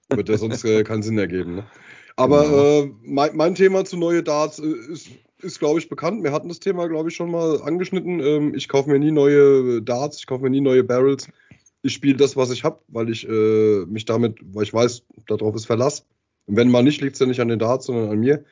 Wird 0.09 0.29
ja 0.29 0.37
sonst 0.37 0.63
äh, 0.65 0.83
keinen 0.83 1.03
Sinn 1.03 1.17
ergeben, 1.17 1.55
ne? 1.55 1.65
Aber 2.15 2.43
genau. 2.43 2.83
äh, 2.83 2.91
mein, 3.03 3.35
mein, 3.35 3.55
Thema 3.55 3.83
zu 3.83 3.97
neue 3.97 4.23
Darts 4.23 4.59
äh, 4.59 4.65
ist, 4.65 5.09
ist 5.39 5.59
glaube 5.59 5.79
ich, 5.79 5.89
bekannt. 5.89 6.23
Wir 6.23 6.31
hatten 6.31 6.47
das 6.47 6.59
Thema, 6.59 6.87
glaube 6.87 7.09
ich, 7.09 7.15
schon 7.15 7.29
mal 7.29 7.61
angeschnitten. 7.61 8.19
Ähm, 8.21 8.53
ich 8.55 8.69
kaufe 8.69 8.89
mir 8.89 8.99
nie 8.99 9.11
neue 9.11 9.81
Darts, 9.81 10.19
ich 10.19 10.27
kaufe 10.27 10.43
mir 10.43 10.49
nie 10.49 10.61
neue 10.61 10.83
Barrels 10.83 11.27
ich 11.85 11.93
spiele 11.93 12.17
das, 12.17 12.35
was 12.35 12.49
ich 12.49 12.63
habe, 12.63 12.79
weil 12.87 13.09
ich 13.09 13.27
äh, 13.29 13.85
mich 13.85 14.05
damit, 14.05 14.39
weil 14.41 14.63
ich 14.63 14.73
weiß, 14.73 15.03
darauf 15.27 15.55
ist 15.55 15.67
Verlass. 15.67 16.05
Und 16.47 16.55
wenn 16.55 16.71
mal 16.71 16.83
nicht, 16.83 16.99
liegt 17.01 17.13
es 17.13 17.19
ja 17.19 17.27
nicht 17.27 17.39
an 17.39 17.47
den 17.47 17.59
Darts, 17.59 17.85
sondern 17.85 18.09
an 18.09 18.19
mir. 18.19 18.43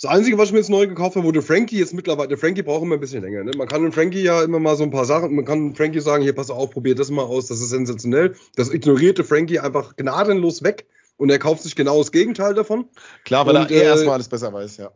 Das 0.00 0.10
Einzige, 0.10 0.36
was 0.36 0.48
ich 0.48 0.52
mir 0.52 0.58
jetzt 0.58 0.70
neu 0.70 0.86
gekauft 0.86 1.14
habe, 1.14 1.26
wurde 1.26 1.42
Frankie 1.42 1.78
jetzt 1.78 1.94
mittlerweile, 1.94 2.28
der 2.28 2.38
Frankie 2.38 2.62
braucht 2.62 2.82
immer 2.82 2.94
ein 2.94 3.00
bisschen 3.00 3.22
länger. 3.22 3.44
Ne? 3.44 3.52
Man 3.56 3.68
kann 3.68 3.82
dem 3.82 3.92
Frankie 3.92 4.22
ja 4.22 4.42
immer 4.42 4.58
mal 4.58 4.76
so 4.76 4.82
ein 4.82 4.90
paar 4.90 5.04
Sachen, 5.04 5.34
man 5.34 5.44
kann 5.44 5.74
Frankie 5.74 6.00
sagen, 6.00 6.22
hier 6.24 6.34
pass 6.34 6.50
auf, 6.50 6.70
probier 6.70 6.94
das 6.94 7.10
mal 7.10 7.22
aus, 7.22 7.46
das 7.46 7.60
ist 7.60 7.70
sensationell. 7.70 8.34
Das 8.56 8.72
ignorierte 8.72 9.22
Frankie 9.22 9.60
einfach 9.60 9.96
gnadenlos 9.96 10.62
weg 10.62 10.86
und 11.18 11.30
er 11.30 11.38
kauft 11.38 11.62
sich 11.62 11.76
genau 11.76 11.98
das 11.98 12.10
Gegenteil 12.12 12.54
davon. 12.54 12.86
Klar, 13.24 13.46
weil 13.46 13.56
und, 13.56 13.70
er 13.70 13.70
eh 13.70 13.80
äh, 13.80 13.84
erstmal 13.84 14.14
alles 14.14 14.28
besser 14.28 14.52
weiß, 14.52 14.78
ja. 14.78 14.90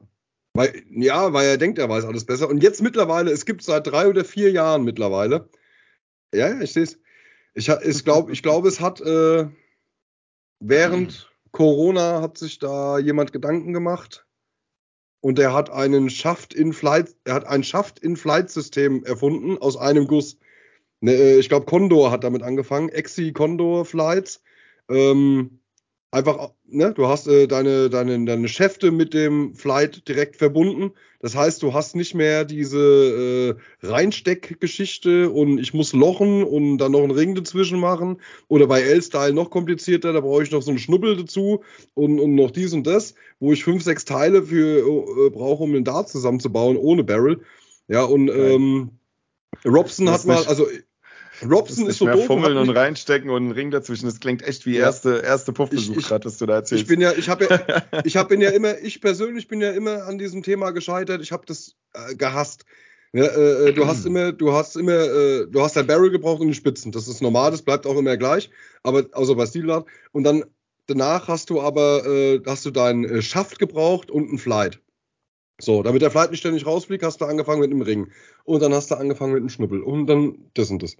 Weil, 0.55 0.83
ja, 0.91 1.33
weil 1.33 1.49
er 1.49 1.59
denkt, 1.59 1.79
er 1.79 1.89
weiß 1.89 2.05
alles 2.05 2.25
besser. 2.25 2.49
Und 2.49 2.63
jetzt 2.63 2.81
mittlerweile, 2.81 3.31
es 3.31 3.45
gibt 3.45 3.63
seit 3.63 3.87
drei 3.87 4.09
oder 4.09 4.25
vier 4.25 4.51
Jahren 4.53 4.85
mittlerweile, 4.85 5.49
ja, 6.35 6.49
ja, 6.49 6.61
ich 6.61 6.73
sehe 6.73 6.85
es, 6.85 6.99
ich, 7.55 7.69
ich 7.69 8.05
glaube, 8.05 8.33
ich 8.33 8.43
glaub, 8.43 8.65
es 8.67 8.81
hat 8.81 9.01
äh, 9.01 9.49
während 10.61 11.31
Corona 11.53 12.21
hat 12.21 12.37
sich 12.37 12.59
da 12.59 12.99
jemand 12.99 13.33
Gedanken 13.33 13.73
gemacht 13.73 14.27
und 15.21 15.39
er 15.39 15.55
hat 15.55 15.71
einen 15.71 16.11
Schaft 16.11 16.53
in 16.53 16.73
Flight, 16.73 17.15
er 17.25 17.35
hat 17.35 17.47
ein 17.47 17.63
Schaft 17.65 17.99
in 18.01 18.17
Flight 18.17 18.51
System 18.51 19.05
erfunden 19.05 19.57
aus 19.59 19.77
einem 19.77 20.07
Guss. 20.07 20.37
Ne, 21.01 21.13
äh, 21.13 21.39
ich 21.39 21.49
glaube, 21.49 21.67
Condor 21.67 22.11
hat 22.11 22.25
damit 22.25 22.43
angefangen, 22.43 22.89
Exi 22.89 23.33
Condor 23.33 23.85
Flights. 23.85 24.43
Ähm, 24.89 25.61
einfach, 26.15 26.51
ne, 26.67 26.93
du 26.95 27.09
hast 27.09 27.27
äh, 27.27 27.47
deine, 27.47 27.91
deine, 27.91 28.25
deine 28.25 28.49
Schäfte 28.49 28.93
mit 28.93 29.13
dem 29.13 29.55
Flight 29.55 30.07
direkt 30.09 30.37
verbunden. 30.37 30.93
Das 31.21 31.35
heißt, 31.35 31.63
du 31.63 31.75
hast 31.75 31.97
nicht 31.97 32.15
mehr 32.15 32.45
diese 32.45 33.57
äh, 33.83 33.87
Reinsteckgeschichte 33.87 35.31
und 35.31 35.59
ich 35.59 35.75
muss 35.75 35.93
lochen 35.93 36.45
und 36.45 36.79
dann 36.79 36.93
noch 36.93 37.03
einen 37.03 37.11
Ring 37.11 37.35
dazwischen 37.35 37.81
machen. 37.81 38.21
Oder 38.49 38.67
bei 38.67 38.83
L-Style 38.83 39.33
noch 39.33 39.51
komplizierter, 39.51 40.13
da 40.13 40.21
brauche 40.21 40.43
ich 40.43 40.51
noch 40.51 40.63
so 40.63 40.71
einen 40.71 40.79
Schnuppel 40.79 41.17
dazu 41.17 41.63
und, 41.95 42.21
und 42.21 42.35
noch 42.35 42.53
dies 42.53 42.73
und 42.73 42.87
das, 42.87 43.15
wo 43.41 43.53
ich 43.53 43.65
fünf, 43.65 43.83
sechs 43.83 44.05
Teile 44.05 44.45
für 44.45 44.79
äh, 44.79 45.31
brauche, 45.31 45.65
um 45.65 45.73
den 45.73 45.85
Dart 45.85 46.09
zusammenzubauen 46.09 46.77
ohne 46.77 47.03
Barrel. 47.03 47.41
Ja, 47.89 48.05
und 48.05 48.29
ähm, 48.31 48.91
Robson 49.65 50.09
hat 50.11 50.25
mal, 50.25 50.45
also 50.47 50.67
Robson 51.45 51.87
ist 51.87 51.99
so 51.99 52.05
mehr 52.07 52.15
doof. 52.15 52.27
Fummeln 52.27 52.57
und 52.57 52.71
reinstecken 52.71 53.31
und 53.31 53.43
einen 53.43 53.53
Ring 53.53 53.71
dazwischen. 53.71 54.07
Das 54.07 54.21
klingt 54.21 54.43
echt 54.43 54.67
wie 54.67 54.77
ja. 54.77 54.83
erste, 54.83 55.19
erste 55.19 55.53
Puffbesuch 55.53 55.97
gerade, 55.97 56.25
was 56.25 56.39
du 56.39 56.47
da 56.47 56.55
erzählst. 56.55 56.83
Ich 56.83 56.89
bin 56.89 57.01
ja, 57.01 57.13
ich 57.13 57.29
habe 57.29 57.47
ja, 57.49 58.01
ich 58.05 58.17
habe 58.17 58.37
ja 58.37 58.51
immer, 58.51 58.79
ich 58.79 59.01
persönlich 59.01 59.49
bin 59.49 59.61
ja 59.61 59.71
immer 59.71 60.05
an 60.05 60.19
diesem 60.19 60.43
Thema 60.43 60.71
gescheitert. 60.71 61.23
Ich 61.23 61.33
habe 61.33 61.45
das 61.47 61.77
äh, 61.93 62.15
gehasst. 62.15 62.65
Ja, 63.13 63.25
äh, 63.25 63.69
äh 63.69 63.73
du 63.73 63.87
hast 63.87 64.07
immer, 64.07 64.33
du 64.33 64.53
hast 64.53 64.77
immer, 64.77 64.93
äh, 64.93 65.47
du 65.47 65.63
hast 65.63 65.77
ein 65.79 65.87
Barrel 65.87 66.11
gebraucht 66.11 66.41
und 66.41 66.49
die 66.49 66.55
Spitzen. 66.55 66.93
Das 66.93 67.07
ist 67.09 67.23
normal, 67.23 67.51
das 67.51 67.63
bleibt 67.63 67.87
auch 67.87 67.97
immer 67.97 68.17
gleich. 68.17 68.51
Aber 68.83 69.07
außer 69.13 69.35
bei 69.35 69.47
Stilart. 69.47 69.87
Und 70.13 70.25
dann 70.25 70.45
danach 70.87 71.29
hast 71.29 71.51
du 71.51 71.61
aber, 71.61 72.07
äh, 72.07 72.41
hast 72.47 72.67
du 72.67 72.71
deinen 72.71 73.05
äh, 73.05 73.23
Schaft 73.23 73.59
gebraucht 73.59 74.11
und 74.11 74.29
einen 74.29 74.39
Flight. 74.39 74.81
So, 75.61 75.83
damit 75.83 76.03
der 76.03 76.11
Flight 76.11 76.31
nicht 76.33 76.41
ständig 76.41 76.67
rausfliegt, 76.67 77.05
hast 77.05 77.21
du 77.21 77.27
angefangen 77.27 77.61
mit 77.61 77.71
einem 77.71 77.83
Ring. 77.83 78.11
Und 78.45 78.61
dann 78.61 78.75
hast 78.75 78.91
du 78.91 78.97
angefangen 78.97 79.33
mit 79.33 79.41
einem 79.41 79.49
Schnuppel. 79.49 79.83
Und 79.83 80.07
dann 80.07 80.51
das 80.55 80.71
und 80.71 80.83
das. 80.83 80.97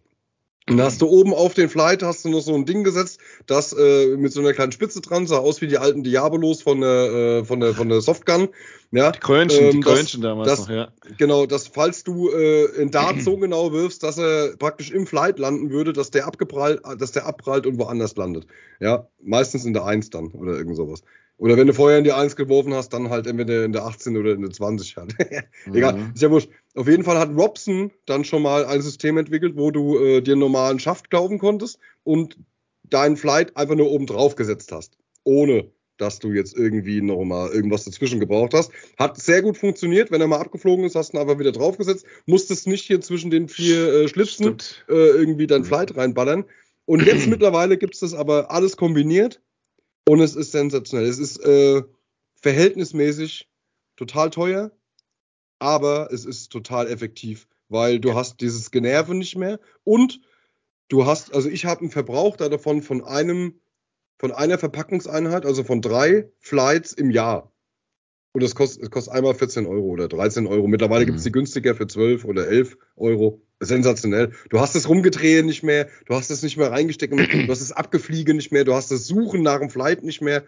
Und 0.69 0.79
da 0.79 0.85
hast 0.85 1.03
du 1.03 1.07
oben 1.07 1.35
auf 1.35 1.53
den 1.53 1.69
Flight 1.69 2.03
hast 2.03 2.25
du 2.25 2.31
noch 2.31 2.41
so 2.41 2.55
ein 2.55 2.65
Ding 2.65 2.85
gesetzt, 2.85 3.21
das 3.47 3.75
äh, 3.75 4.17
mit 4.17 4.33
so 4.33 4.41
einer 4.41 4.55
kleinen 4.55 4.73
Spitze 4.73 5.03
dran 5.03 5.27
sah 5.27 5.37
aus 5.37 5.61
wie 5.61 5.67
die 5.67 5.77
alten 5.77 6.03
Diabolos 6.03 6.63
von 6.63 6.81
der 6.81 7.41
äh, 7.41 7.45
von 7.45 7.61
der 7.61 7.75
von 7.75 7.91
der 7.91 8.01
Softgun. 8.01 8.49
Ja, 8.91 9.11
die 9.11 9.19
Krönchen, 9.19 9.63
ähm, 9.63 9.71
die 9.73 9.81
Krönchen 9.81 10.23
das, 10.23 10.31
damals 10.31 10.49
das, 10.49 10.61
noch, 10.61 10.71
ja. 10.71 10.89
Genau, 11.19 11.45
dass 11.45 11.67
falls 11.67 12.03
du 12.03 12.31
äh, 12.31 12.65
in 12.81 12.91
Dart 12.91 13.21
so 13.21 13.37
genau 13.37 13.73
wirfst, 13.73 14.03
dass 14.03 14.17
er 14.17 14.57
praktisch 14.57 14.91
im 14.91 15.07
Flight 15.07 15.39
landen 15.39 15.69
würde, 15.71 15.93
dass 15.93 16.11
der 16.11 16.27
abgeprallt, 16.27 16.81
dass 16.99 17.13
der 17.13 17.27
abprallt 17.27 17.67
und 17.67 17.79
woanders 17.79 18.17
landet. 18.17 18.47
Ja, 18.81 19.09
meistens 19.23 19.67
in 19.67 19.75
der 19.75 19.85
1 19.85 20.11
dann 20.11 20.29
oder 20.29 20.57
irgend 20.57 20.77
sowas. 20.77 21.03
Oder 21.37 21.57
wenn 21.57 21.67
du 21.67 21.75
vorher 21.75 21.99
in 21.99 22.05
die 22.05 22.13
1 22.13 22.37
geworfen 22.37 22.75
hast, 22.75 22.91
dann 22.91 23.11
halt 23.11 23.27
entweder 23.27 23.65
in 23.65 23.73
der 23.73 23.85
18 23.85 24.17
oder 24.17 24.33
in 24.33 24.43
der 24.43 24.51
20 24.51 24.97
halt. 24.97 25.15
Egal, 25.73 25.95
mhm. 25.95 26.13
ist 26.15 26.23
ja 26.23 26.31
wurscht. 26.31 26.49
Auf 26.75 26.89
jeden 26.89 27.03
Fall 27.03 27.19
hat 27.19 27.37
Robson 27.37 27.91
dann 28.07 28.25
schon 28.25 28.43
mal 28.43 28.65
ein 28.65 28.83
System 28.83 29.19
entwickelt, 29.19 29.57
wo 29.57 29.71
du 29.71 29.99
äh, 29.99 30.21
dir 30.21 30.33
einen 30.33 30.41
normalen 30.41 30.79
Schaft 30.79 31.11
kaufen 31.11 31.39
konntest 31.39 31.79
und 32.05 32.39
deinen 32.85 33.17
Flight 33.17 33.57
einfach 33.57 33.75
nur 33.75 33.91
oben 33.91 34.07
drauf 34.07 34.37
gesetzt 34.37 34.71
hast. 34.71 34.97
Ohne 35.25 35.71
dass 35.97 36.19
du 36.19 36.33
jetzt 36.33 36.57
irgendwie 36.57 37.01
noch 37.01 37.25
mal 37.25 37.51
irgendwas 37.51 37.85
dazwischen 37.85 38.21
gebraucht 38.21 38.53
hast. 38.53 38.73
Hat 38.99 39.17
sehr 39.21 39.43
gut 39.43 39.57
funktioniert. 39.57 40.11
Wenn 40.11 40.21
er 40.21 40.27
mal 40.27 40.41
abgeflogen 40.41 40.85
ist, 40.85 40.97
hast 40.97 41.13
du 41.13 41.17
ihn 41.17 41.21
einfach 41.21 41.39
wieder 41.39 41.53
draufgesetzt. 41.53 42.05
Musstest 42.27 42.67
nicht 42.67 42.85
hier 42.85 43.01
zwischen 43.01 43.31
den 43.31 43.49
vier 43.49 43.93
äh, 43.93 44.09
Schlitzen 44.09 44.57
äh, 44.89 44.93
irgendwie 44.93 45.47
dein 45.47 45.65
Flight 45.65 45.97
reinballern. 45.97 46.45
Und 46.85 47.07
jetzt 47.07 47.27
mittlerweile 47.29 47.77
gibt 47.77 47.95
es 47.95 48.01
das 48.01 48.15
aber 48.15 48.51
alles 48.51 48.77
kombiniert 48.77 49.41
und 50.09 50.21
es 50.21 50.37
ist 50.37 50.53
sensationell. 50.53 51.09
Es 51.09 51.19
ist 51.19 51.39
äh, 51.45 51.83
verhältnismäßig 52.41 53.49
total 53.97 54.31
teuer, 54.31 54.71
aber 55.59 56.13
es 56.13 56.25
ist 56.25 56.51
total 56.51 56.89
effektiv, 56.89 57.49
weil 57.69 58.01
du 58.01 58.15
hast 58.15 58.41
dieses 58.41 58.71
Generve 58.71 59.15
nicht 59.15 59.37
mehr 59.37 59.61
und 59.83 60.21
du 60.89 61.07
hast, 61.07 61.35
also 61.35 61.49
ich 61.49 61.65
habe 61.65 61.81
einen 61.81 61.91
Verbrauch 61.91 62.37
davon 62.37 62.83
von 62.83 63.03
einem, 63.05 63.61
von 64.19 64.33
einer 64.33 64.59
Verpackungseinheit, 64.59 65.47
also 65.47 65.65
von 65.65 65.81
drei 65.81 66.31
Flights 66.39 66.93
im 66.93 67.11
Jahr. 67.11 67.51
Und 68.33 68.43
das 68.43 68.55
kostet, 68.55 68.83
das 68.83 68.91
kostet 68.91 69.15
einmal 69.15 69.35
14 69.35 69.65
Euro 69.67 69.87
oder 69.87 70.09
13 70.09 70.47
Euro. 70.47 70.67
Mittlerweile 70.67 71.05
mhm. 71.05 71.07
gibt 71.07 71.19
es 71.19 71.25
die 71.25 71.33
günstiger 71.33 71.75
für 71.75 71.87
12 71.87 72.25
oder 72.25 72.49
11 72.49 72.77
Euro. 72.97 73.41
Sensationell. 73.65 74.33
Du 74.51 74.61
hast 74.61 74.75
das 74.75 74.89
Rumgedrehen 74.89 75.47
nicht 75.47 75.63
mehr, 75.63 75.89
du 76.07 76.15
hast 76.15 76.31
es 76.31 76.43
nicht 76.43 76.57
mehr 76.57 76.71
reingesteckt, 76.71 77.13
du 77.13 77.49
hast 77.49 77.61
das 77.61 77.73
Abgefliege 77.73 78.35
nicht 78.35 78.53
mehr, 78.53 78.65
du 78.65 78.75
hast 78.75 78.91
das 78.91 79.07
Suchen 79.07 79.43
nach 79.43 79.61
dem 79.61 79.71
Flight 79.71 80.03
nicht 80.03 80.21
mehr. 80.21 80.45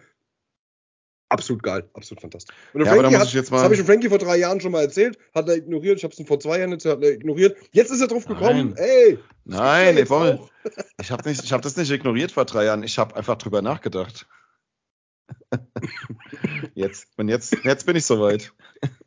Absolut 1.28 1.62
geil, 1.64 1.88
absolut 1.92 2.20
fantastisch. 2.20 2.54
Und 2.72 2.84
ja, 2.84 2.94
Frankie 2.94 3.16
hat, 3.16 3.34
das 3.34 3.50
habe 3.50 3.74
ich 3.74 3.80
dem 3.80 3.86
Frankie 3.86 4.08
vor 4.08 4.18
drei 4.18 4.36
Jahren 4.36 4.60
schon 4.60 4.70
mal 4.70 4.82
erzählt, 4.82 5.18
hat 5.34 5.48
er 5.48 5.56
ignoriert. 5.56 5.98
Ich 5.98 6.04
habe 6.04 6.12
es 6.12 6.20
ihm 6.20 6.26
vor 6.26 6.38
zwei 6.38 6.60
Jahren 6.60 6.70
erzählt, 6.70 6.98
hat 6.98 7.02
er 7.02 7.12
ignoriert. 7.12 7.56
Jetzt 7.72 7.90
ist 7.90 8.00
er 8.00 8.06
drauf 8.06 8.26
gekommen. 8.26 8.74
Nein. 8.76 8.86
Ey, 8.86 9.18
nein, 9.44 9.96
ey, 9.96 10.04
Bommel. 10.04 10.40
Ich 11.00 11.10
habe 11.10 11.28
nicht, 11.28 11.50
das 11.50 11.76
nicht 11.76 11.90
ignoriert 11.90 12.32
vor 12.32 12.44
drei 12.44 12.64
Jahren. 12.64 12.82
Ich 12.82 12.98
habe 12.98 13.14
einfach 13.16 13.36
drüber 13.38 13.62
nachgedacht. 13.62 14.26
Jetzt, 16.74 17.08
und 17.16 17.28
jetzt, 17.28 17.56
jetzt 17.64 17.86
bin 17.86 17.96
ich 17.96 18.04
soweit. 18.04 18.52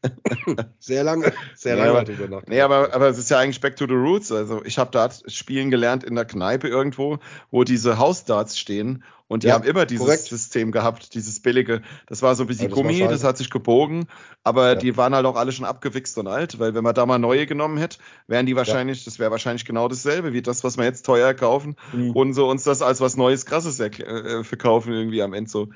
Sehr 0.80 1.04
lange, 1.04 1.34
sehr 1.56 1.76
lange 1.76 2.04
drüber 2.06 2.28
nachgedacht. 2.28 2.47
Nee, 2.47 2.62
aber, 2.62 2.93
aber 2.93 3.10
es 3.10 3.18
ist 3.18 3.30
ja 3.30 3.39
eigentlich 3.39 3.60
back 3.60 3.76
to 3.76 3.86
the 3.86 3.93
roots. 3.93 4.32
Also 4.32 4.64
ich 4.64 4.78
habe 4.78 4.91
Dart 4.91 5.24
spielen 5.28 5.70
gelernt 5.70 6.04
in 6.04 6.16
der 6.16 6.26
Kneipe 6.26 6.68
irgendwo, 6.68 7.20
wo 7.52 7.64
diese 7.64 7.97
Hausdarts 7.97 8.58
stehen 8.58 9.04
und 9.28 9.43
die 9.43 9.47
ja, 9.47 9.54
haben 9.54 9.64
immer 9.64 9.86
dieses 9.86 10.06
korrekt. 10.06 10.24
System 10.24 10.72
gehabt, 10.72 11.14
dieses 11.14 11.39
billige. 11.39 11.82
Das 12.08 12.22
war 12.22 12.34
so 12.36 12.43
ein 12.43 12.47
bisschen 12.47 12.70
ja, 12.70 12.70
das 12.70 12.78
Gummi, 12.78 13.00
das 13.00 13.24
hat 13.24 13.38
sich 13.38 13.50
gebogen, 13.50 14.08
aber 14.43 14.70
ja. 14.70 14.76
die 14.76 14.97
waren 14.97 15.14
halt 15.14 15.26
auch 15.26 15.36
alle 15.36 15.52
schon 15.52 15.66
abgewichst 15.66 16.18
und 16.18 16.28
alt, 16.28 16.60
weil 16.60 16.74
wenn 16.74 16.84
man 16.84 16.95
da 16.95 17.06
mal 17.06 17.20
neue 17.20 17.45
genommen 17.45 17.78
hätte, 17.78 18.00
wären 18.28 18.45
die 18.45 18.56
wahrscheinlich, 18.56 19.06
das 19.06 19.20
wäre 19.20 19.32
wahrscheinlich 19.32 19.66
genau 19.66 19.88
dasselbe 19.88 20.34
wie 20.34 20.41
das, 20.41 20.64
was 20.64 20.78
wir 20.78 20.86
jetzt 20.86 21.06
teuer 21.06 21.34
kaufen 21.34 21.76
mhm. 21.93 22.12
und 22.12 22.34
so 22.34 22.50
uns 22.50 22.64
das 22.64 22.82
als 22.82 23.02
was 23.02 23.18
Neues, 23.18 23.45
Krasses 23.45 23.80
äh, 23.80 24.43
verkaufen 24.43 24.93
irgendwie 24.93 25.22
am 25.22 25.34
Ende 25.34 25.50
so. 25.50 25.70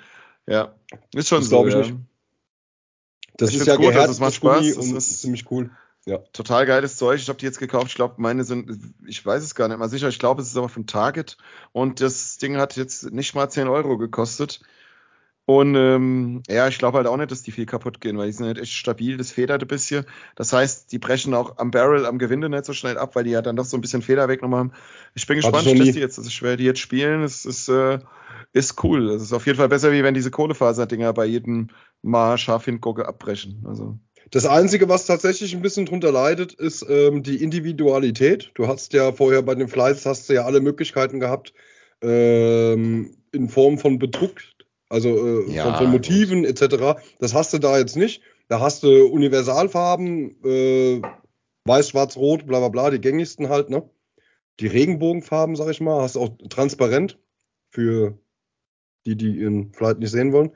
Ja, 0.48 0.74
ist 1.14 1.30
schon 1.30 1.40
das 1.40 1.50
so. 1.50 1.68
Ich 1.68 1.74
ja. 1.74 1.80
nicht. 1.82 1.94
Das 3.38 3.50
ich 3.50 3.58
ist 3.58 3.68
ja 3.68 3.76
gut, 3.76 3.96
das 3.96 4.20
macht 4.20 4.36
Spaß. 4.36 4.76
Das 4.76 4.88
ist 4.88 5.22
ziemlich 5.22 5.50
cool. 5.52 5.72
Ja. 6.06 6.18
Total 6.34 6.66
geiles 6.66 6.98
Zeug. 6.98 7.22
Ich 7.22 7.30
habe 7.30 7.40
die 7.40 7.46
jetzt 7.46 7.60
gekauft. 7.60 7.88
Ich 7.88 7.96
glaube, 7.96 8.16
meine 8.18 8.44
sind, 8.44 8.94
ich 9.08 9.26
weiß 9.26 9.42
es 9.42 9.56
gar 9.56 9.70
nicht 9.70 9.78
mal 9.78 9.90
sicher. 9.90 10.10
Ich 10.10 10.20
glaube, 10.20 10.42
es 10.42 10.50
ist 10.50 10.58
aber 10.58 10.70
von 10.70 10.86
Target. 10.86 11.38
Und 11.72 12.02
das 12.02 12.38
Ding 12.38 12.58
hat 12.58 12.76
jetzt 12.76 13.12
nicht 13.12 13.36
mal 13.36 13.50
10 13.50 13.68
Euro 13.70 13.98
gekostet. 13.98 14.60
Und 15.46 15.76
ähm, 15.76 16.42
ja, 16.48 16.70
ich 16.70 16.78
glaube 16.78 16.98
halt 16.98 17.08
auch 17.08 17.18
nicht, 17.18 17.32
dass 17.32 17.44
die 17.44 17.52
viel 17.52 17.66
kaputt 17.66 18.00
gehen, 18.00 18.18
weil 18.18 18.28
die 18.28 18.32
sind 18.32 18.46
halt 18.46 18.60
echt 18.60 18.72
stabil, 18.72 19.18
das 19.18 19.32
federt 19.32 19.62
ein 19.62 19.68
bisschen. 19.68 20.06
Das 20.36 20.54
heißt, 20.54 20.92
die 20.92 21.00
brechen 21.00 21.34
auch 21.34 21.58
am 21.58 21.70
Barrel, 21.70 22.06
am 22.06 22.18
Gewinde 22.18 22.48
nicht 22.48 22.64
so 22.64 22.72
schnell 22.72 22.98
ab, 22.98 23.16
weil 23.16 23.26
die 23.26 23.32
ja 23.32 23.42
dann 23.42 23.58
doch 23.58 23.66
so 23.66 23.76
ein 23.76 23.82
bisschen 23.82 24.02
Feder 24.02 24.30
weggenommen 24.30 24.58
haben. 24.58 24.72
Ich 25.16 25.28
bin 25.28 25.36
gespannt, 25.36 25.68
ich 25.68 25.92
die 25.92 26.00
jetzt. 26.00 26.18
Das 26.18 26.26
ist 26.26 26.34
schwer, 26.34 26.56
die 26.56 26.64
jetzt 26.64 26.80
spielen. 26.80 27.24
Es 27.24 27.44
ist, 27.44 27.68
äh, 27.68 28.00
ist 28.54 28.82
cool. 28.86 29.10
Das 29.10 29.22
ist 29.22 29.34
auf 29.34 29.46
jeden 29.46 29.58
Fall 29.58 29.68
besser, 29.68 29.92
wie 29.92 30.04
wenn 30.04 30.14
diese 30.14 30.32
Kohlefaser-Dinger 30.32 31.12
bei 31.12 31.26
jedem 31.26 31.70
Mal 32.02 32.38
scharf 32.38 32.64
hingucke 32.64 33.06
abbrechen. 33.06 33.66
Also. 33.68 33.98
Das 34.32 34.46
Einzige, 34.46 34.88
was 34.88 35.06
tatsächlich 35.06 35.54
ein 35.54 35.62
bisschen 35.62 35.86
drunter 35.86 36.12
leidet, 36.14 36.54
ist 36.54 36.86
ähm, 36.90 37.22
die 37.22 37.44
Individualität. 37.44 38.52
Du 38.56 38.68
hast 38.68 38.94
ja 38.94 39.12
vorher 39.12 39.42
bei 39.42 39.56
den 39.56 39.68
Flights 39.68 40.06
hast 40.06 40.30
du 40.30 40.34
ja 40.34 40.46
alle 40.46 40.62
Möglichkeiten 40.62 41.20
gehabt, 41.20 41.54
ähm, 42.02 43.16
in 43.34 43.50
Form 43.50 43.78
von 43.78 44.00
Bedruck 44.00 44.40
also 44.94 45.42
äh, 45.42 45.52
ja, 45.52 45.64
von, 45.64 45.76
von, 45.76 45.92
Motiven 45.92 46.46
etc. 46.46 47.02
Das 47.20 47.34
hast 47.34 47.52
du 47.52 47.58
da 47.58 47.80
jetzt 47.80 47.98
nicht. 47.98 48.22
Da 48.48 48.60
hast 48.60 48.84
du 48.84 49.08
Universalfarben, 49.08 50.36
äh, 50.46 51.02
weiß, 51.66 51.90
schwarz, 51.90 52.16
rot, 52.16 52.46
bla 52.46 52.60
bla 52.60 52.70
bla, 52.70 52.92
die 52.92 53.02
gängigsten 53.02 53.50
halt, 53.50 53.72
ne? 53.72 53.90
Die 54.60 54.68
Regenbogenfarben, 54.68 55.56
sag 55.56 55.70
ich 55.70 55.82
mal, 55.82 56.04
hast 56.04 56.16
du 56.16 56.22
auch 56.22 56.30
transparent 56.48 57.18
für 57.72 58.20
die, 59.08 59.16
die 59.16 59.38
ihren 59.38 59.74
Flight 59.74 59.98
nicht 59.98 60.12
sehen 60.12 60.32
wollen. 60.32 60.52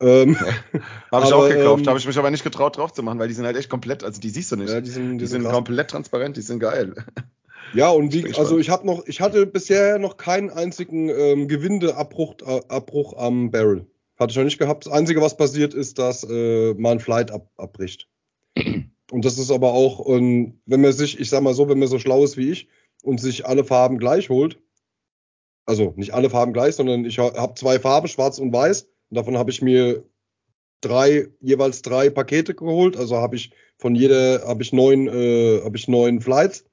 Ähm, 0.00 0.40
habe 0.40 0.54
ich 0.72 0.80
aber, 1.10 1.36
auch 1.36 1.48
gekauft, 1.48 1.82
ähm, 1.82 1.88
habe 1.88 1.98
ich 1.98 2.06
mich 2.06 2.18
aber 2.18 2.30
nicht 2.30 2.42
getraut 2.42 2.78
drauf 2.78 2.94
zu 2.94 3.02
machen, 3.02 3.18
weil 3.18 3.28
die 3.28 3.34
sind 3.34 3.44
halt 3.44 3.56
echt 3.58 3.68
komplett, 3.68 4.02
also 4.02 4.18
die 4.18 4.30
siehst 4.30 4.50
du 4.50 4.56
nicht. 4.56 4.70
Ja, 4.70 4.80
die 4.80 4.90
sind, 4.90 5.12
die 5.12 5.18
die 5.18 5.26
sind, 5.26 5.42
sind 5.42 5.52
komplett 5.52 5.90
transparent, 5.90 6.38
die 6.38 6.42
sind 6.42 6.58
geil. 6.58 6.94
Ja, 7.72 7.90
und 7.90 8.12
wie, 8.12 8.34
also 8.34 8.58
ich 8.58 8.70
habe 8.70 8.86
noch, 8.86 9.06
ich 9.06 9.20
hatte 9.20 9.46
bisher 9.46 9.98
noch 9.98 10.16
keinen 10.16 10.50
einzigen 10.50 11.08
ähm, 11.08 11.48
Gewindeabbruch 11.48 12.36
äh, 12.46 12.60
Abbruch 12.68 13.16
am 13.16 13.50
Barrel. 13.50 13.86
Hatte 14.18 14.30
ich 14.30 14.36
noch 14.36 14.44
nicht 14.44 14.58
gehabt. 14.58 14.86
Das 14.86 14.92
Einzige, 14.92 15.20
was 15.20 15.36
passiert, 15.36 15.74
ist, 15.74 15.98
dass 15.98 16.24
äh, 16.24 16.74
mal 16.74 16.92
ein 16.92 17.00
Flight 17.00 17.30
ab, 17.30 17.50
abbricht. 17.56 18.08
Und 19.10 19.24
das 19.24 19.38
ist 19.38 19.50
aber 19.50 19.72
auch, 19.72 20.08
ähm, 20.08 20.60
wenn 20.66 20.80
man 20.80 20.92
sich, 20.92 21.18
ich 21.18 21.30
sag 21.30 21.42
mal 21.42 21.54
so, 21.54 21.68
wenn 21.68 21.78
man 21.78 21.88
so 21.88 21.98
schlau 21.98 22.24
ist 22.24 22.36
wie 22.36 22.50
ich 22.50 22.68
und 23.02 23.20
sich 23.20 23.46
alle 23.46 23.64
Farben 23.64 23.98
gleich 23.98 24.30
holt, 24.30 24.58
also 25.66 25.92
nicht 25.96 26.14
alle 26.14 26.30
Farben 26.30 26.52
gleich, 26.52 26.76
sondern 26.76 27.04
ich 27.04 27.18
habe 27.18 27.54
zwei 27.54 27.78
Farben, 27.78 28.08
schwarz 28.08 28.38
und 28.38 28.52
weiß, 28.52 28.82
und 28.82 29.16
davon 29.16 29.36
habe 29.36 29.50
ich 29.50 29.62
mir 29.62 30.04
drei, 30.80 31.28
jeweils 31.40 31.82
drei 31.82 32.10
Pakete 32.10 32.54
geholt. 32.54 32.96
Also 32.96 33.16
habe 33.16 33.36
ich 33.36 33.50
von 33.78 33.94
jeder, 33.94 34.46
habe 34.46 34.62
ich 34.62 34.72
neun, 34.72 35.08
äh, 35.08 35.62
habe 35.62 35.76
ich 35.76 35.88
neun 35.88 36.20
Flights 36.20 36.64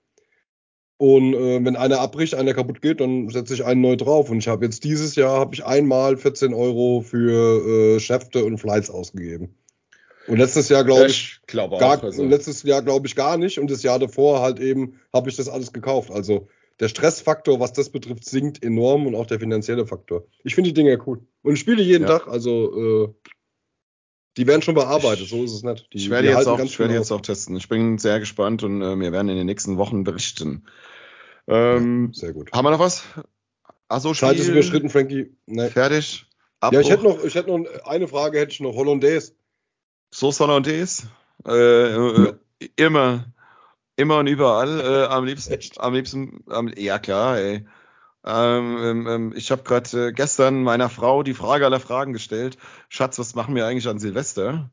und 1.02 1.34
äh, 1.34 1.66
wenn 1.66 1.76
einer 1.76 2.00
abbricht, 2.00 2.36
einer 2.36 2.54
kaputt 2.54 2.80
geht, 2.80 3.02
dann 3.02 3.28
setze 3.30 3.56
ich 3.56 3.66
einen 3.66 3.82
neu 3.82 3.96
drauf. 3.96 4.30
Und 4.30 4.38
ich 4.38 4.48
habe 4.48 4.66
jetzt 4.66 4.84
dieses 4.84 5.16
Jahr 5.16 5.40
habe 5.40 5.56
ich 5.56 5.66
einmal 5.66 6.16
14 6.16 6.54
Euro 6.54 7.02
für 7.02 7.96
äh, 7.96 8.00
Schäfte 8.00 8.46
und 8.46 8.60
Flights 8.60 8.92
ausgegeben. 8.92 9.56
Und 10.28 10.38
letztes 10.38 10.70
Jahr 10.70 10.84
glaube 10.84 11.08
ich, 11.08 11.40
ich 11.42 11.48
glaub 11.48 11.80
gar, 11.80 12.04
also. 12.04 12.24
letztes 12.24 12.62
Jahr 12.62 12.84
glaube 12.84 13.08
ich 13.08 13.16
gar 13.16 13.38
nicht. 13.38 13.58
Und 13.58 13.72
das 13.72 13.82
Jahr 13.82 13.98
davor 13.98 14.44
halt 14.44 14.60
eben 14.60 15.00
habe 15.12 15.28
ich 15.28 15.36
das 15.36 15.50
alles 15.50 15.74
gekauft. 15.74 16.12
Also 16.12 16.50
der 16.80 16.88
Stressfaktor, 16.88 17.60
was 17.60 17.74
das 17.74 17.90
betrifft, 17.90 18.26
sinkt 18.26 18.64
enorm 18.64 19.08
und 19.08 19.16
auch 19.16 19.26
der 19.26 19.40
finanzielle 19.40 19.88
Faktor. 19.88 20.26
Ich 20.44 20.54
finde 20.54 20.70
die 20.70 20.76
Dinge 20.76 21.00
cool. 21.08 21.22
Und 21.42 21.54
ich 21.54 21.60
spiele 21.62 21.82
jeden 21.82 22.04
ja. 22.04 22.20
Tag, 22.20 22.28
also 22.28 23.08
äh, 23.08 23.32
die 24.38 24.46
werden 24.46 24.62
schon 24.62 24.76
bearbeitet, 24.76 25.28
so 25.28 25.44
ist 25.44 25.54
es 25.54 25.64
nicht. 25.64 25.88
Die, 25.94 25.98
ich 25.98 26.10
werde, 26.12 26.28
jetzt 26.28 26.48
auch, 26.48 26.60
ich 26.60 26.78
werde 26.78 26.94
jetzt 26.94 27.12
auch 27.12 27.22
testen. 27.22 27.56
Ich 27.58 27.68
bin 27.68 27.98
sehr 27.98 28.20
gespannt 28.20 28.62
und 28.62 28.84
äh, 28.84 29.00
wir 29.00 29.12
werden 29.12 29.30
in 29.30 29.36
den 29.36 29.48
nächsten 29.48 29.78
Wochen 29.78 30.04
berichten. 30.04 30.64
Ähm, 31.48 32.12
ja, 32.14 32.20
sehr 32.20 32.34
gut. 32.34 32.52
Haben 32.52 32.66
wir 32.66 32.72
noch 32.72 32.80
was? 32.80 33.04
Achso, 33.88 34.14
Zeit 34.14 34.38
ist 34.38 34.48
überschritten, 34.48 34.90
Frankie. 34.90 35.36
Nee. 35.46 35.70
Fertig. 35.70 36.26
Abbruch. 36.62 36.74
Ja, 36.74 36.82
ich 36.82 36.90
hätte 36.90 37.04
noch, 37.04 37.24
ich 37.24 37.36
hätte 37.36 37.50
noch 37.50 37.86
eine 37.86 38.08
Frage, 38.08 38.40
hätte 38.40 38.52
ich 38.52 38.60
noch. 38.60 38.76
Hollandaise. 38.76 39.34
So 40.12 40.32
Hollandaise? 40.32 41.10
Äh, 41.46 41.96
äh, 41.96 42.34
immer. 42.76 43.26
Immer 43.96 44.20
und 44.20 44.28
überall. 44.28 44.80
Äh, 44.80 45.06
am 45.10 45.26
liebsten. 45.26 45.54
Echt? 45.54 45.80
Am 45.80 45.94
liebsten. 45.94 46.44
Am, 46.48 46.72
ja, 46.78 47.00
klar, 47.00 47.38
ey. 47.38 47.66
Ähm, 48.24 48.78
ähm, 48.80 49.08
ähm 49.08 49.34
ich 49.36 49.52
habe 49.52 49.64
gerade 49.64 50.08
äh, 50.08 50.12
gestern 50.12 50.64
meiner 50.64 50.90
Frau 50.90 51.24
die 51.24 51.34
Frage 51.34 51.66
aller 51.66 51.80
Fragen 51.80 52.14
gestellt. 52.14 52.58
Schatz, 52.88 53.18
was 53.18 53.36
machen 53.36 53.56
wir 53.56 53.66
eigentlich 53.66 53.88
an 53.88 54.00
Silvester? 54.00 54.70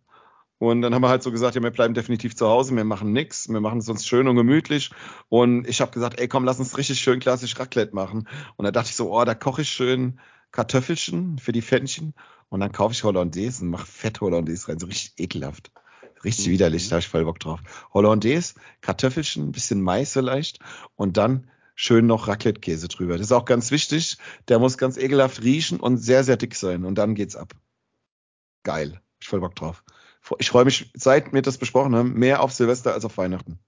Und 0.58 0.82
dann 0.82 0.92
haben 0.92 1.02
wir 1.02 1.08
halt 1.08 1.22
so 1.22 1.30
gesagt, 1.30 1.54
ja, 1.54 1.62
wir 1.62 1.70
bleiben 1.70 1.94
definitiv 1.94 2.34
zu 2.34 2.48
Hause, 2.48 2.74
wir 2.74 2.84
machen 2.84 3.12
nichts, 3.12 3.48
wir 3.48 3.60
machen 3.60 3.78
es 3.78 3.88
uns 3.88 4.06
schön 4.06 4.26
und 4.26 4.34
gemütlich. 4.34 4.90
Und 5.28 5.68
ich 5.68 5.80
habe 5.80 5.92
gesagt, 5.92 6.18
ey, 6.18 6.26
komm, 6.26 6.44
lass 6.44 6.58
uns 6.58 6.76
richtig 6.76 7.00
schön 7.00 7.20
klassisch 7.20 7.58
Raclette 7.58 7.94
machen. 7.94 8.28
Und 8.56 8.64
da 8.64 8.72
dachte 8.72 8.90
ich 8.90 8.96
so, 8.96 9.14
oh, 9.14 9.24
da 9.24 9.34
koche 9.34 9.62
ich 9.62 9.70
schön 9.70 10.18
Kartoffelchen 10.50 11.38
für 11.38 11.52
die 11.52 11.62
Pfännchen. 11.62 12.12
Und 12.48 12.60
dann 12.60 12.72
kaufe 12.72 12.92
ich 12.92 13.04
Hollandaise 13.04 13.62
und 13.62 13.70
mache 13.70 13.86
Fett 13.86 14.20
Hollandaise 14.20 14.68
rein, 14.68 14.80
so 14.80 14.86
richtig 14.86 15.12
ekelhaft. 15.18 15.70
Richtig 16.24 16.48
mhm. 16.48 16.52
widerlich, 16.52 16.88
da 16.88 16.94
habe 16.94 17.00
ich 17.00 17.08
voll 17.08 17.24
Bock 17.24 17.38
drauf. 17.38 17.60
Hollandaise, 17.94 18.54
Kartoffelchen, 18.80 19.48
ein 19.48 19.52
bisschen 19.52 19.80
Mais 19.80 20.12
vielleicht 20.12 20.58
und 20.96 21.16
dann 21.16 21.48
schön 21.76 22.06
noch 22.06 22.26
Raclette-Käse 22.26 22.88
drüber. 22.88 23.12
Das 23.16 23.28
ist 23.28 23.32
auch 23.32 23.44
ganz 23.44 23.70
wichtig. 23.70 24.18
Der 24.48 24.58
muss 24.58 24.76
ganz 24.76 24.96
ekelhaft 24.96 25.44
riechen 25.44 25.78
und 25.78 25.98
sehr, 25.98 26.24
sehr 26.24 26.36
dick 26.36 26.56
sein. 26.56 26.84
Und 26.84 26.96
dann 26.96 27.14
geht's 27.14 27.36
ab. 27.36 27.52
Geil. 28.64 29.00
Ich 29.20 29.28
voll 29.28 29.40
Bock 29.40 29.54
drauf 29.54 29.84
ich 30.38 30.50
freue 30.50 30.64
mich, 30.64 30.90
seit 30.94 31.32
wir 31.32 31.42
das 31.42 31.58
besprochen 31.58 31.94
haben, 31.94 32.14
mehr 32.14 32.42
auf 32.42 32.52
Silvester 32.52 32.92
als 32.92 33.04
auf 33.04 33.16
Weihnachten. 33.16 33.58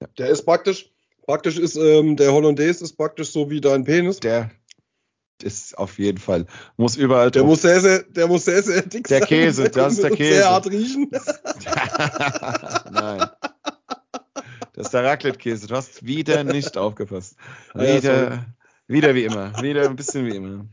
Ja. 0.00 0.08
Der 0.18 0.28
ist 0.28 0.44
praktisch, 0.44 0.90
praktisch 1.24 1.58
ist, 1.58 1.76
ähm, 1.76 2.16
der 2.16 2.32
Hollandaise 2.32 2.84
ist 2.84 2.96
praktisch 2.96 3.30
so 3.30 3.50
wie 3.50 3.60
dein 3.60 3.84
Penis. 3.84 4.20
Der 4.20 4.50
ist 5.42 5.78
auf 5.78 5.98
jeden 5.98 6.18
Fall, 6.18 6.46
muss 6.76 6.96
überall 6.96 7.30
Der 7.30 7.44
muss 7.44 7.62
sehr, 7.62 7.80
sehr, 7.80 8.02
der 8.02 8.26
muss 8.26 8.44
sehr, 8.44 8.62
sehr 8.62 8.82
dick 8.82 9.06
der 9.06 9.20
sein. 9.20 9.28
Der 9.28 9.38
Käse, 9.38 9.70
das 9.70 9.92
ist 9.94 10.02
der 10.02 10.10
Käse. 10.10 10.34
Sehr 10.34 10.50
hart 10.50 10.66
riechen. 10.66 11.10
Nein. 12.92 13.30
Das 14.78 14.86
ist 14.86 14.94
der 14.94 15.02
Raclette-Käse. 15.02 15.66
Du 15.66 15.74
hast 15.74 16.06
wieder 16.06 16.44
nicht 16.44 16.76
aufgepasst. 16.76 17.36
Wieder, 17.74 18.30
ja, 18.30 18.46
wieder 18.86 19.12
wie 19.14 19.24
immer. 19.24 19.60
Wieder 19.60 19.88
ein 19.88 19.96
bisschen 19.96 20.24
wie 20.24 20.36
immer. 20.36 20.66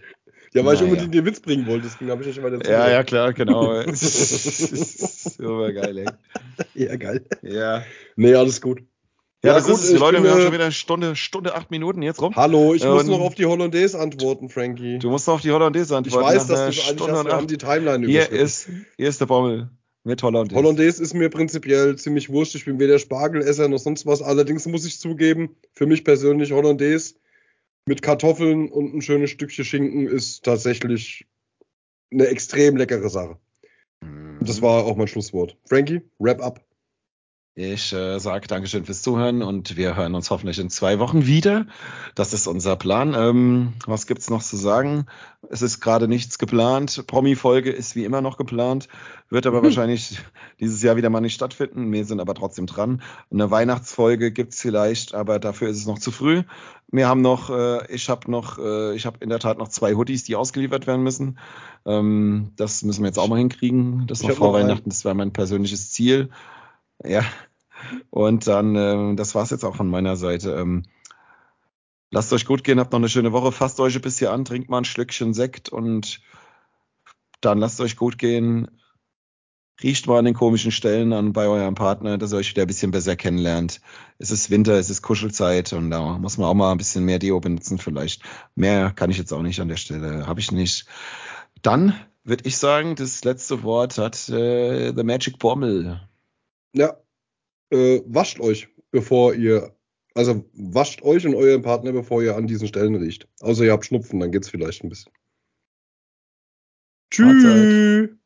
Ja, 0.55 0.63
weil 0.63 0.75
naja. 0.75 0.85
ich 0.85 0.91
unbedingt 0.91 1.13
den 1.13 1.25
Witz 1.25 1.41
bringen 1.41 1.67
wollte, 1.67 1.87
deswegen 1.87 2.09
habe 2.09 2.21
ich 2.21 2.29
ja 2.29 2.33
schon 2.33 2.43
mal 2.43 2.51
dazu. 2.51 2.71
Ja, 2.71 2.89
ja, 2.89 3.03
klar, 3.03 3.33
genau. 3.33 3.81
Super 3.91 5.73
geil, 5.73 5.97
ey. 5.97 6.05
Ja, 6.73 6.95
geil. 6.95 7.25
Ja. 7.41 7.83
Nee, 8.15 8.35
alles 8.35 8.61
gut. 8.61 8.79
Ja, 9.43 9.49
ja 9.49 9.53
das 9.55 9.65
gut, 9.65 9.75
ist 9.75 9.91
es. 9.91 9.99
Leute, 9.99 10.23
wir 10.23 10.31
haben 10.31 10.41
schon 10.41 10.53
wieder 10.53 10.63
eine 10.63 10.71
Stunde, 10.71 11.17
Stunde, 11.17 11.55
acht 11.55 11.71
Minuten 11.71 12.01
jetzt 12.01 12.21
rum. 12.21 12.33
Hallo, 12.37 12.73
ich 12.73 12.85
muss 12.85 13.05
noch 13.05 13.19
auf 13.19 13.35
die 13.35 13.45
Hollandaise 13.45 13.99
antworten, 13.99 14.47
Frankie. 14.47 14.97
Du 14.99 15.09
musst 15.09 15.27
noch 15.27 15.35
auf 15.35 15.41
die 15.41 15.51
Hollandaise 15.51 15.95
antworten. 15.95 16.25
Ich 16.25 16.35
weiß, 16.35 16.47
dass 16.47 16.59
du 16.59 16.65
eigentlich 16.65 17.01
hast, 17.01 17.25
wir 17.25 17.33
haben 17.33 17.47
die 17.47 17.57
Timeline 17.57 18.07
Hier 18.07 18.31
ist, 18.31 18.69
hier 18.95 19.09
ist 19.09 19.19
der 19.19 19.25
Bommel 19.25 19.71
mit 20.05 20.23
Hollandaise. 20.23 20.55
Hollandaise 20.55 21.03
ist 21.03 21.13
mir 21.13 21.29
prinzipiell 21.29 21.97
ziemlich 21.97 22.29
wurscht. 22.29 22.55
Ich 22.55 22.63
bin 22.63 22.79
weder 22.79 22.97
Spargelesser 22.97 23.67
noch 23.67 23.79
sonst 23.79 24.05
was. 24.05 24.21
Allerdings 24.21 24.65
muss 24.67 24.85
ich 24.85 25.01
zugeben, 25.01 25.57
für 25.73 25.85
mich 25.85 26.05
persönlich 26.05 26.53
Hollandaise 26.53 27.15
mit 27.85 28.01
Kartoffeln 28.01 28.69
und 28.69 28.95
ein 28.95 29.01
schönes 29.01 29.29
Stückchen 29.29 29.65
Schinken 29.65 30.07
ist 30.07 30.43
tatsächlich 30.43 31.27
eine 32.11 32.27
extrem 32.27 32.77
leckere 32.77 33.09
Sache. 33.09 33.37
Mhm. 34.01 34.39
Das 34.41 34.61
war 34.61 34.85
auch 34.85 34.95
mein 34.95 35.07
Schlusswort. 35.07 35.57
Frankie, 35.67 36.01
wrap 36.19 36.41
up. 36.41 36.64
Ich 37.57 37.93
äh, 37.93 38.19
sage 38.19 38.47
Dankeschön 38.47 38.83
fürs 38.83 39.01
Zuhören 39.01 39.41
und 39.41 39.77
wir 39.77 39.95
hören 39.95 40.13
uns 40.13 40.29
hoffentlich 40.29 40.59
in 40.59 40.69
zwei 40.69 40.99
Wochen 40.99 41.25
wieder. 41.25 41.67
Das 42.13 42.33
ist 42.33 42.47
unser 42.47 42.75
Plan. 42.75 43.15
Ähm, 43.17 43.73
was 43.85 44.07
gibt's 44.07 44.29
noch 44.29 44.43
zu 44.43 44.57
sagen? 44.57 45.05
Es 45.49 45.61
ist 45.61 45.79
gerade 45.79 46.09
nichts 46.09 46.37
geplant. 46.37 47.05
Promi-Folge 47.07 47.71
ist 47.71 47.95
wie 47.95 48.03
immer 48.03 48.19
noch 48.19 48.35
geplant, 48.35 48.89
wird 49.29 49.47
aber 49.47 49.61
mhm. 49.61 49.67
wahrscheinlich 49.67 50.19
dieses 50.59 50.83
Jahr 50.83 50.97
wieder 50.97 51.09
mal 51.09 51.21
nicht 51.21 51.35
stattfinden. 51.35 51.89
Wir 51.93 52.03
sind 52.03 52.19
aber 52.19 52.33
trotzdem 52.33 52.65
dran. 52.65 53.01
Eine 53.31 53.49
Weihnachtsfolge 53.51 54.33
gibt's 54.33 54.59
vielleicht, 54.59 55.13
aber 55.13 55.39
dafür 55.39 55.69
ist 55.69 55.77
es 55.77 55.85
noch 55.85 55.99
zu 55.99 56.11
früh. 56.11 56.43
Wir 56.91 57.07
haben 57.07 57.21
noch, 57.21 57.49
äh, 57.49 57.89
ich 57.89 58.09
habe 58.09 58.29
noch, 58.29 58.57
äh, 58.59 58.95
ich 58.97 59.05
habe 59.05 59.19
in 59.21 59.29
der 59.29 59.39
Tat 59.39 59.59
noch 59.59 59.69
zwei 59.69 59.93
Hoodies, 59.93 60.25
die 60.25 60.35
ausgeliefert 60.35 60.87
werden 60.87 61.03
müssen. 61.03 61.39
Ähm, 61.85 62.51
das 62.57 62.83
müssen 62.83 63.03
wir 63.03 63.07
jetzt 63.07 63.17
auch 63.17 63.29
mal 63.29 63.39
hinkriegen. 63.39 64.07
Das 64.07 64.23
noch 64.23 64.31
vor 64.31 64.51
Weihnachten. 64.51 64.89
Das 64.89 65.05
wäre 65.05 65.15
mein 65.15 65.31
persönliches 65.31 65.91
Ziel. 65.91 66.31
Ja. 67.03 67.23
Und 68.09 68.47
dann, 68.47 68.75
ähm, 68.75 69.15
das 69.15 69.35
war's 69.35 69.49
jetzt 69.51 69.63
auch 69.63 69.75
von 69.75 69.87
meiner 69.87 70.15
Seite. 70.15 70.53
Ähm, 70.53 70.83
lasst 72.11 72.33
euch 72.33 72.45
gut 72.45 72.63
gehen, 72.63 72.79
habt 72.79 72.91
noch 72.91 72.99
eine 72.99 73.09
schöne 73.09 73.31
Woche, 73.31 73.51
fasst 73.51 73.79
euch 73.79 73.95
ein 73.95 74.01
bisschen 74.01 74.29
an, 74.29 74.45
trinkt 74.45 74.69
mal 74.69 74.79
ein 74.79 74.85
Schlückchen 74.85 75.33
Sekt 75.33 75.69
und 75.69 76.21
dann 77.41 77.59
lasst 77.59 77.81
euch 77.81 77.95
gut 77.95 78.17
gehen. 78.17 78.67
Riecht 79.83 80.07
mal 80.07 80.19
an 80.19 80.25
den 80.25 80.33
komischen 80.33 80.71
Stellen 80.71 81.11
an 81.11 81.33
bei 81.33 81.47
eurem 81.47 81.75
Partner, 81.75 82.17
dass 82.17 82.31
ihr 82.31 82.37
euch 82.37 82.51
wieder 82.51 82.61
ein 82.61 82.67
bisschen 82.67 82.91
besser 82.91 83.17
kennenlernt. 83.17 83.81
Es 84.19 84.31
ist 84.31 84.49
Winter, 84.49 84.79
es 84.79 84.89
ist 84.89 85.01
Kuschelzeit 85.01 85.73
und 85.73 85.91
da 85.91 86.17
muss 86.17 86.37
man 86.37 86.47
auch 86.47 86.53
mal 86.53 86.71
ein 86.71 86.77
bisschen 86.77 87.03
mehr 87.03 87.19
Deo 87.19 87.41
benutzen 87.41 87.77
vielleicht. 87.77 88.21
Mehr 88.55 88.91
kann 88.91 89.11
ich 89.11 89.17
jetzt 89.17 89.33
auch 89.33 89.41
nicht 89.41 89.59
an 89.59 89.67
der 89.67 89.75
Stelle, 89.75 90.27
habe 90.27 90.39
ich 90.39 90.53
nicht. 90.53 90.85
Dann 91.61 91.93
würde 92.23 92.47
ich 92.47 92.57
sagen, 92.57 92.95
das 92.95 93.25
letzte 93.25 93.63
Wort 93.63 93.97
hat 93.97 94.29
äh, 94.29 94.93
The 94.95 95.03
Magic 95.03 95.39
Bommel. 95.39 95.99
Ja. 96.75 96.97
äh, 97.71 98.01
wascht 98.05 98.39
euch, 98.39 98.69
bevor 98.91 99.33
ihr, 99.33 99.75
also 100.13 100.45
wascht 100.53 101.01
euch 101.03 101.25
und 101.25 101.35
euren 101.35 101.61
Partner, 101.61 101.91
bevor 101.93 102.23
ihr 102.23 102.35
an 102.35 102.47
diesen 102.47 102.67
Stellen 102.67 102.95
riecht. 102.95 103.27
Außer 103.41 103.65
ihr 103.65 103.71
habt 103.71 103.85
Schnupfen, 103.85 104.19
dann 104.19 104.31
geht's 104.31 104.49
vielleicht 104.49 104.83
ein 104.83 104.89
bisschen. 104.89 105.11
Tschüss. 107.11 108.24